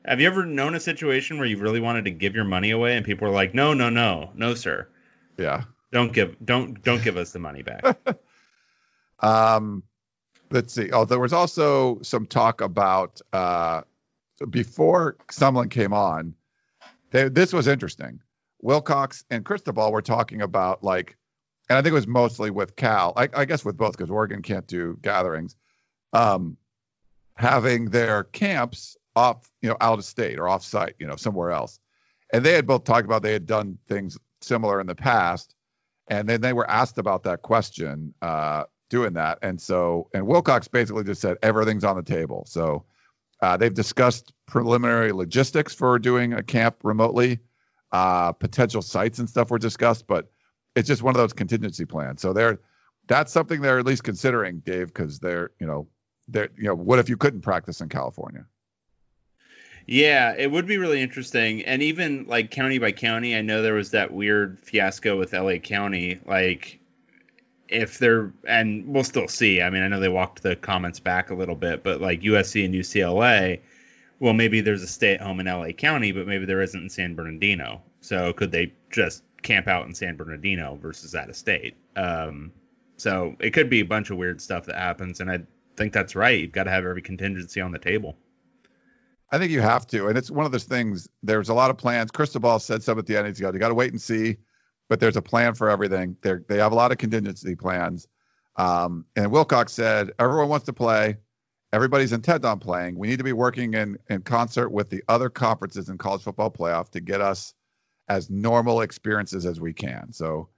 Have 0.06 0.20
you 0.20 0.28
ever 0.28 0.46
known 0.46 0.76
a 0.76 0.80
situation 0.80 1.38
where 1.38 1.48
you 1.48 1.58
really 1.58 1.80
wanted 1.80 2.06
to 2.06 2.12
give 2.12 2.36
your 2.36 2.44
money 2.44 2.72
away 2.72 2.98
and 2.98 3.06
people 3.06 3.28
were 3.28 3.34
like, 3.34 3.54
"No, 3.54 3.74
no, 3.74 3.90
no. 3.90 4.32
No, 4.36 4.54
sir. 4.54 4.88
yeah 5.38 5.64
Don't 5.92 6.12
give 6.12 6.36
don't 6.44 6.82
don't 6.84 7.04
give 7.04 7.18
us 7.18 7.32
the 7.32 7.40
money 7.40 7.64
back." 7.64 7.84
um 9.20 9.84
let's 10.52 10.74
see 10.74 10.92
oh 10.92 11.06
there 11.06 11.20
was 11.20 11.34
also 11.34 12.02
some 12.02 12.26
talk 12.26 12.62
about 12.62 13.22
uh 13.32 13.82
before 14.50 15.16
someone 15.32 15.70
came 15.70 15.94
on 15.94 16.36
they, 17.12 17.30
this 17.30 17.54
was 17.54 17.68
interesting 17.68 18.20
wilcox 18.62 19.24
and 19.30 19.46
cristobal 19.46 19.92
were 19.92 20.02
talking 20.02 20.42
about 20.42 20.84
like 20.84 21.16
and 21.70 21.78
i 21.78 21.82
think 21.82 21.92
it 21.92 21.96
was 21.96 22.08
mostly 22.08 22.50
with 22.50 22.76
cal 22.76 23.14
i, 23.16 23.30
I 23.34 23.46
guess 23.46 23.64
with 23.64 23.78
both 23.78 23.94
because 23.96 24.12
oregon 24.12 24.42
can't 24.42 24.68
do 24.68 24.98
gatherings 25.02 25.56
um 26.12 26.58
having 27.36 27.86
their 27.86 28.24
camps 28.26 28.98
off 29.16 29.50
you 29.62 29.70
know 29.70 29.78
out 29.82 30.00
of 30.00 30.06
state 30.06 30.40
or 30.40 30.48
off 30.48 30.64
site 30.64 30.96
you 31.00 31.08
know 31.08 31.16
somewhere 31.16 31.52
else 31.52 31.80
and 32.32 32.44
they 32.44 32.54
had 32.54 32.66
both 32.66 32.84
talked 32.84 33.06
about 33.06 33.22
they 33.22 33.34
had 33.34 33.46
done 33.46 33.78
things 33.88 34.18
similar 34.42 34.82
in 34.82 34.88
the 34.88 34.96
past 34.96 35.56
and 36.08 36.28
then 36.28 36.42
they 36.42 36.54
were 36.54 36.70
asked 36.70 36.98
about 36.98 37.24
that 37.24 37.42
question 37.42 38.14
uh 38.22 38.64
doing 38.90 39.14
that 39.14 39.40
and 39.42 39.60
so 39.62 40.10
and 40.14 40.26
wilcox 40.26 40.68
basically 40.68 41.04
just 41.04 41.22
said 41.22 41.38
everything's 41.44 41.84
on 41.84 41.96
the 41.96 42.04
table 42.04 42.44
so 42.48 42.84
uh, 43.42 43.58
they've 43.58 43.74
discussed 43.74 44.32
preliminary 44.46 45.12
logistics 45.12 45.74
for 45.74 46.00
doing 46.00 46.32
a 46.32 46.42
camp 46.42 46.78
remotely 46.82 47.40
uh, 47.94 48.32
potential 48.32 48.82
sites 48.82 49.20
and 49.20 49.30
stuff 49.30 49.52
were 49.52 49.60
discussed, 49.60 50.08
but 50.08 50.30
it's 50.76 50.88
just 50.88 51.04
one 51.04 51.14
of 51.14 51.20
those 51.20 51.32
contingency 51.32 51.86
plans. 51.86 52.22
So 52.22 52.34
they're 52.34 52.60
that's 53.08 53.32
something 53.32 53.62
they're 53.62 53.80
at 53.80 53.86
least 53.86 54.04
considering, 54.04 54.60
Dave, 54.60 54.88
because 54.88 55.20
they're 55.20 55.52
you 55.60 55.68
know 55.68 55.88
they're 56.28 56.50
you 56.58 56.64
know 56.64 56.76
what 56.76 57.00
if 57.00 57.08
you 57.08 57.18
couldn't 57.18 57.42
practice 57.42 57.82
in 57.82 57.90
California? 57.90 58.46
Yeah, 59.86 60.34
it 60.38 60.50
would 60.50 60.66
be 60.66 60.78
really 60.78 61.02
interesting. 61.02 61.64
And 61.64 61.84
even 61.84 62.26
like 62.28 62.52
county 62.52 62.80
by 62.80 62.92
county, 62.92 63.36
I 63.36 63.42
know 63.42 63.62
there 63.62 63.74
was 63.74 63.92
that 63.92 64.14
weird 64.14 64.60
fiasco 64.60 65.18
with 65.18 65.34
LA 65.34 65.58
County. 65.58 66.20
Like, 66.26 66.80
if 67.68 67.98
they're, 67.98 68.32
and 68.48 68.88
we'll 68.88 69.04
still 69.04 69.28
see. 69.28 69.62
I 69.62 69.70
mean, 69.70 69.84
I 69.84 69.88
know 69.88 70.00
they 70.00 70.10
walked 70.10 70.44
the 70.44 70.56
comments 70.56 71.00
back 71.00 71.32
a 71.32 71.36
little 71.36 71.56
bit, 71.56 71.84
but 71.84 72.00
like 72.00 72.22
USC 72.22 72.64
and 72.64 72.74
UCLA, 72.74 73.60
well, 74.20 74.34
maybe 74.34 74.62
there's 74.62 74.84
a 74.84 74.88
stay 74.88 75.16
at 75.16 75.22
home 75.22 75.40
in 75.40 75.48
LA 75.48 75.72
County, 75.72 76.12
but 76.12 76.28
maybe 76.28 76.46
there 76.46 76.62
isn't 76.62 76.84
in 76.84 76.90
San 76.90 77.16
Bernardino. 77.16 77.82
So 78.00 78.32
could 78.34 78.52
they 78.52 78.74
just 78.90 79.24
camp 79.42 79.68
out 79.68 79.86
in 79.86 79.94
San 79.94 80.16
Bernardino 80.16 80.78
versus 80.82 81.16
out 81.16 81.30
of 81.30 81.36
state? 81.36 81.76
Um, 81.96 82.54
so 82.96 83.36
it 83.40 83.52
could 83.52 83.70
be 83.70 83.82
a 83.82 83.86
bunch 83.86 84.12
of 84.12 84.18
weird 84.18 84.40
stuff 84.40 84.66
that 84.68 84.78
happens. 84.78 85.20
And 85.20 85.30
I 85.30 85.40
think 85.76 85.92
that's 85.92 86.16
right. 86.16 86.40
You've 86.40 86.52
got 86.52 86.66
to 86.66 86.72
have 86.72 86.86
every 86.86 87.02
contingency 87.02 87.60
on 87.60 87.72
the 87.72 87.80
table. 87.80 88.16
I 89.34 89.40
think 89.40 89.52
you 89.52 89.62
have 89.62 89.88
to, 89.88 90.10
and 90.10 90.18
it's 90.18 90.30
one 90.30 90.46
of 90.46 90.52
those 90.52 90.66
things. 90.66 91.10
There's 91.24 91.50
a 91.50 91.56
lot 91.56 91.72
of 91.72 91.78
plans. 91.78 92.12
Cristobal 92.12 92.60
said 92.60 92.84
some 92.84 93.00
at 93.00 93.08
the 93.08 93.18
end. 93.18 93.26
He's 93.26 93.40
got 93.40 93.56
you 93.56 93.60
got 93.60 93.70
to 93.70 93.74
wait 93.74 93.92
and 93.92 94.00
see, 94.00 94.38
but 94.90 95.00
there's 95.00 95.18
a 95.18 95.24
plan 95.24 95.56
for 95.56 95.72
everything. 95.72 96.16
They 96.22 96.36
they 96.48 96.58
have 96.58 96.72
a 96.72 96.76
lot 96.76 96.92
of 96.92 97.00
contingency 97.00 97.56
plans. 97.56 98.08
Um, 98.58 99.06
and 99.16 99.32
Wilcox 99.32 99.74
said 99.74 100.12
everyone 100.20 100.50
wants 100.50 100.68
to 100.68 100.74
play. 100.74 101.18
Everybody's 101.74 102.14
intent 102.14 102.46
on 102.46 102.60
playing. 102.60 102.96
We 102.96 103.08
need 103.08 103.18
to 103.18 103.24
be 103.24 103.34
working 103.34 103.74
in 103.74 103.98
in 104.08 104.22
concert 104.22 104.70
with 104.70 104.92
the 104.92 105.04
other 105.08 105.32
conferences 105.32 105.90
in 105.90 105.98
college 105.98 106.22
football 106.22 106.52
playoff 106.52 106.92
to 106.92 107.02
get 107.02 107.20
us 107.20 107.56
as 108.10 108.30
normal 108.30 108.82
experiences 108.82 109.48
as 109.48 109.60
we 109.60 109.74
can. 109.74 110.14
So 110.14 110.50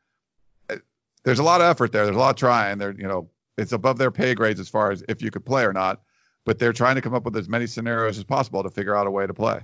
uh, 0.69 0.75
there's 1.23 1.39
a 1.39 1.43
lot 1.43 1.61
of 1.61 1.67
effort 1.67 1.93
there. 1.93 2.03
There's 2.03 2.17
a 2.17 2.19
lot 2.19 2.31
of 2.31 2.35
trying. 2.35 2.79
There, 2.79 2.93
you 2.93 3.07
know, 3.07 3.29
it's 3.57 3.71
above 3.71 3.99
their 3.99 4.11
pay 4.11 4.35
grades 4.35 4.59
as 4.59 4.67
far 4.67 4.91
as 4.91 5.01
if 5.07 5.21
you 5.21 5.31
could 5.31 5.45
play 5.45 5.63
or 5.63 5.71
not 5.71 6.01
but 6.45 6.59
they're 6.59 6.73
trying 6.73 6.95
to 6.95 7.01
come 7.01 7.13
up 7.13 7.25
with 7.25 7.35
as 7.35 7.49
many 7.49 7.67
scenarios 7.67 8.17
as 8.17 8.23
possible 8.23 8.63
to 8.63 8.69
figure 8.69 8.95
out 8.95 9.07
a 9.07 9.11
way 9.11 9.27
to 9.27 9.33
play. 9.33 9.61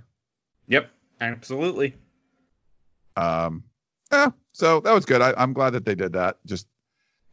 Yep, 0.68 0.90
absolutely. 1.22 1.96
Um, 3.16 3.64
yeah, 4.12 4.32
so 4.52 4.82
that 4.82 4.94
was 4.94 5.06
good. 5.06 5.22
I, 5.22 5.34
I'm 5.38 5.54
glad 5.54 5.72
that 5.72 5.86
they 5.86 5.96
did 5.96 6.14
that. 6.14 6.38
Just 6.46 6.68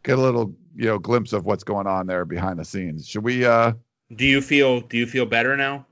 get 0.02 0.18
a 0.18 0.20
little, 0.20 0.54
you 0.76 0.86
know, 0.86 0.98
glimpse 0.98 1.32
of 1.32 1.44
what's 1.44 1.64
going 1.64 1.86
on 1.86 2.06
there 2.06 2.24
behind 2.24 2.58
the 2.58 2.64
scenes. 2.64 3.08
Should 3.08 3.24
we? 3.24 3.44
uh 3.44 3.72
Do 4.14 4.26
you 4.26 4.40
feel? 4.40 4.80
Do 4.80 4.96
you 4.96 5.06
feel 5.06 5.26
better 5.26 5.56
now? 5.56 5.86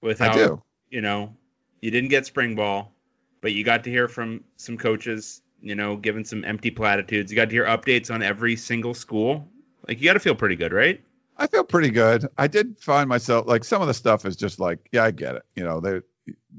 Without, 0.00 0.36
I 0.36 0.46
do. 0.46 0.62
you 0.90 1.00
know 1.00 1.34
you 1.80 1.90
didn't 1.90 2.10
get 2.10 2.26
spring 2.26 2.54
ball, 2.54 2.92
but 3.40 3.52
you 3.52 3.64
got 3.64 3.84
to 3.84 3.90
hear 3.90 4.08
from 4.08 4.44
some 4.56 4.76
coaches. 4.76 5.42
You 5.60 5.74
know, 5.74 5.96
giving 5.96 6.24
some 6.24 6.44
empty 6.44 6.70
platitudes. 6.70 7.32
You 7.32 7.36
got 7.36 7.46
to 7.46 7.50
hear 7.50 7.64
updates 7.64 8.14
on 8.14 8.22
every 8.22 8.54
single 8.54 8.94
school. 8.94 9.48
Like 9.88 9.98
you 10.00 10.04
got 10.04 10.12
to 10.12 10.20
feel 10.20 10.36
pretty 10.36 10.54
good, 10.54 10.72
right? 10.72 11.02
I 11.38 11.46
feel 11.46 11.64
pretty 11.64 11.90
good. 11.90 12.26
I 12.36 12.48
did 12.48 12.78
find 12.80 13.08
myself 13.08 13.46
like 13.46 13.64
some 13.64 13.80
of 13.80 13.88
the 13.88 13.94
stuff 13.94 14.24
is 14.26 14.36
just 14.36 14.58
like, 14.58 14.88
yeah, 14.92 15.04
I 15.04 15.10
get 15.12 15.36
it. 15.36 15.42
You 15.54 15.64
know, 15.64 15.80
they 15.80 16.00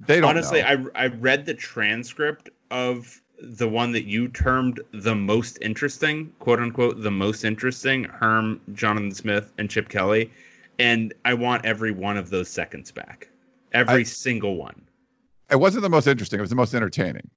they 0.08 0.20
don't 0.22 0.30
Honestly, 0.30 0.62
know. 0.62 0.90
I 0.96 1.04
I 1.04 1.08
read 1.08 1.46
the 1.46 1.54
transcript 1.54 2.50
of 2.72 3.22
the 3.42 3.68
one 3.70 3.92
that 3.94 4.06
you 4.06 4.28
termed 4.28 4.82
the 4.92 5.16
most 5.16 5.58
interesting, 5.62 6.34
quote 6.40 6.60
unquote, 6.60 7.02
the 7.02 7.12
most 7.12 7.44
interesting, 7.44 8.04
Herm, 8.06 8.62
Jonathan 8.74 9.12
Smith, 9.12 9.52
and 9.58 9.70
Chip 9.70 9.90
Kelly, 9.90 10.32
and 10.78 11.14
I 11.26 11.34
want 11.36 11.66
every 11.66 11.92
one 11.92 12.18
of 12.18 12.30
those 12.30 12.50
seconds 12.50 12.92
back. 12.92 13.30
Every 13.74 14.02
I- 14.02 14.04
single 14.04 14.56
one. 14.56 14.82
it 15.52 15.58
wasn't 15.58 15.84
the 15.84 15.90
most 15.90 16.08
interesting. 16.08 16.40
It 16.40 16.42
was 16.42 16.50
the 16.50 16.56
most 16.56 16.74
entertaining. 16.74 17.30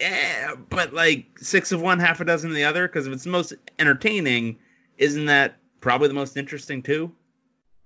Yeah, 0.00 0.54
but 0.68 0.92
like 0.92 1.38
six 1.38 1.72
of 1.72 1.80
one, 1.80 1.98
half 1.98 2.20
a 2.20 2.24
dozen 2.24 2.50
of 2.50 2.56
the 2.56 2.64
other. 2.64 2.88
Because 2.88 3.06
if 3.06 3.12
it's 3.12 3.24
the 3.24 3.30
most 3.30 3.52
entertaining, 3.78 4.58
isn't 4.98 5.26
that 5.26 5.56
probably 5.82 6.08
the 6.08 6.14
most 6.14 6.38
interesting 6.38 6.82
too? 6.82 7.12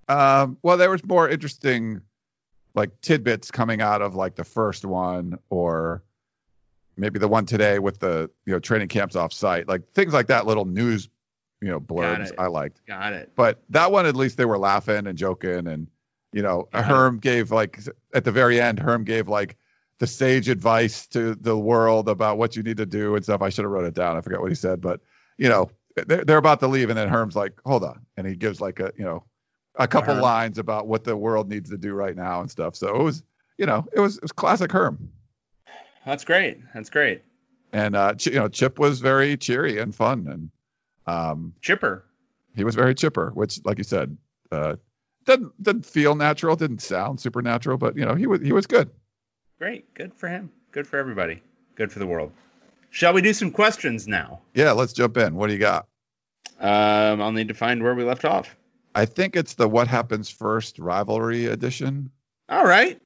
Um, 0.07 0.57
well, 0.61 0.77
there 0.77 0.89
was 0.89 1.03
more 1.03 1.27
interesting 1.27 2.01
like 2.73 3.01
tidbits 3.01 3.51
coming 3.51 3.81
out 3.81 4.01
of 4.01 4.15
like 4.15 4.35
the 4.35 4.45
first 4.45 4.85
one 4.85 5.37
or 5.49 6.03
maybe 6.95 7.19
the 7.19 7.27
one 7.27 7.45
today 7.45 7.79
with 7.79 7.99
the 7.99 8.29
you 8.45 8.53
know 8.53 8.59
training 8.59 8.87
camps 8.87 9.17
off 9.17 9.33
site, 9.33 9.67
like 9.67 9.91
things 9.93 10.13
like 10.13 10.27
that, 10.27 10.45
little 10.45 10.63
news, 10.63 11.09
you 11.61 11.67
know, 11.69 11.81
blurbs. 11.81 12.31
I 12.37 12.47
liked. 12.47 12.81
Got 12.87 13.13
it. 13.13 13.33
But 13.35 13.61
that 13.71 13.91
one 13.91 14.05
at 14.05 14.15
least 14.15 14.37
they 14.37 14.45
were 14.45 14.57
laughing 14.57 15.07
and 15.07 15.17
joking 15.17 15.67
and 15.67 15.87
you 16.31 16.41
know. 16.41 16.69
Herm 16.73 17.17
gave 17.17 17.51
like 17.51 17.81
at 18.13 18.23
the 18.23 18.31
very 18.31 18.61
end, 18.61 18.79
Herm 18.79 19.03
gave 19.03 19.27
like 19.27 19.57
the 19.99 20.07
sage 20.07 20.47
advice 20.47 21.07
to 21.07 21.35
the 21.35 21.57
world 21.57 22.07
about 22.07 22.37
what 22.37 22.55
you 22.55 22.63
need 22.63 22.77
to 22.77 22.85
do 22.85 23.15
and 23.15 23.23
stuff. 23.23 23.41
I 23.41 23.49
should 23.49 23.65
have 23.65 23.71
wrote 23.71 23.85
it 23.85 23.95
down. 23.95 24.15
I 24.15 24.21
forgot 24.21 24.41
what 24.41 24.51
he 24.51 24.55
said, 24.55 24.79
but 24.79 25.01
you 25.37 25.49
know, 25.49 25.69
they're, 26.05 26.25
they're 26.25 26.37
about 26.37 26.59
to 26.59 26.67
leave 26.67 26.89
and 26.89 26.97
then 26.97 27.07
Herm's 27.09 27.35
like, 27.35 27.53
hold 27.65 27.83
on. 27.83 28.05
And 28.17 28.27
he 28.27 28.35
gives 28.35 28.61
like 28.61 28.79
a, 28.79 28.91
you 28.97 29.05
know, 29.05 29.23
a 29.75 29.87
couple 29.87 30.13
Herm. 30.13 30.23
lines 30.23 30.57
about 30.57 30.87
what 30.87 31.03
the 31.03 31.15
world 31.15 31.49
needs 31.49 31.69
to 31.69 31.77
do 31.77 31.93
right 31.93 32.15
now 32.15 32.41
and 32.41 32.49
stuff. 32.49 32.75
So 32.75 32.95
it 32.95 33.03
was, 33.03 33.23
you 33.57 33.65
know, 33.65 33.85
it 33.93 33.99
was, 33.99 34.17
it 34.17 34.23
was 34.23 34.31
classic 34.31 34.71
Herm. 34.71 35.11
That's 36.05 36.23
great. 36.23 36.59
That's 36.73 36.89
great. 36.89 37.23
And, 37.73 37.95
uh, 37.95 38.15
you 38.19 38.31
know, 38.31 38.47
Chip 38.47 38.79
was 38.79 39.01
very 39.01 39.37
cheery 39.37 39.79
and 39.79 39.93
fun. 39.93 40.27
And, 40.27 40.51
um, 41.05 41.53
Chipper. 41.61 42.03
he 42.55 42.63
was 42.63 42.75
very 42.75 42.95
chipper, 42.95 43.31
which, 43.33 43.59
like 43.63 43.77
you 43.77 43.83
said, 43.83 44.17
uh, 44.51 44.75
didn't 45.25 45.61
didn't 45.61 45.85
feel 45.85 46.15
natural, 46.15 46.55
didn't 46.55 46.81
sound 46.81 47.19
supernatural, 47.19 47.77
but 47.77 47.97
you 47.97 48.05
know, 48.05 48.15
he 48.15 48.27
was 48.27 48.41
he 48.41 48.51
was 48.51 48.65
good. 48.65 48.89
Great. 49.59 49.93
Good 49.93 50.13
for 50.13 50.27
him. 50.27 50.51
Good 50.71 50.87
for 50.87 50.97
everybody. 50.97 51.41
Good 51.75 51.91
for 51.91 51.99
the 51.99 52.07
world. 52.07 52.31
Shall 52.89 53.13
we 53.13 53.21
do 53.21 53.33
some 53.33 53.51
questions 53.51 54.07
now? 54.07 54.41
Yeah, 54.53 54.71
let's 54.71 54.93
jump 54.93 55.17
in. 55.17 55.35
What 55.35 55.47
do 55.47 55.53
you 55.53 55.59
got? 55.59 55.87
Um, 56.59 57.21
I'll 57.21 57.31
need 57.31 57.49
to 57.49 57.53
find 57.53 57.83
where 57.83 57.93
we 57.93 58.03
left 58.03 58.25
off. 58.25 58.55
I 58.95 59.05
think 59.05 59.35
it's 59.35 59.53
the 59.53 59.69
what 59.69 59.87
happens 59.87 60.29
first 60.29 60.79
rivalry 60.79 61.45
edition. 61.45 62.09
All 62.49 62.65
right. 62.65 62.99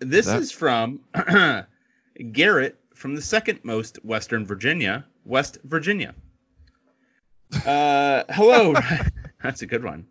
This 0.00 0.26
That- 0.26 0.40
is 0.40 0.50
from 0.50 1.00
Garrett 2.32 2.76
from 2.94 3.14
the 3.14 3.22
second 3.22 3.60
most 3.62 4.04
Western 4.04 4.46
Virginia, 4.46 5.04
West 5.24 5.58
Virginia. 5.64 6.14
Uh, 7.64 8.24
hello. 8.30 8.74
That's 9.42 9.62
a 9.62 9.66
good 9.66 9.84
one. 9.84 10.06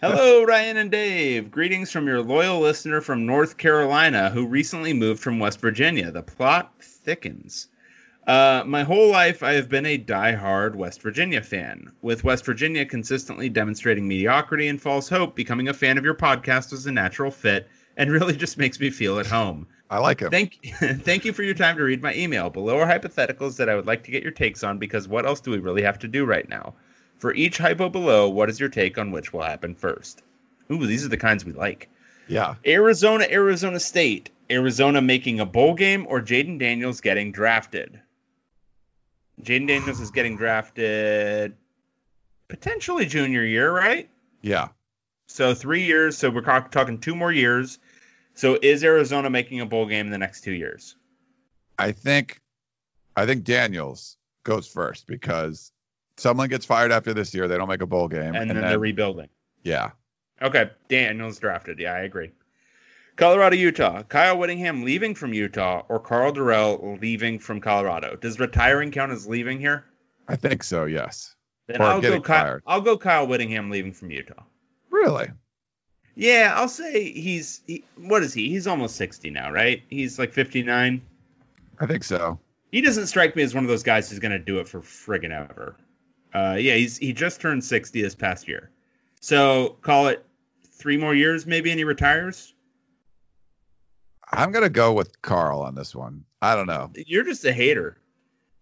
Hello, 0.00 0.44
Ryan 0.44 0.76
and 0.76 0.90
Dave. 0.92 1.50
Greetings 1.50 1.90
from 1.90 2.06
your 2.06 2.22
loyal 2.22 2.60
listener 2.60 3.00
from 3.00 3.26
North 3.26 3.56
Carolina 3.56 4.30
who 4.30 4.46
recently 4.46 4.92
moved 4.92 5.20
from 5.20 5.40
West 5.40 5.60
Virginia. 5.60 6.12
The 6.12 6.22
plot 6.22 6.72
thickens. 6.80 7.68
Uh, 8.26 8.64
my 8.66 8.82
whole 8.82 9.08
life, 9.08 9.44
I 9.44 9.52
have 9.52 9.68
been 9.68 9.86
a 9.86 9.96
die-hard 9.96 10.74
West 10.74 11.00
Virginia 11.00 11.40
fan. 11.40 11.92
With 12.02 12.24
West 12.24 12.44
Virginia 12.44 12.84
consistently 12.84 13.48
demonstrating 13.48 14.08
mediocrity 14.08 14.66
and 14.66 14.82
false 14.82 15.08
hope, 15.08 15.36
becoming 15.36 15.68
a 15.68 15.74
fan 15.74 15.96
of 15.96 16.04
your 16.04 16.16
podcast 16.16 16.72
was 16.72 16.86
a 16.86 16.92
natural 16.92 17.30
fit 17.30 17.68
and 17.96 18.10
really 18.10 18.34
just 18.34 18.58
makes 18.58 18.80
me 18.80 18.90
feel 18.90 19.20
at 19.20 19.26
home. 19.26 19.68
I 19.88 19.98
like 19.98 20.22
it. 20.22 20.32
Thank, 20.32 20.58
thank 20.64 21.24
you 21.24 21.32
for 21.32 21.44
your 21.44 21.54
time 21.54 21.76
to 21.76 21.84
read 21.84 22.02
my 22.02 22.14
email. 22.14 22.50
Below 22.50 22.78
are 22.78 22.86
hypotheticals 22.86 23.58
that 23.58 23.68
I 23.68 23.76
would 23.76 23.86
like 23.86 24.02
to 24.04 24.10
get 24.10 24.24
your 24.24 24.32
takes 24.32 24.64
on 24.64 24.78
because 24.78 25.06
what 25.06 25.24
else 25.24 25.40
do 25.40 25.52
we 25.52 25.58
really 25.58 25.82
have 25.82 26.00
to 26.00 26.08
do 26.08 26.24
right 26.24 26.48
now? 26.48 26.74
For 27.18 27.32
each 27.32 27.58
hypo 27.58 27.88
below, 27.88 28.28
what 28.28 28.50
is 28.50 28.58
your 28.58 28.68
take 28.68 28.98
on 28.98 29.12
which 29.12 29.32
will 29.32 29.42
happen 29.42 29.76
first? 29.76 30.22
Ooh, 30.72 30.84
these 30.84 31.06
are 31.06 31.10
the 31.10 31.16
kinds 31.16 31.44
we 31.44 31.52
like. 31.52 31.88
yeah, 32.26 32.56
Arizona, 32.66 33.26
Arizona 33.30 33.78
State. 33.78 34.30
Arizona 34.50 35.00
making 35.00 35.40
a 35.40 35.46
bowl 35.46 35.74
game 35.74 36.06
or 36.08 36.20
Jayden 36.20 36.58
Daniels 36.58 37.00
getting 37.00 37.32
drafted? 37.32 38.00
Jayden 39.42 39.66
Daniels 39.68 40.00
is 40.00 40.10
getting 40.10 40.36
drafted 40.36 41.56
potentially 42.48 43.06
junior 43.06 43.44
year, 43.44 43.70
right? 43.70 44.08
yeah. 44.42 44.68
So 45.28 45.54
three 45.54 45.82
years. 45.82 46.16
So 46.16 46.30
we're 46.30 46.40
talking 46.42 46.98
two 46.98 47.16
more 47.16 47.32
years. 47.32 47.78
So 48.34 48.56
is 48.62 48.84
Arizona 48.84 49.28
making 49.28 49.60
a 49.60 49.66
bowl 49.66 49.86
game 49.86 50.06
in 50.06 50.12
the 50.12 50.18
next 50.18 50.42
two 50.42 50.52
years? 50.52 50.94
I 51.78 51.90
think 51.92 52.40
I 53.16 53.26
think 53.26 53.42
Daniels 53.44 54.18
goes 54.44 54.68
first 54.68 55.06
because 55.08 55.72
someone 56.16 56.48
gets 56.48 56.64
fired 56.64 56.92
after 56.92 57.12
this 57.12 57.34
year, 57.34 57.48
they 57.48 57.56
don't 57.56 57.68
make 57.68 57.82
a 57.82 57.86
bowl 57.86 58.06
game, 58.08 58.34
And, 58.36 58.48
then, 58.48 58.60
they're 58.60 58.78
rebuilding. 58.78 59.28
yeah, 59.64 59.90
Okay, 60.40 60.70
Daniels 60.88 61.38
drafted. 61.40 61.78
Yeah, 61.80 61.94
I 61.94 62.00
agree. 62.00 62.30
Colorado, 63.16 63.56
Utah. 63.56 64.02
Kyle 64.02 64.38
Whittingham 64.38 64.84
leaving 64.84 65.14
from 65.14 65.32
Utah 65.32 65.82
or 65.88 65.98
Karl 65.98 66.32
Dorrell 66.32 67.00
leaving 67.00 67.38
from 67.38 67.60
Colorado. 67.60 68.16
Does 68.16 68.38
retiring 68.38 68.90
count 68.90 69.12
as 69.12 69.26
leaving 69.26 69.58
here? 69.58 69.84
I 70.28 70.36
think 70.36 70.62
so. 70.62 70.84
Yes. 70.84 71.34
Then 71.66 71.80
Or 71.80 71.84
I'll 71.84 72.00
go. 72.00 72.20
Kyle. 72.20 72.60
I'll 72.66 72.80
go. 72.80 72.98
Kyle 72.98 73.26
Whittingham 73.26 73.70
leaving 73.70 73.92
from 73.92 74.10
Utah. 74.10 74.42
Really? 74.90 75.28
Yeah, 76.14 76.52
I'll 76.54 76.68
say 76.68 77.10
he's. 77.10 77.60
He, 77.66 77.84
what 77.96 78.22
is 78.22 78.32
he? 78.32 78.48
He's 78.48 78.66
almost 78.66 78.96
sixty 78.96 79.30
now, 79.30 79.50
right? 79.50 79.82
He's 79.88 80.18
like 80.18 80.32
fifty 80.32 80.62
nine. 80.62 81.02
I 81.78 81.86
think 81.86 82.04
so. 82.04 82.38
He 82.70 82.80
doesn't 82.80 83.06
strike 83.06 83.36
me 83.36 83.42
as 83.42 83.54
one 83.54 83.64
of 83.64 83.68
those 83.68 83.82
guys 83.82 84.10
who's 84.10 84.18
going 84.18 84.32
to 84.32 84.38
do 84.38 84.58
it 84.58 84.68
for 84.68 84.80
friggin' 84.80 85.30
ever. 85.30 85.76
Uh, 86.34 86.56
yeah, 86.58 86.74
he's 86.74 86.98
he 86.98 87.12
just 87.12 87.40
turned 87.40 87.64
sixty 87.64 88.02
this 88.02 88.14
past 88.14 88.48
year, 88.48 88.70
so 89.20 89.76
call 89.82 90.08
it 90.08 90.24
three 90.72 90.96
more 90.96 91.14
years 91.14 91.46
maybe, 91.46 91.70
and 91.70 91.78
he 91.78 91.84
retires. 91.84 92.52
I'm 94.36 94.52
gonna 94.52 94.68
go 94.68 94.92
with 94.92 95.20
Karl 95.22 95.60
on 95.60 95.74
this 95.74 95.94
one. 95.94 96.24
I 96.42 96.54
don't 96.54 96.66
know. 96.66 96.90
You're 96.94 97.24
just 97.24 97.44
a 97.44 97.52
hater. 97.52 97.96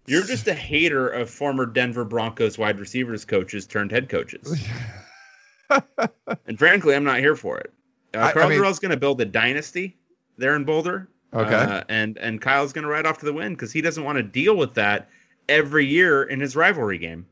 You're 0.07 0.25
just 0.25 0.47
a 0.49 0.55
hater 0.71 1.09
of 1.09 1.29
former 1.31 1.67
Denver 1.67 2.05
Broncos 2.05 2.57
wide 2.59 2.79
receivers 2.79 3.25
coaches 3.25 3.67
turned 3.67 3.91
head 3.91 4.09
coaches. 4.09 4.57
and 6.47 6.59
frankly, 6.59 6.95
I'm 6.95 7.05
not 7.05 7.19
here 7.19 7.37
for 7.37 7.59
it. 7.59 7.73
Uh, 8.15 8.19
I- 8.19 8.29
I 8.29 8.33
Karl 8.33 8.49
mean- 8.49 8.61
going 8.61 8.91
to 8.91 8.97
build 8.97 9.21
a 9.21 9.25
dynasty 9.25 9.97
there 10.39 10.55
in 10.57 10.65
Boulder. 10.65 11.09
Okay. 11.33 11.53
Uh, 11.55 11.83
and 11.89 12.17
and 12.19 12.41
Kyle's 12.41 12.73
going 12.73 12.85
to 12.85 12.89
ride 12.91 13.07
off 13.07 13.19
to 13.19 13.25
the 13.25 13.33
wind 13.33 13.57
because 13.57 13.73
he 13.73 13.81
doesn't 13.81 14.05
want 14.05 14.17
to 14.19 14.23
deal 14.23 14.57
with 14.57 14.75
that 14.75 15.09
every 15.49 15.85
year 15.85 16.23
in 16.23 16.39
his 16.41 16.55
rivalry 16.55 16.99
game. 16.99 17.27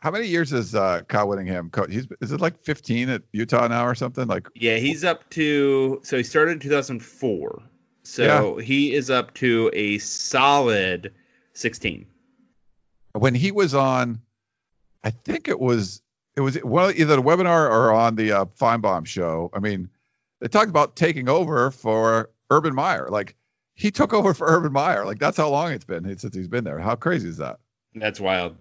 How 0.00 0.10
many 0.10 0.26
years 0.26 0.52
is 0.52 0.74
uh, 0.74 1.02
Kyle 1.08 1.28
Whittingham 1.28 1.70
coach? 1.70 1.90
He's 1.90 2.06
is 2.20 2.32
it 2.32 2.40
like 2.40 2.62
15 2.62 3.08
at 3.08 3.22
Utah 3.32 3.66
now 3.66 3.86
or 3.86 3.94
something? 3.94 4.26
Like 4.26 4.48
Yeah, 4.54 4.76
he's 4.76 5.04
up 5.04 5.28
to 5.30 6.00
so 6.02 6.16
he 6.16 6.22
started 6.22 6.52
in 6.52 6.58
2004. 6.60 7.62
So 8.02 8.56
he 8.58 8.94
is 8.94 9.10
up 9.10 9.34
to 9.34 9.68
a 9.72 9.98
solid 9.98 11.12
16. 11.54 12.06
when 13.14 13.34
he 13.34 13.50
was 13.50 13.74
on, 13.74 14.20
I 15.02 15.10
think 15.10 15.48
it 15.48 15.58
was 15.58 16.02
it 16.36 16.42
was 16.42 16.62
well 16.62 16.90
either 16.90 17.16
the 17.16 17.22
webinar 17.22 17.68
or 17.68 17.92
on 17.92 18.14
the 18.14 18.32
uh, 18.32 18.44
Finebaum 18.44 19.06
show. 19.06 19.50
I 19.54 19.58
mean, 19.58 19.88
they 20.40 20.48
talked 20.48 20.68
about 20.68 20.94
taking 20.96 21.28
over 21.28 21.70
for 21.70 22.30
Urban 22.50 22.74
Meyer. 22.74 23.08
Like 23.10 23.34
he 23.74 23.90
took 23.90 24.12
over 24.12 24.34
for 24.34 24.46
Urban 24.46 24.72
Meyer. 24.72 25.04
Like 25.04 25.18
that's 25.18 25.36
how 25.36 25.48
long 25.48 25.72
it's 25.72 25.84
been 25.84 26.04
since 26.18 26.34
he's 26.34 26.48
been 26.48 26.64
there. 26.64 26.78
How 26.78 26.94
crazy 26.94 27.28
is 27.28 27.38
that? 27.38 27.58
That's 27.94 28.20
wild. 28.20 28.56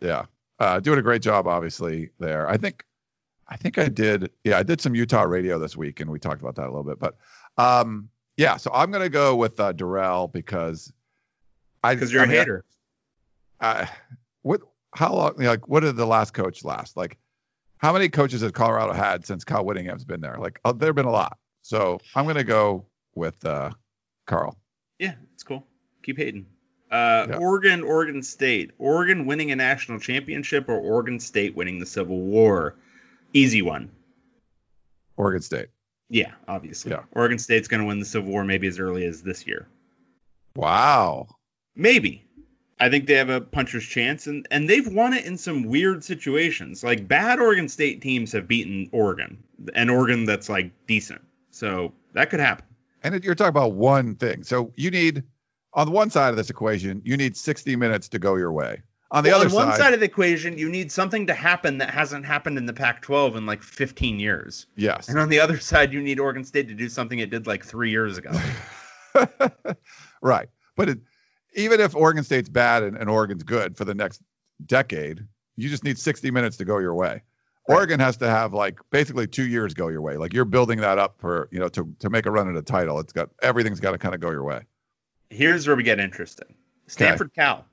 Yeah, 0.00 0.26
uh, 0.58 0.80
doing 0.80 0.98
a 0.98 1.02
great 1.02 1.22
job, 1.22 1.46
obviously 1.46 2.10
there. 2.18 2.48
I 2.48 2.56
think, 2.56 2.84
I 3.48 3.56
think 3.56 3.78
I 3.78 3.88
did. 3.88 4.30
Yeah, 4.44 4.58
I 4.58 4.62
did 4.62 4.80
some 4.80 4.94
Utah 4.94 5.22
radio 5.22 5.58
this 5.58 5.76
week, 5.76 6.00
and 6.00 6.10
we 6.10 6.18
talked 6.18 6.40
about 6.40 6.54
that 6.56 6.64
a 6.64 6.72
little 6.72 6.82
bit. 6.84 6.98
But 6.98 7.16
um, 7.58 8.08
yeah, 8.36 8.56
so 8.56 8.70
I'm 8.74 8.90
gonna 8.90 9.08
go 9.08 9.36
with 9.36 9.58
uh, 9.60 9.72
Dorrell 9.72 10.32
because 10.32 10.92
I 11.82 11.94
Because 11.94 12.12
you're 12.12 12.22
I 12.22 12.24
a 12.24 12.28
mean, 12.28 12.36
hater. 12.38 12.64
uh, 13.60 13.86
what 14.42 14.60
how 14.94 15.12
long 15.14 15.34
like 15.36 15.68
what 15.68 15.80
did 15.80 15.96
the 15.96 16.06
last 16.06 16.32
coach 16.32 16.64
last 16.64 16.96
like 16.96 17.18
how 17.78 17.92
many 17.92 18.08
coaches 18.08 18.40
has 18.40 18.50
colorado 18.52 18.92
had 18.94 19.26
since 19.26 19.44
kyle 19.44 19.62
whittingham's 19.64 20.04
been 20.04 20.20
there 20.22 20.36
like 20.38 20.58
uh, 20.64 20.72
there 20.72 20.88
have 20.88 20.96
been 20.96 21.04
a 21.04 21.10
lot 21.10 21.36
so 21.60 21.98
i'm 22.14 22.24
going 22.24 22.36
to 22.36 22.44
go 22.44 22.86
with 23.14 23.44
uh 23.44 23.70
karl 24.26 24.56
Yeah, 24.98 25.14
it's 25.34 25.42
cool. 25.42 25.66
Keep 26.02 26.16
hating. 26.18 26.46
Uh, 26.90 27.26
Yeah. 27.30 27.36
Oregon, 27.38 27.82
Oregon 27.82 28.22
State. 28.22 28.70
Oregon 28.78 29.26
winning 29.26 29.50
a 29.50 29.56
national 29.56 29.98
championship 29.98 30.68
or 30.68 30.74
Oregon 30.78 31.18
State 31.20 31.56
winning 31.56 31.78
the 31.80 31.86
Civil 31.86 32.20
War? 32.20 32.76
Easy 33.32 33.60
one. 33.62 33.90
oregon 35.16 35.42
state 35.42 35.68
Yeah, 36.10 36.32
obviously. 36.46 36.92
Yeah. 36.92 37.02
Oregon 37.12 37.38
State's 37.38 37.68
going 37.68 37.80
to 37.80 37.86
win 37.86 37.98
the 37.98 38.04
Civil 38.06 38.30
War 38.30 38.44
maybe 38.44 38.66
as 38.68 38.78
early 38.78 39.04
as 39.04 39.22
this 39.22 39.46
year. 39.46 39.66
wow 40.54 41.26
Maybe. 41.74 42.22
I 42.78 42.90
think 42.90 43.06
they 43.06 43.14
have 43.14 43.30
a 43.30 43.40
puncher's 43.40 43.86
chance, 43.86 44.26
and, 44.26 44.46
and 44.50 44.68
they've 44.68 44.86
won 44.86 45.14
it 45.14 45.24
in 45.24 45.38
some 45.38 45.64
weird 45.64 46.04
situations. 46.04 46.84
Like 46.84 47.08
bad 47.08 47.38
Oregon 47.40 47.68
State 47.70 48.02
teams 48.02 48.32
have 48.32 48.46
beaten 48.46 48.88
Oregon, 48.92 49.42
an 49.74 49.88
Oregon 49.90 50.24
that's 50.26 50.48
like 50.50 50.70
decent. 50.86 51.22
So 51.50 51.92
that 52.12 52.28
could 52.30 52.40
happen. 52.40 52.64
and 53.02 53.22
you're 53.24 53.34
talking 53.34 53.48
about 53.48 53.72
one 53.72 54.14
thing 54.16 54.42
so 54.44 54.72
you 54.76 54.90
need 54.90 55.22
on 55.76 55.86
the 55.86 55.92
one 55.92 56.10
side 56.10 56.30
of 56.30 56.36
this 56.36 56.50
equation 56.50 57.00
you 57.04 57.16
need 57.16 57.36
60 57.36 57.76
minutes 57.76 58.08
to 58.08 58.18
go 58.18 58.34
your 58.34 58.50
way. 58.50 58.82
On 59.12 59.22
the 59.22 59.30
Well, 59.30 59.42
other 59.42 59.48
on 59.50 59.54
one 59.54 59.70
side, 59.70 59.78
side 59.78 59.94
of 59.94 60.00
the 60.00 60.06
equation, 60.06 60.58
you 60.58 60.68
need 60.68 60.90
something 60.90 61.28
to 61.28 61.34
happen 61.34 61.78
that 61.78 61.90
hasn't 61.90 62.26
happened 62.26 62.58
in 62.58 62.66
the 62.66 62.72
Pac-12 62.72 63.36
in 63.36 63.46
like 63.46 63.62
15 63.62 64.18
years. 64.18 64.66
yes. 64.74 65.08
And 65.08 65.20
on 65.20 65.28
the 65.28 65.38
other 65.38 65.60
side, 65.60 65.92
you 65.92 66.02
need 66.02 66.18
Oregon 66.18 66.42
State 66.42 66.66
to 66.68 66.74
do 66.74 66.88
something 66.88 67.20
it 67.20 67.30
did 67.30 67.46
like 67.46 67.64
three 67.64 67.90
years 67.90 68.18
ago. 68.18 68.32
right. 70.20 70.48
But 70.74 70.88
it, 70.88 70.98
even 71.54 71.80
if 71.80 71.94
oregon 71.96 72.22
state's 72.22 72.48
bad 72.48 72.82
and, 72.82 72.96
and 72.96 73.08
oregon's 73.08 73.42
good 73.42 73.76
for 73.76 73.84
the 73.84 73.94
next 73.94 74.20
decade 74.64 75.26
you 75.56 75.68
just 75.70 75.84
need 75.84 75.98
60 75.98 76.30
minutes 76.30 76.58
to 76.58 76.64
go 76.64 76.78
your 76.78 76.94
way. 76.94 77.22
Right. 77.68 77.76
oregon 77.76 77.98
has 77.98 78.18
to 78.18 78.28
have 78.28 78.52
like 78.52 78.78
basically 78.90 79.26
two 79.26 79.46
years 79.46 79.72
go 79.72 79.88
your 79.88 80.02
way. 80.02 80.16
Like 80.18 80.34
you're 80.34 80.44
building 80.44 80.80
that 80.80 80.98
up 80.98 81.18
for 81.18 81.48
you 81.50 81.58
know 81.58 81.68
to, 81.70 81.94
to 82.00 82.10
make 82.10 82.26
a 82.26 82.30
run 82.30 82.48
at 82.48 82.56
a 82.56 82.62
title. 82.62 83.00
It's 83.00 83.12
got 83.12 83.30
everything's 83.42 83.80
got 83.80 83.92
to 83.92 83.98
kind 83.98 84.14
of 84.14 84.20
go 84.20 84.30
your 84.30 84.44
way 84.44 84.62
Here's 85.30 85.66
where 85.66 85.76
we 85.76 85.82
get 85.82 85.98
interesting. 86.00 86.54
Stanford 86.86 87.34
Cal. 87.34 87.64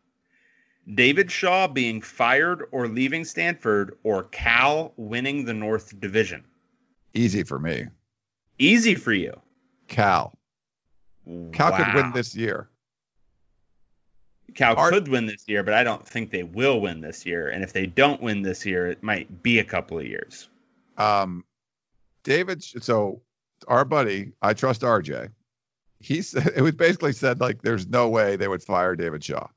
David 0.95 1.31
Shaw 1.31 1.67
being 1.67 2.01
fired 2.01 2.63
or 2.71 2.87
leaving 2.87 3.23
Stanford 3.23 3.97
or 4.03 4.23
Cal 4.25 4.93
winning 4.97 5.45
the 5.45 5.53
North 5.53 5.97
Division. 5.99 6.43
easy 7.13 7.43
for 7.43 7.59
me 7.59 7.87
Easy 8.59 8.95
for 8.95 9.13
you. 9.13 9.33
cal 9.87 10.37
cal 11.53 11.71
could 11.71 11.93
win 11.93 12.11
this 12.13 12.35
year 12.35 12.69
Cal 14.55 14.75
could 14.89 15.07
win 15.07 15.25
this 15.25 15.45
year, 15.47 15.63
but 15.63 15.73
I 15.73 15.83
don't 15.83 16.07
think 16.07 16.29
they 16.29 16.43
will 16.43 16.79
win 16.79 17.01
this 17.01 17.25
year. 17.25 17.49
And 17.49 17.63
if 17.63 17.73
they 17.73 17.87
don't 17.87 18.21
win 18.21 18.43
this 18.43 18.65
year, 18.65 18.85
it 18.87 19.01
might 19.01 19.41
be 19.41 19.57
a 19.59 19.63
couple 19.63 19.97
of 19.97 20.05
years. 20.05 20.49
um 20.97 21.43
david 22.23 22.63
so 22.63 23.21
our 23.67 23.83
buddy 23.83 24.31
i 24.41 24.53
trust 24.53 24.81
rj 24.81 25.29
he 26.03 26.21
said 26.21 26.51
it 26.55 26.61
was 26.61 26.73
basically 26.73 27.13
said 27.13 27.39
like 27.39 27.61
there's 27.61 27.87
no 27.87 28.09
way 28.09 28.35
they 28.35 28.47
would 28.47 28.61
fire 28.63 28.95
david 28.95 29.23
shaw 29.23 29.47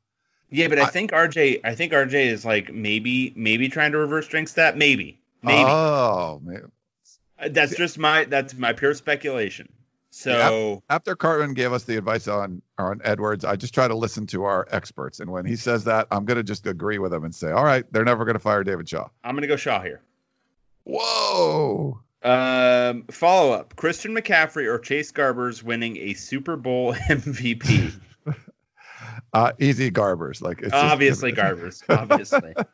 Yeah, 0.50 0.68
but 0.68 0.78
I, 0.78 0.84
I- 0.84 0.90
think 0.90 1.10
RJ. 1.10 1.60
I 1.64 1.74
think 1.74 1.92
RJ 1.92 2.14
is 2.26 2.44
like 2.44 2.72
maybe, 2.72 3.32
maybe 3.36 3.68
trying 3.68 3.92
to 3.92 3.98
reverse 3.98 4.28
jinx 4.28 4.52
that. 4.54 4.76
Maybe, 4.76 5.18
maybe. 5.42 5.68
oh 5.68 6.40
man 6.44 6.70
Uh, 7.38 7.48
that's 7.50 7.76
just 7.76 7.98
my. 7.98 8.24
That's 8.24 8.54
my 8.54 8.72
pure 8.72 8.94
speculation. 8.94 9.68
So 10.10 10.82
after 10.88 11.14
Cartman 11.14 11.52
gave 11.52 11.72
us 11.74 11.84
the 11.84 11.98
advice 11.98 12.26
on 12.28 12.62
on 12.78 13.02
Edwards, 13.04 13.44
I 13.44 13.56
just 13.56 13.74
try 13.74 13.86
to 13.86 13.94
listen 13.94 14.26
to 14.28 14.44
our 14.44 14.66
experts, 14.70 15.20
and 15.20 15.30
when 15.30 15.44
he 15.44 15.56
says 15.56 15.84
that, 15.84 16.06
I'm 16.10 16.24
gonna 16.24 16.42
just 16.42 16.66
agree 16.66 16.98
with 16.98 17.12
him 17.12 17.24
and 17.24 17.34
say, 17.34 17.50
all 17.50 17.64
right, 17.64 17.84
they're 17.92 18.04
never 18.04 18.24
gonna 18.24 18.38
fire 18.38 18.64
David 18.64 18.88
Shaw. 18.88 19.08
I'm 19.22 19.34
gonna 19.34 19.46
go 19.46 19.56
Shaw 19.56 19.82
here. 19.82 20.00
Whoa. 20.84 22.00
Um, 22.26 23.04
follow 23.10 23.52
up: 23.52 23.76
Christian 23.76 24.14
McCaffrey 24.14 24.66
or 24.66 24.78
Chase 24.78 25.12
Garbers 25.12 25.62
winning 25.62 25.96
a 25.98 26.14
Super 26.14 26.56
Bowl 26.56 26.94
MVP. 27.08 27.92
Uh, 29.32 29.52
easy 29.58 29.90
Garbers, 29.90 30.40
like 30.40 30.60
it's 30.62 30.70
just- 30.72 30.82
obviously, 30.84 31.32
Garbers. 31.32 31.82
Obviously. 31.88 32.54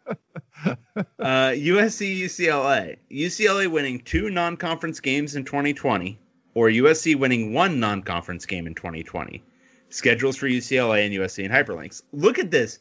Uh, 1.19 1.51
USC 1.51 2.21
UCLA. 2.21 2.99
UCLA 3.11 3.69
winning 3.69 4.01
two 4.01 4.29
non-conference 4.31 5.01
games 5.01 5.35
in 5.35 5.45
2020, 5.45 6.19
or 6.55 6.69
USC 6.69 7.17
winning 7.17 7.53
one 7.55 7.81
non-conference 7.81 8.47
game 8.47 8.67
in 8.67 8.75
2020. 8.75 9.43
Schedules 9.89 10.37
for 10.37 10.47
UCLA 10.47 11.07
and 11.07 11.15
USC 11.15 11.45
and 11.45 11.53
hyperlinks. 11.53 12.03
Look 12.13 12.39
at 12.39 12.51
this. 12.51 12.79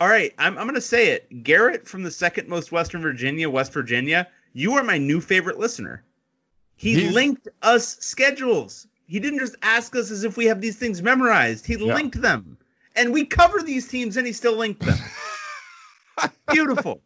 All 0.00 0.08
right, 0.08 0.34
I'm, 0.36 0.58
I'm 0.58 0.64
going 0.64 0.74
to 0.74 0.80
say 0.80 1.12
it. 1.12 1.42
Garrett 1.44 1.86
from 1.88 2.02
the 2.02 2.10
second 2.10 2.48
most 2.48 2.72
Western 2.72 3.00
Virginia, 3.00 3.48
West 3.48 3.72
Virginia, 3.72 4.28
you 4.52 4.74
are 4.74 4.82
my 4.82 4.98
new 4.98 5.20
favorite 5.20 5.58
listener. 5.58 6.02
He 6.76 6.94
He's- 6.94 7.12
linked 7.14 7.48
us 7.62 7.96
schedules. 8.00 8.86
He 9.06 9.20
didn't 9.20 9.40
just 9.40 9.56
ask 9.62 9.94
us 9.94 10.10
as 10.10 10.24
if 10.24 10.36
we 10.36 10.46
have 10.46 10.60
these 10.60 10.76
things 10.76 11.02
memorized. 11.02 11.66
He 11.66 11.74
Yeah. 11.74 11.94
linked 11.94 12.20
them. 12.20 12.56
And 12.96 13.12
we 13.12 13.24
cover 13.24 13.62
these 13.62 13.88
teams 13.88 14.16
and 14.16 14.26
he 14.26 14.32
still 14.32 14.56
linked 14.56 14.80
them. 14.84 14.98
Beautiful. 16.52 17.02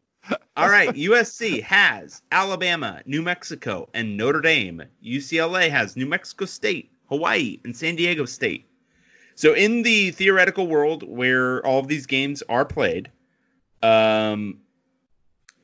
All 0.56 0.68
right, 0.68 0.92
USC 0.94 1.62
has 1.62 2.22
Alabama, 2.32 3.00
New 3.06 3.22
Mexico, 3.22 3.88
and 3.94 4.16
Notre 4.16 4.40
Dame. 4.40 4.82
UCLA 5.04 5.68
has 5.70 5.96
New 5.96 6.06
Mexico 6.06 6.46
State, 6.46 6.90
Hawaii, 7.08 7.60
and 7.64 7.76
San 7.76 7.94
Diego 7.94 8.24
State. 8.24 8.66
So 9.36 9.52
in 9.52 9.82
the 9.82 10.10
theoretical 10.12 10.66
world 10.66 11.02
where 11.04 11.64
all 11.64 11.78
of 11.78 11.86
these 11.88 12.06
games 12.06 12.42
are 12.48 12.64
played, 12.64 13.10
um, 13.82 14.60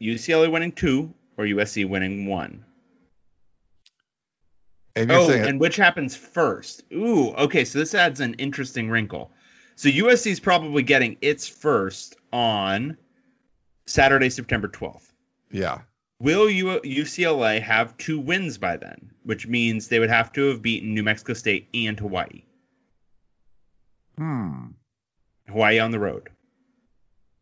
UCLA 0.01 0.49
winning 0.51 0.73
two 0.73 1.13
or 1.37 1.45
USC 1.47 1.85
winning 1.89 2.27
one. 2.27 2.65
And 4.97 5.11
Oh, 5.11 5.29
saying 5.29 5.47
and 5.47 5.61
which 5.61 5.77
happens 5.77 6.15
first? 6.17 6.83
Ooh, 6.93 7.31
okay, 7.33 7.65
so 7.65 7.79
this 7.79 7.95
adds 7.95 8.21
an 8.21 8.35
interesting 8.35 8.91
wrinkle. 8.91 9.31
So 9.77 9.89
USC 9.89 10.31
is 10.31 10.41
probably 10.41 10.83
getting 10.83 11.17
its 11.23 11.49
first 11.49 12.17
on 12.33 12.97
Saturday, 13.87 14.29
September 14.31 14.69
12th. 14.69 15.11
yeah, 15.51 15.81
Will 16.21 16.49
U- 16.49 16.81
UCLA 16.85 17.61
have 17.61 17.97
two 17.97 18.21
wins 18.21 18.57
by 18.59 18.77
then? 18.77 19.11
Which 19.25 19.47
means 19.47 19.89
they 19.89 19.99
would 19.99 20.11
have 20.11 20.33
to 20.35 20.49
have 20.51 20.63
beaten 20.63 20.95
New 20.95 21.03
Mexico 21.03 21.33
State 21.33 21.69
and 21.75 21.99
Hawaii. 21.99 22.43
hmm, 24.19 24.67
Hawaii 25.49 25.79
on 25.79 25.91
the 25.91 25.99
road. 25.99 26.29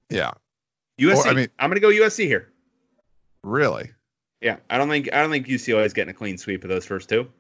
yeah, 0.09 0.32
USC. 0.98 1.26
I 1.26 1.32
mean- 1.34 1.48
I'm 1.59 1.70
gonna 1.70 1.80
go 1.80 1.88
USC 1.90 2.26
here. 2.26 2.48
really, 3.42 3.90
Yeah, 4.40 4.57
I 4.70 4.78
don't 4.78 4.88
think 4.88 5.12
I 5.12 5.20
don't 5.20 5.30
think 5.30 5.46
UCLA 5.48 5.84
is 5.84 5.92
getting 5.92 6.11
a 6.11 6.14
clean 6.14 6.38
sweep 6.38 6.62
of 6.64 6.70
those 6.70 6.86
first 6.86 7.09
two. 7.09 7.30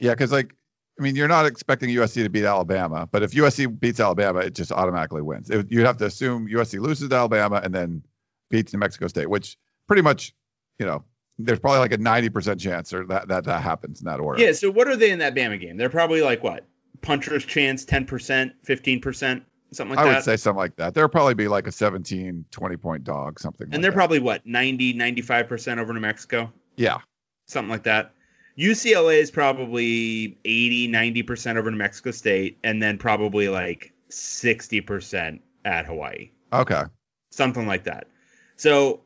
Yeah, 0.00 0.12
because 0.12 0.32
like. 0.32 0.54
I 0.98 1.02
mean, 1.02 1.16
you're 1.16 1.28
not 1.28 1.46
expecting 1.46 1.88
USC 1.88 2.24
to 2.24 2.28
beat 2.28 2.44
Alabama, 2.44 3.08
but 3.10 3.22
if 3.22 3.30
USC 3.30 3.80
beats 3.80 4.00
Alabama, 4.00 4.40
it 4.40 4.54
just 4.54 4.70
automatically 4.70 5.22
wins. 5.22 5.48
It, 5.48 5.72
you'd 5.72 5.86
have 5.86 5.96
to 5.98 6.04
assume 6.04 6.46
USC 6.46 6.78
loses 6.78 7.08
to 7.08 7.14
Alabama 7.14 7.58
and 7.64 7.74
then 7.74 8.02
beats 8.50 8.74
New 8.74 8.80
Mexico 8.80 9.06
State, 9.06 9.30
which 9.30 9.56
pretty 9.86 10.02
much, 10.02 10.34
you 10.78 10.84
know, 10.84 11.04
there's 11.38 11.58
probably 11.58 11.78
like 11.78 11.92
a 11.92 11.98
90% 11.98 12.60
chance 12.60 12.92
or 12.92 13.06
that, 13.06 13.28
that 13.28 13.44
that 13.44 13.62
happens 13.62 14.00
in 14.00 14.06
that 14.06 14.20
order. 14.20 14.42
Yeah. 14.42 14.52
So 14.52 14.70
what 14.70 14.88
are 14.88 14.96
they 14.96 15.10
in 15.10 15.20
that 15.20 15.34
Bama 15.34 15.58
game? 15.58 15.78
They're 15.78 15.88
probably 15.88 16.20
like 16.20 16.42
what? 16.42 16.66
Puncher's 17.00 17.46
chance, 17.46 17.86
ten 17.86 18.04
percent, 18.04 18.52
fifteen 18.62 19.00
percent, 19.00 19.44
something 19.72 19.96
like 19.96 20.04
I 20.04 20.08
that. 20.08 20.12
I 20.12 20.14
would 20.16 20.24
say 20.24 20.36
something 20.36 20.58
like 20.58 20.76
that. 20.76 20.92
There'll 20.92 21.08
probably 21.08 21.34
be 21.34 21.48
like 21.48 21.66
a 21.66 21.72
17, 21.72 22.44
20 22.50 22.76
point 22.76 23.04
dog, 23.04 23.40
something 23.40 23.68
like 23.68 23.74
and 23.74 23.82
they're 23.82 23.90
that. 23.90 23.96
probably 23.96 24.18
what 24.18 24.44
90 24.44 24.92
95 24.92 25.48
percent 25.48 25.80
over 25.80 25.94
New 25.94 26.00
Mexico, 26.00 26.52
yeah. 26.76 26.98
something 27.46 27.70
like 27.70 27.84
that. 27.84 28.12
UCLA 28.60 29.18
is 29.18 29.30
probably 29.30 30.38
80 30.44 30.88
90 30.88 31.22
percent 31.22 31.58
over 31.58 31.70
New 31.70 31.78
Mexico 31.78 32.10
State, 32.10 32.58
and 32.62 32.82
then 32.82 32.98
probably 32.98 33.48
like 33.48 33.92
60 34.10 34.82
percent 34.82 35.42
at 35.64 35.86
Hawaii. 35.86 36.30
Okay. 36.52 36.82
something 37.30 37.66
like 37.66 37.84
that. 37.84 38.08
So 38.56 39.00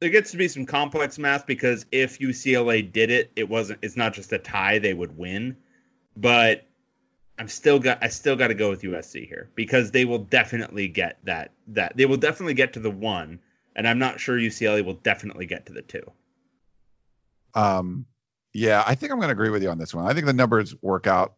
there 0.00 0.10
gets 0.10 0.32
to 0.32 0.38
be 0.38 0.48
some 0.48 0.66
complex 0.66 1.18
math 1.18 1.46
because 1.46 1.86
if 1.92 2.18
UCLA 2.18 2.90
did 2.90 3.10
it, 3.10 3.30
it 3.36 3.48
wasn't. 3.48 3.78
It's 3.82 3.96
not 3.96 4.12
just 4.14 4.32
a 4.32 4.38
tie; 4.38 4.80
they 4.80 4.94
would 4.94 5.16
win. 5.16 5.56
But 6.16 6.66
I'm 7.38 7.48
still 7.48 7.78
got. 7.78 8.02
I 8.02 8.08
still 8.08 8.34
got 8.34 8.48
to 8.48 8.54
go 8.54 8.70
with 8.70 8.82
USC 8.82 9.28
here 9.28 9.50
because 9.54 9.92
they 9.92 10.04
will 10.04 10.18
definitely 10.18 10.88
get 10.88 11.18
that. 11.24 11.52
That 11.68 11.96
they 11.96 12.06
will 12.06 12.16
definitely 12.16 12.54
get 12.54 12.72
to 12.72 12.80
the 12.80 12.90
one, 12.90 13.38
and 13.76 13.86
I'm 13.86 14.00
not 14.00 14.18
sure 14.18 14.36
UCLA 14.36 14.84
will 14.84 14.94
definitely 14.94 15.46
get 15.46 15.66
to 15.66 15.72
the 15.72 15.82
two. 15.82 16.10
Um, 17.54 18.06
yeah, 18.52 18.82
I 18.86 18.94
think 18.94 19.12
I'm 19.12 19.18
going 19.18 19.28
to 19.28 19.32
agree 19.32 19.50
with 19.50 19.62
you 19.62 19.70
on 19.70 19.78
this 19.78 19.94
one. 19.94 20.06
I 20.06 20.14
think 20.14 20.26
the 20.26 20.32
numbers 20.32 20.74
work 20.82 21.06
out. 21.06 21.34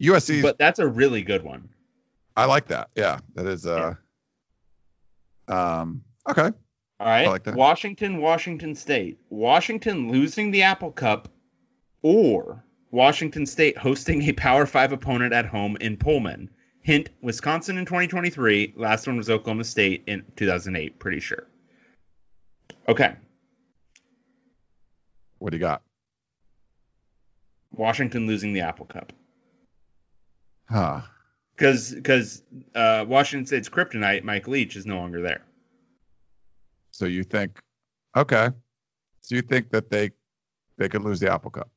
USC, 0.00 0.42
But 0.42 0.58
that's 0.58 0.78
a 0.78 0.86
really 0.86 1.22
good 1.22 1.42
one. 1.42 1.70
I 2.36 2.44
like 2.44 2.68
that. 2.68 2.90
Yeah, 2.94 3.18
that 3.34 3.46
is. 3.46 3.66
Uh, 3.66 3.94
um, 5.48 6.04
okay. 6.28 6.50
All 7.00 7.06
right. 7.06 7.26
Like. 7.26 7.46
Washington, 7.56 8.20
Washington 8.20 8.74
State. 8.76 9.18
Washington 9.28 10.10
losing 10.10 10.52
the 10.52 10.62
Apple 10.62 10.92
Cup 10.92 11.28
or 12.02 12.64
Washington 12.92 13.44
State 13.44 13.76
hosting 13.76 14.22
a 14.22 14.32
Power 14.32 14.66
5 14.66 14.92
opponent 14.92 15.32
at 15.32 15.46
home 15.46 15.76
in 15.80 15.96
Pullman. 15.96 16.50
Hint 16.80 17.10
Wisconsin 17.20 17.76
in 17.76 17.84
2023. 17.84 18.74
Last 18.76 19.06
one 19.06 19.16
was 19.16 19.28
Oklahoma 19.28 19.64
State 19.64 20.04
in 20.06 20.24
2008, 20.36 20.98
pretty 20.98 21.20
sure. 21.20 21.46
Okay. 22.88 23.14
What 25.38 25.50
do 25.50 25.56
you 25.56 25.60
got? 25.60 25.82
Washington 27.72 28.26
losing 28.26 28.52
the 28.52 28.60
Apple 28.60 28.86
Cup. 28.86 29.12
Huh. 30.68 31.00
Because 31.54 31.92
because 31.92 32.42
uh, 32.74 33.04
Washington 33.08 33.46
State's 33.46 33.68
kryptonite, 33.68 34.22
Mike 34.22 34.46
Leach, 34.46 34.76
is 34.76 34.86
no 34.86 34.96
longer 34.96 35.20
there. 35.20 35.42
So 36.92 37.04
you 37.06 37.24
think, 37.24 37.58
okay. 38.16 38.50
So 39.20 39.34
you 39.34 39.42
think 39.42 39.70
that 39.70 39.90
they 39.90 40.10
they 40.76 40.88
could 40.88 41.02
lose 41.02 41.20
the 41.20 41.32
Apple 41.32 41.50
Cup? 41.50 41.68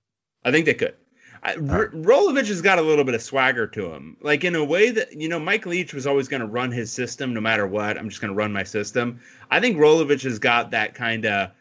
I 0.46 0.52
think 0.52 0.66
they 0.66 0.74
could. 0.74 0.96
I, 1.44 1.56
R- 1.56 1.90
Rolovich 1.90 2.48
has 2.50 2.62
got 2.62 2.78
a 2.78 2.82
little 2.84 3.04
bit 3.04 3.16
of 3.16 3.22
swagger 3.22 3.66
to 3.68 3.92
him, 3.92 4.18
like 4.22 4.44
in 4.44 4.54
a 4.54 4.64
way 4.64 4.92
that 4.92 5.14
you 5.14 5.28
know 5.28 5.40
Mike 5.40 5.66
Leach 5.66 5.94
was 5.94 6.06
always 6.06 6.28
going 6.28 6.42
to 6.42 6.48
run 6.48 6.72
his 6.72 6.92
system 6.92 7.34
no 7.34 7.42
matter 7.42 7.66
what. 7.66 7.98
I'm 7.98 8.10
just 8.10 8.22
going 8.22 8.32
to 8.32 8.36
run 8.36 8.54
my 8.54 8.64
system. 8.64 9.20
I 9.50 9.60
think 9.60 9.78
Rolovich 9.78 10.24
has 10.24 10.38
got 10.38 10.72
that 10.72 10.94
kind 10.94 11.26
of, 11.26 11.52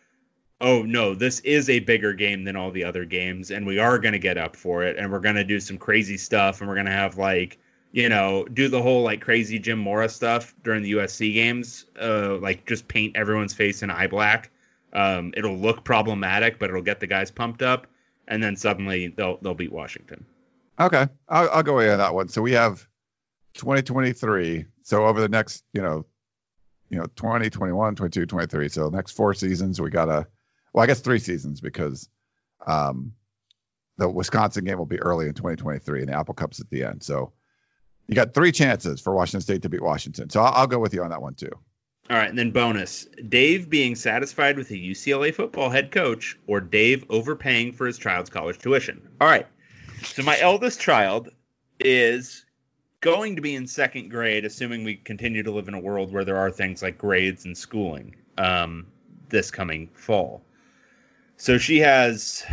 oh 0.61 0.83
no, 0.83 1.15
this 1.15 1.41
is 1.41 1.71
a 1.71 1.81
bigger 1.81 2.13
game 2.13 2.45
than 2.45 2.57
all 2.57 2.71
the 2.71 2.85
other 2.85 3.05
games, 3.05 3.51
and 3.51 3.67
we 3.67 3.79
are 3.79 3.99
going 3.99 4.13
to 4.13 4.19
get 4.19 4.39
up 4.39 4.57
for 4.57 4.85
it, 4.85 4.97
and 4.97 5.11
we're 5.11 5.21
going 5.21 5.37
to 5.37 5.45
do 5.45 5.61
some 5.61 5.79
crazy 5.79 6.17
stuff, 6.17 6.61
and 6.61 6.69
we're 6.69 6.75
going 6.75 6.87
to 6.87 6.93
have 6.93 7.19
like 7.19 7.59
you 7.93 8.09
know 8.09 8.45
do 8.45 8.69
the 8.69 8.81
whole 8.81 9.03
like 9.03 9.21
crazy 9.21 9.59
Jim 9.59 9.79
Mora 9.79 10.09
stuff 10.09 10.55
during 10.63 10.83
the 10.83 10.93
USC 10.93 11.35
games, 11.35 11.87
uh, 12.01 12.37
like 12.37 12.67
just 12.67 12.89
paint 12.89 13.17
everyone's 13.17 13.55
face 13.55 13.83
in 13.83 13.91
eye 13.91 14.07
black. 14.07 14.51
Um, 14.93 15.33
it'll 15.37 15.57
look 15.57 15.85
problematic, 15.85 16.59
but 16.59 16.71
it'll 16.71 16.83
get 16.83 17.01
the 17.01 17.07
guys 17.07 17.31
pumped 17.31 17.63
up 17.63 17.87
and 18.31 18.43
then 18.43 18.57
suddenly 18.57 19.09
they'll 19.09 19.37
they'll 19.43 19.55
beat 19.55 19.73
Washington. 19.73 20.25
Okay, 20.79 21.07
I'll, 21.29 21.51
I'll 21.51 21.63
go 21.63 21.75
away 21.75 21.91
on 21.91 21.99
that 21.99 22.15
one. 22.15 22.29
So 22.29 22.41
we 22.41 22.53
have 22.53 22.87
2023. 23.55 24.65
So 24.83 25.05
over 25.05 25.21
the 25.21 25.29
next, 25.29 25.65
you 25.75 25.83
know, 25.83 26.07
you 26.89 26.99
know, 26.99 27.07
20, 27.17 27.51
21, 27.51 27.97
22, 27.97 28.25
23. 28.25 28.69
So 28.71 28.89
next 28.89 29.13
four 29.13 29.35
seasons, 29.35 29.79
we 29.79 29.91
got 29.91 30.07
to, 30.07 30.27
well, 30.73 30.83
I 30.83 30.87
guess 30.87 31.01
three 31.01 31.19
seasons 31.19 31.61
because 31.61 32.09
um, 32.67 33.13
the 33.99 34.09
Wisconsin 34.09 34.65
game 34.65 34.79
will 34.79 34.87
be 34.87 35.01
early 35.01 35.27
in 35.27 35.35
2023 35.35 36.01
and 36.01 36.09
the 36.09 36.17
Apple 36.17 36.35
Cup's 36.35 36.61
at 36.61 36.71
the 36.71 36.85
end. 36.85 37.03
So 37.03 37.33
you 38.07 38.15
got 38.15 38.35
three 38.35 38.53
chances 38.53 39.01
for 39.01 39.15
Washington 39.15 39.41
State 39.41 39.63
to 39.63 39.69
beat 39.69 39.83
Washington. 39.83 40.31
So 40.31 40.41
I'll, 40.41 40.53
I'll 40.53 40.67
go 40.67 40.79
with 40.79 40.95
you 40.95 41.03
on 41.03 41.11
that 41.11 41.23
one 41.23 41.35
too. 41.35 41.53
All 42.09 42.17
right, 42.17 42.29
and 42.29 42.37
then 42.37 42.51
bonus: 42.51 43.07
Dave 43.29 43.71
being 43.71 43.95
satisfied 43.95 44.57
with 44.57 44.69
a 44.73 44.75
UCLA 44.75 45.33
football 45.33 45.71
head 45.71 45.93
coach, 45.93 46.37
or 46.49 46.61
Dave 46.61 47.05
overpaying 47.09 47.73
for 47.73 47.87
his 47.87 47.99
child's 47.99 48.31
college 48.31 48.59
tuition. 48.59 49.09
All 49.21 49.29
right, 49.29 49.47
so 50.03 50.25
my 50.25 50.37
eldest 50.41 50.81
child 50.81 51.29
is 51.79 52.45
going 53.01 53.37
to 53.37 53.43
be 53.43 53.55
in 53.55 53.69
second 53.69 54.11
grade, 54.11 54.45
assuming 54.45 54.83
we 54.83 54.97
continue 54.97 55.45
to 55.45 55.53
live 55.53 55.69
in 55.69 55.75
a 55.75 55.79
world 55.79 56.13
where 56.13 56.25
there 56.25 56.37
are 56.37 56.51
things 56.51 56.83
like 56.83 56.99
grades 56.99 57.45
and 57.45 57.57
schooling 57.57 58.17
um, 58.37 58.89
this 59.29 59.53
coming 59.53 59.89
fall. 59.95 60.43
So 61.41 61.57
she 61.57 61.79
has, 61.79 62.45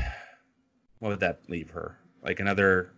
what 0.99 1.09
would 1.09 1.19
that 1.19 1.41
leave 1.49 1.71
her? 1.71 1.97
Like 2.23 2.39
another 2.39 2.89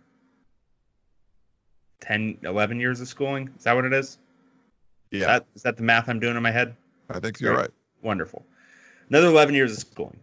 10, 2.02 2.38
11 2.44 2.78
years 2.78 3.00
of 3.00 3.08
schooling? 3.08 3.50
Is 3.58 3.64
that 3.64 3.74
what 3.74 3.84
it 3.84 3.92
is? 3.92 4.16
Is 5.10 5.22
Yeah, 5.22 5.26
that, 5.26 5.46
is 5.56 5.62
that 5.62 5.76
the 5.76 5.82
math 5.82 6.08
I'm 6.08 6.20
doing 6.20 6.36
in 6.36 6.42
my 6.44 6.52
head? 6.52 6.76
I 7.10 7.18
think 7.18 7.40
you're 7.40 7.56
right. 7.56 7.72
Wonderful. 8.02 8.46
Another 9.08 9.26
11 9.26 9.56
years 9.56 9.72
of 9.72 9.78
schooling. 9.80 10.20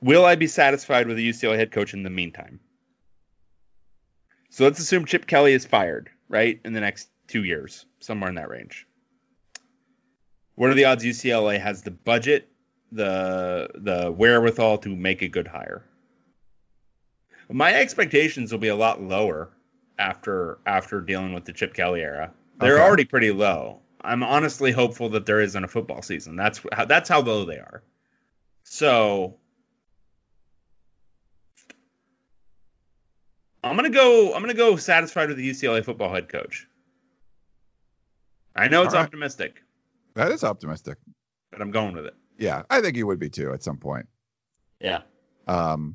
Will 0.00 0.24
I 0.24 0.36
be 0.36 0.46
satisfied 0.46 1.06
with 1.06 1.18
a 1.18 1.20
UCLA 1.20 1.56
head 1.56 1.70
coach 1.70 1.92
in 1.92 2.02
the 2.02 2.08
meantime? 2.08 2.58
So 4.48 4.64
let's 4.64 4.80
assume 4.80 5.04
Chip 5.04 5.26
Kelly 5.26 5.52
is 5.52 5.66
fired, 5.66 6.08
right, 6.30 6.58
in 6.64 6.72
the 6.72 6.80
next 6.80 7.10
two 7.28 7.44
years, 7.44 7.84
somewhere 7.98 8.30
in 8.30 8.36
that 8.36 8.48
range. 8.48 8.86
What 10.54 10.70
are 10.70 10.74
the 10.74 10.86
odds 10.86 11.04
UCLA 11.04 11.60
has 11.60 11.82
the 11.82 11.90
budget, 11.90 12.49
the 12.92 13.68
the 13.74 14.10
wherewithal 14.12 14.78
to 14.78 14.94
make 14.96 15.22
a 15.22 15.28
good 15.28 15.46
hire? 15.46 15.84
My 17.50 17.74
expectations 17.74 18.52
will 18.52 18.58
be 18.60 18.68
a 18.68 18.76
lot 18.76 19.02
lower 19.02 19.50
after 19.98 20.58
after 20.66 21.00
dealing 21.00 21.32
with 21.32 21.44
the 21.44 21.52
Chip 21.52 21.74
Kelly 21.74 22.00
era. 22.02 22.32
They're 22.58 22.76
Okay. 22.76 22.82
already 22.84 23.04
pretty 23.04 23.30
low. 23.32 23.80
I'm 24.02 24.22
honestly 24.22 24.72
hopeful 24.72 25.08
that 25.10 25.26
there 25.26 25.40
isn't 25.40 25.62
a 25.62 25.68
football 25.68 26.00
season. 26.02 26.36
That's 26.36 26.60
how, 26.72 26.84
that's 26.86 27.08
how 27.08 27.20
low 27.20 27.44
they 27.44 27.58
are. 27.58 27.82
So 28.64 29.36
I'm 33.62 33.76
gonna 33.76 33.90
go. 33.90 34.32
I'm 34.34 34.40
gonna 34.40 34.54
go 34.54 34.76
satisfied 34.76 35.28
with 35.28 35.36
the 35.36 35.48
UCLA 35.50 35.84
football 35.84 36.12
head 36.12 36.28
coach. 36.28 36.66
I 38.56 38.68
know 38.68 38.82
it's 38.82 38.94
right. 38.94 39.04
optimistic, 39.04 39.62
That 40.14 40.32
is 40.32 40.42
optimistic. 40.44 40.98
but 41.52 41.60
I'm 41.62 41.70
going 41.70 41.94
with 41.94 42.06
it. 42.06 42.14
Yeah, 42.40 42.62
I 42.70 42.80
think 42.80 42.96
you 42.96 43.06
would 43.06 43.18
be 43.20 43.30
too 43.30 43.52
at 43.52 43.62
some 43.62 43.76
point. 43.76 44.06
Yeah, 44.80 45.02
Um, 45.46 45.94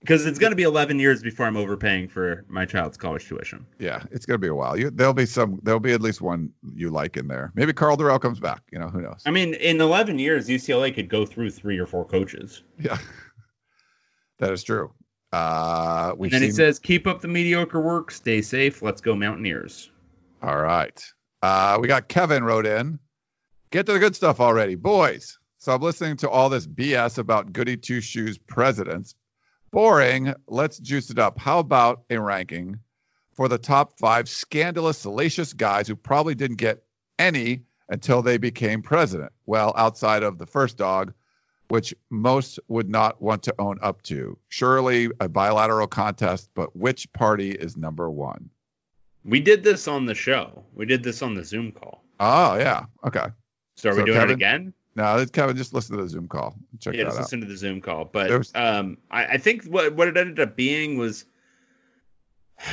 because 0.00 0.26
it's 0.26 0.38
gonna 0.38 0.54
be 0.54 0.62
11 0.62 1.00
years 1.00 1.22
before 1.22 1.46
I'm 1.46 1.56
overpaying 1.56 2.08
for 2.08 2.44
my 2.46 2.66
child's 2.66 2.96
college 2.96 3.26
tuition. 3.26 3.66
yeah, 3.80 4.02
it's 4.12 4.26
gonna 4.26 4.38
be 4.38 4.46
a 4.48 4.54
while. 4.54 4.78
You, 4.78 4.90
there'll 4.90 5.14
be 5.14 5.26
some. 5.26 5.58
There'll 5.62 5.80
be 5.80 5.92
at 5.92 6.00
least 6.02 6.20
one 6.20 6.50
you 6.74 6.90
like 6.90 7.16
in 7.16 7.26
there. 7.26 7.50
Maybe 7.54 7.72
Karl 7.72 7.96
Dorrell 7.96 8.20
comes 8.20 8.38
back. 8.38 8.62
You 8.70 8.78
know, 8.78 8.88
who 8.88 9.00
knows? 9.00 9.22
I 9.26 9.30
mean, 9.30 9.54
in 9.54 9.80
11 9.80 10.18
years, 10.18 10.46
UCLA 10.48 10.94
could 10.94 11.08
go 11.08 11.24
through 11.26 11.50
three 11.50 11.78
or 11.78 11.86
four 11.86 12.04
coaches. 12.04 12.62
Yeah, 12.78 12.98
that 14.38 14.52
is 14.52 14.62
true. 14.62 14.92
Uh, 15.32 16.14
and 16.20 16.30
then 16.30 16.42
he 16.42 16.50
says, 16.50 16.78
"Keep 16.78 17.06
up 17.06 17.20
the 17.20 17.28
mediocre 17.28 17.80
work. 17.80 18.10
Stay 18.10 18.40
safe. 18.42 18.82
Let's 18.82 19.00
go 19.00 19.16
Mountaineers." 19.16 19.90
All 20.42 20.56
right. 20.56 21.02
Uh, 21.42 21.78
we 21.80 21.88
got 21.88 22.08
Kevin 22.08 22.44
wrote 22.44 22.66
in. 22.66 22.98
Get 23.70 23.86
to 23.86 23.92
the 23.92 23.98
good 23.98 24.16
stuff 24.16 24.40
already, 24.40 24.74
boys. 24.76 25.37
So 25.68 25.74
I'm 25.74 25.82
listening 25.82 26.16
to 26.18 26.30
all 26.30 26.48
this 26.48 26.66
BS 26.66 27.18
about 27.18 27.52
Goody 27.52 27.76
Two 27.76 28.00
Shoes 28.00 28.38
presidents. 28.38 29.14
Boring. 29.70 30.32
Let's 30.46 30.78
juice 30.78 31.10
it 31.10 31.18
up. 31.18 31.38
How 31.38 31.58
about 31.58 32.04
a 32.08 32.18
ranking 32.18 32.78
for 33.34 33.48
the 33.48 33.58
top 33.58 33.98
five 33.98 34.30
scandalous, 34.30 34.96
salacious 34.96 35.52
guys 35.52 35.86
who 35.86 35.94
probably 35.94 36.34
didn't 36.34 36.56
get 36.56 36.84
any 37.18 37.64
until 37.90 38.22
they 38.22 38.38
became 38.38 38.80
president? 38.80 39.30
Well, 39.44 39.74
outside 39.76 40.22
of 40.22 40.38
the 40.38 40.46
first 40.46 40.78
dog, 40.78 41.12
which 41.68 41.92
most 42.08 42.58
would 42.68 42.88
not 42.88 43.20
want 43.20 43.42
to 43.42 43.54
own 43.58 43.78
up 43.82 44.00
to. 44.04 44.38
Surely 44.48 45.10
a 45.20 45.28
bilateral 45.28 45.86
contest, 45.86 46.48
but 46.54 46.74
which 46.74 47.12
party 47.12 47.50
is 47.50 47.76
number 47.76 48.10
one? 48.10 48.48
We 49.22 49.40
did 49.40 49.64
this 49.64 49.86
on 49.86 50.06
the 50.06 50.14
show. 50.14 50.64
We 50.72 50.86
did 50.86 51.02
this 51.02 51.20
on 51.20 51.34
the 51.34 51.44
Zoom 51.44 51.72
call. 51.72 52.02
Oh, 52.18 52.56
yeah. 52.56 52.86
Okay. 53.06 53.26
So 53.76 53.90
are 53.90 53.92
So 53.92 53.98
we 53.98 54.04
doing 54.06 54.16
Kevin- 54.18 54.30
it 54.30 54.34
again? 54.34 54.74
No, 54.98 55.24
Kevin, 55.32 55.56
just 55.56 55.72
listen 55.72 55.96
to 55.96 56.02
the 56.02 56.08
Zoom 56.08 56.26
call. 56.26 56.56
Check 56.80 56.94
yeah, 56.94 57.04
just 57.04 57.16
out. 57.16 57.22
listen 57.22 57.40
to 57.40 57.46
the 57.46 57.56
Zoom 57.56 57.80
call. 57.80 58.04
But 58.04 58.30
was- 58.30 58.52
um, 58.56 58.98
I, 59.12 59.24
I 59.26 59.38
think 59.38 59.64
what 59.64 59.94
what 59.94 60.08
it 60.08 60.16
ended 60.16 60.40
up 60.40 60.56
being 60.56 60.98
was, 60.98 61.24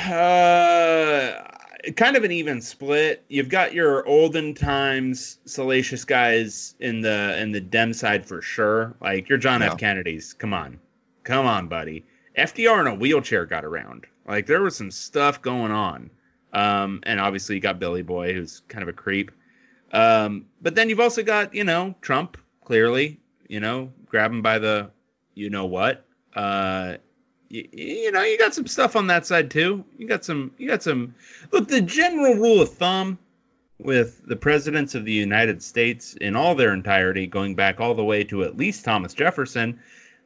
uh, 0.04 1.42
kind 1.94 2.16
of 2.16 2.24
an 2.24 2.32
even 2.32 2.60
split. 2.60 3.24
You've 3.28 3.48
got 3.48 3.72
your 3.74 4.04
olden 4.06 4.54
times 4.54 5.38
salacious 5.44 6.04
guys 6.04 6.74
in 6.80 7.00
the 7.00 7.40
in 7.40 7.52
the 7.52 7.60
Dem 7.60 7.92
side 7.92 8.26
for 8.26 8.42
sure. 8.42 8.96
Like 9.00 9.28
your 9.28 9.38
John 9.38 9.60
Yeah. 9.60 9.72
F. 9.72 9.78
Kennedys. 9.78 10.32
Come 10.32 10.52
on, 10.52 10.80
come 11.22 11.46
on, 11.46 11.68
buddy. 11.68 12.04
FDR 12.36 12.80
in 12.80 12.86
a 12.88 12.94
wheelchair 12.94 13.46
got 13.46 13.64
around. 13.64 14.04
Like 14.26 14.46
there 14.46 14.62
was 14.62 14.76
some 14.76 14.90
stuff 14.90 15.40
going 15.40 15.70
on. 15.70 16.10
Um, 16.52 17.00
and 17.04 17.20
obviously 17.20 17.54
you 17.54 17.60
got 17.60 17.78
Billy 17.78 18.02
Boy, 18.02 18.32
who's 18.34 18.62
kind 18.68 18.82
of 18.82 18.88
a 18.88 18.92
creep. 18.92 19.30
Um, 19.96 20.46
but 20.60 20.74
then 20.74 20.90
you've 20.90 21.00
also 21.00 21.22
got 21.22 21.54
you 21.54 21.64
know 21.64 21.94
Trump 22.02 22.36
clearly, 22.64 23.18
you 23.48 23.60
know, 23.60 23.92
grab 24.06 24.30
him 24.30 24.42
by 24.42 24.58
the 24.58 24.90
you 25.34 25.48
know 25.48 25.64
what. 25.66 26.04
Uh, 26.34 26.96
you, 27.48 27.66
you 27.72 28.12
know, 28.12 28.22
you 28.22 28.38
got 28.38 28.54
some 28.54 28.66
stuff 28.66 28.94
on 28.94 29.06
that 29.06 29.26
side 29.26 29.50
too. 29.50 29.84
You 29.96 30.06
got 30.06 30.24
some, 30.24 30.52
you 30.58 30.68
got 30.68 30.82
some. 30.82 31.14
Look, 31.50 31.68
the 31.68 31.80
general 31.80 32.34
rule 32.34 32.60
of 32.60 32.74
thumb 32.74 33.18
with 33.78 34.20
the 34.26 34.36
presidents 34.36 34.94
of 34.94 35.04
the 35.04 35.12
United 35.12 35.62
States 35.62 36.14
in 36.14 36.36
all 36.36 36.54
their 36.54 36.74
entirety, 36.74 37.26
going 37.26 37.54
back 37.54 37.80
all 37.80 37.94
the 37.94 38.04
way 38.04 38.24
to 38.24 38.42
at 38.42 38.56
least 38.56 38.84
Thomas 38.84 39.14
Jefferson, 39.14 39.80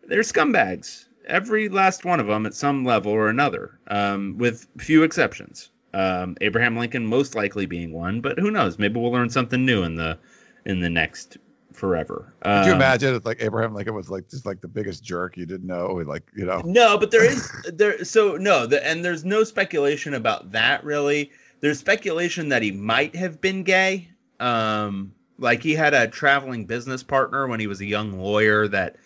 they're 0.04 0.20
scumbags. 0.20 1.06
Every 1.26 1.68
last 1.68 2.04
one 2.04 2.18
of 2.18 2.26
them 2.26 2.46
at 2.46 2.54
some 2.54 2.84
level 2.84 3.12
or 3.12 3.28
another, 3.28 3.78
um, 3.86 4.36
with 4.38 4.66
few 4.78 5.04
exceptions. 5.04 5.70
Um, 5.92 6.36
Abraham 6.40 6.76
Lincoln 6.76 7.06
most 7.06 7.34
likely 7.34 7.66
being 7.66 7.92
one, 7.92 8.20
but 8.20 8.38
who 8.38 8.50
knows? 8.50 8.78
Maybe 8.78 9.00
we'll 9.00 9.10
learn 9.10 9.30
something 9.30 9.64
new 9.64 9.82
in 9.82 9.96
the 9.96 10.18
in 10.64 10.80
the 10.80 10.90
next 10.90 11.38
forever. 11.72 12.32
Could 12.42 12.66
you 12.66 12.72
Um, 12.72 12.76
imagine 12.76 13.14
if 13.14 13.24
like 13.24 13.42
Abraham 13.42 13.74
Lincoln 13.74 13.94
was 13.94 14.10
like 14.10 14.28
just 14.28 14.46
like 14.46 14.60
the 14.60 14.68
biggest 14.68 15.02
jerk 15.02 15.36
you 15.36 15.46
didn't 15.46 15.66
know? 15.66 15.86
Like, 16.06 16.24
you 16.36 16.44
know. 16.44 16.62
No, 16.64 16.98
but 16.98 17.10
there 17.10 17.24
is 17.24 17.50
there. 17.72 18.04
So 18.04 18.36
no, 18.36 18.66
the, 18.66 18.84
and 18.86 19.04
there's 19.04 19.24
no 19.24 19.44
speculation 19.44 20.14
about 20.14 20.52
that 20.52 20.84
really. 20.84 21.30
There's 21.60 21.78
speculation 21.78 22.50
that 22.50 22.62
he 22.62 22.70
might 22.70 23.16
have 23.16 23.40
been 23.40 23.64
gay. 23.64 24.10
Um, 24.38 25.12
like 25.38 25.62
he 25.62 25.74
had 25.74 25.94
a 25.94 26.06
traveling 26.06 26.66
business 26.66 27.02
partner 27.02 27.46
when 27.46 27.60
he 27.60 27.66
was 27.66 27.80
a 27.80 27.86
young 27.86 28.18
lawyer 28.18 28.68
that 28.68 28.96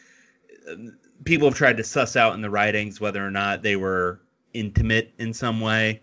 um, 0.71 0.97
people 1.25 1.49
have 1.49 1.57
tried 1.57 1.77
to 1.79 1.85
suss 1.85 2.17
out 2.17 2.35
in 2.35 2.41
the 2.43 2.51
writings 2.51 3.01
whether 3.01 3.25
or 3.25 3.31
not 3.31 3.63
they 3.63 3.77
were 3.77 4.21
intimate 4.53 5.13
in 5.19 5.33
some 5.33 5.61
way. 5.61 6.01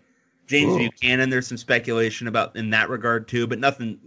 James 0.52 0.74
Ooh. 0.74 0.78
Buchanan, 0.78 1.30
there's 1.30 1.46
some 1.46 1.56
speculation 1.56 2.28
about 2.28 2.56
in 2.56 2.68
that 2.70 2.90
regard 2.90 3.26
too, 3.26 3.46
but 3.46 3.58
nothing. 3.58 3.98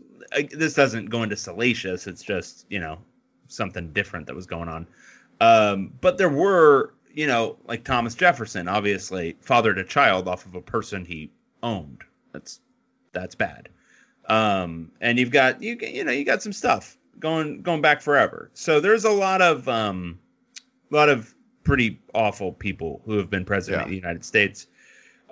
This 0.52 0.76
doesn't 0.76 1.08
go 1.10 1.24
into 1.24 1.36
salacious. 1.36 2.06
It's 2.06 2.22
just 2.22 2.68
you 2.70 2.80
know 2.80 3.00
something 3.48 3.92
different 3.94 4.28
that 4.28 4.36
was 4.36 4.46
going 4.46 4.70
on. 4.70 4.88
Um, 5.42 5.92
but 6.02 6.18
there 6.20 6.30
were, 6.30 6.94
you 7.12 7.26
know, 7.28 7.58
like 7.66 7.84
Thomas 7.84 8.14
Jefferson, 8.14 8.68
obviously 8.68 9.38
fathered 9.42 9.80
a 9.80 9.84
child 9.84 10.28
off 10.28 10.46
of 10.46 10.54
a 10.54 10.62
person 10.62 11.04
he 11.04 11.32
owned. 11.64 12.04
That's 12.32 12.60
that's 13.12 13.34
bad. 13.34 13.70
Um, 14.28 14.92
and 15.02 15.18
you've 15.18 15.32
got 15.32 15.64
you 15.64 15.78
you 15.82 16.04
know 16.04 16.12
you 16.12 16.26
got 16.26 16.44
some 16.44 16.54
stuff 16.54 16.96
going 17.20 17.64
going 17.64 17.82
back 17.82 18.02
forever. 18.02 18.52
So 18.54 18.80
there's 18.80 19.06
a 19.06 19.12
lot 19.12 19.42
of 19.42 19.68
um, 19.68 20.20
a 20.92 20.96
lot 20.96 21.10
of 21.10 21.34
pretty 21.64 22.00
awful 22.14 22.52
people 22.54 23.02
who 23.06 23.18
have 23.18 23.32
been 23.32 23.46
president 23.46 23.82
Yeah. 23.82 23.86
of 23.86 23.90
the 23.90 23.96
United 23.96 24.24
States. 24.24 24.68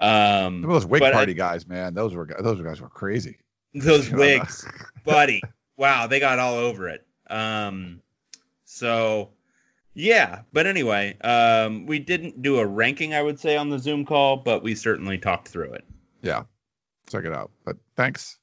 Um, 0.03 0.61
those 0.61 0.85
Whig 0.85 0.99
but 0.99 1.13
I- 1.13 1.17
Party 1.17 1.33
guys, 1.33 1.67
man, 1.67 1.93
those 1.93 2.13
were 2.13 2.27
those 2.39 2.61
guys 2.61 2.81
were 2.81 2.89
crazy. 2.89 3.37
those 3.73 4.09
wigs, 4.11 4.67
buddy. 5.05 5.41
Wow, 5.77 6.07
they 6.07 6.19
got 6.19 6.39
all 6.39 6.55
over 6.55 6.89
it. 6.89 7.05
Um, 7.29 8.01
so 8.65 9.29
yeah, 9.93 10.41
but 10.51 10.67
anyway, 10.67 11.17
um, 11.21 11.85
we 11.85 11.99
didn't 11.99 12.41
do 12.41 12.57
a 12.59 12.65
ranking, 12.65 13.13
I 13.13 13.21
would 13.21 13.39
say, 13.39 13.55
on 13.57 13.69
the 13.69 13.79
Zoom 13.79 14.05
call, 14.05 14.37
but 14.37 14.61
we 14.63 14.75
certainly 14.75 15.17
talked 15.17 15.47
through 15.47 15.73
it. 15.73 15.85
Yeah, 16.21 16.43
check 17.09 17.25
it 17.25 17.33
out. 17.33 17.51
But 17.65 17.77
thanks. 17.95 18.37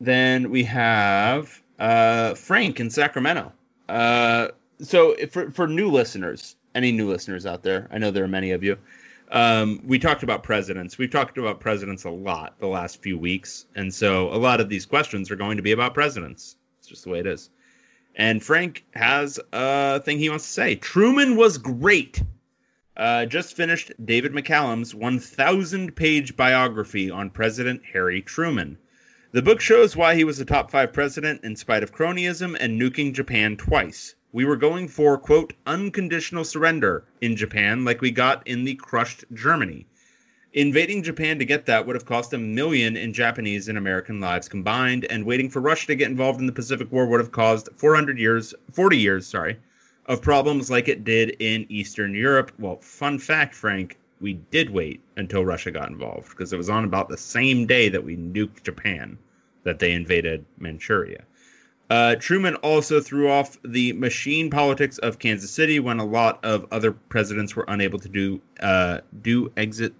Then 0.00 0.50
we 0.50 0.64
have 0.64 1.62
uh, 1.78 2.34
Frank 2.34 2.80
in 2.80 2.90
Sacramento. 2.90 3.52
Uh, 3.88 4.48
so 4.80 5.12
if- 5.12 5.32
for 5.32 5.50
for 5.50 5.66
new 5.66 5.90
listeners, 5.90 6.54
any 6.74 6.92
new 6.92 7.08
listeners 7.08 7.46
out 7.46 7.62
there, 7.62 7.88
I 7.90 7.98
know 7.98 8.10
there 8.10 8.24
are 8.24 8.28
many 8.28 8.52
of 8.52 8.62
you. 8.62 8.76
Um, 9.30 9.82
we 9.84 9.98
talked 9.98 10.22
about 10.22 10.42
presidents. 10.42 10.98
We've 10.98 11.10
talked 11.10 11.38
about 11.38 11.60
presidents 11.60 12.04
a 12.04 12.10
lot 12.10 12.60
the 12.60 12.68
last 12.68 13.02
few 13.02 13.18
weeks, 13.18 13.66
and 13.74 13.92
so 13.92 14.32
a 14.32 14.38
lot 14.38 14.60
of 14.60 14.68
these 14.68 14.86
questions 14.86 15.30
are 15.30 15.36
going 15.36 15.56
to 15.56 15.62
be 15.62 15.72
about 15.72 15.94
presidents. 15.94 16.56
It's 16.78 16.88
just 16.88 17.04
the 17.04 17.10
way 17.10 17.20
it 17.20 17.26
is. 17.26 17.50
And 18.14 18.42
Frank 18.42 18.84
has 18.94 19.38
a 19.52 20.00
thing 20.00 20.18
he 20.18 20.30
wants 20.30 20.46
to 20.46 20.52
say. 20.52 20.74
Truman 20.76 21.36
was 21.36 21.58
great. 21.58 22.22
Uh, 22.96 23.26
just 23.26 23.56
finished 23.56 23.92
David 24.02 24.32
McCullough's 24.32 24.94
1,000 24.94 25.94
page 25.94 26.34
biography 26.34 27.10
on 27.10 27.28
President 27.28 27.82
Harry 27.92 28.22
Truman. 28.22 28.78
The 29.32 29.42
book 29.42 29.60
shows 29.60 29.94
why 29.94 30.14
he 30.14 30.24
was 30.24 30.40
a 30.40 30.46
top 30.46 30.70
five 30.70 30.94
president 30.94 31.44
in 31.44 31.56
spite 31.56 31.82
of 31.82 31.92
cronyism 31.92 32.56
and 32.58 32.80
nuking 32.80 33.12
Japan 33.12 33.58
twice. 33.58 34.14
We 34.32 34.44
were 34.44 34.56
going 34.56 34.88
for, 34.88 35.16
quote, 35.18 35.52
unconditional 35.66 36.44
surrender 36.44 37.04
in 37.20 37.36
Japan 37.36 37.84
like 37.84 38.00
we 38.00 38.10
got 38.10 38.46
in 38.46 38.64
the 38.64 38.74
crushed 38.74 39.24
Germany. 39.32 39.86
Invading 40.52 41.02
Japan 41.02 41.38
to 41.38 41.44
get 41.44 41.66
that 41.66 41.86
would 41.86 41.96
have 41.96 42.06
cost 42.06 42.32
a 42.32 42.38
million 42.38 42.96
in 42.96 43.12
Japanese 43.12 43.68
and 43.68 43.78
American 43.78 44.20
lives 44.20 44.48
combined, 44.48 45.04
and 45.04 45.24
waiting 45.24 45.50
for 45.50 45.60
Russia 45.60 45.88
to 45.88 45.94
get 45.94 46.10
involved 46.10 46.40
in 46.40 46.46
the 46.46 46.52
Pacific 46.52 46.90
War 46.90 47.06
would 47.06 47.20
have 47.20 47.30
caused 47.30 47.68
400 47.76 48.18
years, 48.18 48.54
40 48.72 48.98
years, 48.98 49.26
sorry, 49.26 49.58
of 50.06 50.22
problems 50.22 50.70
like 50.70 50.88
it 50.88 51.04
did 51.04 51.36
in 51.40 51.66
Eastern 51.68 52.14
Europe. 52.14 52.52
Well, 52.58 52.78
fun 52.78 53.18
fact, 53.18 53.54
Frank, 53.54 53.96
we 54.20 54.34
did 54.50 54.70
wait 54.70 55.02
until 55.16 55.44
Russia 55.44 55.70
got 55.70 55.90
involved 55.90 56.30
because 56.30 56.52
it 56.52 56.56
was 56.56 56.70
on 56.70 56.84
about 56.84 57.08
the 57.08 57.18
same 57.18 57.66
day 57.66 57.90
that 57.90 58.04
we 58.04 58.16
nuked 58.16 58.62
Japan 58.62 59.18
that 59.62 59.78
they 59.78 59.92
invaded 59.92 60.44
Manchuria. 60.58 61.24
Uh, 61.88 62.16
Truman 62.16 62.56
also 62.56 63.00
threw 63.00 63.30
off 63.30 63.56
the 63.64 63.92
machine 63.92 64.50
politics 64.50 64.98
of 64.98 65.18
Kansas 65.18 65.50
City 65.50 65.78
when 65.78 66.00
a 66.00 66.04
lot 66.04 66.44
of 66.44 66.66
other 66.72 66.92
presidents 66.92 67.54
were 67.54 67.64
unable 67.68 67.98
to 68.00 68.08
do 68.08 68.40
uh, 68.60 69.00
do 69.22 69.52
exit, 69.56 69.94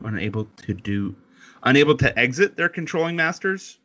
unable 0.00 0.44
to 0.44 0.74
do, 0.74 1.16
unable 1.62 1.96
to 1.96 2.18
exit 2.18 2.56
their 2.56 2.68
controlling 2.68 3.16
masters. 3.16 3.78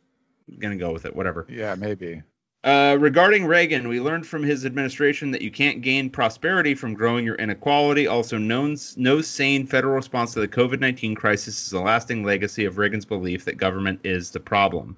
I'm 0.50 0.58
gonna 0.58 0.76
go 0.76 0.92
with 0.92 1.06
it, 1.06 1.16
whatever. 1.16 1.46
Yeah, 1.48 1.74
maybe. 1.74 2.22
Uh, 2.64 2.96
regarding 2.98 3.46
Reagan, 3.46 3.88
we 3.88 4.00
learned 4.00 4.26
from 4.26 4.42
his 4.42 4.66
administration 4.66 5.30
that 5.30 5.42
you 5.42 5.50
can't 5.50 5.80
gain 5.80 6.10
prosperity 6.10 6.74
from 6.74 6.92
growing 6.92 7.24
your 7.24 7.36
inequality. 7.36 8.08
Also, 8.08 8.36
known, 8.36 8.76
no 8.96 9.22
sane 9.22 9.66
federal 9.66 9.94
response 9.94 10.34
to 10.34 10.40
the 10.40 10.48
COVID 10.48 10.80
19 10.80 11.14
crisis 11.14 11.66
is 11.66 11.72
a 11.72 11.80
lasting 11.80 12.24
legacy 12.24 12.64
of 12.66 12.76
Reagan's 12.76 13.06
belief 13.06 13.44
that 13.44 13.56
government 13.56 14.00
is 14.04 14.32
the 14.32 14.40
problem. 14.40 14.96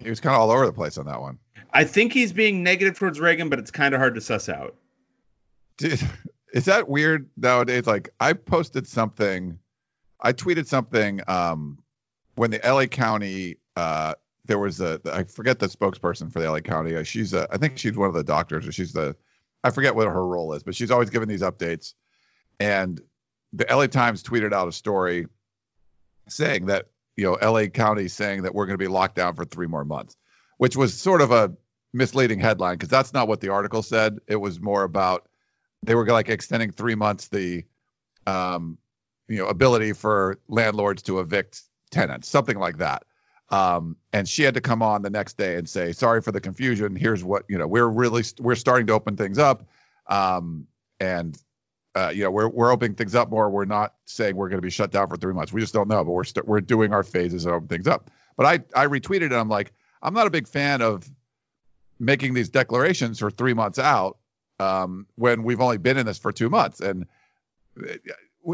He 0.00 0.10
was 0.10 0.20
kind 0.20 0.34
of 0.34 0.40
all 0.40 0.50
over 0.50 0.66
the 0.66 0.72
place 0.72 0.98
on 0.98 1.06
that 1.06 1.20
one. 1.20 1.38
I 1.72 1.84
think 1.84 2.12
he's 2.12 2.32
being 2.32 2.62
negative 2.62 2.98
towards 2.98 3.20
Reagan, 3.20 3.48
but 3.48 3.58
it's 3.58 3.70
kind 3.70 3.94
of 3.94 4.00
hard 4.00 4.14
to 4.14 4.20
suss 4.20 4.48
out. 4.48 4.74
Dude, 5.76 6.00
is 6.52 6.64
that 6.66 6.88
weird 6.88 7.28
nowadays? 7.36 7.86
Like 7.86 8.10
I 8.20 8.32
posted 8.32 8.86
something, 8.86 9.58
I 10.20 10.32
tweeted 10.32 10.66
something 10.66 11.20
um, 11.28 11.78
when 12.36 12.50
the 12.50 12.60
LA 12.64 12.86
County 12.86 13.56
uh, 13.76 14.14
there 14.48 14.58
was 14.58 14.80
a 14.80 15.00
I 15.12 15.24
forget 15.24 15.58
the 15.58 15.66
spokesperson 15.66 16.32
for 16.32 16.40
the 16.40 16.50
LA 16.50 16.60
County. 16.60 16.96
Uh, 16.96 17.04
she's 17.04 17.34
a, 17.34 17.46
I 17.50 17.58
think 17.58 17.78
she's 17.78 17.96
one 17.96 18.08
of 18.08 18.14
the 18.14 18.24
doctors 18.24 18.66
or 18.66 18.72
she's 18.72 18.92
the 18.92 19.14
I 19.62 19.70
forget 19.70 19.94
what 19.94 20.08
her 20.08 20.26
role 20.26 20.54
is, 20.54 20.62
but 20.62 20.74
she's 20.74 20.90
always 20.90 21.10
giving 21.10 21.28
these 21.28 21.42
updates. 21.42 21.94
And 22.58 23.00
the 23.52 23.66
LA 23.70 23.86
Times 23.86 24.22
tweeted 24.22 24.52
out 24.52 24.68
a 24.68 24.72
story 24.72 25.26
saying 26.28 26.66
that 26.66 26.86
you 27.18 27.24
know 27.24 27.36
LA 27.42 27.66
County 27.66 28.06
saying 28.06 28.42
that 28.42 28.54
we're 28.54 28.66
going 28.66 28.78
to 28.78 28.82
be 28.82 28.88
locked 28.88 29.16
down 29.16 29.34
for 29.34 29.44
three 29.44 29.66
more 29.66 29.84
months, 29.84 30.16
which 30.56 30.76
was 30.76 30.98
sort 30.98 31.20
of 31.20 31.32
a 31.32 31.52
misleading 31.92 32.38
headline 32.38 32.74
because 32.74 32.88
that's 32.88 33.12
not 33.12 33.26
what 33.26 33.40
the 33.40 33.48
article 33.48 33.82
said. 33.82 34.18
It 34.28 34.36
was 34.36 34.60
more 34.60 34.84
about 34.84 35.28
they 35.82 35.96
were 35.96 36.06
like 36.06 36.28
extending 36.28 36.70
three 36.70 36.94
months 36.94 37.26
the 37.26 37.64
um, 38.24 38.78
you 39.26 39.38
know 39.38 39.48
ability 39.48 39.94
for 39.94 40.38
landlords 40.46 41.02
to 41.02 41.18
evict 41.18 41.60
tenants, 41.90 42.28
something 42.28 42.56
like 42.56 42.78
that. 42.78 43.02
Um, 43.50 43.96
and 44.12 44.28
she 44.28 44.44
had 44.44 44.54
to 44.54 44.60
come 44.60 44.80
on 44.80 45.02
the 45.02 45.10
next 45.10 45.36
day 45.36 45.56
and 45.56 45.68
say, 45.68 45.90
"Sorry 45.90 46.22
for 46.22 46.30
the 46.30 46.40
confusion. 46.40 46.94
Here's 46.94 47.24
what 47.24 47.46
you 47.48 47.58
know. 47.58 47.66
We're 47.66 47.88
really 47.88 48.22
we're 48.38 48.54
starting 48.54 48.86
to 48.86 48.92
open 48.92 49.16
things 49.16 49.38
up, 49.38 49.66
um, 50.06 50.68
and 51.00 51.36
uh, 51.98 52.10
you 52.10 52.22
know 52.22 52.30
we're 52.30 52.48
we're 52.48 52.70
opening 52.70 52.94
things 52.94 53.14
up 53.14 53.28
more. 53.28 53.50
We're 53.50 53.64
not 53.64 53.94
saying 54.04 54.36
we're 54.36 54.48
going 54.48 54.58
to 54.58 54.66
be 54.66 54.70
shut 54.70 54.92
down 54.92 55.08
for 55.08 55.16
three 55.16 55.34
months. 55.34 55.52
We 55.52 55.60
just 55.60 55.74
don't 55.74 55.88
know, 55.88 56.04
but 56.04 56.12
we're 56.12 56.20
we 56.20 56.26
st- 56.26 56.46
we're 56.46 56.60
doing 56.60 56.92
our 56.92 57.02
phases 57.02 57.44
and 57.44 57.54
open 57.54 57.68
things 57.68 57.88
up. 57.88 58.10
But 58.36 58.46
I 58.46 58.82
I 58.82 58.86
retweeted 58.86 59.22
it. 59.22 59.32
I'm 59.32 59.48
like, 59.48 59.72
I'm 60.02 60.14
not 60.14 60.26
a 60.26 60.30
big 60.30 60.46
fan 60.46 60.80
of 60.80 61.10
making 61.98 62.34
these 62.34 62.48
declarations 62.48 63.18
for 63.18 63.30
three 63.30 63.54
months 63.54 63.80
out 63.80 64.18
um, 64.60 65.06
when 65.16 65.42
we've 65.42 65.60
only 65.60 65.78
been 65.78 65.96
in 65.96 66.06
this 66.06 66.18
for 66.18 66.30
two 66.30 66.48
months. 66.48 66.80
And 66.80 67.04
uh, 67.82 67.94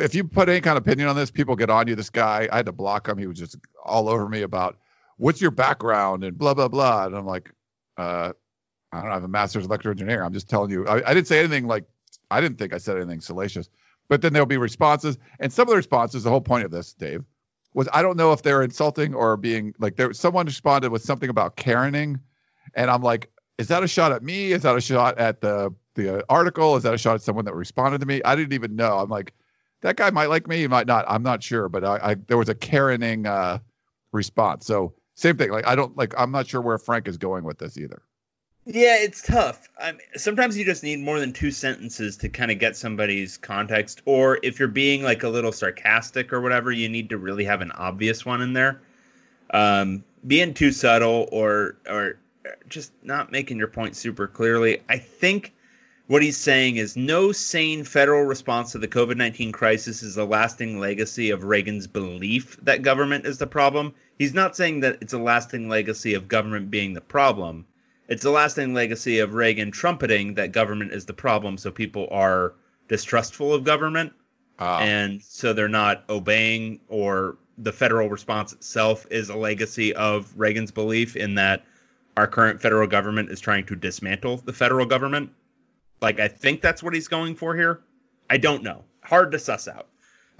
if 0.00 0.14
you 0.14 0.24
put 0.24 0.48
any 0.48 0.62
kind 0.62 0.78
of 0.78 0.86
opinion 0.86 1.08
on 1.08 1.16
this, 1.16 1.30
people 1.30 1.54
get 1.54 1.68
on 1.68 1.86
you. 1.86 1.94
This 1.94 2.08
guy, 2.08 2.48
I 2.50 2.56
had 2.56 2.66
to 2.66 2.72
block 2.72 3.06
him. 3.06 3.18
He 3.18 3.26
was 3.26 3.38
just 3.38 3.58
all 3.84 4.08
over 4.08 4.26
me 4.26 4.40
about 4.40 4.78
what's 5.18 5.42
your 5.42 5.50
background 5.50 6.24
and 6.24 6.38
blah 6.38 6.54
blah 6.54 6.68
blah. 6.68 7.04
And 7.04 7.14
I'm 7.14 7.26
like, 7.26 7.52
uh, 7.98 8.32
I 8.90 9.00
don't 9.00 9.04
know. 9.04 9.10
I 9.10 9.14
have 9.14 9.24
a 9.24 9.28
master's 9.28 9.66
electrical 9.66 9.90
engineer. 9.90 10.24
I'm 10.24 10.32
just 10.32 10.48
telling 10.48 10.70
you. 10.70 10.86
I, 10.86 11.10
I 11.10 11.12
didn't 11.12 11.26
say 11.26 11.40
anything 11.40 11.66
like 11.66 11.84
I 12.30 12.40
didn't 12.40 12.58
think 12.58 12.72
I 12.72 12.78
said 12.78 12.96
anything 12.96 13.20
salacious. 13.20 13.68
But 14.08 14.20
then 14.20 14.32
there'll 14.32 14.46
be 14.46 14.58
responses, 14.58 15.16
and 15.40 15.52
some 15.52 15.62
of 15.62 15.70
the 15.70 15.76
responses. 15.76 16.24
The 16.24 16.30
whole 16.30 16.40
point 16.40 16.64
of 16.64 16.70
this, 16.70 16.92
Dave, 16.92 17.24
was 17.72 17.88
I 17.92 18.02
don't 18.02 18.16
know 18.16 18.32
if 18.32 18.42
they're 18.42 18.62
insulting 18.62 19.14
or 19.14 19.36
being 19.36 19.74
like 19.78 19.96
there 19.96 20.12
someone 20.12 20.46
responded 20.46 20.90
with 20.90 21.02
something 21.02 21.30
about 21.30 21.56
Karening, 21.56 22.20
and 22.74 22.90
I'm 22.90 23.02
like, 23.02 23.30
is 23.56 23.68
that 23.68 23.82
a 23.82 23.88
shot 23.88 24.12
at 24.12 24.22
me? 24.22 24.52
Is 24.52 24.62
that 24.62 24.76
a 24.76 24.80
shot 24.80 25.18
at 25.18 25.40
the 25.40 25.74
the 25.94 26.24
article? 26.28 26.76
Is 26.76 26.82
that 26.82 26.92
a 26.92 26.98
shot 26.98 27.14
at 27.14 27.22
someone 27.22 27.46
that 27.46 27.54
responded 27.54 28.00
to 28.00 28.06
me? 28.06 28.20
I 28.24 28.36
didn't 28.36 28.52
even 28.52 28.76
know. 28.76 28.98
I'm 28.98 29.08
like, 29.08 29.32
that 29.80 29.96
guy 29.96 30.10
might 30.10 30.26
like 30.26 30.46
me, 30.48 30.58
he 30.58 30.68
might 30.68 30.86
not. 30.86 31.04
I'm 31.08 31.22
not 31.22 31.42
sure, 31.42 31.68
but 31.68 31.84
I, 31.84 32.10
I 32.10 32.14
there 32.14 32.38
was 32.38 32.48
a 32.48 32.54
Karening 32.54 33.26
uh, 33.26 33.58
response. 34.12 34.66
So 34.66 34.94
same 35.14 35.36
thing. 35.36 35.50
Like 35.50 35.66
I 35.66 35.74
don't 35.74 35.96
like. 35.96 36.14
I'm 36.16 36.30
not 36.30 36.46
sure 36.46 36.60
where 36.60 36.78
Frank 36.78 37.08
is 37.08 37.16
going 37.16 37.44
with 37.44 37.58
this 37.58 37.78
either. 37.78 38.02
Yeah, 38.66 38.96
it's 38.96 39.20
tough. 39.20 39.68
I 39.78 39.92
mean, 39.92 40.00
sometimes 40.16 40.56
you 40.56 40.64
just 40.64 40.82
need 40.82 40.98
more 40.98 41.20
than 41.20 41.34
two 41.34 41.50
sentences 41.50 42.16
to 42.18 42.30
kind 42.30 42.50
of 42.50 42.58
get 42.58 42.76
somebody's 42.78 43.36
context, 43.36 44.00
or 44.06 44.38
if 44.42 44.58
you're 44.58 44.68
being 44.68 45.02
like 45.02 45.22
a 45.22 45.28
little 45.28 45.52
sarcastic 45.52 46.32
or 46.32 46.40
whatever, 46.40 46.72
you 46.72 46.88
need 46.88 47.10
to 47.10 47.18
really 47.18 47.44
have 47.44 47.60
an 47.60 47.72
obvious 47.72 48.24
one 48.24 48.40
in 48.40 48.54
there. 48.54 48.80
Um, 49.50 50.02
being 50.26 50.54
too 50.54 50.72
subtle 50.72 51.28
or 51.30 51.76
or 51.86 52.18
just 52.66 52.92
not 53.02 53.30
making 53.30 53.58
your 53.58 53.68
point 53.68 53.96
super 53.96 54.26
clearly. 54.26 54.80
I 54.88 54.96
think 54.96 55.52
what 56.06 56.22
he's 56.22 56.38
saying 56.38 56.76
is 56.76 56.96
no 56.96 57.32
sane 57.32 57.84
federal 57.84 58.22
response 58.22 58.72
to 58.72 58.78
the 58.78 58.88
COVID 58.88 59.18
19 59.18 59.52
crisis 59.52 60.02
is 60.02 60.16
a 60.16 60.24
lasting 60.24 60.80
legacy 60.80 61.30
of 61.30 61.44
Reagan's 61.44 61.86
belief 61.86 62.56
that 62.62 62.80
government 62.80 63.26
is 63.26 63.36
the 63.36 63.46
problem. 63.46 63.94
He's 64.18 64.32
not 64.32 64.56
saying 64.56 64.80
that 64.80 64.98
it's 65.02 65.12
a 65.12 65.18
lasting 65.18 65.68
legacy 65.68 66.14
of 66.14 66.28
government 66.28 66.70
being 66.70 66.94
the 66.94 67.02
problem 67.02 67.66
it's 68.08 68.22
the 68.22 68.30
lasting 68.30 68.74
legacy 68.74 69.18
of 69.18 69.34
Reagan 69.34 69.70
trumpeting 69.70 70.34
that 70.34 70.52
government 70.52 70.92
is 70.92 71.06
the 71.06 71.14
problem, 71.14 71.56
so 71.58 71.70
people 71.70 72.08
are 72.10 72.54
distrustful 72.88 73.52
of 73.54 73.64
government, 73.64 74.12
Uh, 74.58 74.78
and 74.82 75.22
so 75.22 75.52
they're 75.52 75.68
not 75.68 76.04
obeying. 76.08 76.80
Or 76.88 77.38
the 77.58 77.72
federal 77.72 78.08
response 78.08 78.52
itself 78.52 79.06
is 79.10 79.30
a 79.30 79.36
legacy 79.36 79.94
of 79.94 80.32
Reagan's 80.36 80.70
belief 80.70 81.16
in 81.16 81.34
that 81.36 81.64
our 82.16 82.26
current 82.26 82.60
federal 82.60 82.86
government 82.86 83.30
is 83.30 83.40
trying 83.40 83.66
to 83.66 83.76
dismantle 83.76 84.36
the 84.38 84.52
federal 84.52 84.86
government. 84.86 85.30
Like 86.00 86.20
I 86.20 86.28
think 86.28 86.60
that's 86.60 86.82
what 86.82 86.94
he's 86.94 87.08
going 87.08 87.34
for 87.34 87.56
here. 87.56 87.80
I 88.30 88.36
don't 88.36 88.62
know. 88.62 88.84
Hard 89.02 89.32
to 89.32 89.38
suss 89.38 89.66
out. 89.66 89.88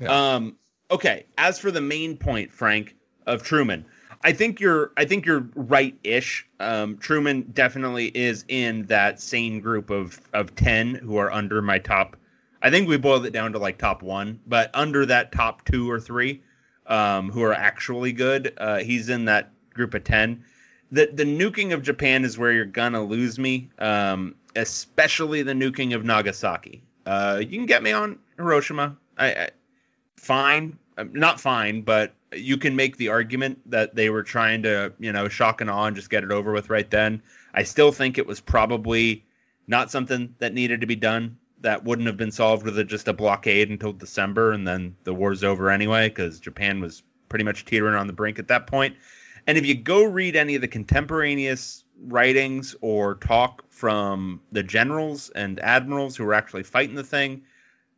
Yeah. 0.01 0.35
Um, 0.35 0.57
okay. 0.91 1.27
As 1.39 1.59
for 1.59 1.71
the 1.71 1.81
main 1.81 2.17
point, 2.17 2.53
Frank, 2.53 2.95
of 3.27 3.43
Truman, 3.43 3.85
I 4.25 4.33
think 4.33 4.59
you're 4.59 4.91
I 4.97 5.05
think 5.05 5.27
you're 5.27 5.47
right-ish. 5.55 6.47
Um, 6.59 6.97
Truman 6.97 7.43
definitely 7.53 8.07
is 8.07 8.45
in 8.49 8.87
that 8.87 9.21
sane 9.21 9.61
group 9.61 9.91
of 9.91 10.19
of 10.33 10.55
ten 10.57 10.95
who 10.95 11.19
are 11.19 11.31
under 11.31 11.61
my 11.61 11.79
top. 11.79 12.17
I 12.63 12.71
think 12.71 12.89
we 12.89 12.97
boiled 12.97 13.27
it 13.27 13.33
down 13.33 13.53
to 13.53 13.59
like 13.59 13.77
top 13.77 14.03
one, 14.03 14.41
but 14.47 14.71
under 14.73 15.05
that 15.07 15.31
top 15.31 15.67
two 15.67 15.91
or 15.91 16.01
three, 16.01 16.43
um, 16.87 17.31
who 17.31 17.43
are 17.43 17.53
actually 17.53 18.13
good. 18.13 18.55
Uh, 18.57 18.79
he's 18.79 19.11
in 19.11 19.27
that 19.27 19.51
group 19.75 19.93
of 19.93 20.05
ten. 20.05 20.43
The 20.91 21.11
the 21.13 21.25
nuking 21.25 21.75
of 21.75 21.83
Japan 21.83 22.25
is 22.25 22.39
where 22.39 22.53
you're 22.53 22.65
gonna 22.65 23.05
lose 23.05 23.39
me, 23.39 23.69
um, 23.79 24.35
especially 24.57 25.43
the 25.43 25.53
nuking 25.53 25.95
of 25.95 26.03
Nagasaki. 26.03 26.83
Uh, 27.05 27.41
you 27.41 27.59
can 27.59 27.67
get 27.67 27.83
me 27.83 27.93
on 27.93 28.19
Hiroshima. 28.39 28.97
I, 29.19 29.27
I 29.27 29.49
fine, 30.17 30.79
Um, 30.97 31.11
not 31.13 31.41
fine, 31.41 31.83
but 31.83 32.15
you 32.37 32.57
can 32.57 32.77
make 32.77 32.97
the 32.97 33.09
argument 33.09 33.59
that 33.71 33.95
they 33.95 34.11
were 34.11 34.23
trying 34.23 34.63
to, 34.63 34.93
you 34.99 35.13
know, 35.13 35.29
shock 35.29 35.61
and 35.61 35.71
awe 35.71 35.87
and 35.87 35.97
just 35.97 36.11
get 36.11 36.25
it 36.25 36.31
over 36.31 36.53
with 36.53 36.71
right 36.71 36.91
then. 36.91 37.23
I 37.53 37.63
still 37.63 37.93
think 37.93 38.19
it 38.19 38.27
was 38.27 38.41
probably 38.41 39.25
not 39.67 39.91
something 39.91 40.35
that 40.39 40.55
needed 40.55 40.81
to 40.81 40.87
be 40.87 40.97
done. 40.97 41.39
That 41.61 41.85
wouldn't 41.85 42.07
have 42.07 42.17
been 42.17 42.31
solved 42.31 42.65
with 42.65 42.79
a, 42.79 42.85
just 42.85 43.09
a 43.09 43.13
blockade 43.13 43.71
until 43.71 43.93
December, 43.93 44.53
and 44.53 44.69
then 44.69 44.97
the 45.05 45.15
war's 45.15 45.43
over 45.43 45.71
anyway, 45.71 46.09
because 46.09 46.39
Japan 46.39 46.81
was 46.81 47.03
pretty 47.29 47.45
much 47.45 47.65
teetering 47.65 47.95
on 47.95 48.07
the 48.07 48.13
brink 48.13 48.39
at 48.39 48.49
that 48.49 48.67
point. 48.67 48.97
And 49.47 49.57
if 49.57 49.65
you 49.67 49.75
go 49.75 50.05
read 50.05 50.37
any 50.37 50.55
of 50.55 50.61
the 50.61 50.69
contemporaneous 50.69 51.85
writings 52.07 52.75
or 52.81 53.15
talk 53.15 53.65
from 53.71 54.41
the 54.53 54.63
generals 54.63 55.31
and 55.31 55.61
admirals 55.61 56.17
who 56.17 56.25
were 56.25 56.35
actually 56.35 56.65
fighting 56.65 56.97
the 56.97 57.05
thing, 57.05 57.43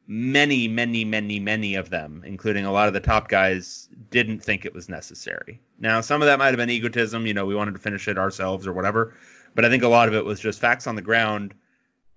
many, 0.06 0.68
many, 0.68 1.04
many, 1.04 1.40
many 1.40 1.74
of 1.74 1.90
them, 1.90 2.22
including 2.24 2.64
a 2.64 2.72
lot 2.72 2.88
of 2.88 2.94
the 2.94 3.00
top 3.00 3.28
guys, 3.28 3.88
didn't 4.10 4.40
think 4.40 4.64
it 4.64 4.74
was 4.74 4.88
necessary. 4.88 5.60
Now, 5.78 6.00
some 6.00 6.22
of 6.22 6.26
that 6.26 6.38
might 6.38 6.46
have 6.48 6.56
been 6.56 6.70
egotism, 6.70 7.26
you 7.26 7.34
know, 7.34 7.46
we 7.46 7.54
wanted 7.54 7.72
to 7.72 7.80
finish 7.80 8.06
it 8.08 8.18
ourselves 8.18 8.66
or 8.66 8.72
whatever, 8.72 9.14
but 9.54 9.64
I 9.64 9.68
think 9.68 9.82
a 9.82 9.88
lot 9.88 10.08
of 10.08 10.14
it 10.14 10.24
was 10.24 10.38
just 10.38 10.60
facts 10.60 10.86
on 10.86 10.94
the 10.94 11.02
ground. 11.02 11.54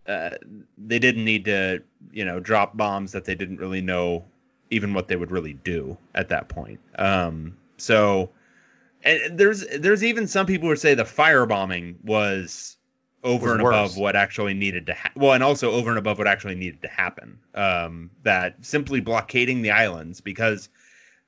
Uh, 0.08 0.32
they 0.78 1.00
didn't 1.00 1.26
need 1.26 1.46
to, 1.46 1.84
you 2.12 2.26
know, 2.26 2.40
drop 2.40 2.76
bombs 2.78 3.12
that 3.12 3.26
they 3.26 3.36
didn't 3.36 3.58
really 3.58 3.82
know 3.82 4.26
even 4.72 4.94
what 4.94 5.08
they 5.08 5.16
would 5.16 5.32
really 5.32 5.54
do 5.54 5.98
at 6.16 6.30
that 6.30 6.48
point. 6.48 6.80
Um, 6.98 7.58
so, 7.78 8.30
and 9.04 9.38
there's 9.38 9.66
there's 9.78 10.04
even 10.04 10.28
some 10.28 10.46
people 10.46 10.68
who 10.70 10.76
say 10.76 10.94
the 10.94 11.04
firebombing 11.04 12.04
was 12.04 12.78
over 13.24 13.54
and 13.54 13.64
worse. 13.64 13.74
above 13.74 13.98
what 13.98 14.16
actually 14.16 14.54
needed 14.54 14.86
to 14.88 14.94
ha- 14.94 15.12
well 15.16 15.34
and 15.34 15.44
also 15.44 15.72
over 15.72 15.90
and 15.90 16.00
above 16.00 16.18
what 16.18 16.28
actually 16.28 16.56
needed 16.56 16.82
to 16.82 16.88
happen 16.88 17.38
um, 17.56 18.10
that 18.24 18.56
simply 18.66 19.02
blockading 19.02 19.62
the 19.62 19.72
islands 19.72 20.22
because 20.22 20.70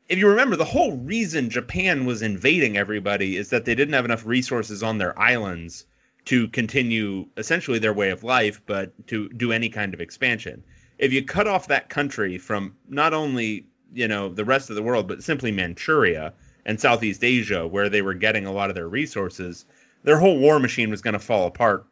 if 0.08 0.18
you 0.18 0.28
remember 0.28 0.56
the 0.56 0.66
whole 0.66 0.94
reason 0.98 1.50
japan 1.50 2.06
was 2.06 2.22
invading 2.22 2.78
everybody 2.78 3.36
is 3.36 3.50
that 3.50 3.66
they 3.66 3.76
didn't 3.76 3.94
have 3.94 4.06
enough 4.06 4.26
resources 4.26 4.84
on 4.84 4.98
their 4.98 5.18
islands 5.20 5.86
to 6.24 6.48
continue 6.50 7.28
essentially 7.36 7.80
their 7.80 7.94
way 7.94 8.10
of 8.10 8.24
life 8.24 8.62
but 8.66 8.94
to 9.08 9.28
do 9.30 9.52
any 9.52 9.70
kind 9.70 9.94
of 9.94 10.00
expansion 10.00 10.64
if 10.98 11.12
you 11.12 11.26
cut 11.26 11.48
off 11.48 11.68
that 11.68 11.90
country 11.90 12.38
from 12.38 12.74
not 12.88 13.14
only 13.14 13.66
you 13.94 14.08
know 14.08 14.30
the 14.30 14.46
rest 14.46 14.70
of 14.70 14.78
the 14.78 14.84
world 14.84 15.08
but 15.08 15.24
simply 15.24 15.52
manchuria 15.52 16.34
and 16.66 16.80
southeast 16.80 17.24
asia 17.24 17.68
where 17.68 17.90
they 17.90 18.02
were 18.02 18.14
getting 18.14 18.46
a 18.46 18.52
lot 18.52 18.70
of 18.70 18.76
their 18.76 18.88
resources 18.88 19.66
their 20.04 20.18
whole 20.18 20.40
war 20.40 20.60
machine 20.60 20.90
was 20.90 21.02
going 21.02 21.14
to 21.14 21.20
fall 21.20 21.48
apart 21.48 21.86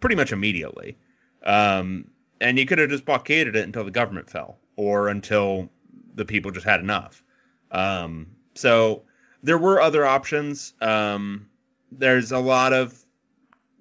pretty 0.00 0.16
much 0.16 0.32
immediately. 0.32 0.96
Um, 1.44 2.10
and 2.40 2.58
you 2.58 2.66
could 2.66 2.78
have 2.78 2.90
just 2.90 3.04
blockaded 3.04 3.56
it 3.56 3.64
until 3.64 3.84
the 3.84 3.90
government 3.90 4.28
fell 4.28 4.58
or 4.76 5.08
until 5.08 5.70
the 6.14 6.24
people 6.24 6.50
just 6.50 6.66
had 6.66 6.80
enough. 6.80 7.22
Um, 7.70 8.28
so 8.54 9.02
there 9.42 9.58
were 9.58 9.80
other 9.80 10.04
options. 10.04 10.74
Um, 10.80 11.48
there's 11.92 12.32
a 12.32 12.38
lot 12.38 12.72
of, 12.72 12.98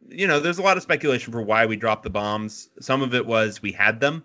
you 0.09 0.27
know, 0.27 0.39
there's 0.39 0.59
a 0.59 0.63
lot 0.63 0.77
of 0.77 0.83
speculation 0.83 1.33
for 1.33 1.41
why 1.41 1.65
we 1.65 1.75
dropped 1.75 2.03
the 2.03 2.09
bombs. 2.09 2.69
Some 2.79 3.01
of 3.01 3.13
it 3.13 3.25
was 3.25 3.61
we 3.61 3.71
had 3.71 3.99
them, 3.99 4.23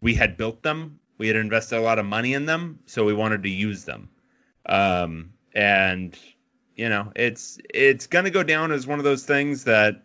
we 0.00 0.14
had 0.14 0.36
built 0.36 0.62
them, 0.62 0.98
we 1.18 1.28
had 1.28 1.36
invested 1.36 1.78
a 1.78 1.82
lot 1.82 1.98
of 1.98 2.06
money 2.06 2.34
in 2.34 2.46
them, 2.46 2.80
so 2.86 3.04
we 3.04 3.12
wanted 3.12 3.42
to 3.42 3.50
use 3.50 3.84
them. 3.84 4.08
Um, 4.66 5.34
and 5.54 6.18
you 6.76 6.88
know, 6.88 7.12
it's 7.14 7.58
it's 7.72 8.06
going 8.06 8.24
to 8.24 8.30
go 8.30 8.42
down 8.42 8.72
as 8.72 8.86
one 8.86 8.98
of 8.98 9.04
those 9.04 9.24
things 9.24 9.64
that 9.64 10.02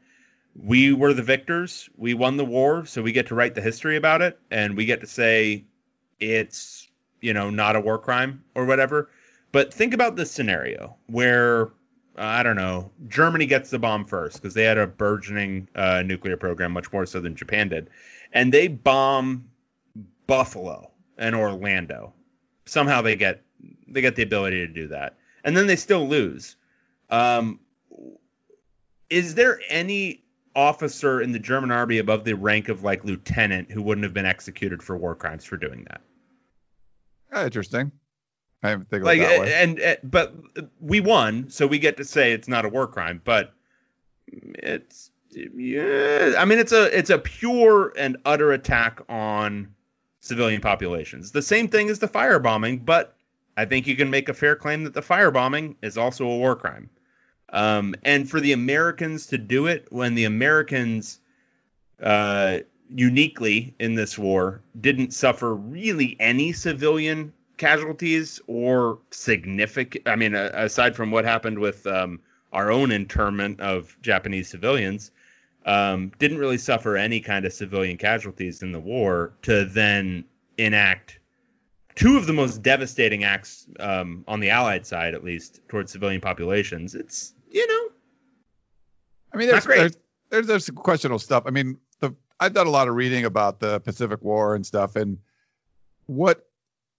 we 0.55 0.93
were 0.93 1.13
the 1.13 1.23
victors. 1.23 1.89
We 1.97 2.13
won 2.13 2.37
the 2.37 2.45
war, 2.45 2.85
so 2.85 3.01
we 3.01 3.11
get 3.11 3.27
to 3.27 3.35
write 3.35 3.55
the 3.55 3.61
history 3.61 3.95
about 3.95 4.21
it, 4.21 4.39
and 4.51 4.75
we 4.75 4.85
get 4.85 5.01
to 5.01 5.07
say 5.07 5.65
it's 6.19 6.87
you 7.21 7.33
know 7.33 7.49
not 7.49 7.75
a 7.75 7.79
war 7.79 7.97
crime 7.97 8.43
or 8.55 8.65
whatever. 8.65 9.09
But 9.51 9.73
think 9.73 9.93
about 9.93 10.15
this 10.15 10.31
scenario 10.31 10.95
where 11.07 11.69
I 12.17 12.43
don't 12.43 12.55
know 12.55 12.91
Germany 13.07 13.45
gets 13.45 13.69
the 13.69 13.79
bomb 13.79 14.05
first 14.05 14.41
because 14.41 14.53
they 14.53 14.63
had 14.63 14.77
a 14.77 14.87
burgeoning 14.87 15.69
uh, 15.75 16.03
nuclear 16.05 16.37
program, 16.37 16.71
much 16.71 16.91
more 16.91 17.05
so 17.05 17.19
than 17.19 17.35
Japan 17.35 17.69
did, 17.69 17.89
and 18.33 18.53
they 18.53 18.67
bomb 18.67 19.49
Buffalo 20.25 20.91
and 21.17 21.35
Orlando. 21.35 22.13
Somehow 22.65 23.01
they 23.01 23.15
get 23.15 23.43
they 23.87 24.01
get 24.01 24.15
the 24.15 24.23
ability 24.23 24.57
to 24.57 24.67
do 24.67 24.87
that, 24.87 25.16
and 25.47 25.55
then 25.55 25.65
they 25.65 25.77
still 25.77 26.07
lose. 26.07 26.57
Um, 27.09 27.61
is 29.09 29.33
there 29.33 29.61
any 29.69 30.21
officer 30.53 31.21
in 31.21 31.31
the 31.31 31.39
German 31.39 31.71
army 31.71 31.99
above 31.99 32.25
the 32.25 32.33
rank 32.33 32.67
of 32.67 32.83
like 32.83 33.05
lieutenant 33.05 33.71
who 33.71 33.81
wouldn't 33.81 34.03
have 34.03 34.13
been 34.13 34.25
executed 34.25 34.83
for 34.83 34.97
war 34.97 35.15
crimes 35.15 35.45
for 35.45 35.55
doing 35.55 35.85
that? 35.87 36.01
Yeah, 37.31 37.45
interesting. 37.45 37.93
I 38.61 38.71
didn't 38.71 38.89
think 38.89 39.05
Like, 39.05 39.21
that 39.21 39.39
way. 39.39 39.53
and, 39.53 39.79
and 39.79 39.97
but 40.03 40.35
we 40.81 40.99
won, 40.99 41.49
so 41.49 41.65
we 41.65 41.79
get 41.79 41.95
to 41.97 42.03
say 42.03 42.33
it's 42.33 42.49
not 42.49 42.65
a 42.65 42.69
war 42.69 42.85
crime, 42.85 43.21
but 43.23 43.53
it's 44.27 45.11
yeah. 45.31 46.33
I 46.37 46.43
mean, 46.43 46.59
it's 46.59 46.73
a 46.73 46.97
it's 46.97 47.09
a 47.09 47.19
pure 47.19 47.93
and 47.97 48.17
utter 48.25 48.51
attack 48.51 48.99
on 49.07 49.73
civilian 50.19 50.59
populations. 50.59 51.31
The 51.31 51.41
same 51.41 51.69
thing 51.69 51.89
as 51.89 51.99
the 51.99 52.07
firebombing, 52.09 52.83
but 52.83 53.16
I 53.57 53.65
think 53.65 53.87
you 53.87 53.95
can 53.95 54.11
make 54.11 54.29
a 54.29 54.33
fair 54.35 54.55
claim 54.55 54.83
that 54.83 54.93
the 54.93 55.01
firebombing 55.01 55.75
is 55.81 55.97
also 55.97 56.25
a 56.25 56.37
war 56.37 56.55
crime. 56.55 56.89
Um, 57.49 57.95
and 58.03 58.29
for 58.29 58.39
the 58.39 58.53
Americans 58.53 59.25
to 59.27 59.37
do 59.37 59.65
it 59.65 59.87
when 59.89 60.13
the 60.13 60.25
Americans, 60.25 61.19
uh, 62.01 62.59
uniquely 62.89 63.73
in 63.79 63.95
this 63.95 64.17
war, 64.17 64.61
didn't 64.79 65.11
suffer 65.11 65.55
really 65.55 66.15
any 66.19 66.53
civilian 66.53 67.33
casualties 67.57 68.39
or 68.45 68.99
significant. 69.09 70.07
I 70.07 70.15
mean, 70.15 70.35
uh, 70.35 70.51
aside 70.53 70.95
from 70.95 71.09
what 71.09 71.25
happened 71.25 71.57
with 71.57 71.87
um, 71.87 72.19
our 72.53 72.71
own 72.71 72.91
internment 72.91 73.59
of 73.59 73.97
Japanese 74.03 74.49
civilians, 74.49 75.11
um, 75.65 76.11
didn't 76.19 76.37
really 76.37 76.59
suffer 76.59 76.95
any 76.95 77.19
kind 77.19 77.45
of 77.45 77.53
civilian 77.53 77.97
casualties 77.97 78.61
in 78.61 78.71
the 78.71 78.79
war 78.79 79.33
to 79.41 79.65
then 79.65 80.23
enact 80.57 81.16
two 81.97 82.15
of 82.15 82.27
the 82.27 82.33
most 82.33 82.61
devastating 82.61 83.23
acts 83.23 83.67
um, 83.79 84.23
on 84.27 84.39
the 84.39 84.51
Allied 84.51 84.85
side, 84.85 85.13
at 85.13 85.23
least 85.23 85.59
towards 85.67 85.91
civilian 85.91 86.21
populations. 86.21 86.95
It's 86.95 87.33
you 87.49 87.67
know, 87.67 87.89
I 89.33 89.37
mean, 89.37 89.49
there's 89.49 89.65
there's, 89.65 89.97
there's 90.29 90.47
there's 90.47 90.69
questionable 90.69 91.19
stuff. 91.19 91.43
I 91.45 91.49
mean, 91.49 91.77
the 91.99 92.15
I've 92.39 92.53
done 92.53 92.67
a 92.67 92.71
lot 92.71 92.87
of 92.87 92.95
reading 92.95 93.25
about 93.25 93.59
the 93.59 93.79
Pacific 93.81 94.21
War 94.21 94.55
and 94.55 94.65
stuff, 94.65 94.95
and 94.95 95.17
what 96.05 96.47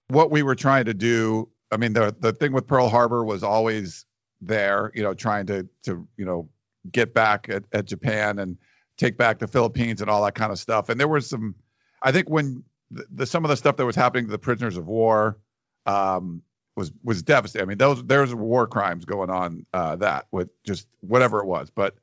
what 0.08 0.30
we 0.30 0.42
were 0.42 0.56
trying 0.56 0.84
to 0.86 0.94
do. 0.94 1.48
I 1.70 1.76
mean, 1.76 1.92
the 1.92 2.14
the 2.18 2.32
thing 2.32 2.52
with 2.52 2.66
Pearl 2.66 2.88
Harbor 2.88 3.24
was 3.24 3.42
always 3.42 4.04
there. 4.40 4.90
You 4.94 5.04
know, 5.04 5.14
trying 5.14 5.46
to 5.46 5.68
to 5.84 6.06
you 6.16 6.24
know 6.24 6.48
get 6.90 7.14
back 7.14 7.48
at, 7.48 7.64
at 7.72 7.84
Japan 7.84 8.38
and 8.38 8.56
take 8.96 9.16
back 9.16 9.38
the 9.38 9.46
Philippines 9.46 10.00
and 10.00 10.10
all 10.10 10.24
that 10.24 10.34
kind 10.34 10.50
of 10.50 10.58
stuff. 10.58 10.88
And 10.88 10.98
there 10.98 11.08
was 11.08 11.28
some, 11.28 11.54
I 12.02 12.12
think 12.12 12.28
when 12.28 12.64
the, 12.90 13.06
the 13.10 13.26
some 13.26 13.44
of 13.44 13.48
the 13.48 13.56
stuff 13.56 13.76
that 13.76 13.86
was 13.86 13.96
happening 13.96 14.26
to 14.26 14.30
the 14.30 14.38
prisoners 14.38 14.76
of 14.76 14.86
war 14.86 15.38
um, 15.86 16.42
was 16.76 16.92
was 17.02 17.22
devastating. 17.22 17.66
I 17.66 17.68
mean, 17.68 17.78
those 17.78 18.04
there's 18.04 18.34
war 18.34 18.66
crimes 18.66 19.04
going 19.04 19.30
on 19.30 19.66
uh, 19.72 19.96
that 19.96 20.26
with 20.30 20.50
just 20.64 20.86
whatever 21.00 21.40
it 21.40 21.46
was, 21.46 21.70
but 21.70 21.96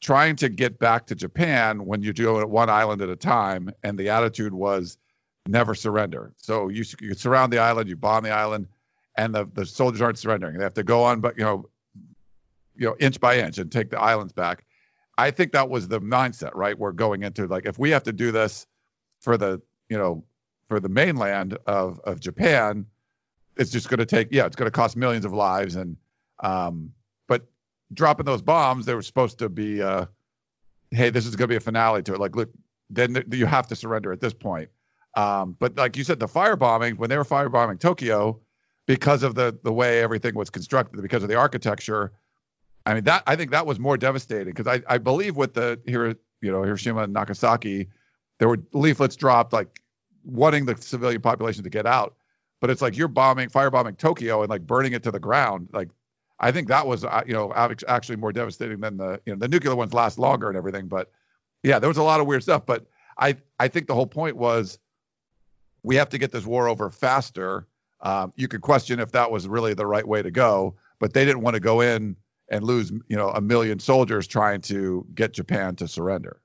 trying 0.00 0.36
to 0.36 0.48
get 0.48 0.78
back 0.78 1.06
to 1.06 1.14
Japan 1.14 1.84
when 1.84 2.02
you 2.02 2.12
do 2.12 2.40
it 2.40 2.48
one 2.48 2.70
island 2.70 3.02
at 3.02 3.10
a 3.10 3.16
time, 3.16 3.70
and 3.82 3.98
the 3.98 4.08
attitude 4.08 4.52
was 4.52 4.96
never 5.46 5.74
surrender. 5.74 6.32
So 6.36 6.68
you, 6.68 6.84
you 7.00 7.14
surround 7.14 7.52
the 7.52 7.58
island, 7.58 7.88
you 7.88 7.96
bomb 7.96 8.24
the 8.24 8.30
island, 8.30 8.68
and 9.16 9.34
the, 9.34 9.48
the 9.52 9.66
soldiers 9.66 10.00
aren't 10.00 10.18
surrendering. 10.18 10.56
They 10.56 10.64
have 10.64 10.74
to 10.74 10.82
go 10.82 11.02
on, 11.04 11.20
but 11.20 11.36
you 11.36 11.44
know, 11.44 11.68
you 12.76 12.86
know, 12.86 12.96
inch 12.98 13.20
by 13.20 13.38
inch 13.38 13.58
and 13.58 13.70
take 13.70 13.90
the 13.90 14.00
islands 14.00 14.32
back. 14.32 14.64
I 15.18 15.30
think 15.30 15.52
that 15.52 15.68
was 15.68 15.88
the 15.88 16.00
mindset, 16.00 16.52
right? 16.54 16.78
We're 16.78 16.92
going 16.92 17.22
into 17.22 17.46
like 17.46 17.66
if 17.66 17.78
we 17.78 17.90
have 17.90 18.04
to 18.04 18.12
do 18.12 18.32
this 18.32 18.66
for 19.20 19.36
the, 19.36 19.60
you 19.90 19.98
know, 19.98 20.24
for 20.68 20.80
the 20.80 20.88
mainland 20.88 21.58
of 21.66 22.00
of 22.04 22.20
Japan, 22.20 22.86
it's 23.56 23.70
just 23.70 23.90
going 23.90 23.98
to 23.98 24.06
take, 24.06 24.28
yeah, 24.30 24.46
it's 24.46 24.56
going 24.56 24.68
to 24.68 24.74
cost 24.74 24.96
millions 24.96 25.26
of 25.26 25.32
lives, 25.34 25.74
and 25.74 25.96
um, 26.38 26.92
but 27.28 27.46
dropping 27.92 28.24
those 28.24 28.40
bombs, 28.40 28.86
they 28.86 28.94
were 28.94 29.02
supposed 29.02 29.38
to 29.40 29.50
be, 29.50 29.82
uh, 29.82 30.06
hey, 30.92 31.10
this 31.10 31.26
is 31.26 31.36
going 31.36 31.48
to 31.48 31.52
be 31.52 31.56
a 31.56 31.60
finale 31.60 32.02
to 32.04 32.14
it. 32.14 32.20
Like, 32.20 32.36
look, 32.36 32.50
then 32.88 33.14
th- 33.14 33.26
you 33.32 33.44
have 33.44 33.66
to 33.66 33.76
surrender 33.76 34.12
at 34.12 34.20
this 34.20 34.32
point. 34.32 34.70
Um, 35.16 35.56
but 35.58 35.76
like 35.76 35.96
you 35.96 36.04
said, 36.04 36.20
the 36.20 36.28
firebombing 36.28 36.96
when 36.96 37.10
they 37.10 37.18
were 37.18 37.24
firebombing 37.24 37.80
Tokyo, 37.80 38.40
because 38.86 39.22
of 39.22 39.34
the 39.34 39.58
the 39.64 39.72
way 39.72 40.00
everything 40.00 40.34
was 40.34 40.50
constructed, 40.50 41.02
because 41.02 41.24
of 41.24 41.28
the 41.28 41.34
architecture, 41.34 42.12
I 42.86 42.94
mean 42.94 43.04
that 43.04 43.24
I 43.26 43.34
think 43.34 43.50
that 43.50 43.66
was 43.66 43.80
more 43.80 43.96
devastating 43.96 44.52
because 44.54 44.68
I 44.68 44.82
I 44.88 44.98
believe 44.98 45.36
with 45.36 45.54
the 45.54 45.80
here 45.84 46.14
you 46.40 46.52
know 46.52 46.62
Hiroshima 46.62 47.02
and 47.02 47.12
Nagasaki, 47.12 47.88
there 48.40 48.48
were 48.48 48.58
leaflets 48.72 49.14
dropped 49.14 49.52
like 49.52 49.80
wanting 50.24 50.66
the 50.66 50.76
civilian 50.80 51.20
population 51.20 51.62
to 51.62 51.70
get 51.70 51.86
out, 51.86 52.16
but 52.60 52.70
it's 52.70 52.82
like 52.82 52.96
you're 52.96 53.06
bombing 53.06 53.48
firebombing 53.48 53.98
Tokyo 53.98 54.40
and 54.42 54.50
like 54.50 54.66
burning 54.66 54.92
it 54.92 55.04
to 55.04 55.12
the 55.12 55.20
ground 55.20 55.68
like. 55.72 55.90
I 56.42 56.52
think 56.52 56.68
that 56.68 56.86
was, 56.86 57.04
uh, 57.04 57.22
you 57.26 57.34
know, 57.34 57.52
actually 57.86 58.16
more 58.16 58.32
devastating 58.32 58.80
than 58.80 58.96
the, 58.96 59.20
you 59.26 59.34
know, 59.34 59.38
the 59.38 59.46
nuclear 59.46 59.76
ones 59.76 59.92
last 59.92 60.18
longer 60.18 60.48
and 60.48 60.56
everything. 60.56 60.88
But 60.88 61.12
yeah, 61.62 61.78
there 61.78 61.88
was 61.88 61.98
a 61.98 62.02
lot 62.02 62.18
of 62.18 62.26
weird 62.26 62.42
stuff. 62.42 62.64
But 62.64 62.86
I, 63.18 63.36
I 63.58 63.68
think 63.68 63.88
the 63.88 63.94
whole 63.94 64.06
point 64.06 64.38
was 64.38 64.78
we 65.82 65.96
have 65.96 66.08
to 66.08 66.16
get 66.16 66.32
this 66.32 66.46
war 66.46 66.66
over 66.66 66.88
faster. 66.88 67.66
Um, 68.00 68.32
you 68.36 68.48
could 68.48 68.62
question 68.62 69.00
if 69.00 69.12
that 69.12 69.30
was 69.30 69.46
really 69.48 69.74
the 69.74 69.84
right 69.84 70.08
way 70.08 70.22
to 70.22 70.30
go, 70.30 70.76
but 70.98 71.12
they 71.12 71.26
didn't 71.26 71.42
want 71.42 71.56
to 71.56 71.60
go 71.60 71.82
in 71.82 72.16
and 72.48 72.64
lose, 72.64 72.90
you 72.90 73.18
know, 73.18 73.28
a 73.28 73.42
million 73.42 73.78
soldiers 73.78 74.26
trying 74.26 74.62
to 74.62 75.06
get 75.14 75.34
Japan 75.34 75.76
to 75.76 75.86
surrender. 75.86 76.40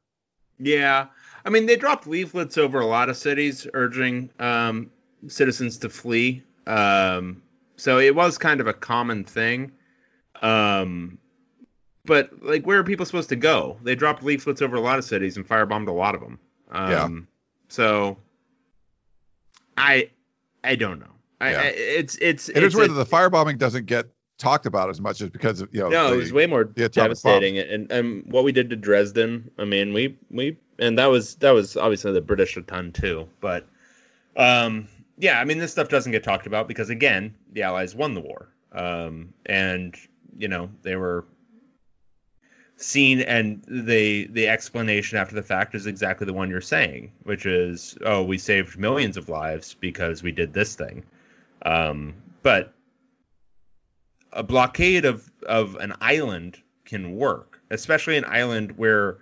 Yeah, 0.60 1.08
I 1.46 1.50
mean 1.52 1.68
they 1.68 1.76
dropped 1.76 2.08
leaflets 2.08 2.58
over 2.58 2.80
a 2.80 2.86
lot 2.86 3.08
of 3.10 3.16
cities 3.18 3.68
urging 3.74 4.30
um, 4.39 4.89
citizens 5.28 5.78
to 5.80 5.89
flee. 5.89 6.43
Um, 6.68 7.41
so 7.78 8.00
it 8.00 8.16
was 8.16 8.38
kind 8.38 8.60
of 8.60 8.68
a 8.68 8.74
common 8.74 9.24
thing. 9.24 9.72
Um, 10.41 11.18
but 12.04 12.32
like, 12.43 12.66
where 12.66 12.80
are 12.80 12.84
people 12.84 13.06
supposed 13.06 13.30
to 13.30 13.36
go? 13.36 13.78
They 13.84 13.96
dropped 13.96 14.24
leaflets 14.24 14.62
over 14.62 14.76
a 14.76 14.82
lot 14.82 14.98
of 15.00 15.06
cities 15.06 15.38
and 15.38 15.48
firebombed 15.48 15.88
a 15.88 15.91
lot 15.91 16.16
of 16.16 16.22
them. 16.22 16.39
Um, 16.72 16.91
Yeah. 16.91 17.10
So 17.70 18.18
I 19.78 20.10
I 20.64 20.76
don't 20.76 21.00
know. 21.00 21.12
I, 21.41 21.52
Yeah. 21.52 21.62
I 21.62 21.66
it's 21.68 22.16
it's 22.18 22.50
It 22.50 22.58
is 22.58 22.64
it's 22.64 22.76
weird 22.76 22.89
a- 22.91 22.93
that 22.93 23.10
the 23.10 23.16
firebombing 23.16 23.58
doesn't 23.58 23.86
get 23.86 24.08
talked 24.38 24.66
about 24.66 24.89
as 24.89 25.00
much 25.00 25.22
as 25.22 25.30
because 25.30 25.62
of, 25.62 25.70
you 25.74 25.80
know, 25.80 25.89
No, 25.89 26.08
the- 26.10 26.16
it 26.16 26.18
was 26.18 26.34
way 26.34 26.46
more 26.48 26.64
devastating. 26.64 27.58
And 27.58 27.91
and 27.91 28.24
what 28.32 28.43
we 28.43 28.52
did 28.52 28.70
to 28.72 28.76
Dresden, 28.76 29.50
I 29.58 29.66
mean, 29.66 29.93
we 29.93 30.18
we 30.30 30.58
and 30.80 30.97
that 30.97 31.07
was 31.07 31.36
that 31.36 31.51
was 31.51 31.78
obviously 31.78 32.11
the 32.11 32.21
British 32.21 32.57
a 32.57 32.61
ton 32.61 32.91
too. 32.91 33.28
but 33.39 33.67
um, 34.38 34.88
yeah, 35.17 35.39
I 35.39 35.45
mean, 35.45 35.59
this 35.59 35.71
stuff 35.71 35.89
doesn't 35.89 36.11
get 36.11 36.23
talked 36.23 36.47
about 36.47 36.67
because 36.67 36.89
again, 36.89 37.36
the 37.53 37.63
Allies 37.63 37.95
won 37.95 38.13
the 38.13 38.21
war, 38.21 38.49
um, 38.71 39.34
and 39.45 39.95
you 40.38 40.47
know 40.47 40.69
they 40.82 40.95
were 40.95 41.26
seen, 42.76 43.21
and 43.21 43.63
the 43.67 44.28
the 44.28 44.49
explanation 44.49 45.17
after 45.17 45.36
the 45.36 45.43
fact 45.43 45.76
is 45.76 45.88
exactly 45.88 46.26
the 46.26 46.34
one 46.34 46.49
you're 46.49 46.61
saying, 46.61 47.13
which 47.23 47.45
is, 47.45 47.97
oh, 48.05 48.23
we 48.23 48.38
saved 48.38 48.78
millions 48.78 49.15
of 49.15 49.30
lives 49.30 49.76
because 49.80 50.21
we 50.21 50.32
did 50.32 50.53
this 50.53 50.76
thing, 50.76 51.05
um, 51.65 52.13
but 52.43 52.73
a 54.34 54.43
blockade 54.43 55.05
of 55.05 55.32
of 55.47 55.76
an 55.76 55.93
island 56.01 56.57
can 56.84 57.15
work, 57.15 57.61
especially 57.71 58.17
an 58.17 58.26
island 58.26 58.78
where 58.78 59.19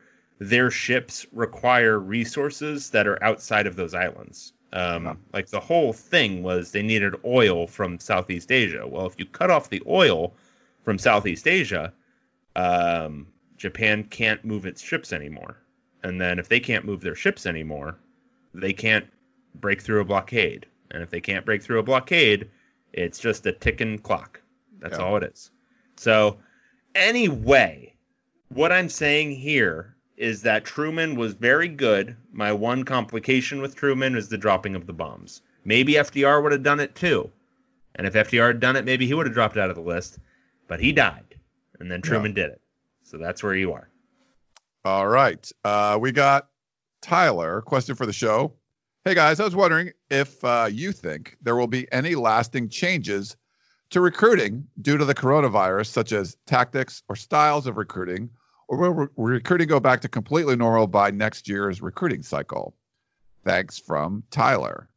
their 0.49 0.69
ships 0.69 1.25
require 1.31 1.99
resources 1.99 2.89
that 2.89 3.07
are 3.07 3.21
outside 3.23 3.67
of 3.67 3.75
those 3.75 3.93
islands. 3.93 4.53
Um. 4.73 5.19
Like 5.33 5.47
the 5.47 5.59
whole 5.59 5.93
thing 5.93 6.41
was 6.43 6.71
they 6.71 6.81
needed 6.81 7.15
oil 7.23 7.67
from 7.67 7.99
Southeast 7.99 8.51
Asia. 8.51 8.87
Well, 8.87 9.05
if 9.05 9.13
you 9.19 9.25
cut 9.25 9.51
off 9.51 9.69
the 9.69 9.83
oil 9.87 10.33
from 10.83 10.97
Southeast 10.97 11.47
Asia, 11.47 11.93
um, 12.55 13.27
Japan 13.57 14.03
can't 14.03 14.43
move 14.43 14.65
its 14.65 14.81
ships 14.81 15.13
anymore. 15.13 15.57
And 16.03 16.19
then 16.19 16.39
if 16.39 16.49
they 16.49 16.59
can't 16.59 16.85
move 16.85 17.01
their 17.01 17.15
ships 17.15 17.45
anymore, 17.45 17.97
they 18.53 18.73
can't 18.73 19.05
break 19.55 19.81
through 19.81 20.01
a 20.01 20.05
blockade. 20.05 20.65
And 20.91 21.01
if 21.01 21.09
they 21.09 21.21
can't 21.21 21.45
break 21.45 21.61
through 21.63 21.79
a 21.79 21.83
blockade, 21.83 22.49
it's 22.91 23.19
just 23.19 23.45
a 23.45 23.51
ticking 23.51 23.99
clock. 23.99 24.41
That's 24.79 24.97
Yeah. 24.97 25.05
all 25.05 25.17
it 25.17 25.23
is. 25.23 25.51
So, 25.95 26.39
anyway, 26.95 27.93
what 28.49 28.71
I'm 28.71 28.89
saying 28.89 29.31
here 29.31 29.95
is 30.17 30.41
that 30.43 30.65
Truman 30.65 31.15
was 31.15 31.33
very 31.33 31.67
good. 31.67 32.15
My 32.31 32.51
one 32.51 32.83
complication 32.83 33.61
with 33.61 33.75
Truman 33.75 34.15
is 34.15 34.29
the 34.29 34.37
dropping 34.37 34.75
of 34.75 34.85
the 34.85 34.93
bombs. 34.93 35.41
Maybe 35.65 35.93
FDR 35.93 36.41
would 36.41 36.51
have 36.51 36.63
done 36.63 36.79
it 36.79 36.95
too. 36.95 37.31
And 37.95 38.07
if 38.07 38.13
FDR 38.13 38.47
had 38.47 38.59
done 38.59 38.75
it, 38.75 38.85
maybe 38.85 39.05
he 39.05 39.13
would 39.13 39.25
have 39.25 39.35
dropped 39.35 39.57
out 39.57 39.69
of 39.69 39.75
the 39.75 39.81
list. 39.81 40.19
But 40.67 40.79
he 40.79 40.91
died. 40.91 41.35
And 41.79 41.91
then 41.91 42.01
Truman 42.01 42.33
did 42.33 42.49
it. 42.49 42.61
So 43.03 43.17
that's 43.17 43.43
where 43.43 43.55
you 43.55 43.73
are. 43.73 43.89
All 44.85 45.07
right. 45.07 45.49
Uh, 45.63 45.97
we 45.99 46.11
got 46.11 46.49
Tyler. 47.01 47.61
Question 47.61 47.95
for 47.95 48.05
the 48.05 48.13
show. 48.13 48.53
Hey 49.05 49.15
guys, 49.15 49.41
I 49.41 49.43
was 49.43 49.55
wondering 49.55 49.91
if 50.09 50.41
uh, 50.45 50.69
you 50.71 50.93
think 50.93 51.35
there 51.41 51.57
will 51.57 51.67
be 51.67 51.91
any 51.91 52.15
lasting 52.15 52.69
changes 52.69 53.35
to 53.89 53.99
recruiting 53.99 54.65
due 54.81 54.97
to 54.97 55.03
the 55.03 55.13
coronavirus, 55.13 55.87
such 55.87 56.13
as 56.13 56.37
tactics 56.47 57.03
or 57.09 57.17
styles 57.17 57.67
of 57.67 57.75
recruiting, 57.75 58.29
or 58.67 58.77
will 58.77 58.93
re- 58.93 59.07
recruiting 59.15 59.67
go 59.67 59.79
back 59.79 60.01
to 60.01 60.09
completely 60.09 60.55
normal 60.55 60.87
by 60.87 61.11
next 61.11 61.47
year's 61.47 61.81
recruiting 61.81 62.23
cycle? 62.23 62.75
Thanks 63.43 63.77
from 63.77 64.23
Tyler. 64.31 64.89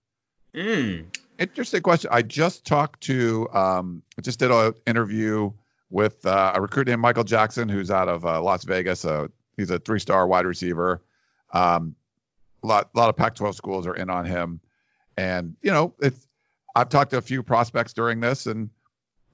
Mm. 0.55 1.07
Interesting 1.39 1.83
question. 1.83 2.11
I 2.13 2.23
just 2.23 2.65
talked 2.65 3.03
to, 3.03 3.49
um, 3.53 4.03
I 4.19 4.23
just 4.23 4.39
did 4.39 4.51
an 4.51 4.73
interview 4.87 5.53
with 5.91 6.25
uh, 6.25 6.53
a 6.55 6.61
recruit 6.61 6.87
named 6.87 7.01
Michael 7.01 7.25
Jackson, 7.25 7.69
who's 7.69 7.91
out 7.91 8.09
of 8.09 8.25
uh, 8.25 8.41
Las 8.43 8.65
Vegas. 8.65 9.05
Uh, 9.05 9.29
he's 9.57 9.71
a 9.71 9.79
three-star 9.79 10.27
wide 10.27 10.47
receiver. 10.47 11.03
Um, 11.53 11.95
a 12.63 12.67
lot, 12.67 12.91
a 12.95 12.99
lot 12.99 13.09
of 13.09 13.17
Pac-12 13.17 13.55
schools 13.55 13.87
are 13.87 13.95
in 13.95 14.11
on 14.11 14.25
him, 14.25 14.61
and 15.17 15.57
you 15.63 15.71
know, 15.71 15.95
it's. 16.01 16.27
I've 16.75 16.91
talked 16.91 17.13
to 17.13 17.17
a 17.17 17.23
few 17.23 17.43
prospects 17.43 17.95
during 17.95 18.21
this, 18.21 18.47
and 18.47 18.69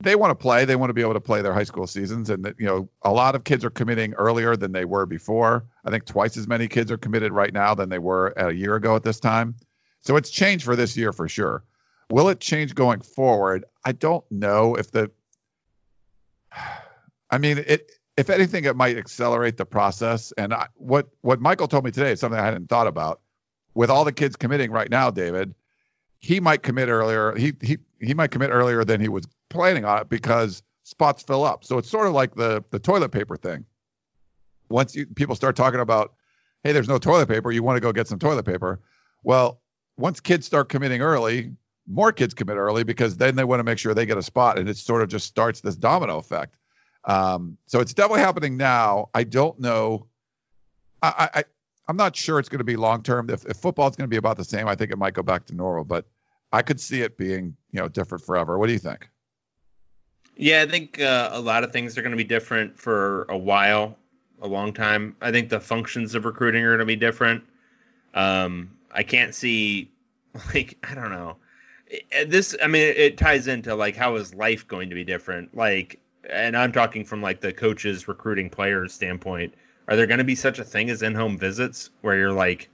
they 0.02 0.16
want 0.16 0.30
to 0.30 0.34
play. 0.34 0.64
They 0.64 0.76
want 0.76 0.90
to 0.90 0.94
be 0.94 1.00
able 1.00 1.14
to 1.14 1.20
play 1.20 1.42
their 1.42 1.54
high 1.54 1.64
school 1.64 1.86
seasons, 1.86 2.28
and 2.30 2.54
you 2.58 2.66
know, 2.66 2.88
a 3.02 3.12
lot 3.12 3.34
of 3.34 3.44
kids 3.44 3.64
are 3.64 3.70
committing 3.70 4.14
earlier 4.14 4.56
than 4.56 4.72
they 4.72 4.84
were 4.84 5.06
before. 5.06 5.64
I 5.84 5.90
think 5.90 6.04
twice 6.04 6.36
as 6.36 6.48
many 6.48 6.68
kids 6.68 6.90
are 6.90 6.98
committed 6.98 7.32
right 7.32 7.52
now 7.52 7.74
than 7.74 7.88
they 7.88 7.98
were 7.98 8.28
a 8.36 8.52
year 8.52 8.74
ago 8.74 8.96
at 8.96 9.04
this 9.04 9.20
time. 9.20 9.54
So 10.00 10.16
it's 10.16 10.30
changed 10.30 10.64
for 10.64 10.76
this 10.76 10.96
year 10.96 11.12
for 11.12 11.28
sure. 11.28 11.64
Will 12.10 12.28
it 12.28 12.40
change 12.40 12.74
going 12.74 13.00
forward? 13.00 13.64
I 13.84 13.92
don't 13.92 14.24
know 14.30 14.74
if 14.74 14.90
the 14.90 15.10
I 17.30 17.38
mean 17.38 17.58
it 17.58 17.90
if 18.16 18.28
anything 18.28 18.64
it 18.64 18.76
might 18.76 18.98
accelerate 18.98 19.56
the 19.56 19.64
process 19.64 20.32
and 20.32 20.52
I, 20.52 20.66
what 20.74 21.08
what 21.22 21.40
Michael 21.40 21.68
told 21.68 21.84
me 21.84 21.90
today 21.90 22.12
is 22.12 22.20
something 22.20 22.38
I 22.38 22.44
hadn't 22.44 22.68
thought 22.68 22.86
about. 22.86 23.20
With 23.74 23.88
all 23.88 24.04
the 24.04 24.12
kids 24.12 24.36
committing 24.36 24.70
right 24.70 24.90
now, 24.90 25.10
David, 25.10 25.54
he 26.18 26.40
might 26.40 26.62
commit 26.62 26.90
earlier. 26.90 27.34
He 27.34 27.54
he 27.62 27.78
he 28.00 28.12
might 28.12 28.30
commit 28.30 28.50
earlier 28.50 28.84
than 28.84 29.00
he 29.00 29.08
was 29.08 29.26
planning 29.52 29.84
on 29.84 30.00
it 30.00 30.08
because 30.08 30.62
spots 30.82 31.22
fill 31.22 31.44
up. 31.44 31.64
So 31.64 31.78
it's 31.78 31.88
sort 31.90 32.06
of 32.06 32.12
like 32.12 32.34
the 32.34 32.64
the 32.70 32.78
toilet 32.78 33.10
paper 33.10 33.36
thing. 33.36 33.64
Once 34.68 34.94
you, 34.94 35.06
people 35.06 35.36
start 35.36 35.54
talking 35.54 35.80
about, 35.80 36.14
hey, 36.64 36.72
there's 36.72 36.88
no 36.88 36.98
toilet 36.98 37.28
paper, 37.28 37.52
you 37.52 37.62
want 37.62 37.76
to 37.76 37.80
go 37.80 37.92
get 37.92 38.08
some 38.08 38.18
toilet 38.18 38.46
paper. 38.46 38.80
Well, 39.22 39.60
once 39.96 40.20
kids 40.20 40.46
start 40.46 40.70
committing 40.70 41.02
early, 41.02 41.52
more 41.86 42.12
kids 42.12 42.34
commit 42.34 42.56
early 42.56 42.84
because 42.84 43.16
then 43.16 43.36
they 43.36 43.44
want 43.44 43.60
to 43.60 43.64
make 43.64 43.78
sure 43.78 43.94
they 43.94 44.06
get 44.06 44.18
a 44.18 44.22
spot, 44.22 44.58
and 44.58 44.68
it 44.68 44.76
sort 44.76 45.02
of 45.02 45.08
just 45.08 45.26
starts 45.26 45.60
this 45.60 45.76
domino 45.76 46.18
effect. 46.18 46.56
Um, 47.04 47.58
so 47.66 47.80
it's 47.80 47.94
definitely 47.94 48.20
happening 48.20 48.56
now. 48.56 49.10
I 49.12 49.24
don't 49.24 49.58
know. 49.60 50.06
I, 51.02 51.28
I 51.34 51.44
I'm 51.88 51.96
not 51.96 52.14
sure 52.14 52.38
it's 52.38 52.48
going 52.48 52.60
to 52.60 52.64
be 52.64 52.76
long 52.76 53.02
term. 53.02 53.28
If, 53.28 53.44
if 53.44 53.56
football 53.56 53.88
is 53.88 53.96
going 53.96 54.08
to 54.08 54.10
be 54.12 54.16
about 54.16 54.36
the 54.36 54.44
same, 54.44 54.68
I 54.68 54.76
think 54.76 54.92
it 54.92 54.98
might 54.98 55.14
go 55.14 55.22
back 55.22 55.46
to 55.46 55.54
normal. 55.54 55.84
But 55.84 56.06
I 56.52 56.62
could 56.62 56.80
see 56.80 57.02
it 57.02 57.18
being 57.18 57.56
you 57.72 57.80
know 57.80 57.88
different 57.88 58.24
forever. 58.24 58.58
What 58.58 58.68
do 58.68 58.72
you 58.72 58.78
think? 58.78 59.08
Yeah, 60.42 60.62
I 60.62 60.66
think 60.66 61.00
uh, 61.00 61.30
a 61.32 61.40
lot 61.40 61.62
of 61.62 61.70
things 61.70 61.96
are 61.96 62.02
going 62.02 62.10
to 62.10 62.16
be 62.16 62.24
different 62.24 62.76
for 62.76 63.26
a 63.28 63.38
while, 63.38 63.96
a 64.40 64.48
long 64.48 64.72
time. 64.72 65.14
I 65.20 65.30
think 65.30 65.50
the 65.50 65.60
functions 65.60 66.16
of 66.16 66.24
recruiting 66.24 66.64
are 66.64 66.70
going 66.70 66.80
to 66.80 66.84
be 66.84 66.96
different. 66.96 67.44
Um, 68.12 68.72
I 68.90 69.04
can't 69.04 69.36
see, 69.36 69.92
like, 70.52 70.76
I 70.82 70.96
don't 70.96 71.12
know. 71.12 71.36
This, 72.26 72.56
I 72.60 72.66
mean, 72.66 72.82
it 72.82 73.18
ties 73.18 73.46
into 73.46 73.76
like 73.76 73.94
how 73.94 74.16
is 74.16 74.34
life 74.34 74.66
going 74.66 74.88
to 74.88 74.96
be 74.96 75.04
different? 75.04 75.56
Like, 75.56 76.00
and 76.28 76.56
I'm 76.56 76.72
talking 76.72 77.04
from 77.04 77.22
like 77.22 77.40
the 77.40 77.52
coaches 77.52 78.08
recruiting 78.08 78.50
players 78.50 78.92
standpoint. 78.92 79.54
Are 79.86 79.94
there 79.94 80.08
going 80.08 80.18
to 80.18 80.24
be 80.24 80.34
such 80.34 80.58
a 80.58 80.64
thing 80.64 80.90
as 80.90 81.02
in-home 81.02 81.38
visits 81.38 81.90
where 82.00 82.16
you're 82.16 82.32
like 82.32 82.68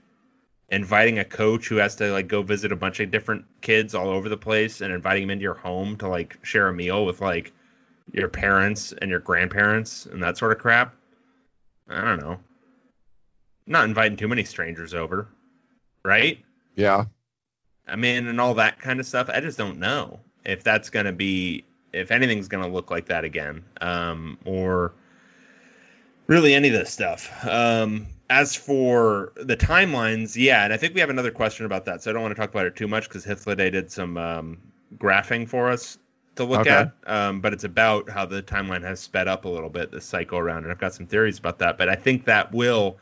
inviting 0.69 1.19
a 1.19 1.25
coach 1.25 1.67
who 1.67 1.75
has 1.75 1.95
to 1.97 2.11
like 2.13 2.27
go 2.27 2.41
visit 2.41 2.71
a 2.71 2.75
bunch 2.75 2.99
of 2.99 3.11
different 3.11 3.45
kids 3.61 3.93
all 3.93 4.09
over 4.09 4.27
the 4.27 4.37
place 4.37 4.81
and 4.81 4.91
inviting 4.91 5.21
them 5.21 5.29
into 5.29 5.43
your 5.43 5.53
home 5.53 5.97
to 5.97 6.07
like 6.07 6.39
share 6.41 6.67
a 6.67 6.73
meal 6.73 7.05
with 7.05 7.21
like 7.21 7.53
your 8.13 8.27
parents 8.27 8.93
and 8.93 9.09
your 9.09 9.19
grandparents 9.19 10.05
and 10.05 10.21
that 10.23 10.37
sort 10.37 10.51
of 10.51 10.57
crap? 10.59 10.95
I 11.89 12.01
don't 12.01 12.19
know. 12.19 12.39
not 13.67 13.85
inviting 13.85 14.17
too 14.17 14.27
many 14.27 14.43
strangers 14.43 14.93
over, 14.93 15.27
right? 16.03 16.39
Yeah, 16.75 17.05
I 17.87 17.95
mean, 17.95 18.27
and 18.27 18.39
all 18.39 18.53
that 18.55 18.79
kind 18.79 18.99
of 18.99 19.05
stuff. 19.05 19.29
I 19.29 19.39
just 19.41 19.57
don't 19.57 19.79
know 19.79 20.19
if 20.45 20.63
that's 20.63 20.89
going 20.89 21.05
to 21.05 21.11
be, 21.11 21.65
if 21.93 22.11
anything's 22.11 22.47
going 22.47 22.63
to 22.63 22.69
look 22.69 22.91
like 22.91 23.07
that 23.07 23.23
again, 23.23 23.63
um, 23.81 24.37
or 24.45 24.93
really 26.27 26.53
any 26.53 26.67
of 26.67 26.73
this 26.73 26.91
stuff. 26.91 27.31
Um, 27.45 28.07
as 28.29 28.55
for 28.55 29.33
the 29.35 29.57
timelines, 29.57 30.35
yeah, 30.35 30.63
and 30.63 30.71
I 30.71 30.77
think 30.77 30.93
we 30.93 30.99
have 30.99 31.09
another 31.09 31.31
question 31.31 31.65
about 31.65 31.85
that, 31.85 32.03
so 32.03 32.11
I 32.11 32.13
don't 32.13 32.21
want 32.21 32.35
to 32.35 32.39
talk 32.39 32.51
about 32.51 32.67
it 32.67 32.75
too 32.75 32.87
much 32.87 33.09
because 33.09 33.25
Hythloday 33.25 33.71
did 33.71 33.91
some 33.91 34.17
um, 34.17 34.57
graphing 34.97 35.47
for 35.47 35.71
us 35.71 35.97
to 36.39 36.45
look 36.45 36.61
Okay. 36.61 36.69
at, 36.69 36.91
um, 37.05 37.41
but 37.41 37.53
it's 37.53 37.63
about 37.63 38.09
how 38.09 38.25
the 38.25 38.41
timeline 38.41 38.83
has 38.83 38.99
sped 38.99 39.27
up 39.27 39.45
a 39.45 39.49
little 39.49 39.69
bit 39.69 39.91
this 39.91 40.05
cycle 40.05 40.39
around, 40.39 40.63
and 40.63 40.71
I've 40.71 40.79
got 40.79 40.93
some 40.93 41.05
theories 41.05 41.37
about 41.37 41.59
that. 41.59 41.77
But 41.77 41.89
I 41.89 41.95
think 41.95 42.25
that 42.25 42.51
will 42.51 42.97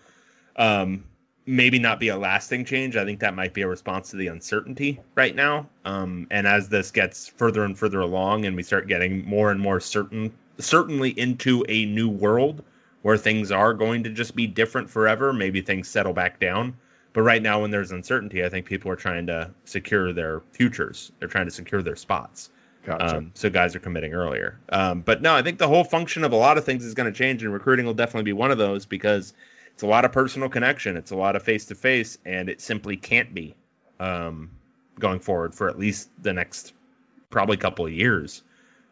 um, 0.56 1.06
maybe 1.46 1.80
not 1.80 2.00
be 2.00 2.10
a 2.10 2.18
lasting 2.18 2.66
change. 2.66 2.96
I 2.96 3.06
think 3.06 3.22
that 3.22 3.34
might 3.34 3.54
be 3.54 3.62
a 3.62 3.68
response 3.68 4.12
to 4.12 4.18
the 4.18 4.28
uncertainty 4.28 5.00
right 5.16 5.34
now. 5.34 5.70
Um, 5.86 6.28
and 6.30 6.46
as 6.46 6.68
this 6.70 6.92
gets 6.92 7.28
further 7.28 7.64
and 7.64 7.78
further 7.78 8.02
along, 8.02 8.46
and 8.46 8.56
we 8.56 8.64
start 8.64 8.88
getting 8.88 9.26
more 9.26 9.52
and 9.52 9.60
more 9.60 9.80
certain, 9.80 10.34
certainly 10.58 11.10
into 11.10 11.64
a 11.70 11.86
new 11.86 12.10
world 12.10 12.64
where 13.04 13.18
things 13.18 13.52
are 13.52 13.74
going 13.74 14.04
to 14.04 14.10
just 14.10 14.36
be 14.36 14.48
different 14.48 14.90
forever, 14.90 15.32
maybe 15.32 15.62
things 15.62 15.88
settle 15.88 16.14
back 16.14 16.40
down. 16.40 16.76
But 17.14 17.22
right 17.22 17.42
now, 17.42 17.62
when 17.62 17.72
there's 17.72 17.92
uncertainty, 17.92 18.44
I 18.44 18.50
think 18.50 18.66
people 18.66 18.92
are 18.92 18.98
trying 18.98 19.28
to 19.28 19.52
secure 19.64 20.14
their 20.14 20.42
futures. 20.52 21.12
They're 21.20 21.30
trying 21.30 21.46
to 21.46 21.52
secure 21.52 21.82
their 21.82 21.96
spots. 21.96 22.50
Gotcha. 22.88 23.18
Um, 23.18 23.32
so 23.34 23.50
guys 23.50 23.76
are 23.76 23.80
committing 23.80 24.14
earlier. 24.14 24.58
Um, 24.70 25.02
but 25.02 25.22
no, 25.22 25.36
I 25.36 25.42
think 25.42 25.60
the 25.60 25.68
whole 25.68 25.84
function 25.84 26.24
of 26.24 26.32
a 26.32 26.38
lot 26.38 26.58
of 26.58 26.64
things 26.64 26.86
is 26.86 26.94
going 26.94 27.12
to 27.12 27.18
change, 27.18 27.44
and 27.44 27.54
recruiting 27.54 27.86
will 27.86 27.94
definitely 27.94 28.24
be 28.24 28.34
one 28.34 28.50
of 28.50 28.58
those 28.58 28.86
because 28.86 29.34
it's 29.74 29.84
a 29.84 29.88
lot 29.88 30.06
of 30.06 30.14
personal 30.14 30.48
connection, 30.48 30.96
it's 30.96 31.12
a 31.12 31.16
lot 31.16 31.36
of 31.36 31.44
face 31.44 31.66
to 31.66 31.76
face, 31.76 32.18
and 32.26 32.50
it 32.50 32.62
simply 32.62 32.96
can't 32.96 33.34
be 33.34 33.56
um, 34.00 34.52
going 34.98 35.20
forward 35.20 35.54
for 35.54 35.70
at 35.70 35.78
least 35.78 36.10
the 36.24 36.34
next 36.34 36.74
probably 37.30 37.58
couple 37.58 37.86
of 37.86 37.92
years. 37.92 38.42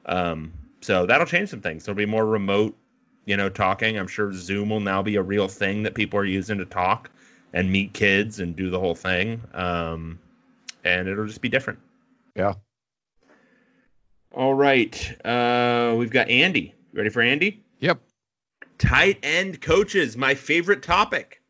Um, 0.06 0.54
so 0.82 1.06
that'll 1.06 1.26
change 1.26 1.50
some 1.50 1.62
things. 1.62 1.86
There'll 1.86 1.98
be 1.98 2.06
more 2.06 2.26
remote, 2.26 2.76
you 3.24 3.38
know, 3.38 3.48
talking. 3.48 3.98
I'm 3.98 4.08
sure 4.08 4.34
Zoom 4.34 4.70
will 4.70 4.82
now 4.82 5.02
be 5.02 5.16
a 5.16 5.24
real 5.24 5.48
thing 5.48 5.84
that 5.84 5.96
people 5.96 6.20
are 6.20 6.26
using 6.26 6.58
to 6.58 6.66
talk 6.66 7.10
and 7.54 7.72
meet 7.72 7.93
kids 7.93 8.41
and 8.41 8.56
do 8.56 8.70
the 8.70 8.80
whole 8.80 8.93
thing. 8.93 9.41
Um, 9.54 10.20
and 10.84 11.08
it'll 11.08 11.26
just 11.26 11.41
be 11.41 11.50
different. 11.50 11.80
Yeah. 12.36 12.56
All 14.36 14.54
right. 14.54 15.26
Uh, 15.26 15.96
we've 15.98 16.10
got 16.10 16.30
Andy. 16.30 16.76
Ready 16.94 17.10
for 17.10 17.22
Andy? 17.22 17.64
Yep. 17.80 18.02
Tight 18.78 19.20
end 19.24 19.62
coaches, 19.62 20.18
my 20.18 20.36
favorite 20.36 20.84
topic. 20.84 21.42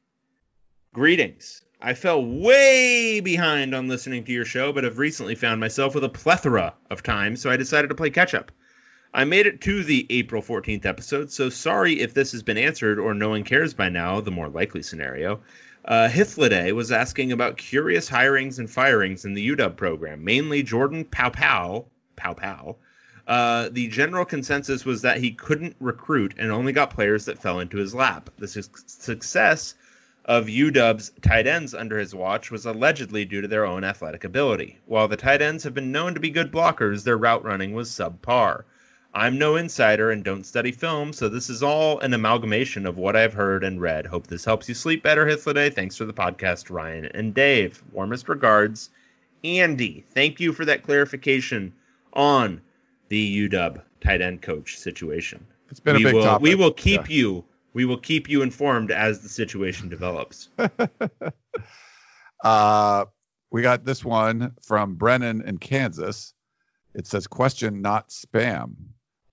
Greetings. 0.94 1.64
I 1.82 1.96
fell 1.96 2.24
way 2.24 3.22
behind 3.22 3.74
on 3.74 3.88
listening 3.88 4.24
to 4.26 4.32
your 4.32 4.46
show, 4.46 4.72
but 4.72 4.84
have 4.84 5.00
recently 5.00 5.34
found 5.34 5.60
myself 5.60 5.96
with 5.96 6.04
a 6.04 6.10
plethora 6.10 6.76
of 6.92 7.02
time, 7.02 7.36
so 7.38 7.50
I 7.50 7.58
decided 7.58 7.88
to 7.88 7.96
play 7.96 8.12
catch 8.12 8.36
up. 8.36 8.52
I 9.12 9.24
made 9.24 9.48
it 9.48 9.62
to 9.62 9.84
the 9.84 10.06
April 10.12 10.44
14th 10.44 10.86
episode, 10.86 11.32
so 11.32 11.50
sorry 11.50 12.02
if 12.02 12.14
this 12.14 12.34
has 12.34 12.44
been 12.44 12.58
answered 12.60 13.00
or 13.00 13.16
no 13.16 13.30
one 13.30 13.44
cares 13.44 13.74
by 13.74 13.90
now, 13.90 14.22
the 14.22 14.30
more 14.30 14.50
likely 14.50 14.84
scenario. 14.84 15.42
Uh, 15.84 16.08
Hythloday 16.08 16.72
was 16.72 16.92
asking 16.92 17.32
about 17.32 17.58
curious 17.58 18.08
hirings 18.10 18.60
and 18.60 18.70
firings 18.70 19.26
in 19.26 19.34
the 19.34 19.50
UW 19.50 19.76
program, 19.76 20.24
mainly 20.24 20.62
Jordan 20.62 21.06
Paopao, 21.06 21.86
Paopao. 22.16 22.76
Uh, 23.28 23.70
the 23.72 23.88
general 23.88 24.26
consensus 24.26 24.86
was 24.86 25.02
that 25.02 25.18
he 25.18 25.32
couldn't 25.32 25.76
recruit 25.80 26.36
and 26.38 26.52
only 26.52 26.72
got 26.72 26.92
players 26.92 27.26
that 27.26 27.40
fell 27.40 27.60
into 27.60 27.78
his 27.78 27.96
lap. 27.96 28.30
The 28.38 28.48
su- 28.48 28.62
success 28.86 29.74
of 30.26 30.46
UW's 30.46 31.12
tight 31.22 31.48
ends 31.48 31.74
under 31.74 31.98
his 31.98 32.14
watch 32.14 32.52
was 32.52 32.66
allegedly 32.66 33.26
due 33.26 33.42
to 33.42 33.48
their 33.48 33.66
own 33.66 33.84
athletic 33.84 34.24
ability. 34.24 34.80
While 34.86 35.08
the 35.08 35.18
tight 35.18 35.42
ends 35.42 35.64
have 35.64 35.74
been 35.74 35.92
known 35.92 36.14
to 36.14 36.20
be 36.20 36.30
good 36.30 36.52
blockers, 36.52 37.04
their 37.04 37.18
route 37.18 37.44
running 37.44 37.74
was 37.74 37.90
subpar. 37.90 38.64
I'm 39.14 39.38
no 39.38 39.56
insider 39.56 40.12
and 40.12 40.24
don't 40.24 40.44
study 40.44 40.74
film, 40.74 41.14
so 41.14 41.30
this 41.30 41.50
is 41.50 41.64
all 41.64 42.00
an 42.00 42.14
amalgamation 42.14 42.86
of 42.86 42.98
what 42.98 43.16
I've 43.16 43.34
heard 43.34 43.64
and 43.64 43.80
read. 43.80 44.06
Hope 44.06 44.28
this 44.28 44.44
helps 44.44 44.68
you 44.68 44.76
sleep 44.76 45.04
better, 45.04 45.26
Hythloday. 45.26 45.74
Thanks 45.74 45.96
for 45.96 46.06
the 46.06 46.12
podcast, 46.12 46.70
Ryan 46.70 47.06
and 47.06 47.34
Dave. 47.34 47.82
Warmest 47.94 48.28
regards, 48.28 48.90
Andy. 49.44 50.04
Thank 50.10 50.42
you 50.42 50.52
for 50.52 50.66
that 50.66 50.84
clarification 50.84 51.72
on 52.16 52.62
the 53.10 53.50
UW 53.50 53.82
tight 54.02 54.22
end 54.22 54.42
coach 54.42 54.78
situation. 54.78 55.46
It's 55.70 55.80
been 55.80 55.96
we 55.96 56.04
a 56.04 56.06
big 56.08 56.16
will, 56.16 56.24
topic. 56.24 56.44
We 56.44 56.56
will 56.56 56.72
keep 56.74 57.10
Yeah. 57.10 57.16
you. 57.16 57.46
We 57.74 57.86
will 57.86 57.98
keep 57.98 58.30
you 58.30 58.42
informed 58.42 58.92
as 58.92 59.20
the 59.22 59.30
situation 59.30 59.90
develops. 59.90 60.50
Uh, 62.44 63.06
we 63.52 63.62
got 63.62 63.86
this 63.86 64.04
one 64.06 64.54
from 64.62 64.96
Brennan 64.96 65.42
in 65.42 65.58
Kansas. 65.58 66.34
It 66.94 67.08
says 67.08 67.26
question, 67.28 67.82
not 67.82 68.10
spam. 68.10 68.76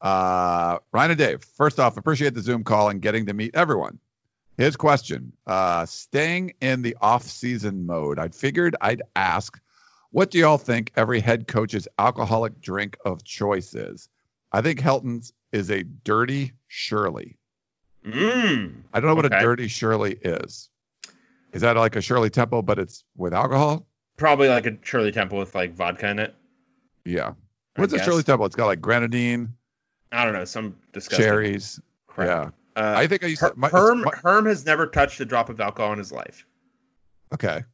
Uh, 0.00 0.78
Ryan 0.92 1.10
and 1.10 1.18
Dave, 1.18 1.44
first 1.44 1.78
off, 1.78 1.96
appreciate 1.96 2.34
the 2.34 2.40
Zoom 2.40 2.64
call 2.64 2.88
and 2.88 3.02
getting 3.02 3.26
to 3.26 3.34
meet 3.34 3.54
everyone. 3.54 3.98
His 4.56 4.76
question, 4.76 5.32
uh, 5.46 5.86
staying 5.86 6.54
in 6.60 6.82
the 6.82 6.96
off-season 7.00 7.84
mode, 7.86 8.18
I 8.18 8.28
figured 8.28 8.76
I'd 8.80 9.02
ask, 9.14 9.60
what 10.12 10.30
do 10.30 10.38
y'all 10.38 10.58
think 10.58 10.92
every 10.96 11.20
head 11.20 11.48
coach's 11.48 11.88
alcoholic 11.98 12.60
drink 12.60 12.96
of 13.04 13.24
choice 13.24 13.74
is? 13.74 14.08
I 14.52 14.60
think 14.62 14.80
Helton's 14.80 15.32
is 15.52 15.70
a 15.70 15.82
dirty 15.82 16.52
Shirley. 16.68 17.36
Mm. 18.06 18.82
I 18.92 19.00
don't 19.00 19.08
know 19.08 19.14
what 19.14 19.26
a 19.26 19.28
dirty 19.30 19.68
Shirley 19.68 20.18
is. 20.22 20.68
Is 21.52 21.60
that 21.62 21.76
like 21.76 21.96
a 21.96 22.00
Shirley 22.00 22.30
Temple, 22.30 22.62
but 22.62 22.78
it's 22.78 23.04
with 23.16 23.34
alcohol? 23.34 23.86
Probably 24.16 24.48
like 24.48 24.66
a 24.66 24.76
Shirley 24.82 25.12
Temple 25.12 25.38
with 25.38 25.54
like 25.54 25.72
vodka 25.74 26.08
in 26.08 26.18
it. 26.18 26.34
Yeah. 27.04 27.32
What's 27.76 27.92
a. 27.92 27.98
Shirley 28.02 28.22
Temple? 28.22 28.46
It's 28.46 28.56
got 28.56 28.66
like 28.66 28.80
grenadine, 28.80 29.54
I 30.12 30.24
don't 30.24 30.34
know, 30.34 30.44
some 30.44 30.76
disgusting 30.92 31.24
cherries. 31.26 31.80
crap. 32.06 32.28
Yeah. 32.28 32.50
Uh, 32.82 32.94
I 32.96 33.06
think 33.06 33.22
I 33.24 33.28
used 33.28 33.40
Her- 33.42 33.50
to. 33.50 33.58
My, 33.58 33.68
Herm, 33.68 34.02
my- 34.02 34.12
Herm 34.22 34.46
has 34.46 34.64
never 34.66 34.86
touched 34.86 35.20
a 35.20 35.24
drop 35.24 35.48
of 35.48 35.60
alcohol 35.60 35.92
in 35.92 35.98
his 35.98 36.12
life. 36.12 36.46
okay. 37.34 37.64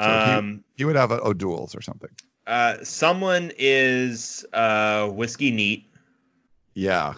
So 0.00 0.06
he- 0.06 0.12
Um, 0.32 0.64
You 0.76 0.86
would 0.86 0.96
have 0.96 1.10
a 1.12 1.20
O'Doul's 1.22 1.74
or 1.74 1.80
something. 1.82 2.10
uh, 2.46 2.82
someone 2.84 3.52
is 3.58 4.44
uh, 4.52 5.08
whiskey 5.08 5.50
neat. 5.50 5.86
Yeah. 6.74 7.14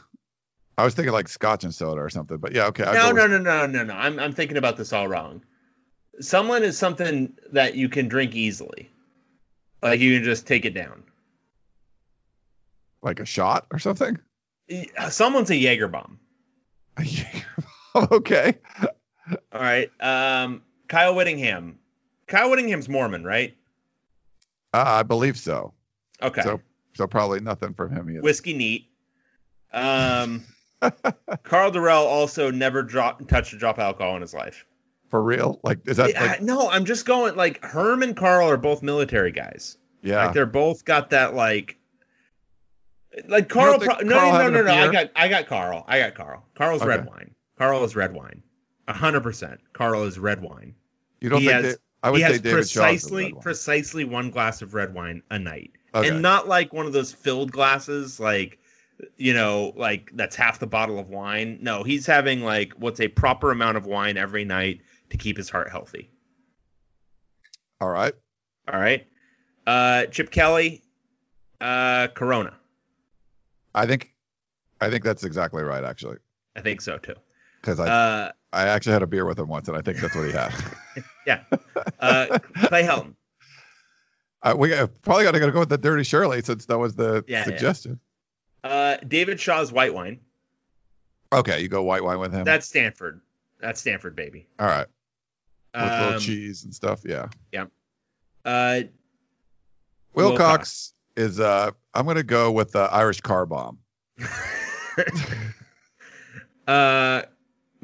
I 0.77 0.85
was 0.85 0.95
thinking 0.95 1.13
like 1.13 1.29
scotch 1.29 1.63
and 1.65 1.73
soda 1.75 2.01
or 2.01 2.11
something, 2.11 2.37
but 2.39 2.53
yeah, 2.53 2.67
okay. 2.67 2.83
No, 2.85 3.13
no, 3.13 3.27
no, 3.29 3.39
no, 3.39 3.67
no, 3.67 3.85
no. 3.85 3.95
I'm 3.95 4.19
I'm 4.19 4.33
thinking 4.33 4.57
about 4.57 4.77
this 4.77 4.93
all 4.93 5.07
wrong. 5.07 5.43
Someone 6.21 6.63
is 6.65 6.77
something 6.77 7.33
that 7.53 7.77
you 7.77 7.89
can 7.89 8.09
drink 8.09 8.35
easily, 8.35 8.91
like 9.83 10.01
you 10.01 10.17
can 10.17 10.25
just 10.25 10.47
take 10.49 10.65
it 10.65 10.75
down. 10.75 11.05
Like 13.03 13.21
a 13.21 13.25
shot 13.25 13.67
or 13.71 13.79
something. 13.79 14.19
Someone's 15.11 15.51
a 15.51 15.57
Jaeger 15.57 15.89
bomb. 15.97 16.19
okay. 17.97 18.59
All 19.53 19.61
right. 19.61 19.91
Um, 20.01 20.63
Kyle 20.89 21.15
Whittingham. 21.15 21.79
Kyle 22.27 22.51
Whittingham's 22.51 22.89
Mormon, 22.89 23.25
right? 23.25 23.57
Uh, 24.73 24.85
I 24.87 25.03
believe 25.03 25.37
so. 25.37 25.73
Okay. 26.23 26.43
So, 26.43 26.61
so 26.95 27.07
probably 27.07 27.41
nothing 27.41 27.75
from 27.75 27.93
him 27.95 28.11
either. 28.11 28.21
Whiskey 28.23 28.55
neat. 28.55 28.89
Um, 29.73 30.45
Karl 31.43 31.71
Dorrell 31.71 32.05
also 32.05 32.51
never 32.51 32.85
touched 32.85 33.53
a 33.53 33.57
drop 33.59 33.77
of 33.79 33.83
alcohol 33.83 34.17
in 34.17 34.23
his 34.23 34.35
life. 34.35 34.65
For 35.11 35.23
real? 35.23 35.61
Like, 35.63 35.79
is 35.87 35.97
that 35.99 36.11
Yeah, 36.11 36.23
like? 36.25 36.43
no, 36.43 36.69
I'm 36.71 36.85
just 36.85 37.07
going 37.07 37.37
like 37.37 37.63
Herm 37.65 38.03
and 38.03 38.17
Karl 38.17 38.49
are 38.49 38.57
both 38.57 38.83
military 38.83 39.31
guys. 39.33 39.77
Yeah. 40.03 40.25
Like 40.25 40.35
they're 40.35 40.47
both 40.47 40.85
got 40.85 41.11
that 41.11 41.35
like 41.35 41.77
like 43.29 43.49
Karl. 43.49 43.79
Pro- 43.79 43.99
no, 44.01 44.19
Karl 44.19 44.33
no, 44.33 44.51
no, 44.51 44.63
no, 44.63 44.63
no. 44.63 44.73
I 44.75 44.91
got, 44.93 45.11
I 45.15 45.29
got 45.29 45.47
Karl. 45.47 45.85
I 45.87 45.99
got 46.01 46.15
Karl. 46.15 46.45
Karl's 46.57 46.85
red 46.85 47.07
wine. 47.07 47.33
Karl 47.59 47.85
is 47.85 47.95
red 47.95 48.13
wine. 48.13 48.43
A 48.89 48.93
hundred 48.93 49.23
percent. 49.23 49.61
Karl 49.73 50.03
is 50.03 50.19
red 50.19 50.43
wine. 50.43 50.75
you 51.21 51.29
don't 51.31 51.41
he 51.41 51.47
think 51.47 51.63
has- 51.65 51.75
that, 51.75 51.81
I 52.05 52.11
would 52.11 52.19
he 52.21 52.27
say 52.27 52.33
has 52.33 52.41
precisely 52.43 53.33
precisely 53.41 54.05
one 54.05 54.31
glass 54.31 54.61
of 54.63 54.75
red 54.75 54.93
wine 54.93 55.23
a 55.31 55.39
night, 55.39 55.73
Okay. 55.95 56.09
and 56.11 56.21
not 56.21 56.47
like 56.47 56.73
one 56.73 56.87
of 56.87 56.93
those 56.93 57.13
filled 57.13 57.51
glasses, 57.51 58.21
like 58.21 58.59
you 59.17 59.33
know, 59.33 59.73
like 59.75 60.11
that's 60.15 60.37
half 60.37 60.59
the 60.59 60.67
bottle 60.67 60.99
of 60.99 61.09
wine. 61.09 61.59
No, 61.63 61.83
he's 61.83 62.07
having 62.07 62.43
like 62.43 62.75
what's 62.75 63.01
a 63.01 63.09
proper 63.09 63.51
amount 63.51 63.79
of 63.79 63.87
wine 63.87 64.17
every 64.19 64.45
night 64.45 64.83
to 65.11 65.17
keep 65.17 65.37
his 65.37 65.49
heart 65.49 65.71
healthy. 65.71 66.11
All 67.81 67.89
right. 67.89 68.13
All 68.73 68.79
right. 68.79 69.07
Uh, 69.67 70.05
Chip 70.07 70.31
Kelly, 70.31 70.83
uh, 71.61 72.09
Corona. 72.09 72.55
I 73.75 73.87
think 73.87 74.13
I 74.81 74.91
think 74.91 75.05
that's 75.05 75.25
exactly 75.25 75.63
right 75.63 75.85
actually. 75.85 76.19
I 76.55 76.61
think 76.61 76.81
so 76.83 76.99
too. 76.99 77.15
Because 77.61 77.81
I, 77.81 77.89
Uh, 77.89 78.33
I 78.55 78.69
actually 78.69 78.93
had 78.95 79.03
a 79.03 79.07
beer 79.07 79.25
with 79.27 79.39
him 79.39 79.49
once 79.49 79.69
and 79.69 79.77
I 79.77 79.81
think 79.81 79.99
that's 79.99 80.15
what 80.15 80.27
he 80.27 80.33
had. 80.33 80.53
yeah. 81.27 81.43
Uh, 82.01 82.39
Clay 82.67 82.83
Helton. 82.85 83.15
uh, 84.43 84.55
we 84.57 84.71
probably 85.03 85.25
got 85.25 85.33
to 85.33 85.51
go 85.51 85.59
with 85.61 85.69
the 85.69 85.79
Dirty 85.79 86.05
Shirley 86.05 86.41
since 86.43 86.67
that 86.67 86.79
was 86.79 86.95
the 86.95 87.25
Yeah, 87.27 87.39
yeah. 87.39 87.45
suggestion. 87.45 88.01
Uh, 88.63 88.97
David 89.07 89.41
Shaw's 89.41 89.73
white 89.73 89.93
wine. 89.93 90.21
Okay, 91.33 91.61
you 91.61 91.69
go 91.69 91.83
white 91.83 92.03
wine 92.05 92.19
with 92.21 92.33
him. 92.33 92.45
That's 92.45 92.67
Stanford. 92.67 93.21
That's 93.61 93.81
Stanford, 93.81 94.15
baby. 94.17 94.47
all 94.59 94.67
right. 94.67 94.87
With 95.75 95.83
little 95.85 96.15
Um, 96.15 96.21
cheese 96.21 96.65
and 96.65 96.73
stuff. 96.75 97.01
Yeah. 97.05 97.27
uh, 98.45 98.81
Wilcox 100.15 100.95
is 101.17 101.41
uh 101.41 101.71
I'm 101.93 102.07
gonna 102.07 102.23
go 102.23 102.53
with 102.53 102.73
the 102.73 102.81
Irish 102.83 103.21
car 103.21 103.47
bomb. 103.47 103.79
uh, 106.69 107.23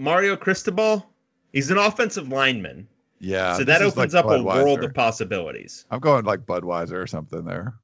Mario 0.01 0.35
Cristobal. 0.35 1.07
He's 1.53 1.71
an 1.71 1.77
offensive 1.77 2.29
lineman, 2.29 2.89
Yeah. 3.19 3.59
so 3.59 3.65
that 3.65 3.83
opens 3.83 4.15
like 4.15 4.25
up 4.25 4.31
a 4.31 4.43
world 4.43 4.83
of 4.83 4.95
possibilities. 4.95 5.85
I'm 5.91 6.01
going 6.01 6.25
like 6.25 6.47
Budweiser 6.47 6.95
or 6.95 7.07
something 7.07 7.45
there. 7.45 7.75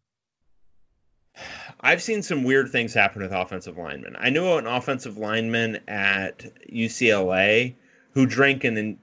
I've 1.79 2.01
seen 2.01 2.23
some 2.23 2.45
weird 2.45 2.71
things 2.71 2.95
happen 2.95 3.21
with 3.21 3.33
offensive 3.33 3.77
linemen. 3.77 4.17
I 4.19 4.31
knew 4.31 4.55
an 4.55 4.67
offensive 4.67 5.19
lineman 5.19 5.81
at 5.87 6.39
UCLA 6.73 7.75
who 8.13 8.25
drank 8.25 8.65
an. 8.65 8.99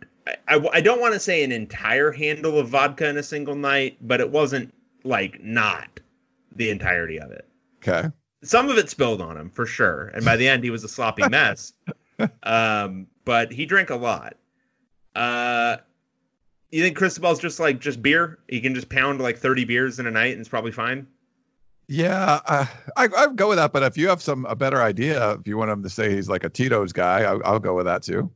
I, 0.47 0.65
I 0.73 0.81
don't 0.81 0.99
want 0.99 1.13
to 1.13 1.19
say 1.19 1.43
an 1.43 1.51
entire 1.51 2.11
handle 2.11 2.57
of 2.57 2.69
vodka 2.69 3.07
in 3.07 3.17
a 3.17 3.23
single 3.23 3.55
night, 3.55 3.97
but 4.01 4.21
it 4.21 4.31
wasn't 4.31 4.73
like 5.03 5.43
not 5.43 5.99
the 6.55 6.71
entirety 6.71 7.19
of 7.19 7.29
it. 7.29 7.47
Okay. 7.87 8.09
Some 8.41 8.69
of 8.71 8.77
it 8.79 8.89
spilled 8.89 9.21
on 9.21 9.37
him 9.37 9.51
for 9.51 9.67
sure, 9.67 10.07
and 10.07 10.25
by 10.25 10.37
the 10.37 10.47
end 10.47 10.63
he 10.63 10.71
was 10.71 10.83
a 10.83 10.89
sloppy 10.89 11.27
mess. 11.29 11.73
Um, 12.43 13.07
but 13.25 13.51
he 13.51 13.65
drank 13.65 13.89
a 13.89 13.95
lot. 13.95 14.35
Uh, 15.15 15.77
you 16.71 16.81
think 16.83 16.97
Cristobal's 16.97 17.39
just 17.39 17.59
like 17.59 17.79
just 17.79 18.01
beer? 18.01 18.39
He 18.47 18.61
can 18.61 18.75
just 18.75 18.89
pound 18.89 19.21
like 19.21 19.37
30 19.37 19.65
beers 19.65 19.99
in 19.99 20.07
a 20.07 20.11
night 20.11 20.31
and 20.31 20.39
it's 20.39 20.49
probably 20.49 20.71
fine. 20.71 21.07
Yeah, 21.87 22.39
uh, 22.45 22.65
I 22.95 23.09
I'd 23.17 23.35
go 23.35 23.49
with 23.49 23.57
that. 23.57 23.73
But 23.73 23.83
if 23.83 23.97
you 23.97 24.07
have 24.09 24.21
some 24.21 24.45
a 24.45 24.55
better 24.55 24.81
idea, 24.81 25.33
if 25.33 25.47
you 25.47 25.57
want 25.57 25.69
him 25.69 25.83
to 25.83 25.89
say 25.89 26.11
he's 26.15 26.29
like 26.29 26.43
a 26.45 26.49
Tito's 26.49 26.93
guy, 26.93 27.23
I'll, 27.23 27.41
I'll 27.43 27.59
go 27.59 27.75
with 27.75 27.85
that 27.85 28.03
too. 28.03 28.31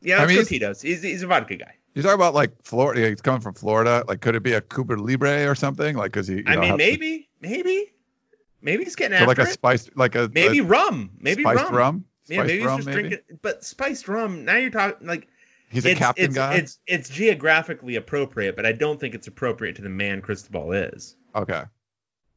Yeah, 0.00 0.18
I 0.18 0.26
mean, 0.26 0.36
he's- 0.36 0.48
Tito's. 0.48 0.80
He's, 0.80 1.02
he's 1.02 1.22
a 1.22 1.26
vodka 1.26 1.56
guy. 1.56 1.74
You 1.94 2.02
talk 2.02 2.14
about 2.14 2.34
like 2.34 2.52
Florida. 2.62 3.08
He's 3.10 3.20
coming 3.20 3.40
from 3.40 3.54
Florida. 3.54 4.04
Like, 4.08 4.20
could 4.20 4.34
it 4.34 4.42
be 4.42 4.52
a 4.54 4.60
Cuba 4.60 4.94
Libre 4.94 5.46
or 5.48 5.54
something? 5.54 5.94
Like, 5.96 6.12
cause 6.12 6.26
he. 6.26 6.42
I 6.46 6.54
know, 6.54 6.60
mean, 6.62 6.76
maybe, 6.76 7.18
to- 7.18 7.48
maybe, 7.48 7.92
maybe, 8.62 8.84
he's 8.84 8.96
getting 8.96 9.16
so 9.18 9.24
after 9.24 9.26
like 9.28 9.38
a 9.38 9.50
it. 9.50 9.52
spiced, 9.52 9.96
like 9.96 10.14
a 10.14 10.30
maybe 10.32 10.60
a 10.60 10.64
rum, 10.64 11.10
maybe 11.20 11.44
rum. 11.44 11.56
spiced 11.56 11.70
rum. 11.72 11.76
rum. 11.78 12.04
Yeah, 12.28 12.36
Spiced 12.36 12.46
maybe 12.48 12.60
he's 12.62 12.76
just 12.76 12.86
maybe? 12.86 13.00
drinking. 13.08 13.38
But 13.42 13.64
spiced 13.64 14.08
rum. 14.08 14.44
Now 14.44 14.56
you're 14.56 14.70
talking 14.70 15.06
like 15.06 15.28
He's 15.70 15.86
a 15.86 15.94
captain 15.94 16.26
it's, 16.26 16.34
guy. 16.34 16.54
It's 16.54 16.78
it's 16.86 17.08
geographically 17.08 17.96
appropriate, 17.96 18.56
but 18.56 18.66
I 18.66 18.72
don't 18.72 19.00
think 19.00 19.14
it's 19.14 19.26
appropriate 19.26 19.76
to 19.76 19.82
the 19.82 19.88
man 19.88 20.20
Cristobal 20.20 20.72
is. 20.72 21.16
okay. 21.34 21.64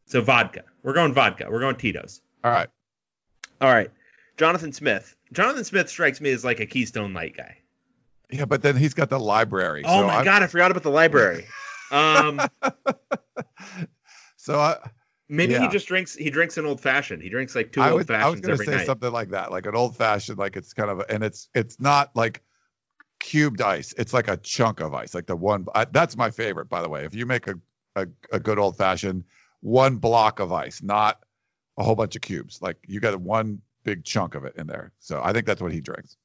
So 0.07 0.21
vodka. 0.21 0.63
We're 0.83 0.93
going 0.93 1.13
vodka. 1.13 1.47
We're 1.49 1.59
going 1.59 1.75
Tito's. 1.75 2.21
All 2.43 2.51
right. 2.51 2.69
All 3.59 3.71
right. 3.73 3.89
Jonathan 4.37 4.71
Smith. 4.71 5.15
Jonathan 5.33 5.63
Smith 5.63 5.89
strikes 5.89 6.21
me 6.21 6.31
as 6.31 6.45
like 6.45 6.59
a 6.59 6.65
Keystone 6.65 7.13
Light 7.13 7.35
guy. 7.35 7.57
Yeah, 8.31 8.45
but 8.45 8.61
then 8.61 8.75
he's 8.77 8.93
got 8.93 9.09
the 9.09 9.19
library. 9.19 9.83
Oh 9.85 10.01
so 10.01 10.07
my 10.07 10.15
I'm- 10.17 10.25
god, 10.25 10.43
I 10.43 10.47
forgot 10.47 10.71
about 10.71 10.83
the 10.83 10.91
library. 10.91 11.45
Um, 11.91 12.41
So 14.37 14.59
I, 14.59 14.77
maybe 15.29 15.57
he 15.57 15.67
just 15.67 15.87
drinks. 15.87 16.15
He 16.15 16.29
drinks 16.29 16.57
an 16.57 16.65
old 16.65 16.81
fashioned. 16.81 17.21
He 17.21 17.29
drinks 17.29 17.55
like 17.55 17.71
two 17.71 17.81
I, 17.81 17.91
old 17.91 18.07
would, 18.07 18.11
I 18.11 18.29
was 18.29 18.41
gonna 18.41 18.57
say 18.57 18.77
night. 18.77 18.85
something 18.85 19.11
like 19.11 19.29
that, 19.29 19.51
like 19.51 19.65
an 19.65 19.75
old 19.75 19.95
fashioned, 19.95 20.37
like 20.37 20.55
it's 20.55 20.73
kind 20.73 20.89
of, 20.89 21.03
and 21.09 21.23
it's 21.23 21.49
it's 21.53 21.79
not 21.79 22.15
like 22.15 22.41
cubed 23.19 23.61
ice. 23.61 23.93
It's 23.97 24.13
like 24.13 24.27
a 24.27 24.37
chunk 24.37 24.79
of 24.79 24.93
ice, 24.93 25.13
like 25.13 25.25
the 25.25 25.35
one. 25.35 25.65
I, 25.73 25.85
that's 25.85 26.15
my 26.15 26.31
favorite, 26.31 26.69
by 26.69 26.81
the 26.81 26.89
way. 26.89 27.05
If 27.05 27.15
you 27.15 27.25
make 27.25 27.47
a, 27.47 27.55
a 27.95 28.07
a 28.31 28.39
good 28.39 28.59
old 28.59 28.77
fashioned, 28.77 29.23
one 29.61 29.97
block 29.97 30.39
of 30.39 30.51
ice, 30.51 30.81
not 30.81 31.19
a 31.77 31.83
whole 31.83 31.95
bunch 31.95 32.15
of 32.15 32.21
cubes. 32.21 32.61
Like 32.61 32.77
you 32.87 32.99
got 32.99 33.19
one 33.19 33.61
big 33.83 34.03
chunk 34.03 34.35
of 34.35 34.45
it 34.45 34.55
in 34.57 34.67
there. 34.67 34.91
So 34.99 35.21
I 35.23 35.33
think 35.33 35.45
that's 35.45 35.61
what 35.61 35.71
he 35.71 35.81
drinks. 35.81 36.17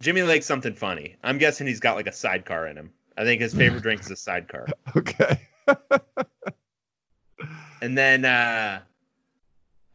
Jimmy 0.00 0.22
likes 0.22 0.46
something 0.46 0.74
funny. 0.74 1.16
I'm 1.22 1.38
guessing 1.38 1.66
he's 1.66 1.80
got 1.80 1.96
like 1.96 2.06
a 2.06 2.12
sidecar 2.12 2.66
in 2.66 2.76
him. 2.76 2.92
I 3.16 3.24
think 3.24 3.40
his 3.40 3.54
favorite 3.54 3.82
drink 3.84 4.00
is 4.00 4.10
a 4.10 4.16
sidecar. 4.16 4.66
Okay. 4.96 5.40
And 7.84 7.98
then 7.98 8.24
uh 8.24 8.80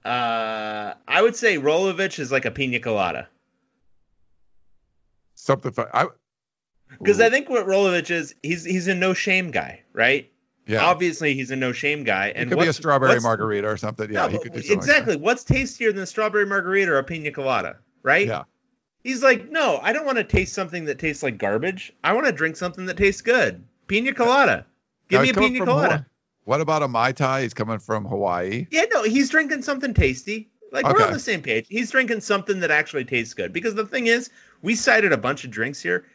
uh 0.06 0.94
I 1.08 1.22
would 1.24 1.36
say 1.36 1.58
Rolovich 1.58 2.20
is 2.20 2.32
like 2.32 2.46
a 2.46 2.52
pina 2.52 2.80
colada. 2.80 3.28
Something 5.34 5.72
fun. 5.72 5.88
I, 5.92 6.06
Because 7.00 7.20
I 7.20 7.32
think 7.32 7.50
what 7.50 7.66
Rolovich 7.66 8.12
is, 8.12 8.36
he's 8.44 8.64
he's 8.64 8.88
a 8.88 8.94
no 8.94 9.16
shame 9.16 9.50
guy, 9.50 9.82
right? 9.94 10.32
yeah, 10.68 10.86
Obviously 10.86 11.34
he's 11.34 11.50
a 11.50 11.56
no 11.56 11.72
shame 11.72 12.04
guy. 12.04 12.28
it 12.28 12.34
And 12.38 12.52
could 12.52 12.60
be 12.60 12.68
a 12.68 12.74
strawberry 12.74 13.20
margarita 13.20 13.68
or 13.68 13.78
something. 13.78 14.12
Yeah, 14.14 14.26
No, 14.26 14.28
he 14.28 14.34
but 14.38 14.44
could 14.44 14.54
do 14.54 14.62
something 14.62 14.78
like 14.78 14.88
exactly. 14.88 15.16
What's 15.16 15.44
tastier 15.44 15.92
than 15.92 16.04
a 16.04 16.06
strawberry 16.06 16.46
margarita 16.46 16.92
or 16.92 17.00
a 17.00 17.04
pina 17.04 17.32
colada, 17.32 17.78
right? 18.04 18.28
Yeah. 18.28 18.44
He's 19.04 19.24
like, 19.24 19.50
no, 19.50 19.80
I 19.82 19.94
don't 19.94 20.06
want 20.06 20.20
to 20.20 20.24
taste 20.24 20.54
something 20.54 20.86
that 20.86 21.00
tastes 21.00 21.24
like 21.24 21.40
garbage. 21.40 21.92
I 22.04 22.14
want 22.14 22.28
to 22.28 22.32
drink 22.34 22.56
something 22.56 22.86
that 22.86 22.98
tastes 22.98 23.22
good. 23.24 23.64
Pina 23.88 24.14
colada. 24.14 24.68
Give 25.08 25.20
Now, 25.20 25.24
me 25.24 25.30
a 25.30 25.34
pina 25.34 25.66
colada. 25.66 26.06
What 26.50 26.62
about 26.62 26.82
a 26.82 26.88
mai 26.88 27.12
tai? 27.12 27.44
He's 27.44 27.54
coming 27.54 27.78
from 27.78 28.06
Hawaii. 28.06 28.66
Yeah, 28.72 28.86
no, 28.92 29.04
he's 29.04 29.30
drinking 29.30 29.62
something 29.62 29.94
tasty. 29.94 30.50
Like 30.72 30.84
we're 30.84 31.06
on 31.06 31.14
the 31.14 31.20
same 31.20 31.44
page. 31.44 31.68
He's 31.70 31.92
drinking 31.92 32.22
something 32.22 32.62
that 32.62 32.72
actually 32.72 33.06
tastes 33.06 33.36
good. 33.36 33.54
Because 33.54 33.76
the 33.76 33.86
thing 33.86 34.08
is, 34.08 34.32
we 34.64 34.74
cited 34.74 35.14
a 35.14 35.18
bunch 35.18 35.44
of 35.44 35.52
drinks 35.52 35.80
here. 35.80 36.08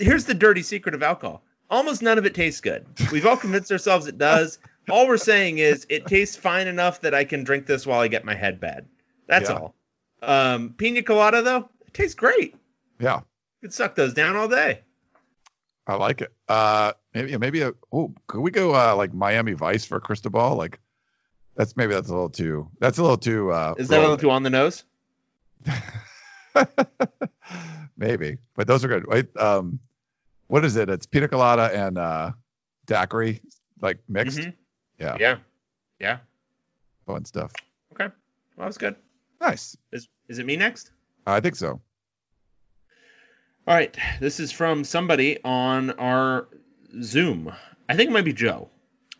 Here's 0.00 0.24
the 0.24 0.34
dirty 0.34 0.62
secret 0.62 0.96
of 0.96 1.02
alcohol. 1.04 1.44
Almost 1.70 2.02
none 2.02 2.18
of 2.18 2.26
it 2.26 2.34
tastes 2.34 2.60
good. 2.60 2.86
We've 3.12 3.24
all 3.24 3.36
convinced 3.36 3.70
ourselves 3.70 4.08
it 4.08 4.18
does. 4.18 4.58
All 4.90 5.06
we're 5.06 5.16
saying 5.16 5.58
is 5.58 5.86
it 5.88 6.06
tastes 6.06 6.34
fine 6.34 6.66
enough 6.66 7.02
that 7.02 7.14
I 7.14 7.22
can 7.22 7.44
drink 7.44 7.66
this 7.66 7.86
while 7.86 8.00
I 8.00 8.08
get 8.08 8.24
my 8.24 8.34
head 8.34 8.58
bad. 8.58 8.86
That's 9.28 9.48
Yeah. 9.48 9.56
all. 9.56 9.74
Um, 10.22 10.74
pina 10.76 11.04
colada 11.04 11.42
though, 11.42 11.68
it 11.86 11.94
tastes 11.94 12.16
great. 12.16 12.56
Yeah. 12.98 13.18
You 13.18 13.68
could 13.68 13.74
suck 13.74 13.94
those 13.94 14.12
down 14.12 14.34
all 14.34 14.48
day. 14.48 14.80
I 15.86 15.94
like 15.94 16.20
it. 16.20 16.32
Uh, 16.48 16.92
maybe 17.14 17.36
maybe 17.36 17.60
a 17.62 17.72
oh, 17.92 18.12
could 18.26 18.40
we 18.40 18.50
go 18.50 18.74
uh 18.74 18.94
like 18.96 19.14
Miami 19.14 19.52
Vice 19.52 19.84
for 19.84 20.00
Cristobal? 20.00 20.56
Like 20.56 20.80
that's 21.56 21.76
maybe 21.76 21.94
that's 21.94 22.08
a 22.08 22.12
little 22.12 22.30
too 22.30 22.68
that's 22.80 22.98
a 22.98 23.02
little 23.02 23.16
too 23.16 23.52
uh 23.52 23.74
Is 23.78 23.88
that 23.88 23.98
a 23.98 24.02
little 24.02 24.16
too 24.16 24.30
on 24.30 24.42
the 24.42 24.50
nose? 24.50 24.84
maybe, 27.96 28.38
but 28.54 28.66
those 28.66 28.84
are 28.84 28.88
good. 28.88 29.06
Wait, 29.06 29.34
um, 29.36 29.78
what 30.48 30.64
is 30.64 30.76
it? 30.76 30.88
It's 30.88 31.06
pina 31.06 31.28
colada 31.28 31.70
and 31.72 31.98
uh 31.98 32.32
daiquiri 32.86 33.40
like 33.80 33.98
mixed. 34.08 34.38
Mhm. 34.38 34.54
Yeah, 34.98 35.16
Yeah. 35.20 35.36
Yeah. 36.00 36.18
fun 37.06 37.24
stuff. 37.24 37.52
Okay. 37.92 38.12
Well, 38.56 38.66
that's 38.66 38.78
good. 38.78 38.96
Nice. 39.40 39.76
Is 39.92 40.08
is 40.28 40.38
it 40.38 40.46
me 40.46 40.56
next? 40.56 40.90
I 41.26 41.40
think 41.40 41.56
so. 41.56 41.80
All 43.68 43.74
right, 43.74 43.96
this 44.20 44.38
is 44.38 44.52
from 44.52 44.84
somebody 44.84 45.42
on 45.42 45.90
our 45.90 46.46
Zoom. 47.02 47.52
I 47.88 47.96
think 47.96 48.10
it 48.10 48.12
might 48.12 48.24
be 48.24 48.32
Joe. 48.32 48.70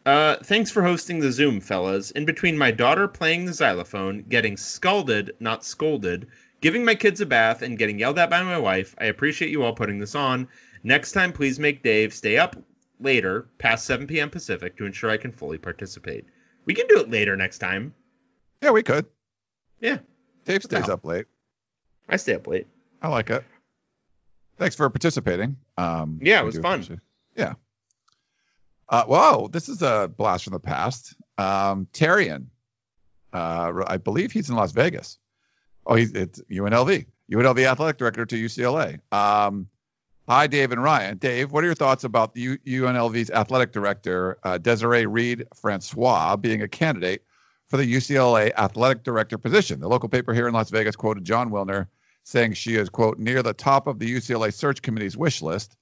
Uh, 0.05 0.37
thanks 0.37 0.71
for 0.71 0.85
hosting 0.85 1.19
the 1.19 1.33
Zoom, 1.33 1.61
fellas. 1.61 2.13
In 2.13 2.27
between 2.27 2.57
my 2.57 2.71
daughter 2.71 3.09
playing 3.09 3.45
the 3.45 3.53
xylophone, 3.53 4.23
getting 4.29 4.57
scalded, 4.57 5.35
not 5.41 5.65
scolded, 5.65 6.29
giving 6.61 6.85
my 6.85 6.95
kids 6.95 7.21
a 7.21 7.27
bath, 7.27 7.63
and 7.63 7.77
getting 7.77 7.99
yelled 7.99 8.21
at 8.21 8.31
by 8.31 8.41
my 8.45 8.59
wife, 8.59 8.95
I 8.99 9.07
appreciate 9.07 9.51
you 9.51 9.65
all 9.65 9.75
putting 9.75 9.99
this 9.99 10.15
on. 10.15 10.47
Next 10.85 11.11
time, 11.11 11.33
please 11.33 11.59
make 11.59 11.83
Dave 11.83 12.15
stay 12.15 12.39
up 12.39 12.55
later, 13.01 13.49
past 13.59 13.85
7 13.85 14.07
p.m. 14.07 14.31
Pacific, 14.31 14.77
to 14.77 14.87
ensure 14.87 15.11
I 15.11 15.17
can 15.17 15.33
fully 15.33 15.59
participate. 15.59 16.25
We 16.67 16.75
can 16.75 16.87
do 16.87 17.01
it 17.01 17.11
later 17.11 17.37
next 17.37 17.59
time. 17.59 17.97
Yeah, 18.63 18.71
we 18.71 18.85
could. 18.85 19.07
Yeah, 19.81 19.99
Dave 20.45 20.63
stays 20.63 20.89
up 20.89 21.05
late. 21.05 21.27
I 22.09 22.15
stay 22.15 22.35
up 22.35 22.47
late. 22.47 22.69
I 23.03 23.09
like 23.09 23.31
it. 23.31 23.43
Thanks 24.59 24.75
for 24.75 24.89
participating. 24.91 25.57
Um, 25.77 26.19
Yeah, 26.23 26.41
it 26.41 26.45
was 26.45 26.59
fun. 26.59 26.75
appreciate- 26.81 27.01
Yeah. 27.37 27.55
Uh, 28.89 29.05
whoa, 29.05 29.49
this 29.49 29.69
is 29.69 29.83
a 29.83 30.09
blast 30.17 30.45
from 30.45 30.53
the 30.53 30.61
past. 30.61 31.15
Um, 31.39 31.87
Tarian, 31.93 32.47
uh, 33.33 33.73
I 33.87 33.97
believe 33.97 34.33
he's 34.33 34.49
in 34.49 34.57
Las 34.57 34.73
Vegas. 34.73 35.19
Oh, 35.87 35.95
he's 35.95 36.13
it's 36.13 36.41
UNLV, 36.51 37.07
UNLV 37.31 37.65
athletic 37.67 37.99
director 37.99 38.25
to 38.25 38.37
UCLA. 38.37 39.01
Um, 39.13 39.69
hi, 40.29 40.47
Dave 40.47 40.73
and 40.73 40.83
Ryan. 40.83 41.19
Dave, 41.19 41.53
what 41.53 41.63
are 41.65 41.67
your 41.67 41.75
thoughts 41.75 42.05
about 42.05 42.35
the 42.35 42.59
UNLV's 42.67 43.31
athletic 43.31 43.73
director, 43.73 44.39
uh, 44.45 44.59
Desiree 44.59 45.07
Reed 45.07 45.47
Francois, 45.55 46.37
being 46.37 46.63
a 46.63 46.69
candidate 46.69 47.25
for 47.69 47.77
the 47.77 47.85
UCLA 47.85 48.53
athletic 48.57 49.03
director 49.03 49.37
position? 49.37 49.81
The 49.81 49.89
local 49.89 50.09
paper 50.09 50.33
here 50.33 50.47
in 50.49 50.55
Las 50.55 50.71
Vegas 50.71 50.97
quoted 50.97 51.25
Jon 51.25 51.51
Wilner 51.51 51.89
saying 52.27 52.53
she 52.53 52.75
is, 52.75 52.89
quote, 52.89 53.21
near 53.21 53.41
the 53.41 53.53
top 53.53 53.87
of 53.87 54.01
the 54.01 54.13
UCLA 54.13 54.53
search 54.53 54.83
committee's 54.83 55.17
wish 55.17 55.41
list, 55.43 55.77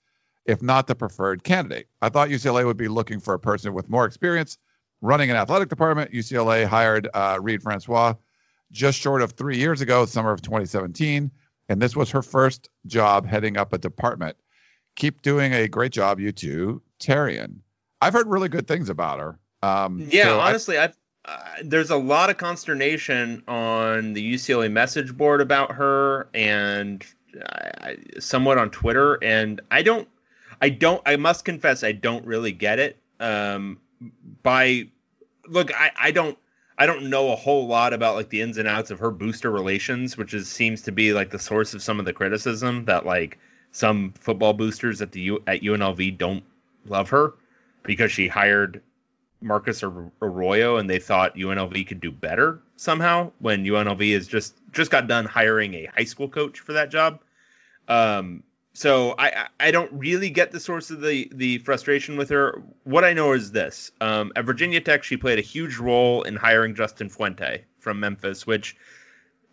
if 0.45 0.61
not 0.61 0.87
the 0.87 0.95
preferred 0.95 1.43
candidate. 1.43 1.89
I 2.03 2.11
thought 2.11 2.29
UCLA 2.29 2.67
would 2.67 2.77
be 2.77 2.87
looking 2.87 3.19
for 3.19 3.33
a 3.33 3.39
person 3.39 3.73
with 3.73 3.89
more 3.89 4.05
experience 4.05 4.59
running 5.01 5.31
an 5.31 5.37
athletic 5.37 5.71
department. 5.71 6.13
UCLA 6.13 6.67
hired 6.67 7.09
uh, 7.15 7.39
Reed 7.41 7.63
Francois 7.63 8.13
just 8.71 9.01
short 9.01 9.23
of 9.23 9.33
three 9.33 9.57
years 9.57 9.81
ago, 9.81 10.05
summer 10.05 10.33
of 10.33 10.43
2017, 10.43 11.31
and 11.71 11.81
this 11.81 11.97
was 11.97 12.11
her 12.11 12.23
first 12.23 12.69
job 12.87 13.27
heading 13.27 13.57
up 13.57 13.73
a 13.73 13.79
department. 13.79 14.37
Keep 14.97 15.23
doing 15.23 15.55
a 15.55 15.67
great 15.67 15.93
job, 15.93 16.21
you 16.21 16.31
two. 16.31 16.83
Tarian. 17.01 17.61
I've 18.03 18.13
heard 18.13 18.29
really 18.29 18.51
good 18.51 18.69
things 18.69 18.91
about 18.91 19.19
her. 19.19 19.39
Um, 19.63 20.07
Yeah, 20.11 20.25
so 20.25 20.41
honestly, 20.41 20.79
I, 20.79 20.93
uh, 21.25 21.39
there's 21.63 21.91
a 21.91 21.97
lot 21.97 22.31
of 22.31 22.37
consternation 22.37 23.43
on 23.49 24.13
the 24.13 24.35
UCLA 24.35 24.71
message 24.71 25.17
board 25.17 25.41
about 25.41 25.73
her, 25.73 26.29
and 26.35 27.05
I, 27.43 27.97
somewhat 28.19 28.59
on 28.59 28.71
Twitter. 28.71 29.19
And 29.23 29.61
I 29.71 29.83
don't, 29.83 30.09
I 30.61 30.69
don't, 30.69 31.01
I 31.07 31.17
must 31.17 31.45
confess, 31.45 31.83
I 31.83 31.93
don't 31.93 32.27
really 32.27 32.53
get 32.53 32.79
it. 32.79 32.99
Um, 33.21 33.79
by 34.43 34.89
look, 35.49 35.75
I, 35.75 35.91
I 35.99 36.11
don't, 36.11 36.37
I 36.77 36.87
don't 36.87 37.09
know 37.09 37.33
a 37.33 37.37
whole 37.37 37.67
lot 37.69 37.93
about 37.93 38.17
like 38.17 38.29
the 38.29 38.43
ins 38.43 38.59
and 38.59 38.69
outs 38.69 38.91
of 38.91 38.99
her 38.99 39.11
booster 39.11 39.51
relations, 39.51 40.17
which 40.17 40.35
is 40.35 40.49
seems 40.49 40.83
to 40.83 40.93
be 40.93 41.13
like 41.13 41.31
the 41.31 41.39
source 41.39 41.73
of 41.73 41.83
some 41.83 42.01
of 42.01 42.05
the 42.05 42.13
criticism 42.13 42.85
that 42.87 43.07
like 43.07 43.39
some 43.71 44.13
football 44.19 44.53
boosters 44.53 45.01
at 45.01 45.13
the 45.13 45.21
U, 45.21 45.43
at 45.47 45.63
UNLV 45.63 46.19
don't 46.19 46.45
love 46.87 47.11
her 47.11 47.35
because 47.83 48.13
she 48.13 48.29
hired 48.29 48.83
Marcus 49.45 49.83
Arroyo 49.83 50.79
and 50.79 50.89
they 50.89 50.99
thought 50.99 51.37
UNLV 51.37 51.87
could 51.87 52.01
do 52.01 52.11
better 52.11 52.61
somehow 52.77 53.31
when 53.39 53.65
UNLV 53.65 54.13
has 54.15 54.27
just 54.27 54.55
just 54.73 54.91
got 54.91 55.07
done 55.07 55.27
hiring 55.27 55.75
a 55.75 55.87
high 55.87 56.05
school 56.05 56.29
coach 56.29 56.61
for 56.61 56.73
that 56.73 56.91
job. 56.91 57.21
Um, 57.87 58.43
so 58.73 59.15
I 59.19 59.47
I- 59.61 59.71
don't 59.71 59.93
really 59.93 60.31
get 60.31 60.51
the 60.51 60.59
source 60.61 60.91
of 60.91 61.01
the 61.01 61.31
the 61.33 61.59
frustration 61.59 62.17
with 62.17 62.31
her. 62.31 62.63
What 62.85 63.05
I 63.05 63.13
know 63.13 63.33
is 63.33 63.53
this: 63.53 63.93
um, 64.01 64.33
at 64.35 64.45
Virginia 64.47 64.81
Tech, 64.81 65.05
she 65.05 65.17
played 65.17 65.39
a 65.39 65.43
huge 65.43 65.77
role 65.77 66.23
in 66.23 66.37
hiring 66.37 66.75
Justin 66.75 67.09
Fuente 67.09 67.65
from 67.79 68.01
Memphis, 68.01 68.47
which 68.47 68.77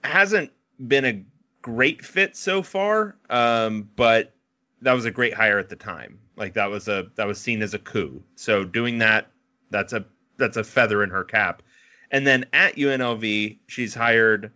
hasn't 0.04 0.52
been 0.88 1.06
a 1.06 1.24
great 1.62 2.04
fit 2.04 2.36
so 2.36 2.64
far. 2.64 3.16
Um, 3.30 3.90
but 3.96 4.34
that 4.82 4.94
was 4.94 5.06
a 5.06 5.12
great 5.12 5.34
hire 5.34 5.60
at 5.60 5.70
the 5.70 5.76
time. 5.76 6.20
Like 6.36 6.54
that 6.54 6.72
was 6.72 6.88
a 6.88 7.08
that 7.16 7.28
was 7.28 7.40
seen 7.40 7.62
as 7.62 7.74
a 7.74 7.80
coup. 7.80 8.24
So 8.36 8.64
doing 8.64 9.00
that, 9.00 9.31
that's 9.72 9.94
a 9.94 10.06
that's 10.38 10.58
a 10.58 10.64
feather 10.64 11.04
in 11.04 11.10
her 11.10 11.24
cap. 11.24 11.64
And 12.12 12.28
then 12.28 12.46
at 12.54 12.76
UNLV, 12.76 13.58
she's 13.68 13.94
hired 13.94 14.52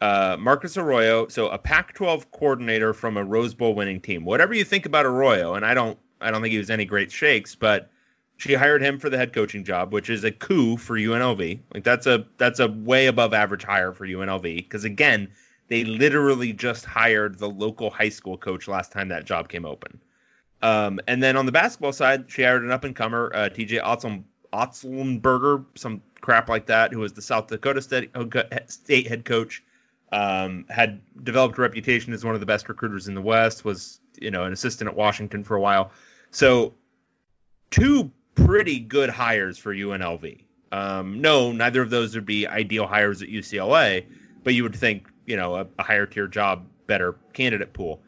uh, 0.00 0.36
Marcus 0.38 0.76
Arroyo, 0.76 1.26
so 1.28 1.48
a 1.48 1.58
Pac-12 1.58 2.30
coordinator 2.30 2.92
from 2.92 3.16
a 3.16 3.24
Rose 3.24 3.54
Bowl 3.54 3.74
winning 3.74 4.00
team. 4.00 4.24
Whatever 4.24 4.54
you 4.54 4.64
think 4.64 4.86
about 4.86 5.06
Arroyo, 5.06 5.54
and 5.54 5.64
I 5.64 5.74
don't 5.74 5.98
I 6.20 6.30
don't 6.30 6.42
think 6.42 6.52
he 6.52 6.58
was 6.58 6.70
any 6.70 6.84
great 6.84 7.10
shakes, 7.10 7.54
but 7.54 7.90
she 8.36 8.54
hired 8.54 8.82
him 8.82 8.98
for 8.98 9.10
the 9.10 9.18
head 9.18 9.32
coaching 9.32 9.64
job, 9.64 9.92
which 9.92 10.08
is 10.10 10.24
a 10.24 10.30
coup 10.30 10.76
for 10.76 10.96
UNLV. 10.96 11.60
Like 11.74 11.84
that's 11.84 12.06
a 12.06 12.26
that's 12.36 12.60
a 12.60 12.68
way 12.68 13.06
above 13.06 13.34
average 13.34 13.64
hire 13.64 13.92
for 13.92 14.06
UNLV 14.06 14.42
because 14.56 14.84
again, 14.84 15.28
they 15.68 15.84
literally 15.84 16.52
just 16.52 16.84
hired 16.84 17.38
the 17.38 17.48
local 17.48 17.90
high 17.90 18.08
school 18.08 18.38
coach 18.38 18.68
last 18.68 18.92
time 18.92 19.08
that 19.08 19.24
job 19.24 19.48
came 19.48 19.64
open. 19.64 20.00
Um, 20.62 21.00
and 21.06 21.22
then 21.22 21.36
on 21.36 21.46
the 21.46 21.52
basketball 21.52 21.92
side, 21.92 22.30
she 22.30 22.42
hired 22.42 22.64
an 22.64 22.70
up 22.70 22.84
and 22.84 22.94
comer, 22.94 23.30
uh, 23.34 23.48
TJ 23.48 23.80
Otzel, 23.82 24.24
Otzelberger, 24.52 25.64
some 25.74 26.02
crap 26.20 26.48
like 26.48 26.66
that, 26.66 26.92
who 26.92 27.00
was 27.00 27.12
the 27.12 27.22
South 27.22 27.48
Dakota 27.48 27.82
State, 27.82 28.10
state 28.66 29.06
head 29.06 29.24
coach. 29.24 29.62
Um, 30.10 30.64
had 30.70 31.02
developed 31.22 31.58
a 31.58 31.60
reputation 31.60 32.14
as 32.14 32.24
one 32.24 32.32
of 32.32 32.40
the 32.40 32.46
best 32.46 32.66
recruiters 32.70 33.08
in 33.08 33.14
the 33.14 33.20
West. 33.20 33.64
Was 33.64 34.00
you 34.20 34.30
know 34.30 34.44
an 34.44 34.52
assistant 34.52 34.88
at 34.88 34.96
Washington 34.96 35.44
for 35.44 35.54
a 35.54 35.60
while. 35.60 35.92
So 36.30 36.74
two 37.70 38.10
pretty 38.34 38.78
good 38.78 39.10
hires 39.10 39.58
for 39.58 39.74
UNLV. 39.74 40.44
Um, 40.72 41.20
no, 41.20 41.52
neither 41.52 41.82
of 41.82 41.90
those 41.90 42.14
would 42.14 42.26
be 42.26 42.46
ideal 42.46 42.86
hires 42.86 43.22
at 43.22 43.28
UCLA, 43.28 44.04
but 44.44 44.54
you 44.54 44.62
would 44.62 44.76
think 44.76 45.08
you 45.26 45.36
know 45.36 45.56
a, 45.56 45.66
a 45.78 45.82
higher 45.82 46.06
tier 46.06 46.26
job, 46.26 46.66
better 46.86 47.16
candidate 47.32 47.72
pool. 47.72 48.00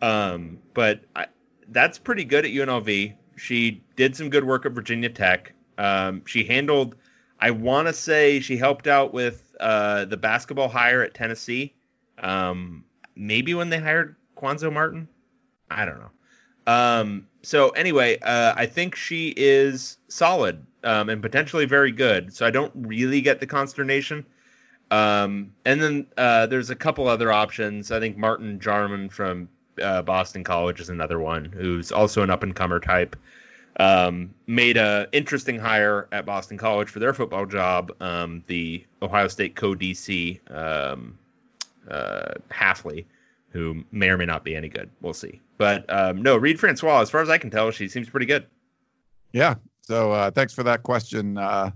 Um, 0.00 0.58
but 0.74 1.00
I, 1.16 1.26
that's 1.68 1.98
pretty 1.98 2.24
good 2.24 2.44
at 2.44 2.52
UNLV. 2.52 3.14
She 3.36 3.82
did 3.96 4.16
some 4.16 4.30
good 4.30 4.44
work 4.44 4.66
at 4.66 4.72
Virginia 4.72 5.08
Tech. 5.08 5.52
Um, 5.78 6.22
she 6.26 6.44
handled, 6.44 6.96
I 7.38 7.52
want 7.52 7.88
to 7.88 7.94
say, 7.94 8.40
she 8.40 8.56
helped 8.56 8.86
out 8.86 9.14
with 9.14 9.54
uh, 9.60 10.04
the 10.04 10.16
basketball 10.16 10.68
hire 10.68 11.02
at 11.02 11.14
Tennessee. 11.14 11.74
Um, 12.18 12.84
maybe 13.14 13.54
when 13.54 13.70
they 13.70 13.78
hired 13.78 14.16
Cuonzo 14.36 14.72
Martin, 14.72 15.08
I 15.70 15.84
don't 15.84 16.00
know. 16.00 16.10
Um, 16.66 17.28
so 17.42 17.70
anyway, 17.70 18.18
uh, 18.18 18.52
I 18.56 18.66
think 18.66 18.94
she 18.94 19.32
is 19.36 19.96
solid 20.08 20.66
um, 20.84 21.08
and 21.08 21.22
potentially 21.22 21.64
very 21.64 21.92
good. 21.92 22.34
So 22.34 22.44
I 22.44 22.50
don't 22.50 22.72
really 22.74 23.20
get 23.20 23.40
the 23.40 23.46
consternation. 23.46 24.26
Um, 24.90 25.52
and 25.64 25.82
then 25.82 26.06
uh, 26.16 26.46
there's 26.46 26.70
a 26.70 26.76
couple 26.76 27.08
other 27.08 27.32
options. 27.32 27.90
I 27.90 28.00
think 28.00 28.16
Martin 28.16 28.58
Jarmond 28.58 29.12
from 29.12 29.48
uh, 29.82 30.02
Boston 30.02 30.44
College 30.44 30.80
is 30.80 30.88
another 30.88 31.18
one 31.20 31.44
who's 31.44 31.92
also 31.92 32.22
an 32.22 32.30
up 32.30 32.42
and 32.42 32.54
comer 32.54 32.80
type. 32.80 33.16
Um, 33.80 34.34
made 34.48 34.76
a 34.76 35.08
interesting 35.12 35.58
hire 35.58 36.08
at 36.10 36.26
Boston 36.26 36.58
College 36.58 36.88
for 36.88 36.98
their 36.98 37.14
football 37.14 37.46
job. 37.46 37.92
Um, 38.00 38.42
the 38.48 38.84
Ohio 39.00 39.28
State 39.28 39.54
co 39.54 39.74
DC 39.74 40.40
um, 40.50 41.16
uh, 41.88 42.34
Hafley, 42.50 43.04
who 43.50 43.84
may 43.92 44.10
or 44.10 44.18
may 44.18 44.26
not 44.26 44.44
be 44.44 44.56
any 44.56 44.68
good. 44.68 44.90
We'll 45.00 45.14
see. 45.14 45.40
But 45.58 45.84
um, 45.92 46.22
no, 46.22 46.36
Reed 46.36 46.58
Francois, 46.58 47.00
as 47.00 47.10
far 47.10 47.20
as 47.20 47.28
I 47.28 47.38
can 47.38 47.50
tell, 47.50 47.70
she 47.70 47.88
seems 47.88 48.08
pretty 48.08 48.26
good. 48.26 48.46
Yeah. 49.32 49.56
So 49.82 50.12
uh, 50.12 50.30
thanks 50.32 50.52
for 50.52 50.64
that 50.64 50.82
question, 50.82 51.38
uh, 51.38 51.70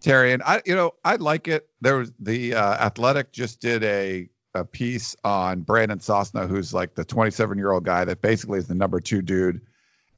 Terry. 0.00 0.32
And 0.32 0.42
I, 0.42 0.62
you 0.66 0.74
know, 0.74 0.92
I 1.04 1.16
like 1.16 1.48
it. 1.48 1.68
There 1.80 1.96
was 1.96 2.12
the 2.18 2.54
uh, 2.54 2.86
Athletic 2.86 3.32
just 3.32 3.60
did 3.60 3.84
a 3.84 4.28
a 4.54 4.64
piece 4.64 5.14
on 5.22 5.60
Brandon 5.60 6.00
Sosna, 6.00 6.48
who's 6.48 6.74
like 6.74 6.94
the 6.94 7.04
27 7.04 7.56
year 7.56 7.70
old 7.70 7.84
guy 7.84 8.04
that 8.04 8.20
basically 8.20 8.58
is 8.58 8.66
the 8.66 8.74
number 8.74 9.00
two 9.00 9.22
dude 9.22 9.60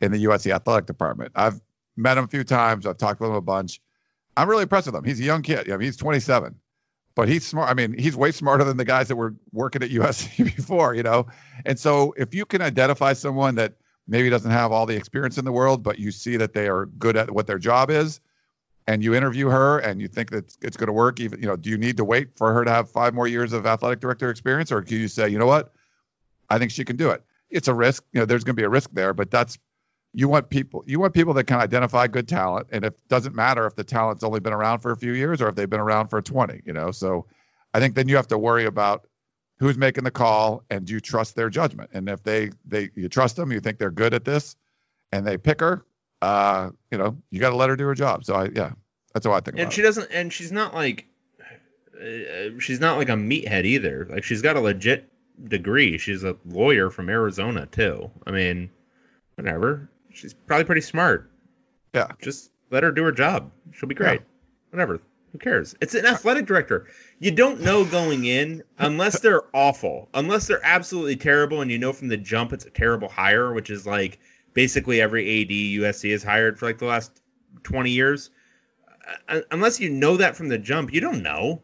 in 0.02 0.12
the 0.12 0.24
USC 0.24 0.52
athletic 0.52 0.86
department. 0.86 1.32
I've 1.34 1.60
met 1.96 2.18
him 2.18 2.24
a 2.24 2.28
few 2.28 2.44
times. 2.44 2.86
I've 2.86 2.98
talked 2.98 3.20
with 3.20 3.30
him 3.30 3.36
a 3.36 3.40
bunch. 3.40 3.80
I'm 4.36 4.48
really 4.48 4.64
impressed 4.64 4.86
with 4.86 4.96
him. 4.96 5.04
He's 5.04 5.20
a 5.20 5.24
young 5.24 5.42
kid. 5.42 5.70
I 5.70 5.76
mean, 5.76 5.86
he's 5.86 5.96
27, 5.96 6.56
but 7.14 7.28
he's 7.28 7.46
smart. 7.46 7.70
I 7.70 7.74
mean, 7.74 7.96
he's 7.96 8.16
way 8.16 8.32
smarter 8.32 8.64
than 8.64 8.76
the 8.76 8.84
guys 8.84 9.08
that 9.08 9.16
were 9.16 9.36
working 9.52 9.82
at 9.82 9.90
USC 9.90 10.44
before, 10.56 10.94
you 10.94 11.04
know. 11.04 11.28
And 11.64 11.78
so 11.78 12.14
if 12.16 12.34
you 12.34 12.44
can 12.44 12.60
identify 12.60 13.12
someone 13.12 13.54
that 13.54 13.74
maybe 14.08 14.28
doesn't 14.28 14.50
have 14.50 14.72
all 14.72 14.86
the 14.86 14.96
experience 14.96 15.38
in 15.38 15.44
the 15.44 15.52
world, 15.52 15.82
but 15.82 15.98
you 15.98 16.10
see 16.10 16.36
that 16.38 16.52
they 16.52 16.68
are 16.68 16.86
good 16.86 17.16
at 17.16 17.30
what 17.30 17.46
their 17.46 17.58
job 17.58 17.90
is, 17.90 18.20
and 18.88 19.04
you 19.04 19.14
interview 19.14 19.48
her 19.48 19.78
and 19.78 20.00
you 20.00 20.08
think 20.08 20.30
that 20.30 20.56
it's, 20.60 20.76
going 20.76 20.88
to 20.88 20.92
work, 20.92 21.20
even 21.20 21.40
you 21.40 21.46
know, 21.46 21.54
do 21.54 21.70
you 21.70 21.78
need 21.78 21.98
to 21.98 22.04
wait 22.04 22.36
for 22.36 22.52
her 22.52 22.64
to 22.64 22.70
have 22.70 22.90
five 22.90 23.14
more 23.14 23.28
years 23.28 23.52
of 23.52 23.64
athletic 23.64 24.00
director 24.00 24.28
experience, 24.28 24.72
or 24.72 24.82
can 24.82 24.96
you 24.96 25.06
say, 25.06 25.28
you 25.28 25.38
know 25.38 25.46
what, 25.46 25.72
I 26.50 26.58
think 26.58 26.72
she 26.72 26.84
can 26.84 26.96
do 26.96 27.10
it? 27.10 27.22
It's 27.48 27.68
a 27.68 27.74
risk. 27.74 28.02
You 28.12 28.20
know, 28.20 28.26
there's 28.26 28.42
going 28.42 28.56
to 28.56 28.60
be 28.60 28.64
a 28.64 28.68
risk 28.68 28.90
there, 28.92 29.12
but 29.12 29.30
that's 29.30 29.58
you 30.14 30.28
want 30.28 30.48
people 30.50 30.84
you 30.86 31.00
want 31.00 31.14
people 31.14 31.32
that 31.34 31.44
can 31.44 31.58
identify 31.58 32.06
good 32.06 32.28
talent 32.28 32.66
and 32.70 32.84
it 32.84 32.94
doesn't 33.08 33.34
matter 33.34 33.66
if 33.66 33.74
the 33.74 33.84
talent's 33.84 34.22
only 34.22 34.40
been 34.40 34.52
around 34.52 34.80
for 34.80 34.92
a 34.92 34.96
few 34.96 35.12
years 35.12 35.40
or 35.40 35.48
if 35.48 35.54
they've 35.54 35.70
been 35.70 35.80
around 35.80 36.08
for 36.08 36.20
20 36.20 36.62
you 36.64 36.72
know 36.72 36.90
so 36.90 37.26
i 37.74 37.80
think 37.80 37.94
then 37.94 38.08
you 38.08 38.16
have 38.16 38.28
to 38.28 38.38
worry 38.38 38.66
about 38.66 39.06
who's 39.58 39.78
making 39.78 40.04
the 40.04 40.10
call 40.10 40.64
and 40.70 40.86
do 40.86 40.92
you 40.92 41.00
trust 41.00 41.34
their 41.34 41.48
judgment 41.48 41.88
and 41.92 42.08
if 42.08 42.22
they 42.22 42.50
they 42.66 42.90
you 42.94 43.08
trust 43.08 43.36
them 43.36 43.52
you 43.52 43.60
think 43.60 43.78
they're 43.78 43.90
good 43.90 44.12
at 44.12 44.24
this 44.24 44.56
and 45.12 45.26
they 45.26 45.38
pick 45.38 45.60
her 45.60 45.84
uh 46.20 46.70
you 46.90 46.98
know 46.98 47.16
you 47.30 47.40
got 47.40 47.50
to 47.50 47.56
let 47.56 47.70
her 47.70 47.76
do 47.76 47.86
her 47.86 47.94
job 47.94 48.24
so 48.24 48.34
i 48.34 48.48
yeah 48.54 48.72
that's 49.14 49.24
how 49.26 49.32
i 49.32 49.40
think 49.40 49.56
And 49.56 49.60
about 49.62 49.72
she 49.72 49.80
it 49.80 49.84
doesn't, 49.84 50.10
and 50.12 50.32
she's 50.32 50.52
not 50.52 50.74
like, 50.74 51.06
uh, 52.00 52.58
she's 52.58 52.80
not 52.80 52.96
like 52.96 53.08
a 53.08 53.12
meathead 53.12 53.64
either. 53.64 54.06
Like 54.10 54.24
she's 54.24 54.42
got 54.42 54.56
a 54.56 54.60
legit 54.60 55.10
degree. 55.48 55.98
She's 55.98 56.24
a 56.24 56.36
lawyer 56.46 56.90
from 56.90 57.08
Arizona 57.08 57.66
too. 57.66 58.10
I 58.26 58.30
mean, 58.30 58.70
whatever. 59.36 59.90
She's 60.14 60.34
probably 60.34 60.64
pretty 60.64 60.80
smart. 60.80 61.30
Yeah. 61.94 62.08
Just 62.20 62.50
let 62.70 62.82
her 62.82 62.92
do 62.92 63.04
her 63.04 63.12
job. 63.12 63.50
She'll 63.72 63.88
be 63.88 63.94
great. 63.94 64.22
Whatever. 64.70 65.00
Who 65.32 65.38
cares? 65.38 65.74
It's 65.80 65.94
an 65.94 66.04
athletic 66.04 66.46
director. 66.46 66.88
You 67.18 67.30
don't 67.30 67.62
know 67.62 67.84
going 67.86 68.26
in 68.26 68.62
unless 68.78 69.20
they're 69.20 69.44
awful, 69.54 70.10
unless 70.12 70.46
they're 70.46 70.60
absolutely 70.62 71.16
terrible, 71.16 71.62
and 71.62 71.70
you 71.70 71.78
know 71.78 71.94
from 71.94 72.08
the 72.08 72.18
jump 72.18 72.52
it's 72.52 72.66
a 72.66 72.70
terrible 72.70 73.08
hire, 73.08 73.52
which 73.52 73.70
is 73.70 73.86
like 73.86 74.18
basically 74.52 75.00
every 75.00 75.42
AD 75.42 75.48
USC 75.48 76.12
has 76.12 76.22
hired 76.22 76.58
for 76.58 76.66
like 76.66 76.78
the 76.78 76.84
last 76.84 77.22
20 77.62 77.90
years. 77.90 78.30
Uh, 79.26 79.40
unless 79.50 79.80
you 79.80 79.88
know 79.88 80.18
that 80.18 80.36
from 80.36 80.48
the 80.48 80.58
jump, 80.58 80.92
you 80.92 81.00
don't 81.00 81.22
know. 81.22 81.62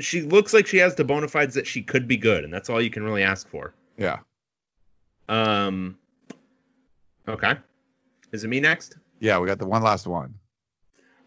She 0.00 0.22
looks 0.22 0.54
like 0.54 0.66
she 0.66 0.78
has 0.78 0.94
the 0.94 1.04
bona 1.04 1.28
fides 1.28 1.54
that 1.54 1.66
she 1.66 1.82
could 1.82 2.08
be 2.08 2.16
good, 2.16 2.44
and 2.44 2.52
that's 2.52 2.70
all 2.70 2.80
you 2.80 2.90
can 2.90 3.02
really 3.02 3.22
ask 3.22 3.46
for. 3.48 3.74
Yeah. 3.98 4.20
Um. 5.28 5.98
Okay. 7.28 7.56
Is 8.32 8.44
it 8.44 8.48
me 8.48 8.60
next? 8.60 8.96
Yeah, 9.20 9.38
we 9.38 9.46
got 9.46 9.58
the 9.58 9.66
one 9.66 9.82
last 9.82 10.06
one. 10.06 10.34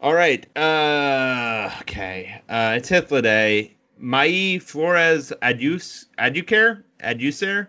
All 0.01 0.13
right. 0.13 0.45
Uh. 0.57 1.71
Okay. 1.81 2.41
Uh. 2.49 2.73
It's 2.77 2.89
Hythloday. 2.89 3.71
Mai 3.97 4.59
Flores 4.61 5.31
Adus 5.41 6.05
Aducare 6.19 6.83
Aducer. 7.01 7.67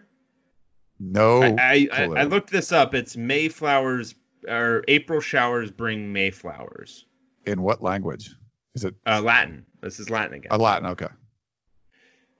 No. 0.98 1.42
I, 1.42 1.54
I, 1.60 1.88
I. 1.92 2.02
I 2.04 2.22
looked 2.24 2.50
this 2.50 2.72
up. 2.72 2.94
It's 2.94 3.16
Mayflowers 3.16 4.14
or 4.48 4.82
April 4.88 5.20
showers 5.20 5.70
bring 5.70 6.12
Mayflowers. 6.12 7.04
In 7.46 7.62
what 7.62 7.82
language? 7.82 8.30
Is 8.74 8.84
it 8.84 8.94
Uh, 9.06 9.20
Latin. 9.22 9.64
This 9.82 10.00
is 10.00 10.10
Latin 10.10 10.34
again. 10.34 10.48
a 10.50 10.58
Latin? 10.58 10.88
Okay. 10.90 11.06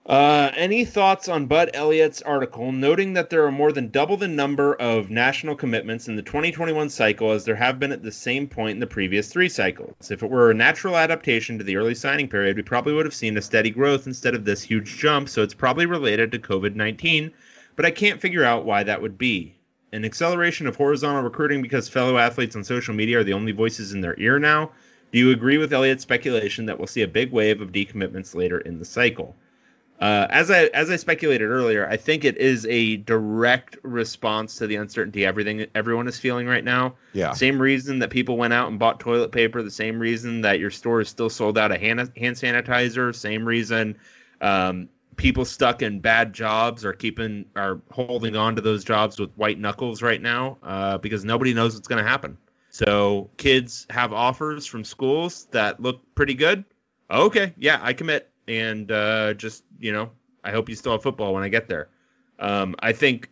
Uh, 0.09 0.53
any 0.55 0.85
thoughts 0.85 1.27
on 1.29 1.47
Bud 1.47 1.71
Elliott's 1.75 2.23
article 2.23 2.71
noting 2.71 3.15
that 3.15 3.29
there 3.29 3.45
are 3.45 3.51
more 3.51 3.73
than 3.73 3.89
double 3.89 4.17
the 4.17 4.29
number 4.29 4.73
of 4.77 5.11
national 5.11 5.57
commitments 5.57 6.07
in 6.07 6.15
the 6.15 6.23
2021 6.23 6.91
cycle 6.91 7.33
as 7.33 7.45
there 7.45 7.57
have 7.57 7.81
been 7.81 7.91
at 7.91 8.05
the 8.05 8.13
same 8.13 8.47
point 8.47 8.77
in 8.77 8.79
the 8.79 8.87
previous 8.87 9.29
three 9.29 9.49
cycles? 9.49 10.13
If 10.13 10.23
it 10.23 10.31
were 10.31 10.53
a 10.53 10.55
natural 10.55 10.97
adaptation 10.97 11.59
to 11.59 11.65
the 11.65 11.77
early 11.77 11.97
signing 11.97 12.29
period, 12.29 12.55
we 12.55 12.63
probably 12.63 12.93
would 12.93 13.05
have 13.05 13.17
seen 13.17 13.37
a 13.37 13.43
steady 13.43 13.71
growth 13.71 14.07
instead 14.07 14.37
of 14.37 14.45
this 14.45 14.63
huge 14.63 14.97
jump, 14.97 15.29
so 15.29 15.43
it's 15.43 15.55
probably 15.55 15.87
related 15.87 16.31
to 16.31 16.39
COVID 16.39 16.77
19, 16.77 17.33
but 17.75 17.85
I 17.85 17.91
can't 17.91 18.21
figure 18.21 18.45
out 18.45 18.65
why 18.65 18.85
that 18.85 19.03
would 19.03 19.19
be. 19.19 19.57
An 19.91 20.05
acceleration 20.05 20.69
of 20.69 20.77
horizontal 20.77 21.25
recruiting 21.25 21.63
because 21.63 21.89
fellow 21.89 22.17
athletes 22.17 22.55
on 22.55 22.63
social 22.63 22.95
media 22.95 23.19
are 23.19 23.25
the 23.25 23.33
only 23.33 23.51
voices 23.51 23.93
in 23.93 24.03
their 24.03 24.15
ear 24.21 24.39
now? 24.39 24.71
Do 25.11 25.19
you 25.19 25.33
agree 25.33 25.59
with 25.59 25.73
Elliott's 25.73 26.05
speculation 26.05 26.67
that 26.67 26.79
we'll 26.79 26.87
see 26.87 27.03
a 27.03 27.09
big 27.09 27.33
wave 27.33 27.61
of 27.61 27.73
decommitments 27.73 28.37
later 28.37 28.61
in 28.61 28.79
the 28.79 28.85
cycle? 28.85 29.35
Uh, 29.99 30.27
as 30.29 30.51
I 30.51 30.65
as 30.67 30.91
I 30.91 30.97
speculated 30.97 31.47
earlier, 31.47 31.89
I 31.89 31.97
think 31.97 32.25
it 32.25 32.37
is 32.37 32.67
a 32.67 32.97
direct 32.99 33.79
response 33.83 34.57
to 34.59 34.67
the 34.67 34.77
uncertainty 34.77 35.25
everything 35.25 35.67
everyone 35.75 36.07
is 36.07 36.19
feeling 36.19 36.47
right 36.47 36.65
now. 36.65 36.97
Yeah. 37.15 37.33
Same 37.33 37.61
reason 37.61 38.01
that 38.01 38.11
people 38.11 38.37
went 38.37 38.53
out 38.53 38.69
and 38.69 38.79
bought 38.79 39.01
toilet 39.01 39.33
paper. 39.33 39.63
The 39.63 39.71
same 39.71 39.99
reason 39.99 40.43
that 40.43 40.59
your 40.59 40.71
store 40.71 41.01
is 41.01 41.09
still 41.09 41.31
sold 41.31 41.57
out 41.57 41.73
of 41.73 41.81
hand 41.81 42.01
hand 42.17 42.37
sanitizer. 42.37 43.15
Same 43.15 43.47
reason 43.47 43.97
um, 44.43 44.91
people 45.17 45.45
stuck 45.45 45.83
in 45.83 46.01
bad 46.01 46.33
jobs 46.33 46.85
are 46.85 46.93
keeping 46.93 47.47
are 47.57 47.81
holding 47.91 48.37
on 48.37 48.57
to 48.57 48.63
those 48.63 48.85
jobs 48.85 49.19
with 49.19 49.33
white 49.33 49.59
knuckles 49.59 50.03
right 50.03 50.21
now 50.21 50.59
uh, 50.63 50.99
because 50.99 51.25
nobody 51.25 51.55
knows 51.55 51.75
what's 51.75 51.89
going 51.89 52.03
to 52.03 52.09
happen. 52.09 52.37
So 52.71 53.31
kids 53.39 53.87
have 53.89 54.13
offers 54.13 54.67
from 54.67 54.85
schools 54.85 55.47
that 55.53 55.81
look 55.81 56.03
pretty 56.15 56.35
good. 56.35 56.65
Okay, 57.11 57.55
yeah, 57.57 57.79
I 57.81 57.93
commit, 57.93 58.31
and 58.49 58.91
uh, 58.91 59.35
just 59.35 59.65
you 59.79 59.93
know, 59.93 60.11
I 60.45 60.51
hope 60.53 60.69
you 60.69 60.75
still 60.75 60.93
have 60.93 61.03
football 61.03 61.35
when 61.35 61.43
I 61.43 61.49
get 61.49 61.69
there. 61.69 61.89
Um, 62.39 62.75
I 62.79 62.93
think 62.93 63.31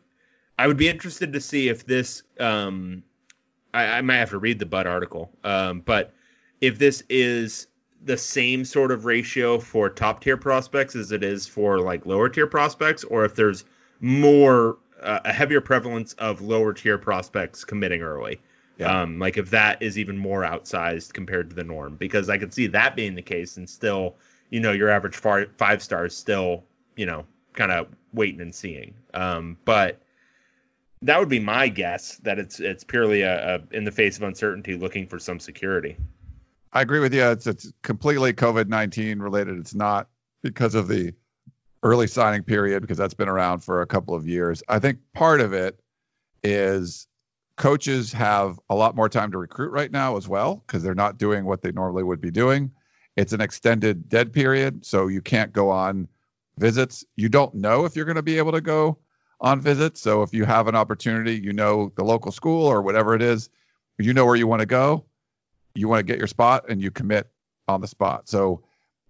I 0.58 0.66
would 0.66 0.76
be 0.76 0.88
interested 0.88 1.32
to 1.32 1.40
see 1.40 1.68
if 1.68 1.86
this. 1.86 2.22
Um, 2.38 3.02
I, 3.72 3.98
I 3.98 4.00
might 4.02 4.16
have 4.16 4.30
to 4.30 4.38
read 4.38 4.58
the 4.58 4.66
Bud 4.66 4.86
article, 4.86 5.30
um, 5.42 5.80
but 5.80 6.14
if 6.60 6.78
this 6.78 7.02
is 7.08 7.66
the 8.04 8.16
same 8.16 8.64
sort 8.64 8.92
of 8.92 9.04
ratio 9.04 9.58
for 9.58 9.88
top 9.88 10.20
tier 10.20 10.36
prospects 10.36 10.94
as 10.94 11.10
it 11.10 11.24
is 11.24 11.46
for 11.46 11.80
like 11.80 12.06
lower 12.06 12.28
tier 12.28 12.46
prospects, 12.46 13.02
or 13.04 13.24
if 13.24 13.34
there's 13.34 13.64
more 14.00 14.78
uh, 15.02 15.20
a 15.24 15.32
heavier 15.32 15.60
prevalence 15.60 16.12
of 16.14 16.40
lower 16.40 16.72
tier 16.72 16.98
prospects 16.98 17.64
committing 17.64 18.02
early. 18.02 18.40
Yeah. 18.78 19.02
Um, 19.02 19.18
like 19.20 19.36
if 19.36 19.50
that 19.50 19.82
is 19.82 19.98
even 19.98 20.18
more 20.18 20.42
outsized 20.42 21.12
compared 21.12 21.50
to 21.50 21.56
the 21.56 21.62
norm, 21.62 21.96
because 21.96 22.28
I 22.28 22.38
could 22.38 22.52
see 22.52 22.66
that 22.68 22.96
being 22.96 23.14
the 23.14 23.22
case, 23.22 23.56
and 23.56 23.70
still, 23.70 24.16
you 24.55 24.60
know, 24.60 24.70
your 24.70 24.89
average 24.89 25.16
five 25.16 25.82
stars 25.82 26.16
still, 26.16 26.62
you 26.94 27.06
know, 27.06 27.26
kind 27.55 27.72
of 27.72 27.89
waiting 28.12 28.40
and 28.40 28.55
seeing. 28.55 28.94
Um, 29.12 29.56
but 29.64 30.01
that 31.02 31.18
would 31.18 31.28
be 31.28 31.40
my 31.40 31.66
guess 31.66 32.18
that 32.18 32.39
it's 32.39 32.60
it's 32.60 32.85
purely 32.85 33.22
a, 33.22 33.56
a 33.56 33.76
in 33.76 33.82
the 33.82 33.90
face 33.90 34.16
of 34.16 34.22
uncertainty, 34.22 34.76
looking 34.76 35.09
for 35.09 35.18
some 35.18 35.40
security. 35.40 35.97
I 36.72 36.82
agree 36.82 37.01
with 37.01 37.12
you. 37.12 37.24
It's 37.24 37.48
it's 37.48 37.72
completely 37.82 38.32
COVID 38.32 38.68
nineteen 38.68 39.18
related. 39.18 39.59
It's 39.59 39.74
not 39.74 40.06
because 40.44 40.76
of 40.76 40.86
the 40.86 41.12
early 41.82 42.06
signing 42.06 42.44
period 42.44 42.81
because 42.81 42.97
that's 42.97 43.12
been 43.12 43.28
around 43.28 43.59
for 43.59 43.82
a 43.82 43.86
couple 43.89 44.14
of 44.14 44.28
years. 44.28 44.62
I 44.68 44.78
think 44.78 45.01
part 45.14 45.40
of 45.40 45.52
it 45.52 45.81
is 46.44 47.09
coaches 47.56 48.12
have 48.12 48.60
a 48.70 48.76
lot 48.76 48.94
more 48.94 49.09
time 49.09 49.32
to 49.32 49.39
recruit 49.39 49.72
right 49.72 49.90
now 49.90 50.16
as 50.16 50.28
well 50.28 50.62
because 50.64 50.85
they're 50.85 50.94
not 50.94 51.18
doing 51.18 51.44
what 51.44 51.60
they 51.60 51.72
normally 51.72 52.05
would 52.05 52.20
be 52.20 52.31
doing. 52.31 52.70
It's 53.16 53.32
an 53.32 53.40
extended 53.40 54.08
dead 54.08 54.32
period, 54.32 54.84
so 54.84 55.06
you 55.06 55.20
can't 55.20 55.52
go 55.52 55.70
on 55.70 56.08
visits. 56.58 57.04
You 57.16 57.28
don't 57.28 57.54
know 57.54 57.84
if 57.84 57.96
you're 57.96 58.04
going 58.04 58.16
to 58.16 58.22
be 58.22 58.38
able 58.38 58.52
to 58.52 58.60
go 58.60 58.98
on 59.40 59.60
visits. 59.60 60.00
So 60.00 60.22
if 60.22 60.32
you 60.32 60.44
have 60.44 60.68
an 60.68 60.74
opportunity, 60.74 61.34
you 61.34 61.52
know 61.52 61.92
the 61.96 62.04
local 62.04 62.32
school 62.32 62.66
or 62.66 62.82
whatever 62.82 63.14
it 63.14 63.22
is, 63.22 63.50
you 63.98 64.12
know 64.12 64.26
where 64.26 64.36
you 64.36 64.46
want 64.46 64.60
to 64.60 64.66
go 64.66 65.04
you 65.74 65.88
want 65.88 66.00
to 66.00 66.04
get 66.04 66.18
your 66.18 66.26
spot 66.26 66.66
and 66.68 66.80
you 66.80 66.90
commit 66.90 67.28
on 67.68 67.80
the 67.80 67.88
spot. 67.88 68.28
So 68.28 68.62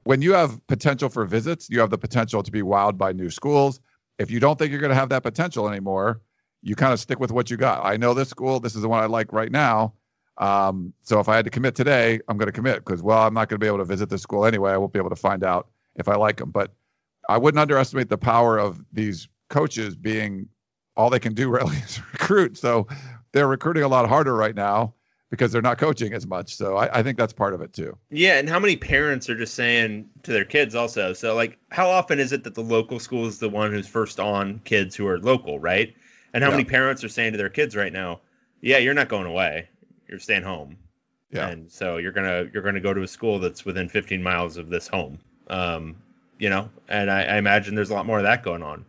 when 0.05 0.22
you 0.22 0.32
have 0.32 0.64
potential 0.66 1.09
for 1.09 1.24
visits, 1.24 1.68
you 1.70 1.81
have 1.81 1.90
the 1.90 1.98
potential 1.98 2.43
to 2.43 2.51
be 2.51 2.62
wowed 2.62 2.98
by 2.98 3.12
new 3.12 3.31
schools. 3.31 3.81
If 4.18 4.31
you 4.31 4.40
don't 4.40 4.59
think 4.59 4.70
you're 4.70 4.81
going 4.81 4.90
to 4.90 4.97
have 4.97 5.09
that 5.10 5.22
potential 5.22 5.68
anymore, 5.68 6.20
you 6.62 6.74
kind 6.74 6.93
of 6.93 7.01
stick 7.01 7.20
with 7.20 7.32
what 7.32 7.51
you 7.51 7.56
got. 7.56 7.85
I 7.85 7.97
know 7.97 8.14
this 8.14 8.28
school. 8.28 8.60
This 8.60 8.74
is 8.74 8.82
the 8.82 8.89
one 8.89 9.02
I 9.02 9.06
like 9.06 9.32
right 9.32 9.51
now. 9.51 9.94
Um, 10.39 10.93
so 11.02 11.20
if 11.20 11.28
I 11.28 11.36
had 11.36 11.44
to 11.44 11.51
commit 11.51 11.74
today, 11.74 12.20
I'm 12.28 12.36
going 12.36 12.47
to 12.47 12.52
commit 12.52 12.85
because, 12.85 13.02
well, 13.02 13.23
I'm 13.23 13.35
not 13.35 13.48
going 13.48 13.61
to 13.61 13.65
be 13.65 13.69
able 13.69 13.78
to 13.78 13.85
visit 13.85 14.09
the 14.09 14.19
school 14.19 14.44
anyway. 14.44 14.73
I 14.73 14.77
won't 14.77 14.93
be 14.93 14.98
able 14.98 15.11
to 15.11 15.16
find 15.16 15.44
out 15.44 15.69
if 15.94 16.09
I 16.09 16.16
like 16.16 16.39
them. 16.39 16.51
But 16.51 16.73
I 17.28 17.39
wouldn't 17.39 17.61
underestimate 17.61 18.09
the 18.09 18.19
power 18.19 18.59
of 18.59 18.85
these 18.93 19.28
coaches 19.48 19.94
being 19.94 20.48
all 20.97 21.11
they 21.11 21.20
can 21.20 21.35
do 21.35 21.48
really 21.51 21.77
is 21.77 22.01
recruit. 22.12 22.56
So 22.56 22.86
they're 23.32 23.48
recruiting 23.48 23.82
a 23.82 23.89
lot 23.89 24.09
harder 24.09 24.35
right 24.35 24.55
now 24.55 24.94
because 25.31 25.51
they're 25.51 25.62
not 25.62 25.78
coaching 25.78 26.12
as 26.12 26.27
much. 26.27 26.55
So 26.55 26.77
I, 26.77 27.01
I, 27.01 27.02
think 27.02 27.19
that's 27.19 27.32
part 27.32 27.55
of 27.55 27.61
it 27.61 27.73
too. 27.73 27.98
Yeah, 28.11 28.39
and 28.39 28.48
how 28.48 28.61
many 28.61 28.77
parents 28.77 29.28
are 29.28 29.36
just 29.36 29.55
saying 29.55 30.09
to 30.23 30.32
their 30.32 30.44
kids 30.44 30.77
also? 30.77 31.12
So 31.12 31.35
like, 31.35 31.59
how 31.70 31.89
often 31.89 32.20
is 32.20 32.32
it 32.32 32.44
that 32.44 32.55
the 32.55 32.62
local 32.62 33.01
school 33.01 33.27
is 33.27 33.40
the 33.40 33.48
one 33.48 33.73
who's 33.73 33.89
first 33.89 34.20
on 34.20 34.61
kids 34.61 34.94
who 34.94 35.09
are 35.09 35.19
local, 35.19 35.59
right? 35.59 35.94
And 36.32 36.44
how 36.44 36.51
yeah. 36.51 36.56
many 36.56 36.69
parents 36.69 37.02
are 37.02 37.09
saying 37.09 37.32
to 37.32 37.39
their 37.39 37.48
kids 37.48 37.74
right 37.74 37.93
now, 37.93 38.20
"Yeah, 38.61 38.78
you're 38.78 38.94
not 38.94 39.09
going 39.09 39.27
away. 39.27 39.69
You're 40.15 40.20
staying 40.20 40.45
home." 40.45 40.78
Yeah. 41.35 41.49
And 41.49 41.70
so 41.70 41.97
you're 41.97 42.12
gonna 42.12 42.47
you're 42.53 42.62
gonna 42.62 42.81
go 42.81 42.95
to 42.95 43.03
a 43.03 43.09
school 43.09 43.41
that's 43.41 43.65
within 43.65 43.89
15 43.89 44.23
miles 44.23 44.57
of 44.57 44.70
this 44.70 44.86
home. 44.86 45.19
Um, 45.49 45.97
you 46.39 46.49
know, 46.49 46.70
and 46.89 47.11
I, 47.11 47.24
I 47.24 47.36
imagine 47.39 47.74
there's 47.74 47.91
a 47.91 47.95
lot 47.95 48.07
more 48.07 48.19
of 48.19 48.23
that 48.23 48.45
going 48.45 48.62
on. 48.62 48.85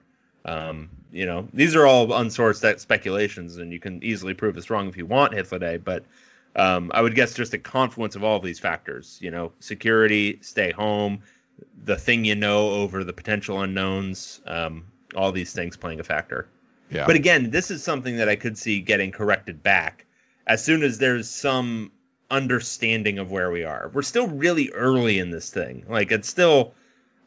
Um, 0.45 0.89
you 1.11 1.25
know, 1.25 1.47
these 1.53 1.75
are 1.75 1.87
all 1.87 2.07
unsourced 2.07 2.79
speculations, 2.79 3.57
and 3.57 3.73
you 3.73 3.79
can 3.79 4.03
easily 4.03 4.35
prove 4.35 4.57
us 4.57 4.69
wrong 4.69 4.87
if 4.87 4.95
you 4.95 5.07
want, 5.07 5.33
Hythloday, 5.33 5.83
but 5.83 6.03
um, 6.55 6.91
I 6.93 7.01
would 7.01 7.15
guess 7.15 7.33
just 7.33 7.53
a 7.53 7.57
confluence 7.57 8.15
of 8.15 8.23
all 8.23 8.37
of 8.37 8.43
these 8.43 8.59
factors. 8.59 9.17
You 9.21 9.31
know, 9.31 9.51
security, 9.59 10.37
stay 10.41 10.71
home, 10.71 11.23
the 11.83 11.95
thing 11.95 12.25
you 12.25 12.35
know 12.35 12.69
over 12.69 13.03
the 13.03 13.13
potential 13.13 13.61
unknowns, 13.61 14.41
um, 14.45 14.85
all 15.15 15.31
these 15.31 15.51
things 15.51 15.77
playing 15.77 15.99
a 15.99 16.03
factor. 16.03 16.47
Yeah. 16.91 17.07
But 17.07 17.15
again, 17.15 17.49
this 17.49 17.71
is 17.71 17.83
something 17.83 18.17
that 18.17 18.29
I 18.29 18.35
could 18.35 18.57
see 18.57 18.81
getting 18.81 19.11
corrected 19.11 19.63
back 19.63 20.04
as 20.47 20.63
soon 20.63 20.83
as 20.83 20.97
there's 20.97 21.29
some 21.29 21.91
understanding 22.29 23.19
of 23.19 23.31
where 23.31 23.51
we 23.51 23.63
are. 23.63 23.91
We're 23.93 24.01
still 24.01 24.27
really 24.27 24.71
early 24.71 25.19
in 25.19 25.29
this 25.29 25.49
thing. 25.49 25.85
Like 25.87 26.11
it's 26.11 26.27
still 26.27 26.73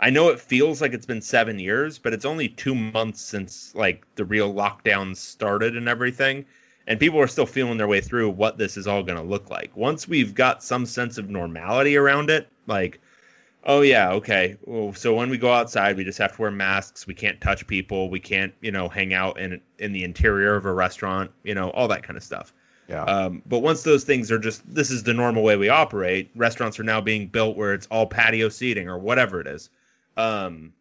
I 0.01 0.11
know 0.11 0.28
it 0.28 0.40
feels 0.40 0.81
like 0.81 0.93
it's 0.93 1.07
been 1.07 1.23
7 1.23 1.59
years, 1.59 1.99
but 1.99 2.12
it's 2.12 2.24
only 2.24 2.49
2 2.49 2.74
months 2.74 3.20
since 3.20 3.74
like 3.74 4.05
the 4.15 4.24
real 4.24 4.53
lockdown 4.53 5.16
started 5.16 5.77
and 5.77 5.89
everything 5.89 6.47
and 6.89 6.99
people 6.99 7.20
are 7.20 7.28
still 7.28 7.47
feeling 7.47 7.77
their 7.77 7.86
way 7.86 8.01
through 8.01 8.31
what 8.31 8.57
this 8.57 8.78
is 8.78 8.86
all 8.86 9.03
going 9.03 9.19
to 9.19 9.24
look 9.24 9.51
like. 9.51 9.77
Once 9.77 10.09
we've 10.09 10.35
got 10.35 10.62
some 10.62 10.86
sense 10.86 11.19
of 11.19 11.28
normality 11.28 11.97
around 11.97 12.31
it, 12.31 12.49
like, 12.66 12.99
oh 13.62 13.82
yeah, 13.82 14.12
okay, 14.12 14.57
well, 14.65 14.95
so 14.95 15.15
when 15.15 15.28
we 15.28 15.36
go 15.36 15.53
outside, 15.53 15.99
we 15.99 16.05
just 16.05 16.19
have 16.19 16.35
to 16.35 16.40
wear 16.40 16.51
masks. 16.51 17.07
We 17.07 17.12
can't 17.12 17.43
touch 17.43 17.66
people. 17.66 18.09
We 18.09 18.20
can't, 18.20 18.55
you 18.62 18.73
know, 18.73 18.89
hang 18.89 19.12
out 19.12 19.39
in 19.39 19.61
in 19.78 19.93
the 19.93 20.03
interior 20.03 20.57
of 20.57 20.65
a 20.65 20.73
restaurant. 20.73 21.31
You 21.45 21.55
know, 21.55 21.69
all 21.70 21.89
that 21.89 22.05
kind 22.05 22.16
of 22.16 22.23
stuff. 22.23 22.55
Yeah. 22.89 23.02
Um, 23.02 23.43
but 23.47 23.59
once 23.59 23.82
those 23.82 24.05
things 24.05 24.31
are 24.32 24.39
just, 24.39 24.62
this 24.73 24.90
is 24.90 25.02
the 25.02 25.15
normal 25.15 25.43
way 25.43 25.56
we 25.56 25.69
operate. 25.69 26.31
Restaurants 26.35 26.81
are 26.81 26.85
now 26.85 27.01
being 27.01 27.27
built 27.27 27.56
where 27.56 27.74
it's 27.74 27.86
all 27.90 28.06
patio 28.06 28.48
seating 28.48 28.89
or 28.89 28.98
whatever 28.98 29.40
it 29.40 29.47
is. 29.47 29.69
Um, 30.16 30.73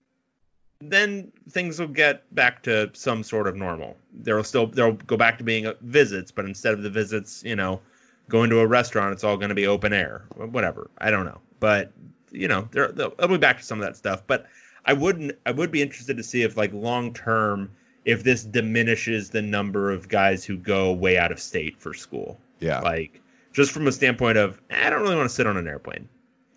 then 0.79 1.31
things 1.49 1.79
will 1.79 1.87
get 1.87 2.33
back 2.33 2.63
to 2.63 2.91
some 2.93 3.23
sort 3.23 3.47
of 3.47 3.55
normal. 3.55 3.97
There'll 4.13 4.43
still 4.43 4.67
there'll 4.67 4.93
go 4.93 5.17
back 5.17 5.39
to 5.39 5.43
being 5.43 5.71
visits, 5.81 6.31
but 6.31 6.45
instead 6.45 6.73
of 6.73 6.83
the 6.83 6.89
visits, 6.89 7.43
you 7.43 7.55
know, 7.55 7.81
going 8.29 8.49
to 8.51 8.59
a 8.59 8.67
restaurant, 8.67 9.13
it's 9.13 9.23
all 9.23 9.37
going 9.37 9.49
to 9.49 9.55
be 9.55 9.67
open 9.67 9.93
air, 9.93 10.25
whatever. 10.35 10.89
I 10.97 11.11
don't 11.11 11.25
know, 11.25 11.39
but 11.59 11.91
you 12.31 12.47
know, 12.47 12.67
they'll, 12.71 12.91
they'll 12.91 13.27
be 13.27 13.37
back 13.37 13.57
to 13.57 13.63
some 13.63 13.79
of 13.79 13.85
that 13.85 13.97
stuff. 13.97 14.23
But 14.27 14.45
I 14.85 14.93
wouldn't. 14.93 15.37
I 15.45 15.51
would 15.51 15.71
be 15.71 15.81
interested 15.81 16.17
to 16.17 16.23
see 16.23 16.43
if 16.43 16.57
like 16.57 16.73
long 16.73 17.13
term, 17.13 17.71
if 18.07 18.23
this 18.23 18.43
diminishes 18.43 19.29
the 19.29 19.41
number 19.41 19.91
of 19.91 20.07
guys 20.07 20.45
who 20.45 20.57
go 20.57 20.93
way 20.93 21.17
out 21.17 21.31
of 21.33 21.39
state 21.39 21.77
for 21.77 21.93
school. 21.93 22.39
Yeah. 22.59 22.79
Like 22.79 23.21
just 23.51 23.71
from 23.71 23.85
a 23.85 23.91
standpoint 23.91 24.37
of 24.37 24.59
eh, 24.69 24.87
I 24.87 24.89
don't 24.89 25.01
really 25.01 25.17
want 25.17 25.29
to 25.29 25.35
sit 25.35 25.45
on 25.45 25.57
an 25.57 25.67
airplane. 25.67 26.07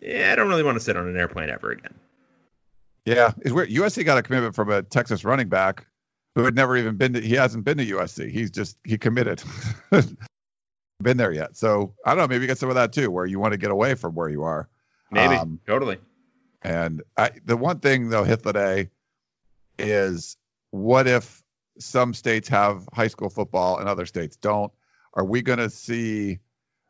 Yeah, 0.00 0.30
I 0.32 0.36
don't 0.36 0.48
really 0.48 0.62
want 0.62 0.76
to 0.76 0.80
sit 0.80 0.96
on 0.96 1.08
an 1.08 1.16
airplane 1.16 1.50
ever 1.50 1.72
again. 1.72 1.92
Yeah, 3.04 3.32
it's 3.40 3.52
weird. 3.52 3.68
USC 3.68 4.04
got 4.04 4.16
a 4.16 4.22
commitment 4.22 4.54
from 4.54 4.70
a 4.70 4.82
Texas 4.82 5.24
running 5.24 5.48
back 5.48 5.86
who 6.36 6.44
had 6.44 6.54
never 6.54 6.76
even 6.76 6.96
been 6.96 7.14
to. 7.14 7.20
He 7.20 7.34
hasn't 7.34 7.64
been 7.64 7.78
to 7.78 7.86
USC. 7.86 8.30
He's 8.30 8.52
just 8.52 8.78
he 8.84 8.96
committed. 8.96 9.42
been 11.02 11.16
there 11.16 11.32
yet. 11.32 11.56
So 11.56 11.94
I 12.06 12.10
don't 12.10 12.18
know. 12.18 12.28
Maybe 12.28 12.42
you 12.42 12.46
get 12.46 12.58
some 12.58 12.68
of 12.68 12.76
that 12.76 12.92
too, 12.92 13.10
where 13.10 13.26
you 13.26 13.40
want 13.40 13.52
to 13.52 13.58
get 13.58 13.72
away 13.72 13.94
from 13.94 14.14
where 14.14 14.28
you 14.28 14.44
are. 14.44 14.68
Maybe 15.10 15.34
um, 15.34 15.58
totally. 15.66 15.98
And 16.62 17.02
I, 17.16 17.32
the 17.44 17.56
one 17.56 17.80
thing 17.80 18.10
though, 18.10 18.22
Hythloday, 18.22 18.90
is 19.78 20.36
what 20.70 21.08
if 21.08 21.39
some 21.80 22.14
states 22.14 22.48
have 22.48 22.88
high 22.92 23.08
school 23.08 23.30
football 23.30 23.78
and 23.78 23.88
other 23.88 24.06
states 24.06 24.36
don't? 24.36 24.72
Are 25.14 25.24
we 25.24 25.42
going 25.42 25.58
to 25.58 25.70
see 25.70 26.38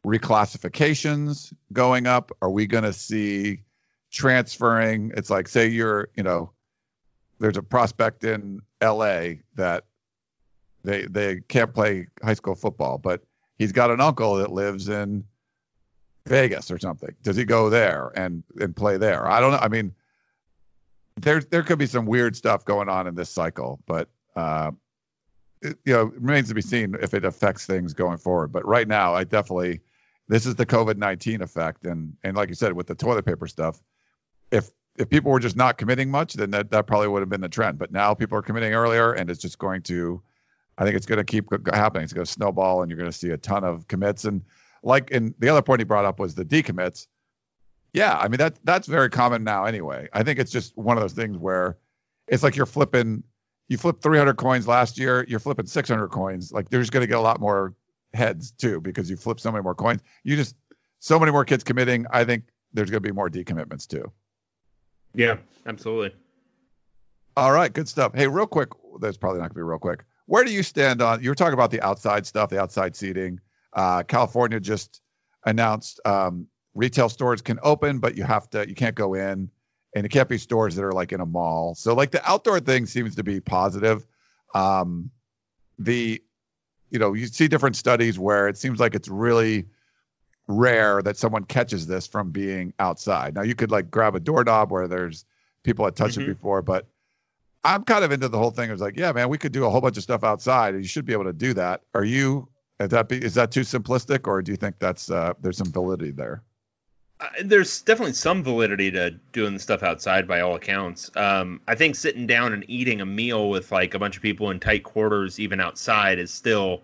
reclassifications 0.07 1.53
going 1.73 2.07
up? 2.07 2.33
Are 2.43 2.51
we 2.51 2.67
going 2.67 2.85
to 2.85 2.93
see 2.93 3.63
transferring? 4.11 5.13
It's 5.17 5.31
like, 5.31 5.49
say 5.49 5.69
you're, 5.69 6.09
you 6.17 6.23
know, 6.23 6.53
there's 7.39 7.57
a 7.57 7.63
prospect 7.63 8.25
in 8.25 8.61
LA 8.83 9.35
that 9.55 9.85
they 10.85 11.05
they 11.05 11.41
can't 11.41 11.75
play 11.75 12.07
high 12.23 12.35
school 12.35 12.55
football, 12.55 12.99
but 12.99 13.23
he's 13.59 13.73
got 13.73 13.91
an 13.91 14.01
uncle 14.01 14.37
that 14.37 14.53
lives 14.53 14.89
in 14.89 15.25
Vegas 16.27 16.71
or 16.71 16.79
something. 16.79 17.15
Does 17.23 17.37
he 17.37 17.45
go 17.45 17.71
there 17.71 18.13
and 18.15 18.43
and 18.61 18.75
play 18.77 18.97
there? 18.97 19.27
I 19.27 19.41
don't 19.41 19.53
know. 19.53 19.59
I 19.59 19.69
mean, 19.69 19.95
there 21.17 21.41
there 21.41 21.63
could 21.63 21.79
be 21.79 21.87
some 21.87 22.07
weird 22.07 22.37
stuff 22.37 22.65
going 22.65 22.89
on 22.89 23.07
in 23.07 23.15
this 23.15 23.31
cycle, 23.31 23.81
but 23.87 24.09
uh, 24.37 24.71
it, 25.63 25.79
you 25.85 25.93
know, 25.93 26.05
remains 26.05 26.49
to 26.49 26.55
be 26.55 26.63
seen 26.63 26.97
if 27.01 27.15
it 27.15 27.25
affects 27.25 27.67
things 27.67 27.93
going 27.93 28.19
forward. 28.19 28.53
But 28.53 28.67
right 28.67 28.89
now, 28.89 29.15
I 29.15 29.25
definitely 29.25 29.81
this 30.29 30.47
is 30.47 30.55
the 30.55 30.67
COVID 30.67 30.97
nineteen 30.97 31.43
effect, 31.43 31.85
and 31.87 32.17
and 32.23 32.37
like 32.37 32.49
you 32.49 32.55
said 32.55 32.73
with 32.73 32.87
the 32.87 32.95
toilet 32.95 33.25
paper 33.25 33.47
stuff, 33.47 33.83
if 34.51 34.71
if 34.97 35.09
people 35.09 35.31
were 35.33 35.41
just 35.41 35.57
not 35.57 35.79
committing 35.79 36.11
much, 36.11 36.35
then 36.35 36.51
that 36.53 36.71
that 36.71 36.87
probably 36.87 37.09
would 37.09 37.21
have 37.21 37.29
been 37.29 37.41
the 37.41 37.49
trend. 37.49 37.79
But 37.79 37.93
now 37.93 38.15
people 38.15 38.39
are 38.39 38.43
committing 38.43 38.75
earlier, 38.75 39.13
and 39.13 39.31
it's 39.31 39.41
just 39.41 39.59
going 39.59 39.83
to, 39.83 40.23
I 40.79 40.85
think 40.85 40.97
it's 40.97 41.07
going 41.07 41.19
to 41.19 41.25
keep 41.25 41.47
happening. 41.73 42.05
It's 42.05 42.13
going 42.13 42.27
to 42.27 42.31
snowball, 42.31 42.83
and 42.83 42.91
you're 42.91 42.99
going 42.99 43.11
to 43.11 43.17
see 43.17 43.31
a 43.31 43.37
ton 43.37 43.65
of 43.65 43.89
commits. 43.89 44.25
And 44.25 44.43
like, 44.83 45.11
and 45.11 45.35
the 45.39 45.49
other 45.49 45.63
point 45.63 45.81
he 45.81 45.85
brought 45.85 46.05
up 46.05 46.19
was 46.19 46.35
the 46.35 46.45
decommits. 46.45 47.07
Yeah, 47.93 48.17
I 48.17 48.29
mean 48.29 48.39
that 48.39 48.59
that's 48.65 48.87
very 48.87 49.11
common 49.11 49.43
now 49.43 49.65
anyway. 49.65 50.09
I 50.13 50.23
think 50.23 50.39
it's 50.39 50.53
just 50.53 50.77
one 50.77 50.97
of 50.97 51.03
those 51.03 51.13
things 51.13 51.37
where 51.37 51.77
it's 52.29 52.43
like 52.43 52.55
you're 52.55 52.67
flipping 52.67 53.25
you 53.71 53.79
flipped 53.79 54.03
300 54.03 54.37
coins 54.37 54.67
last 54.67 54.99
year, 54.99 55.25
you're 55.29 55.39
flipping 55.39 55.65
600 55.65 56.09
coins. 56.09 56.53
Like 56.53 56.69
there's 56.69 56.91
going 56.91 57.03
to 57.03 57.07
get 57.07 57.17
a 57.17 57.21
lot 57.21 57.41
more 57.41 57.73
heads 58.13 58.51
too 58.51 58.81
because 58.81 59.09
you 59.09 59.17
flip 59.17 59.39
so 59.39 59.53
many 59.53 59.63
more 59.63 59.77
coins. 59.77 60.03
You 60.25 60.35
just 60.35 60.57
so 60.99 61.21
many 61.21 61.31
more 61.31 61.45
kids 61.45 61.63
committing. 61.63 62.05
I 62.11 62.25
think 62.25 62.49
there's 62.75 62.91
going 62.91 63.01
to 63.01 63.09
be 63.09 63.15
more 63.15 63.31
decommitments 63.31 63.87
too. 63.87 64.11
Yeah, 65.15 65.37
absolutely. 65.67 66.13
All 67.37 67.53
right, 67.53 67.73
good 67.73 67.89
stuff. 67.89 68.13
Hey, 68.13 68.27
real 68.27 68.49
quick, 68.49 68.71
that's 69.01 69.17
probably 69.17 69.39
not 69.39 69.45
going 69.45 69.51
to 69.51 69.55
be 69.55 69.63
real 69.63 69.79
quick. 69.79 70.05
Where 70.27 70.43
do 70.43 70.53
you 70.53 70.65
stand 70.65 71.01
on? 71.01 71.23
You 71.23 71.31
were 71.31 71.37
talking 71.37 71.55
about 71.55 71.71
the 71.71 71.81
outside 71.81 72.27
stuff, 72.27 72.51
the 72.51 72.61
outside 72.61 72.97
seating. 72.97 73.39
Uh, 73.73 74.03
California 74.03 74.59
just 74.59 75.01
announced 75.47 76.01
um, 76.05 76.49
retail 76.75 77.09
stores 77.09 77.41
can 77.41 77.61
open, 77.63 78.01
but 78.01 78.17
you 78.17 78.25
have 78.25 78.51
to, 78.51 78.69
you 78.69 78.75
can't 78.75 78.97
go 78.97 79.15
in 79.15 79.49
and 79.95 80.07
it 80.07 80.11
can't 80.11 80.29
be 80.29 80.39
stores 80.39 80.77
that 80.77 80.85
are 80.85 80.93
like 80.93 81.13
in 81.13 81.21
a 81.21 81.27
mall. 81.27 81.75
So 81.75 81.95
like 81.95 82.11
the 82.11 82.29
outdoor 82.29 82.61
thing 82.61 82.87
seems 82.87 83.17
to 83.17 83.25
be 83.25 83.41
positive. 83.41 84.07
Um, 84.55 85.11
the 85.79 86.23
you 86.91 86.99
know 86.99 87.15
you 87.15 87.27
see 87.27 87.49
different 87.49 87.77
studies 87.77 88.19
where 88.19 88.49
it 88.49 88.59
seems 88.59 88.81
like 88.81 88.95
it's 88.95 89.09
really 89.09 89.67
rare 90.47 91.01
that 91.03 91.17
someone 91.17 91.45
catches 91.45 91.87
this 91.87 92.07
from 92.07 92.31
being 92.31 92.73
outside. 92.79 93.35
Now 93.35 93.43
you 93.43 93.55
could 93.55 93.71
like 93.71 93.91
grab 93.91 94.15
a 94.15 94.21
doorknob 94.21 94.71
where 94.71 94.89
there's 94.89 95.25
people 95.63 95.85
had 95.85 95.97
touched 95.97 96.19
mm-hmm. 96.19 96.31
it 96.31 96.35
before, 96.35 96.63
but 96.63 96.87
I'm 97.63 97.85
kind 97.85 98.05
of 98.05 98.13
into 98.13 98.29
the 98.29 98.39
whole 98.39 98.51
thing. 98.51 98.71
It's 98.71 98.81
like, 98.81 98.97
yeah, 98.97 99.13
man, 99.13 99.29
we 99.29 99.39
could 99.39 99.53
do 99.53 99.65
a 99.67 99.71
whole 99.71 99.81
bunch 99.81 99.97
of 99.97 100.03
stuff 100.03 100.25
outside, 100.25 100.75
and 100.75 100.83
you 100.83 100.89
should 100.89 101.05
be 101.05 101.13
able 101.13 101.25
to 101.25 101.33
do 101.33 101.55
that. 101.55 101.83
Are 101.95 102.05
you? 102.05 102.49
Is 102.79 102.89
that 102.89 103.09
be, 103.09 103.23
is 103.23 103.35
that 103.35 103.51
too 103.51 103.61
simplistic, 103.61 104.27
or 104.27 104.41
do 104.41 104.51
you 104.51 104.57
think 104.57 104.79
that's 104.79 105.11
uh, 105.11 105.35
there's 105.41 105.59
some 105.59 105.71
validity 105.71 106.13
there? 106.13 106.43
There's 107.45 107.83
definitely 107.83 108.15
some 108.15 108.43
validity 108.43 108.91
to 108.93 109.11
doing 109.33 109.55
the 109.55 109.61
stuff 109.61 109.83
outside 109.83 110.27
by 110.27 110.41
all 110.41 110.55
accounts. 110.55 111.11
Um, 111.17 111.61
I 111.69 111.75
think 111.75 111.97
sitting 111.97 112.27
down 112.27 112.53
and 112.53 112.65
eating 112.69 113.01
a 113.01 113.07
meal 113.07 113.51
with 113.51 113.71
like 113.73 113.95
a 113.95 113.99
bunch 113.99 114.17
of 114.17 114.23
people 114.23 114.51
in 114.51 114.61
tight 114.61 114.85
quarters, 114.85 115.39
even 115.39 115.61
outside, 115.61 116.19
is 116.19 116.33
still 116.33 116.83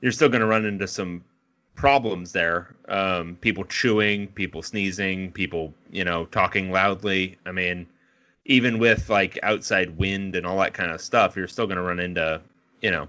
you're 0.00 0.12
still 0.12 0.28
going 0.28 0.40
to 0.40 0.46
run 0.46 0.66
into 0.66 0.86
some 0.86 1.24
problems 1.74 2.32
there. 2.32 2.74
Um, 2.88 3.36
people 3.40 3.64
chewing, 3.64 4.28
people 4.28 4.62
sneezing, 4.62 5.32
people 5.32 5.72
you 5.90 6.04
know 6.04 6.26
talking 6.26 6.70
loudly. 6.70 7.38
I 7.46 7.52
mean, 7.52 7.86
even 8.44 8.78
with 8.78 9.08
like 9.08 9.38
outside 9.42 9.96
wind 9.96 10.36
and 10.36 10.46
all 10.46 10.58
that 10.58 10.74
kind 10.74 10.90
of 10.90 11.00
stuff, 11.00 11.36
you're 11.36 11.48
still 11.48 11.66
going 11.66 11.78
to 11.78 11.82
run 11.82 12.00
into 12.00 12.42
you 12.82 12.90
know 12.90 13.08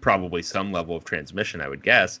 probably 0.00 0.42
some 0.42 0.72
level 0.72 0.96
of 0.96 1.04
transmission. 1.04 1.60
I 1.60 1.68
would 1.68 1.82
guess. 1.82 2.20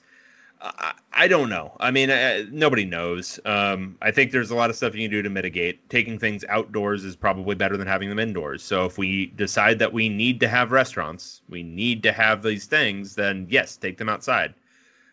I, 1.12 1.28
don't 1.28 1.50
know. 1.50 1.76
I 1.78 1.90
mean, 1.90 2.08
uh, 2.08 2.44
nobody 2.50 2.86
knows. 2.86 3.38
Um, 3.44 3.98
I 4.00 4.10
think 4.10 4.32
there's 4.32 4.50
a 4.50 4.54
lot 4.54 4.70
of 4.70 4.76
stuff 4.76 4.94
you 4.94 5.02
can 5.02 5.10
do 5.10 5.22
to 5.22 5.28
mitigate. 5.28 5.90
Taking 5.90 6.18
things 6.18 6.42
outdoors 6.48 7.04
is 7.04 7.16
probably 7.16 7.54
better 7.54 7.76
than 7.76 7.86
having 7.86 8.08
them 8.08 8.18
indoors. 8.18 8.62
So 8.62 8.86
if 8.86 8.96
we 8.96 9.26
decide 9.26 9.78
that 9.80 9.92
we 9.92 10.08
need 10.08 10.40
to 10.40 10.48
have 10.48 10.72
restaurants, 10.72 11.42
we 11.50 11.62
need 11.62 12.04
to 12.04 12.12
have 12.12 12.42
these 12.42 12.64
things, 12.64 13.14
then 13.14 13.46
yes, 13.50 13.76
take 13.76 13.98
them 13.98 14.08
outside. 14.08 14.54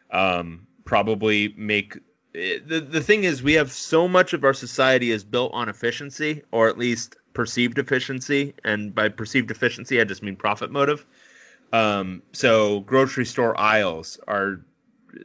Um, 0.10 0.68
probably 0.86 1.54
make 1.58 1.98
eh, 2.34 2.60
the 2.66 2.80
the 2.80 3.02
thing 3.02 3.24
is 3.24 3.44
we 3.44 3.54
have 3.54 3.72
so 3.72 4.08
much 4.08 4.34
of 4.34 4.44
our 4.44 4.54
society 4.54 5.12
is 5.12 5.24
built 5.24 5.52
on 5.54 5.68
efficiency, 5.70 6.44
or 6.52 6.70
at 6.70 6.78
least 6.78 7.18
perceived 7.34 7.78
efficiency, 7.78 8.54
and 8.64 8.96
by 8.96 9.10
perceived 9.10 9.52
efficiency, 9.52 10.00
I 10.00 10.06
just 10.06 10.24
mean 10.24 10.36
profit 10.36 10.72
motive. 10.72 11.06
Um, 11.74 12.22
so 12.34 12.82
grocery 12.82 13.26
store 13.26 13.58
aisles 13.58 14.20
are 14.28 14.62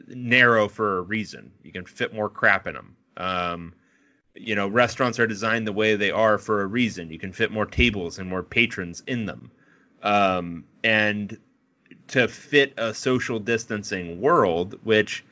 narrow 0.07 0.67
for 0.67 0.99
a 0.99 1.01
reason. 1.01 1.51
You 1.63 1.71
can 1.71 1.85
fit 1.85 2.13
more 2.13 2.29
crap 2.29 2.67
in 2.67 2.73
them. 2.73 2.95
Um, 3.17 3.73
you 4.35 4.55
know, 4.55 4.67
restaurants 4.67 5.19
are 5.19 5.27
designed 5.27 5.65
the 5.65 5.73
way 5.73 5.95
they 5.95 6.11
are 6.11 6.37
for 6.37 6.61
a 6.61 6.67
reason. 6.67 7.11
You 7.11 7.19
can 7.19 7.33
fit 7.33 7.51
more 7.51 7.65
tables 7.65 8.19
and 8.19 8.29
more 8.29 8.43
patrons 8.43 9.03
in 9.07 9.25
them. 9.25 9.51
Um, 10.03 10.65
and 10.83 11.37
to 12.09 12.27
fit 12.27 12.73
a 12.77 12.93
social 12.93 13.39
distancing 13.39 14.21
world, 14.21 14.79
which, 14.83 15.25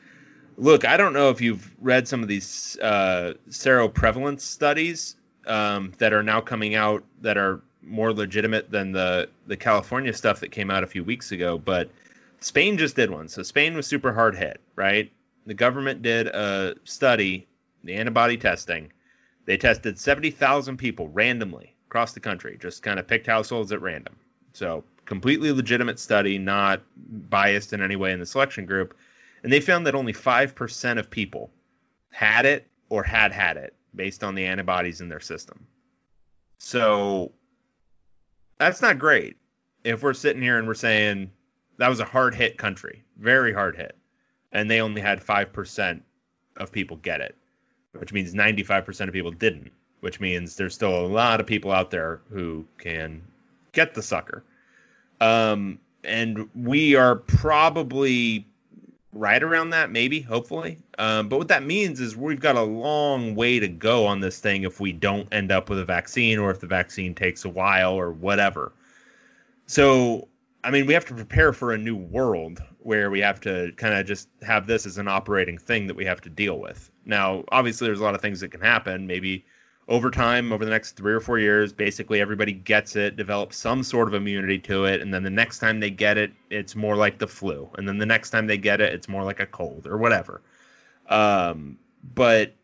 look, 0.57 0.85
I 0.85 0.97
don't 0.97 1.13
know 1.13 1.29
if 1.29 1.39
you've 1.39 1.71
read 1.79 2.07
some 2.07 2.21
of 2.21 2.27
these 2.27 2.77
uh, 2.81 3.33
seroprevalence 3.49 4.41
studies 4.41 5.15
um, 5.45 5.93
that 5.99 6.13
are 6.13 6.23
now 6.23 6.41
coming 6.41 6.75
out 6.75 7.03
that 7.21 7.37
are 7.37 7.61
more 7.81 8.11
legitimate 8.11 8.71
than 8.71 8.91
the 8.91 9.29
the 9.45 9.55
California 9.55 10.11
stuff 10.11 10.39
that 10.39 10.51
came 10.51 10.71
out 10.71 10.83
a 10.83 10.87
few 10.87 11.03
weeks 11.03 11.31
ago, 11.31 11.57
but 11.57 11.89
Spain 12.45 12.77
just 12.77 12.95
did 12.95 13.09
one. 13.09 13.27
So 13.27 13.41
Spain 13.41 13.75
was 13.75 13.87
super 13.87 14.13
hard 14.13 14.37
hit, 14.37 14.61
right? 14.75 15.11
The 15.47 15.55
government 15.55 16.03
did 16.03 16.27
a 16.27 16.75
study, 16.83 17.47
the 17.83 17.95
antibody 17.95 18.37
testing. 18.37 18.93
They 19.45 19.57
tested 19.57 19.97
70,000 19.97 20.77
people 20.77 21.07
randomly 21.07 21.75
across 21.87 22.13
the 22.13 22.19
country, 22.19 22.55
just 22.61 22.83
kind 22.83 22.99
of 22.99 23.07
picked 23.07 23.25
households 23.25 23.71
at 23.71 23.81
random. 23.81 24.15
So 24.53 24.83
completely 25.05 25.51
legitimate 25.53 25.97
study, 25.97 26.37
not 26.37 26.83
biased 26.95 27.73
in 27.73 27.81
any 27.81 27.95
way 27.95 28.11
in 28.11 28.19
the 28.19 28.27
selection 28.27 28.67
group. 28.67 28.95
And 29.41 29.51
they 29.51 29.59
found 29.59 29.87
that 29.87 29.95
only 29.95 30.13
5% 30.13 30.99
of 30.99 31.09
people 31.09 31.49
had 32.11 32.45
it 32.45 32.67
or 32.89 33.01
had 33.01 33.31
had 33.31 33.57
it 33.57 33.73
based 33.95 34.23
on 34.23 34.35
the 34.35 34.45
antibodies 34.45 35.01
in 35.01 35.09
their 35.09 35.19
system. 35.19 35.65
So 36.59 37.31
that's 38.59 38.83
not 38.83 38.99
great. 38.99 39.35
If 39.83 40.03
we're 40.03 40.13
sitting 40.13 40.43
here 40.43 40.59
and 40.59 40.67
we're 40.67 40.75
saying 40.75 41.31
that 41.77 41.89
was 41.89 41.99
a 41.99 42.05
hard 42.05 42.35
hit 42.35 42.57
country, 42.57 43.03
very 43.17 43.53
hard 43.53 43.75
hit, 43.75 43.95
and 44.51 44.69
they 44.69 44.81
only 44.81 45.01
had 45.01 45.21
five 45.21 45.53
percent 45.53 46.03
of 46.57 46.71
people 46.71 46.97
get 46.97 47.21
it, 47.21 47.35
which 47.93 48.13
means 48.13 48.33
ninety 48.33 48.63
five 48.63 48.85
percent 48.85 49.07
of 49.09 49.13
people 49.13 49.31
didn't. 49.31 49.71
Which 50.01 50.19
means 50.19 50.55
there's 50.55 50.75
still 50.75 50.95
a 50.95 51.07
lot 51.07 51.39
of 51.39 51.47
people 51.47 51.71
out 51.71 51.89
there 51.89 52.21
who 52.29 52.65
can 52.77 53.23
get 53.71 53.95
the 53.95 54.03
sucker. 54.03 54.43
Um, 55.19 55.79
and 56.03 56.47
we 56.53 56.95
are 56.95 57.15
probably 57.15 58.45
right 59.13 59.41
around 59.41 59.71
that, 59.71 59.89
maybe, 59.89 60.19
hopefully. 60.19 60.77
Um, 60.99 61.27
but 61.27 61.37
what 61.39 61.47
that 61.47 61.63
means 61.63 61.99
is 62.01 62.15
we've 62.15 62.39
got 62.39 62.55
a 62.55 62.61
long 62.61 63.33
way 63.33 63.59
to 63.59 63.67
go 63.67 64.05
on 64.05 64.19
this 64.19 64.39
thing 64.39 64.61
if 64.61 64.79
we 64.79 64.91
don't 64.91 65.33
end 65.33 65.51
up 65.51 65.69
with 65.69 65.79
a 65.79 65.85
vaccine 65.85 66.37
or 66.37 66.51
if 66.51 66.59
the 66.59 66.67
vaccine 66.67 67.15
takes 67.15 67.43
a 67.43 67.49
while 67.49 67.93
or 67.93 68.11
whatever. 68.11 68.73
So 69.65 70.27
I 70.65 70.71
mean, 70.71 70.87
we 70.87 70.93
have 70.95 71.05
to 71.05 71.13
prepare 71.13 71.53
for 71.53 71.73
a 71.73 71.77
new 71.77 71.95
world 71.95 72.59
where 72.79 73.11
we 73.11 73.19
have 73.19 73.39
to 73.41 73.71
kind 73.77 73.93
of 73.93 74.07
just 74.07 74.27
have 74.41 74.65
this 74.65 74.87
as 74.87 74.97
an 74.97 75.07
operating 75.07 75.59
thing 75.59 75.85
that 75.85 75.95
we 75.95 76.05
have 76.05 76.21
to 76.21 76.29
deal 76.29 76.59
with. 76.59 76.89
Now, 77.05 77.43
obviously, 77.51 77.85
there's 77.85 77.99
a 77.99 78.03
lot 78.03 78.15
of 78.15 78.21
things 78.21 78.39
that 78.39 78.49
can 78.49 78.61
happen. 78.61 79.05
Maybe 79.05 79.45
over 79.87 80.09
time, 80.09 80.51
over 80.51 80.65
the 80.65 80.71
next 80.71 80.93
three 80.93 81.13
or 81.13 81.19
four 81.19 81.37
years, 81.37 81.71
basically 81.71 82.19
everybody 82.19 82.51
gets 82.51 82.95
it, 82.95 83.15
develops 83.15 83.57
some 83.57 83.83
sort 83.83 84.07
of 84.07 84.15
immunity 84.15 84.57
to 84.57 84.85
it, 84.85 85.01
and 85.01 85.13
then 85.13 85.21
the 85.21 85.29
next 85.29 85.59
time 85.59 85.79
they 85.79 85.91
get 85.91 86.17
it, 86.17 86.33
it's 86.49 86.75
more 86.75 86.95
like 86.95 87.19
the 87.19 87.27
flu, 87.27 87.69
and 87.77 87.87
then 87.87 87.99
the 87.99 88.05
next 88.05 88.31
time 88.31 88.47
they 88.47 88.57
get 88.57 88.81
it, 88.81 88.91
it's 88.91 89.07
more 89.07 89.23
like 89.23 89.39
a 89.39 89.45
cold 89.45 89.85
or 89.85 89.97
whatever. 89.97 90.41
Um, 91.07 91.77
but 92.15 92.55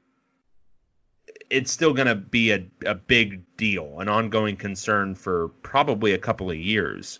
it's 1.52 1.72
still 1.72 1.94
going 1.94 2.07
to 2.07 2.15
be 2.15 2.52
a, 2.52 2.65
a 2.84 2.95
big 2.95 3.44
deal, 3.57 3.99
an 3.99 4.10
ongoing 4.10 4.56
concern 4.56 5.14
for 5.14 5.49
probably 5.61 6.14
a 6.14 6.18
couple 6.18 6.49
of 6.49 6.57
years. 6.57 7.19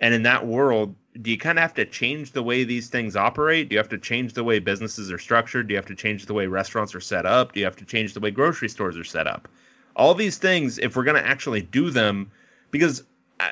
And 0.00 0.14
in 0.14 0.22
that 0.22 0.46
world, 0.46 0.94
do 1.20 1.30
you 1.30 1.38
kind 1.38 1.58
of 1.58 1.62
have 1.62 1.74
to 1.74 1.84
change 1.84 2.32
the 2.32 2.42
way 2.42 2.64
these 2.64 2.88
things 2.88 3.16
operate? 3.16 3.68
Do 3.68 3.74
you 3.74 3.78
have 3.78 3.88
to 3.88 3.98
change 3.98 4.34
the 4.34 4.44
way 4.44 4.58
businesses 4.60 5.10
are 5.10 5.18
structured? 5.18 5.66
Do 5.66 5.72
you 5.72 5.76
have 5.78 5.86
to 5.86 5.96
change 5.96 6.26
the 6.26 6.34
way 6.34 6.46
restaurants 6.46 6.94
are 6.94 7.00
set 7.00 7.26
up? 7.26 7.52
Do 7.52 7.60
you 7.60 7.66
have 7.66 7.76
to 7.76 7.84
change 7.84 8.14
the 8.14 8.20
way 8.20 8.30
grocery 8.30 8.68
stores 8.68 8.96
are 8.96 9.04
set 9.04 9.26
up? 9.26 9.48
All 9.96 10.14
these 10.14 10.38
things, 10.38 10.78
if 10.78 10.96
we're 10.96 11.04
going 11.04 11.20
to 11.20 11.26
actually 11.26 11.62
do 11.62 11.90
them, 11.90 12.30
because 12.70 13.02
uh, 13.40 13.50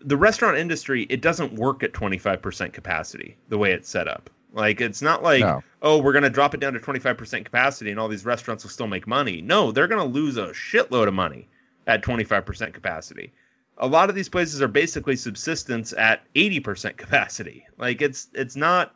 the 0.00 0.16
restaurant 0.16 0.56
industry, 0.56 1.06
it 1.08 1.20
doesn't 1.20 1.52
work 1.52 1.84
at 1.84 1.92
25% 1.92 2.72
capacity 2.72 3.36
the 3.48 3.58
way 3.58 3.72
it's 3.72 3.88
set 3.88 4.08
up. 4.08 4.28
Like 4.52 4.80
it's 4.80 5.02
not 5.02 5.22
like, 5.22 5.40
No. 5.40 5.62
oh, 5.82 6.00
we're 6.02 6.12
going 6.12 6.24
to 6.24 6.30
drop 6.30 6.54
it 6.54 6.60
down 6.60 6.72
to 6.74 6.80
25% 6.80 7.44
capacity 7.44 7.90
and 7.90 8.00
all 8.00 8.08
these 8.08 8.24
restaurants 8.24 8.64
will 8.64 8.70
still 8.70 8.86
make 8.86 9.06
money. 9.06 9.40
No, 9.40 9.70
they're 9.72 9.88
going 9.88 10.04
to 10.04 10.12
lose 10.12 10.36
a 10.36 10.48
shitload 10.48 11.08
of 11.08 11.14
money 11.14 11.48
at 11.86 12.02
25% 12.02 12.72
capacity. 12.72 13.32
A 13.78 13.86
lot 13.86 14.08
of 14.08 14.14
these 14.14 14.28
places 14.28 14.62
are 14.62 14.68
basically 14.68 15.16
subsistence 15.16 15.92
at 15.92 16.22
80% 16.34 16.96
capacity. 16.96 17.66
Like 17.76 18.02
it's 18.02 18.28
it's 18.32 18.56
not 18.56 18.94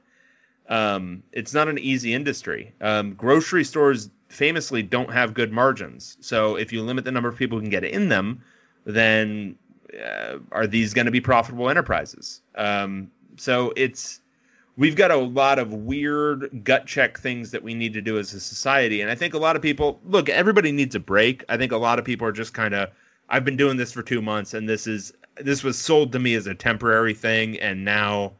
um, 0.68 1.22
it's 1.32 1.54
not 1.54 1.68
an 1.68 1.78
easy 1.78 2.14
industry. 2.14 2.74
Um, 2.80 3.14
grocery 3.14 3.64
stores 3.64 4.10
famously 4.28 4.82
don't 4.82 5.12
have 5.12 5.34
good 5.34 5.52
margins. 5.52 6.16
So 6.20 6.56
if 6.56 6.72
you 6.72 6.82
limit 6.82 7.04
the 7.04 7.12
number 7.12 7.28
of 7.28 7.36
people 7.36 7.58
who 7.58 7.62
can 7.62 7.70
get 7.70 7.84
in 7.84 8.08
them, 8.08 8.42
then 8.84 9.56
uh, 9.94 10.38
are 10.52 10.66
these 10.66 10.94
going 10.94 11.06
to 11.06 11.10
be 11.10 11.20
profitable 11.20 11.70
enterprises? 11.70 12.42
Um, 12.54 13.10
so 13.36 13.72
it's 13.76 14.20
we've 14.76 14.96
got 14.96 15.10
a 15.10 15.16
lot 15.16 15.58
of 15.58 15.72
weird 15.72 16.64
gut 16.64 16.86
check 16.86 17.18
things 17.18 17.50
that 17.52 17.62
we 17.62 17.74
need 17.74 17.94
to 17.94 18.02
do 18.02 18.18
as 18.18 18.34
a 18.34 18.40
society, 18.40 19.00
and 19.00 19.10
I 19.10 19.14
think 19.14 19.34
a 19.34 19.38
lot 19.38 19.56
of 19.56 19.62
people 19.62 20.00
look. 20.04 20.28
Everybody 20.28 20.72
needs 20.72 20.94
a 20.94 21.00
break. 21.00 21.44
I 21.48 21.56
think 21.56 21.72
a 21.72 21.76
lot 21.76 21.98
of 21.98 22.04
people 22.04 22.26
are 22.26 22.32
just 22.32 22.54
kind 22.54 22.74
of. 22.74 22.90
I've 23.28 23.44
been 23.44 23.56
doing 23.56 23.76
this 23.76 23.92
for 23.92 24.02
two 24.02 24.22
months, 24.22 24.54
and 24.54 24.68
this 24.68 24.86
is 24.86 25.12
this 25.36 25.62
was 25.62 25.78
sold 25.78 26.12
to 26.12 26.18
me 26.18 26.34
as 26.34 26.46
a 26.46 26.54
temporary 26.54 27.14
thing, 27.14 27.58
and 27.58 27.84
now 27.84 28.32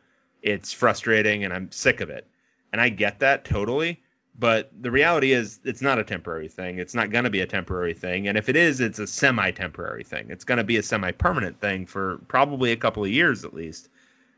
it's 0.43 0.73
frustrating, 0.73 1.45
and 1.45 1.53
I'm 1.53 1.71
sick 1.71 2.01
of 2.01 2.11
it. 2.11 2.27
And 2.73 2.81
I 2.81 2.89
get 2.89 3.21
that 3.21 3.45
totally. 3.45 4.03
But 4.39 4.71
the 4.81 4.91
reality 4.91 5.33
is, 5.33 5.59
it's 5.65 5.83
not 5.83 5.99
a 5.99 6.05
temporary 6.05 6.47
thing. 6.47 6.79
It's 6.79 6.95
not 6.95 7.11
going 7.11 7.25
to 7.25 7.31
be 7.31 7.41
a 7.41 7.47
temporary 7.47 7.95
thing. 7.95 8.29
And 8.29 8.39
if 8.39 8.49
it 8.49 8.55
is, 8.55 8.81
it's 8.81 9.01
a 9.01 9.07
semi 9.07 9.51
temporary 9.51 10.05
thing. 10.05 10.29
It's 10.31 10.45
going 10.45 10.59
to 10.59 10.65
be 10.65 10.77
a 10.77 10.83
semi 10.83 11.11
permanent 11.11 11.61
thing 11.61 11.87
for 11.87 12.19
probably 12.29 12.71
a 12.71 12.77
couple 12.77 13.05
of 13.05 13.11
years 13.11 13.45
at 13.45 13.53
least. 13.53 13.89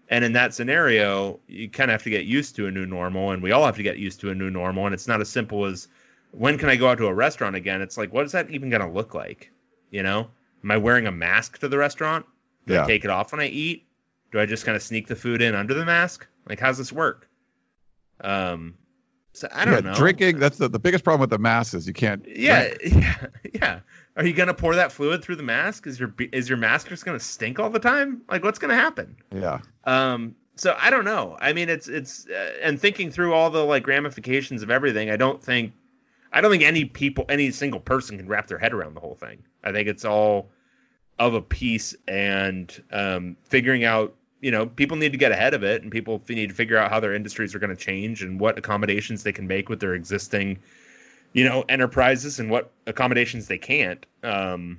And 0.09 0.25
in 0.25 0.33
that 0.33 0.55
scenario, 0.55 1.39
you 1.47 1.69
kind 1.69 1.91
of 1.91 1.95
have 1.95 2.03
to 2.05 2.11
get 2.11 2.25
used 2.25 2.57
to 2.57 2.67
a 2.67 2.71
new 2.71 2.87
normal. 2.87 3.31
And 3.31 3.43
we 3.43 3.53
all 3.53 3.67
have 3.67 3.77
to 3.77 3.83
get 3.83 3.99
used 3.99 4.21
to 4.21 4.31
a 4.31 4.35
new 4.35 4.51
normal. 4.51 4.87
And 4.87 4.95
it's 4.95 5.07
not 5.07 5.21
as 5.21 5.29
simple 5.29 5.67
as 5.67 5.87
when 6.33 6.57
can 6.57 6.71
I 6.71 6.77
go 6.77 6.89
out 6.89 6.99
to 6.99 7.07
a 7.07 7.15
restaurant 7.15 7.55
again? 7.55 7.83
It's 7.83 7.99
like, 7.99 8.13
what 8.13 8.25
is 8.25 8.33
that 8.33 8.51
even 8.51 8.71
going 8.71 8.83
to 8.83 8.89
look 8.89 9.13
like? 9.15 9.51
You 9.91 10.03
know, 10.03 10.29
am 10.63 10.71
I 10.71 10.77
wearing 10.77 11.07
a 11.07 11.13
mask 11.13 11.59
to 11.59 11.69
the 11.69 11.79
restaurant? 11.79 12.27
Do 12.67 12.75
Yeah. 12.75 12.85
I 12.85 12.87
take 12.87 13.05
it 13.05 13.11
off 13.11 13.33
when 13.33 13.41
I 13.41 13.47
eat? 13.47 13.87
Do 14.33 14.41
I 14.41 14.47
just 14.47 14.65
kind 14.65 14.77
of 14.77 14.83
sneak 14.83 15.07
the 15.07 15.17
food 15.17 15.43
in 15.43 15.55
under 15.55 15.75
the 15.75 15.85
mask? 15.85 16.27
Like, 16.49 16.61
how's 16.61 16.79
this 16.79 16.93
work? 16.93 17.29
Um, 18.21 18.75
so 19.33 19.49
I 19.53 19.65
don't 19.65 19.85
yeah, 19.85 19.91
know. 19.91 19.95
Drinking, 19.95 20.39
that's 20.39 20.59
the, 20.59 20.69
the 20.69 20.79
biggest 20.79 21.05
problem 21.05 21.21
with 21.21 21.31
the 21.31 21.39
mask 21.39 21.75
is 21.75 21.87
you 21.87 21.93
can't. 21.93 22.25
Yeah, 22.27 22.69
drink. 22.69 22.83
yeah, 22.95 23.27
yeah. 23.55 23.81
Are 24.17 24.27
you 24.27 24.33
gonna 24.33 24.55
pour 24.55 24.75
that 24.75 24.93
fluid 24.93 25.23
through 25.23 25.37
the 25.37 25.43
mask? 25.43 25.87
Is 25.87 26.01
your 26.01 26.13
is 26.19 26.49
your 26.49 26.59
mask 26.59 26.89
just 26.89 27.05
gonna 27.05 27.21
stink 27.21 27.59
all 27.59 27.71
the 27.71 27.79
time? 27.79 28.23
Like, 28.29 28.43
what's 28.43 28.59
gonna 28.59 28.75
happen? 28.75 29.17
Yeah. 29.33 29.61
Um, 29.85 30.35
so 30.57 30.77
I 30.79 30.91
don't 30.91 31.05
know. 31.05 31.39
I 31.41 31.53
mean, 31.53 31.69
it's 31.69 31.89
it's 31.89 32.27
uh, 32.29 32.55
and 32.61 32.79
thinking 32.79 33.11
through 33.11 33.33
all 33.33 33.51
the 33.51 33.65
like 33.65 33.87
ramifications 33.87 34.63
of 34.63 34.71
everything, 34.71 35.11
I 35.11 35.17
don't 35.17 35.43
think 35.43 35.73
I 36.33 36.41
don't 36.41 36.51
think 36.51 36.63
any 36.63 36.85
people, 36.85 37.25
any 37.29 37.51
single 37.51 37.81
person 37.81 38.17
can 38.19 38.29
wrap 38.29 38.47
their 38.47 38.59
head 38.59 38.73
around 38.73 38.95
the 38.95 39.01
whole 39.01 39.15
thing. 39.15 39.43
I 39.65 39.73
think 39.73 39.89
it's 39.89 40.05
all 40.05 40.51
of 41.19 41.35
a 41.35 41.43
piece 41.43 41.95
and 42.09 42.83
um, 42.91 43.37
figuring 43.43 43.85
out. 43.85 44.15
You 44.43 44.51
know, 44.51 44.65
people 44.65 44.97
need 44.97 45.13
to 45.13 45.19
get 45.19 45.33
ahead 45.33 45.53
of 45.53 45.63
it, 45.65 45.83
and 45.83 45.93
people 45.93 46.23
need 46.29 46.49
to 46.49 46.55
figure 46.55 46.79
out 46.79 46.91
how 46.91 46.99
their 46.99 47.13
industries 47.13 47.55
are 47.55 47.59
going 47.59 47.77
to 47.77 47.77
change 47.77 48.23
and 48.23 48.41
what 48.41 48.57
accommodations 48.57 49.23
they 49.23 49.33
can 49.33 49.47
make 49.47 49.69
with 49.69 49.81
their 49.81 49.93
existing, 49.93 50.61
you 51.35 51.45
know, 51.45 51.63
enterprises 51.69 52.41
and 52.41 52.51
what 52.51 52.73
accommodations 52.87 53.49
they 53.49 53.59
can't. 53.59 54.07
Um, 54.23 54.79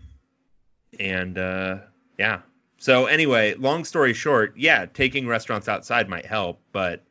and 1.00 1.38
uh, 1.38 1.78
yeah, 2.18 2.40
so 2.82 3.06
anyway, 3.06 3.54
long 3.54 3.86
story 3.86 4.12
short, 4.16 4.56
yeah, 4.58 4.88
taking 4.88 5.28
restaurants 5.28 5.68
outside 5.68 6.10
might 6.10 6.26
help, 6.26 6.60
but 6.72 7.04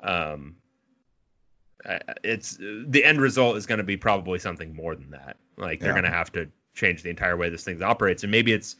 um, 0.00 0.56
it's 2.22 2.58
the 2.60 3.04
end 3.04 3.20
result 3.20 3.56
is 3.56 3.66
going 3.66 3.78
to 3.78 3.84
be 3.84 3.96
probably 3.96 4.38
something 4.38 4.74
more 4.74 4.94
than 4.94 5.10
that. 5.10 5.36
Like 5.56 5.80
they're 5.80 5.90
Yeah. 5.90 5.94
going 6.00 6.10
to 6.10 6.16
have 6.16 6.32
to 6.32 6.48
change 6.74 7.02
the 7.02 7.10
entire 7.10 7.36
way 7.36 7.48
this 7.48 7.64
thing 7.64 7.82
operates, 7.82 8.22
and 8.22 8.30
maybe 8.30 8.52
it's, 8.52 8.76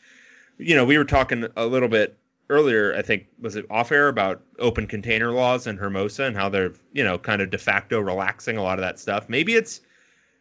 you 0.58 0.74
know, 0.74 0.84
we 0.84 0.96
were 0.98 1.04
talking 1.04 1.46
a 1.56 1.66
little 1.66 1.88
bit 1.88 2.16
earlier. 2.48 2.94
I 2.96 3.02
think 3.02 3.26
was 3.40 3.56
it 3.56 3.66
off 3.70 3.92
air 3.92 4.08
about 4.08 4.42
open 4.58 4.86
container 4.86 5.30
laws 5.32 5.66
and 5.66 5.78
Hermosa 5.78 6.24
and 6.24 6.36
how 6.36 6.48
they're 6.48 6.72
you 6.92 7.04
know 7.04 7.18
kind 7.18 7.42
of 7.42 7.50
de 7.50 7.58
facto 7.58 8.00
relaxing 8.00 8.56
a 8.56 8.62
lot 8.62 8.78
of 8.78 8.82
that 8.82 8.98
stuff. 8.98 9.28
Maybe 9.28 9.54
it's 9.54 9.80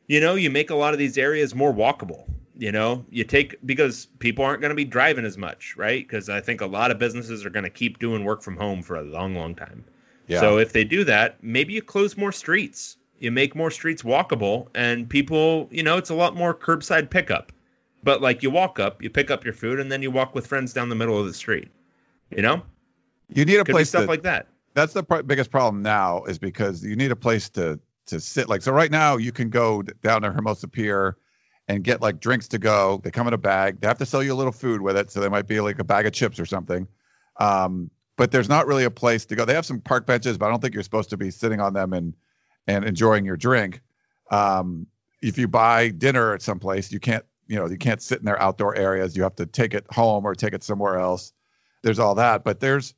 you 0.07 0.19
know, 0.19 0.35
you 0.35 0.49
make 0.49 0.69
a 0.71 0.75
lot 0.75 0.91
of 0.93 0.99
these 0.99 1.17
areas 1.17 1.55
more 1.55 1.73
walkable. 1.73 2.25
You 2.57 2.71
know, 2.71 3.05
you 3.09 3.23
take 3.23 3.55
because 3.65 4.07
people 4.19 4.43
aren't 4.43 4.59
going 4.61 4.69
to 4.71 4.75
be 4.75 4.83
driving 4.83 5.25
as 5.25 5.37
much, 5.37 5.75
right? 5.77 6.05
Because 6.05 6.27
I 6.29 6.41
think 6.41 6.61
a 6.61 6.65
lot 6.65 6.91
of 6.91 6.99
businesses 6.99 7.45
are 7.45 7.49
going 7.49 7.63
to 7.63 7.69
keep 7.69 7.97
doing 7.97 8.23
work 8.25 8.43
from 8.43 8.57
home 8.57 8.83
for 8.83 8.97
a 8.97 9.01
long, 9.01 9.35
long 9.35 9.55
time. 9.55 9.85
Yeah. 10.27 10.39
So 10.39 10.57
if 10.57 10.73
they 10.73 10.83
do 10.83 11.03
that, 11.05 11.43
maybe 11.43 11.73
you 11.73 11.81
close 11.81 12.15
more 12.17 12.31
streets. 12.31 12.97
You 13.19 13.31
make 13.31 13.55
more 13.55 13.69
streets 13.69 14.01
walkable, 14.01 14.67
and 14.73 15.07
people, 15.07 15.67
you 15.71 15.83
know, 15.83 15.97
it's 15.97 16.09
a 16.09 16.15
lot 16.15 16.35
more 16.35 16.55
curbside 16.55 17.11
pickup. 17.11 17.51
But 18.03 18.21
like 18.21 18.41
you 18.41 18.49
walk 18.49 18.79
up, 18.79 19.03
you 19.03 19.11
pick 19.11 19.29
up 19.29 19.43
your 19.43 19.53
food, 19.53 19.79
and 19.79 19.91
then 19.91 20.01
you 20.01 20.09
walk 20.09 20.33
with 20.33 20.47
friends 20.47 20.73
down 20.73 20.89
the 20.89 20.95
middle 20.95 21.19
of 21.19 21.27
the 21.27 21.33
street. 21.33 21.69
You 22.31 22.41
know, 22.41 22.63
you 23.33 23.45
need 23.45 23.57
a 23.57 23.63
could 23.63 23.73
place 23.73 23.89
stuff 23.89 24.03
to, 24.03 24.07
like 24.07 24.23
that. 24.23 24.47
that's 24.73 24.93
the 24.93 25.03
pr- 25.03 25.21
biggest 25.21 25.51
problem 25.51 25.81
now 25.83 26.23
is 26.23 26.39
because 26.39 26.83
you 26.83 26.95
need 26.95 27.11
a 27.11 27.15
place 27.15 27.49
to 27.49 27.79
to 28.07 28.19
sit 28.19 28.49
like 28.49 28.61
so 28.61 28.71
right 28.71 28.91
now 28.91 29.17
you 29.17 29.31
can 29.31 29.49
go 29.49 29.81
down 29.81 30.21
to 30.23 30.31
hermosa 30.31 30.67
pier 30.67 31.17
and 31.67 31.83
get 31.83 32.01
like 32.01 32.19
drinks 32.19 32.47
to 32.47 32.57
go 32.57 32.99
they 33.03 33.11
come 33.11 33.27
in 33.27 33.33
a 33.33 33.37
bag 33.37 33.79
they 33.79 33.87
have 33.87 33.97
to 33.97 34.05
sell 34.05 34.23
you 34.23 34.33
a 34.33 34.35
little 34.35 34.51
food 34.51 34.81
with 34.81 34.97
it 34.97 35.11
so 35.11 35.19
they 35.19 35.29
might 35.29 35.47
be 35.47 35.61
like 35.61 35.77
a 35.79 35.83
bag 35.83 36.05
of 36.05 36.13
chips 36.13 36.39
or 36.39 36.45
something 36.45 36.87
um, 37.37 37.89
but 38.21 38.29
there's 38.29 38.47
not 38.47 38.67
really 38.67 38.83
a 38.83 38.91
place 38.91 39.25
to 39.25 39.35
go. 39.35 39.45
They 39.45 39.55
have 39.55 39.65
some 39.65 39.81
park 39.81 40.05
benches 40.05 40.37
but 40.37 40.45
i 40.45 40.49
don't 40.49 40.61
think 40.61 40.75
you're 40.75 40.83
supposed 40.83 41.09
to 41.09 41.17
be 41.17 41.31
sitting 41.31 41.59
on 41.59 41.73
them 41.73 41.91
and 41.91 42.13
and 42.67 42.85
enjoying 42.85 43.25
your 43.25 43.35
drink. 43.35 43.81
Um, 44.29 44.85
if 45.23 45.39
you 45.39 45.47
buy 45.47 45.89
dinner 45.89 46.35
at 46.35 46.43
some 46.43 46.59
place 46.59 46.91
you 46.91 46.99
can't 46.99 47.25
you 47.47 47.55
know 47.55 47.67
you 47.67 47.79
can't 47.79 47.99
sit 47.99 48.19
in 48.19 48.25
their 48.25 48.39
outdoor 48.39 48.75
areas. 48.75 49.17
You 49.17 49.23
have 49.23 49.37
to 49.37 49.47
take 49.47 49.73
it 49.73 49.87
home 49.91 50.23
or 50.23 50.35
take 50.35 50.53
it 50.53 50.63
somewhere 50.63 50.99
else. 50.99 51.33
There's 51.81 51.97
all 51.97 52.13
that 52.13 52.43
but 52.43 52.59
there's 52.59 52.93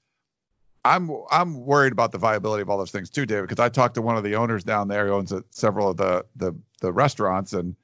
I'm 0.83 1.09
I'm 1.31 1.65
worried 1.65 1.93
about 1.93 2.11
the 2.11 2.17
viability 2.17 2.61
of 2.61 2.69
all 2.69 2.77
those 2.77 2.91
things 2.91 3.09
too, 3.09 3.25
David, 3.25 3.47
because 3.47 3.63
I 3.63 3.69
talked 3.69 3.95
to 3.95 4.01
one 4.01 4.17
of 4.17 4.25
the 4.25 4.35
owners 4.35 4.65
down 4.65 4.89
there 4.89 5.07
who 5.07 5.13
owns 5.13 5.31
a, 5.31 5.41
several 5.51 5.91
of 5.91 5.95
the, 5.95 6.25
the 6.35 6.53
the 6.81 6.91
restaurants, 6.91 7.53
and 7.53 7.77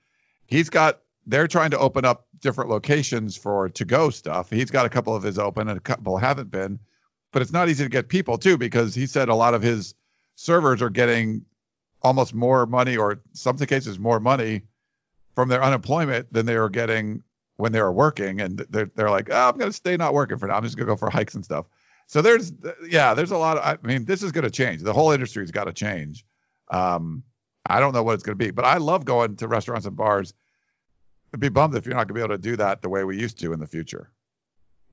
he's 0.45 0.69
got 0.69 0.99
they're 1.25 1.47
trying 1.47 1.71
to 1.71 1.79
open 1.79 2.03
up 2.03 2.27
different 2.41 2.69
locations 2.69 3.37
for 3.37 3.69
to 3.69 3.85
go 3.85 4.09
stuff. 4.09 4.49
He's 4.49 4.71
got 4.71 4.85
a 4.85 4.89
couple 4.89 5.15
of 5.15 5.23
his 5.23 5.39
open 5.39 5.69
and 5.69 5.77
a 5.77 5.81
couple 5.81 6.17
haven't 6.17 6.51
been, 6.51 6.79
but 7.31 7.41
it's 7.41 7.51
not 7.51 7.69
easy 7.69 7.83
to 7.83 7.89
get 7.89 8.09
people 8.09 8.37
too 8.37 8.57
because 8.57 8.95
he 8.95 9.05
said 9.05 9.29
a 9.29 9.35
lot 9.35 9.53
of 9.53 9.61
his 9.61 9.93
servers 10.35 10.81
are 10.81 10.89
getting 10.89 11.45
almost 12.01 12.33
more 12.33 12.65
money 12.65 12.95
or 12.97 13.21
some 13.33 13.57
cases 13.57 13.99
more 13.99 14.19
money 14.19 14.61
from 15.35 15.49
their 15.49 15.63
unemployment 15.63 16.31
than 16.31 16.45
they 16.45 16.57
were 16.57 16.69
getting 16.69 17.23
when 17.57 17.71
they 17.71 17.81
were 17.81 17.91
working, 17.91 18.39
and 18.39 18.65
they're 18.69 18.89
they're 18.95 19.09
like, 19.09 19.29
oh, 19.29 19.49
I'm 19.49 19.57
gonna 19.57 19.73
stay 19.73 19.97
not 19.97 20.13
working 20.13 20.37
for 20.37 20.47
now. 20.47 20.55
I'm 20.55 20.63
just 20.63 20.77
gonna 20.77 20.87
go 20.87 20.95
for 20.95 21.09
hikes 21.09 21.35
and 21.35 21.43
stuff. 21.43 21.65
So 22.09 22.23
there's, 22.23 22.51
yeah, 22.87 23.13
there's 23.13 23.29
a 23.29 23.37
lot 23.37 23.57
of, 23.57 23.63
I 23.63 23.87
mean, 23.87 24.05
this 24.05 24.23
is 24.23 24.31
going 24.31 24.43
to 24.43 24.49
change. 24.49 24.81
The 24.81 24.93
whole 24.93 25.11
industry's 25.11 25.51
got 25.51 25.65
to 25.65 25.73
change. 25.73 26.25
Um, 26.71 27.21
I 27.67 27.79
don't 27.79 27.93
know 27.93 28.01
what 28.01 28.15
it's 28.15 28.23
going 28.23 28.35
to 28.35 28.43
be, 28.43 28.49
but 28.49 28.65
I 28.65 28.77
love 28.77 29.05
going 29.05 29.35
to 29.35 29.47
restaurants 29.47 29.85
and 29.85 29.95
bars. 29.95 30.33
I'd 31.35 31.39
be 31.39 31.49
bummed 31.49 31.75
if 31.75 31.85
you're 31.85 31.93
not 31.93 32.07
going 32.07 32.07
to 32.07 32.13
be 32.15 32.21
able 32.21 32.29
to 32.29 32.41
do 32.41 32.55
that 32.55 32.81
the 32.81 32.89
way 32.89 33.03
we 33.03 33.19
used 33.19 33.37
to 33.41 33.53
in 33.53 33.59
the 33.59 33.67
future. 33.67 34.09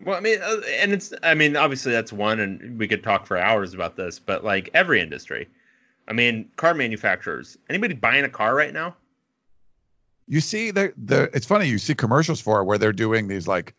Well, 0.05 0.17
I 0.17 0.21
mean, 0.21 0.41
uh, 0.43 0.61
and 0.79 0.93
it's, 0.93 1.13
I 1.23 1.35
mean, 1.35 1.57
obviously 1.57 1.93
that's 1.93 2.13
one, 2.13 2.39
and 2.39 2.79
we 2.79 2.87
could 2.87 3.03
talk 3.03 3.27
for 3.27 3.37
hours 3.37 3.75
about 3.75 3.97
this, 3.97 4.19
but 4.19 4.45
like 4.45 4.69
every 4.75 5.01
industry, 5.01 5.49
I 6.07 6.13
mean, 6.13 6.51
car 6.57 6.75
manufacturers, 6.75 7.57
anybody 7.71 7.95
buying 7.95 8.25
a 8.25 8.29
car 8.29 8.55
right 8.55 8.73
now? 8.73 8.95
You 10.29 10.41
see, 10.41 10.71
the 10.71 10.93
the 10.97 11.31
it's 11.33 11.47
funny. 11.47 11.67
You 11.69 11.79
see 11.79 11.95
commercials 11.95 12.41
for 12.41 12.61
it 12.61 12.65
where 12.65 12.79
they're 12.79 12.93
doing 12.93 13.27
these 13.27 13.49
like, 13.49 13.75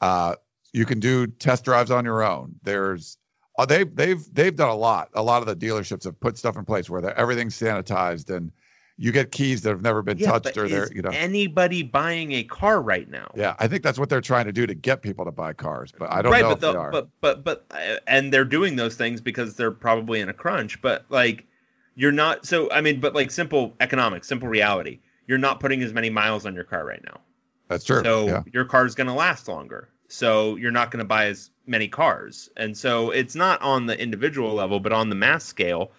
uh, 0.00 0.34
you 0.72 0.84
can 0.84 1.00
do 1.00 1.26
test 1.26 1.64
drives 1.64 1.90
on 1.90 2.04
your 2.04 2.22
own. 2.22 2.54
There's, 2.62 3.16
uh, 3.58 3.66
they've, 3.66 3.94
they've 3.94 4.22
they've 4.34 4.54
done 4.54 4.70
a 4.70 4.74
lot. 4.74 5.08
A 5.14 5.22
lot 5.22 5.42
of 5.42 5.46
the 5.46 5.66
dealerships 5.66 6.04
have 6.04 6.18
put 6.20 6.36
stuff 6.36 6.56
in 6.56 6.64
place 6.64 6.90
where 6.90 7.18
everything's 7.18 7.58
sanitized 7.58 8.34
and 8.34 8.52
you 8.96 9.12
get 9.12 9.32
keys 9.32 9.62
that 9.62 9.70
have 9.70 9.82
never 9.82 10.02
been 10.02 10.18
touched 10.18 10.44
but 10.44 10.56
or 10.56 10.68
they're, 10.68 10.84
is 10.84 10.92
you 10.92 11.02
know. 11.02 11.10
anybody 11.10 11.82
buying 11.82 12.32
a 12.32 12.44
car 12.44 12.80
right 12.80 13.08
now? 13.10 13.30
Yeah, 13.34 13.54
I 13.58 13.68
think 13.68 13.82
that's 13.82 13.98
what 13.98 14.08
they're 14.08 14.20
trying 14.20 14.46
to 14.46 14.52
do 14.52 14.66
to 14.66 14.74
get 14.74 15.02
people 15.02 15.24
to 15.24 15.32
buy 15.32 15.52
cars, 15.52 15.92
but 15.96 16.10
I 16.10 16.22
don't 16.22 16.32
right, 16.32 16.42
know 16.42 16.50
but 16.50 16.60
the, 16.60 16.72
they 16.72 16.78
are. 16.78 16.90
but 16.90 17.08
but 17.20 17.44
but 17.44 17.66
uh, 17.70 17.96
and 18.06 18.32
they're 18.32 18.44
doing 18.44 18.76
those 18.76 18.94
things 18.96 19.20
because 19.20 19.56
they're 19.56 19.70
probably 19.70 20.20
in 20.20 20.28
a 20.28 20.34
crunch. 20.34 20.80
But 20.82 21.04
like, 21.08 21.46
you're 21.94 22.12
not 22.12 22.46
so 22.46 22.70
I 22.70 22.80
mean, 22.80 23.00
but 23.00 23.14
like 23.14 23.30
simple 23.30 23.74
economics, 23.80 24.28
simple 24.28 24.48
reality. 24.48 25.00
You're 25.26 25.38
not 25.38 25.60
putting 25.60 25.82
as 25.82 25.92
many 25.92 26.10
miles 26.10 26.46
on 26.46 26.54
your 26.54 26.64
car 26.64 26.84
right 26.84 27.02
now. 27.04 27.20
That's 27.68 27.84
true. 27.84 28.02
So 28.02 28.26
yeah. 28.26 28.42
your 28.52 28.64
car's 28.64 28.94
going 28.94 29.06
to 29.06 29.14
last 29.14 29.48
longer. 29.48 29.88
So 30.08 30.56
you're 30.56 30.72
not 30.72 30.90
going 30.90 30.98
to 30.98 31.06
buy 31.06 31.26
as 31.26 31.50
many 31.66 31.88
cars. 31.88 32.50
And 32.56 32.76
so 32.76 33.10
it's 33.10 33.34
not 33.34 33.62
on 33.62 33.86
the 33.86 33.98
individual 33.98 34.52
level, 34.52 34.78
but 34.78 34.92
on 34.92 35.08
the 35.08 35.14
mass 35.14 35.44
scale, 35.44 35.92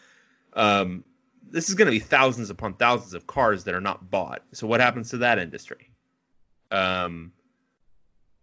um, 0.53 1.03
this 1.53 1.69
is 1.69 1.75
going 1.75 1.85
to 1.85 1.91
be 1.91 1.99
thousands 1.99 2.49
upon 2.49 2.73
thousands 2.73 3.13
of 3.13 3.27
cars 3.27 3.63
that 3.63 3.75
are 3.75 3.79
not 3.81 4.09
bought. 4.09 4.41
So 4.53 4.65
what 4.65 4.81
happens 4.81 5.11
to 5.11 5.17
that 5.19 5.37
industry? 5.37 5.91
Um, 6.71 7.31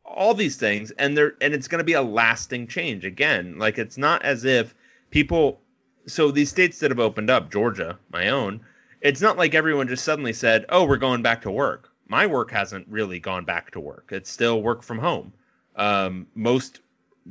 all 0.04 0.32
these 0.32 0.56
things, 0.56 0.92
and 0.92 1.16
there, 1.16 1.34
and 1.40 1.52
it's 1.52 1.66
going 1.66 1.80
to 1.80 1.84
be 1.84 1.94
a 1.94 2.02
lasting 2.02 2.68
change. 2.68 3.04
Again, 3.04 3.58
like 3.58 3.78
it's 3.78 3.98
not 3.98 4.22
as 4.22 4.44
if 4.44 4.74
people. 5.10 5.60
So 6.06 6.30
these 6.30 6.50
states 6.50 6.78
that 6.78 6.92
have 6.92 7.00
opened 7.00 7.30
up, 7.30 7.50
Georgia, 7.50 7.98
my 8.12 8.28
own, 8.28 8.60
it's 9.00 9.20
not 9.20 9.36
like 9.36 9.54
everyone 9.54 9.88
just 9.88 10.04
suddenly 10.04 10.32
said, 10.32 10.64
"Oh, 10.68 10.84
we're 10.84 10.96
going 10.96 11.22
back 11.22 11.42
to 11.42 11.50
work." 11.50 11.90
My 12.06 12.26
work 12.26 12.52
hasn't 12.52 12.86
really 12.88 13.18
gone 13.18 13.44
back 13.44 13.72
to 13.72 13.80
work. 13.80 14.10
It's 14.12 14.30
still 14.30 14.62
work 14.62 14.84
from 14.84 14.98
home. 14.98 15.32
Um, 15.74 16.28
most 16.36 16.80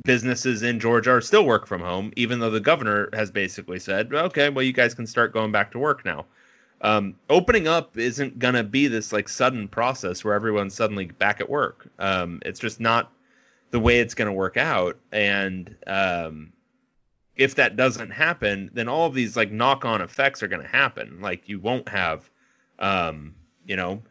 businesses 0.04 0.62
in 0.62 0.80
Georgia 0.80 1.12
are 1.12 1.20
still 1.20 1.44
work 1.44 1.66
from 1.66 1.80
home, 1.80 2.12
even 2.16 2.40
though 2.40 2.50
the 2.50 2.60
governor 2.60 3.08
has 3.12 3.30
basically 3.30 3.78
said, 3.78 4.12
"Okay, 4.12 4.48
well, 4.48 4.64
you 4.64 4.72
guys 4.72 4.94
can 4.94 5.06
start 5.06 5.32
going 5.32 5.52
back 5.52 5.72
to 5.72 5.78
work 5.78 6.04
now." 6.04 6.26
Um, 6.82 7.16
opening 7.28 7.68
up 7.68 7.98
isn't 7.98 8.38
gonna 8.38 8.64
be 8.64 8.86
this 8.86 9.12
like 9.12 9.28
sudden 9.28 9.68
process 9.68 10.24
where 10.24 10.34
everyone's 10.34 10.74
suddenly 10.74 11.06
back 11.06 11.40
at 11.40 11.50
work. 11.50 11.88
Um, 11.98 12.40
it's 12.44 12.60
just 12.60 12.80
not 12.80 13.12
the 13.70 13.80
way 13.80 14.00
it's 14.00 14.14
gonna 14.14 14.32
work 14.32 14.56
out, 14.56 14.98
and 15.12 15.76
um, 15.86 16.52
if 17.40 17.54
that 17.54 17.74
doesn't 17.74 18.10
happen, 18.10 18.70
then 18.74 18.86
all 18.86 19.06
of 19.06 19.14
these 19.14 19.34
like 19.34 19.50
knock-on 19.50 20.02
effects 20.02 20.42
are 20.42 20.48
going 20.48 20.60
to 20.60 20.68
happen. 20.68 21.22
Like 21.22 21.48
you 21.48 21.58
won't 21.58 21.88
have, 21.88 22.28
um, 22.78 23.34
you 23.64 23.76
know, 23.76 24.02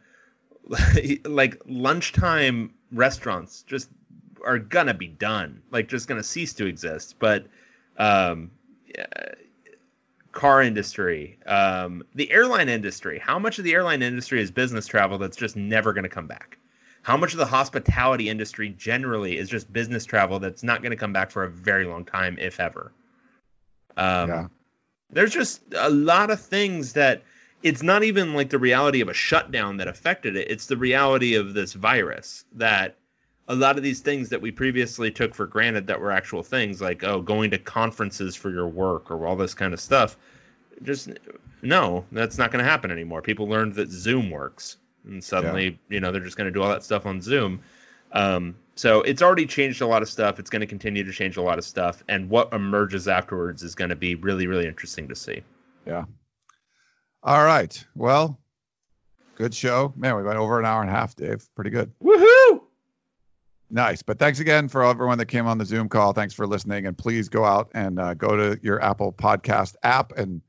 like 1.24 1.62
lunchtime 1.64 2.74
restaurants 2.90 3.62
just 3.62 3.88
are 4.44 4.58
gonna 4.58 4.94
be 4.94 5.08
done. 5.08 5.62
Like 5.70 5.88
just 5.88 6.08
gonna 6.08 6.22
cease 6.22 6.52
to 6.54 6.66
exist. 6.66 7.16
But 7.18 7.46
um, 7.98 8.50
yeah, 8.86 9.06
car 10.32 10.62
industry, 10.62 11.38
um, 11.46 12.02
the 12.14 12.30
airline 12.30 12.68
industry. 12.68 13.18
How 13.18 13.38
much 13.38 13.58
of 13.58 13.64
the 13.64 13.74
airline 13.74 14.02
industry 14.02 14.40
is 14.40 14.50
business 14.50 14.86
travel 14.86 15.18
that's 15.18 15.36
just 15.36 15.56
never 15.56 15.92
going 15.92 16.04
to 16.04 16.10
come 16.10 16.26
back? 16.26 16.58
How 17.02 17.16
much 17.16 17.32
of 17.32 17.38
the 17.38 17.46
hospitality 17.46 18.28
industry 18.28 18.70
generally 18.70 19.38
is 19.38 19.48
just 19.48 19.72
business 19.72 20.04
travel 20.04 20.38
that's 20.38 20.62
not 20.62 20.82
going 20.82 20.90
to 20.90 20.96
come 20.96 21.12
back 21.12 21.30
for 21.30 21.44
a 21.44 21.50
very 21.50 21.84
long 21.84 22.04
time, 22.04 22.36
if 22.38 22.60
ever? 22.60 22.92
Um, 23.96 24.28
Yeah. 24.28 24.46
There's 25.12 25.32
just 25.32 25.62
a 25.76 25.90
lot 25.90 26.30
of 26.30 26.40
things 26.40 26.92
that 26.92 27.24
it's 27.64 27.82
not 27.82 28.04
even 28.04 28.32
like 28.34 28.50
the 28.50 28.60
reality 28.60 29.00
of 29.00 29.08
a 29.08 29.14
shutdown 29.14 29.78
that 29.78 29.88
affected 29.88 30.36
it. 30.36 30.48
It's 30.48 30.66
the 30.66 30.76
reality 30.76 31.34
of 31.34 31.52
this 31.52 31.72
virus 31.72 32.44
that 32.52 32.96
a 33.50 33.56
lot 33.56 33.76
of 33.76 33.82
these 33.82 33.98
things 33.98 34.28
that 34.28 34.40
we 34.40 34.52
previously 34.52 35.10
took 35.10 35.34
for 35.34 35.44
granted 35.44 35.88
that 35.88 36.00
were 36.00 36.12
actual 36.12 36.44
things, 36.44 36.80
like 36.80 37.02
oh, 37.02 37.20
going 37.20 37.50
to 37.50 37.58
conferences 37.58 38.36
for 38.36 38.48
your 38.48 38.68
work 38.68 39.10
or 39.10 39.26
all 39.26 39.34
this 39.34 39.54
kind 39.54 39.74
of 39.74 39.80
stuff, 39.80 40.16
just 40.84 41.10
no, 41.60 42.04
that's 42.12 42.38
not 42.38 42.52
going 42.52 42.64
to 42.64 42.70
happen 42.70 42.92
anymore. 42.92 43.20
People 43.20 43.48
learned 43.48 43.74
that 43.74 43.90
Zoom 43.90 44.30
works, 44.30 44.76
and 45.04 45.22
suddenly, 45.22 45.80
you 45.88 45.98
know, 45.98 46.12
they're 46.12 46.20
just 46.20 46.36
going 46.36 46.46
to 46.46 46.52
do 46.52 46.62
all 46.62 46.68
that 46.68 46.84
stuff 46.84 47.06
on 47.06 47.20
Zoom. 47.20 47.60
Um, 48.12 48.54
so 48.76 49.02
it's 49.02 49.20
already 49.20 49.46
changed 49.46 49.82
a 49.82 49.86
lot 49.86 50.00
of 50.00 50.08
stuff. 50.08 50.38
It's 50.38 50.48
going 50.48 50.60
to 50.60 50.66
continue 50.66 51.02
to 51.02 51.12
change 51.12 51.36
a 51.36 51.42
lot 51.42 51.58
of 51.58 51.64
stuff, 51.64 52.04
and 52.08 52.30
what 52.30 52.52
emerges 52.54 53.08
afterwards 53.08 53.64
is 53.64 53.74
going 53.74 53.90
to 53.90 53.96
be 53.96 54.14
really, 54.14 54.46
really 54.46 54.68
interesting 54.68 55.08
to 55.08 55.16
see. 55.16 55.42
Yeah. 55.86 56.04
All 57.24 57.44
right. 57.44 57.84
Well, 57.96 58.38
good 59.34 59.52
show. 59.54 59.92
Man, 59.96 60.16
we 60.16 60.22
went 60.22 60.38
over 60.38 60.60
an 60.60 60.66
hour 60.66 60.82
and 60.82 60.88
a 60.88 60.92
half, 60.92 61.16
Dave. 61.16 61.44
Pretty 61.56 61.70
good. 61.70 61.90
Woohoo! 62.00 62.59
Nice. 63.70 64.02
But 64.02 64.18
thanks 64.18 64.40
again 64.40 64.68
for 64.68 64.84
everyone 64.84 65.18
that 65.18 65.26
came 65.26 65.46
on 65.46 65.58
the 65.58 65.64
Zoom 65.64 65.88
call. 65.88 66.12
Thanks 66.12 66.34
for 66.34 66.46
listening. 66.46 66.86
And 66.86 66.98
please 66.98 67.28
go 67.28 67.44
out 67.44 67.70
and 67.74 68.00
uh, 68.00 68.14
go 68.14 68.36
to 68.36 68.58
your 68.62 68.82
Apple 68.82 69.12
Podcast 69.12 69.76
app 69.84 70.12
and 70.18 70.42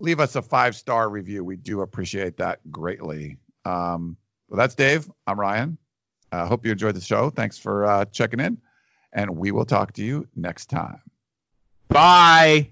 leave 0.00 0.20
us 0.20 0.36
a 0.36 0.42
five 0.42 0.76
star 0.76 1.08
review. 1.08 1.42
We 1.42 1.56
do 1.56 1.80
appreciate 1.80 2.36
that 2.36 2.60
greatly. 2.70 3.38
Um, 3.64 4.16
well, 4.48 4.58
that's 4.58 4.74
Dave. 4.74 5.10
I'm 5.26 5.40
Ryan. 5.40 5.78
I 6.30 6.40
uh, 6.40 6.46
hope 6.46 6.66
you 6.66 6.72
enjoyed 6.72 6.94
the 6.94 7.00
show. 7.00 7.30
Thanks 7.30 7.58
for 7.58 7.86
uh, 7.86 8.04
checking 8.06 8.40
in. 8.40 8.58
And 9.14 9.36
we 9.36 9.50
will 9.50 9.64
talk 9.64 9.92
to 9.94 10.02
you 10.02 10.28
next 10.36 10.66
time. 10.66 11.00
Bye. 11.88 12.70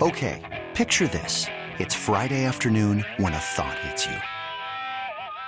Okay, 0.00 0.64
picture 0.74 1.08
this. 1.08 1.46
It's 1.78 1.94
Friday 1.94 2.44
afternoon 2.44 3.04
when 3.16 3.32
a 3.32 3.38
thought 3.38 3.78
hits 3.80 4.06
you. 4.06 4.16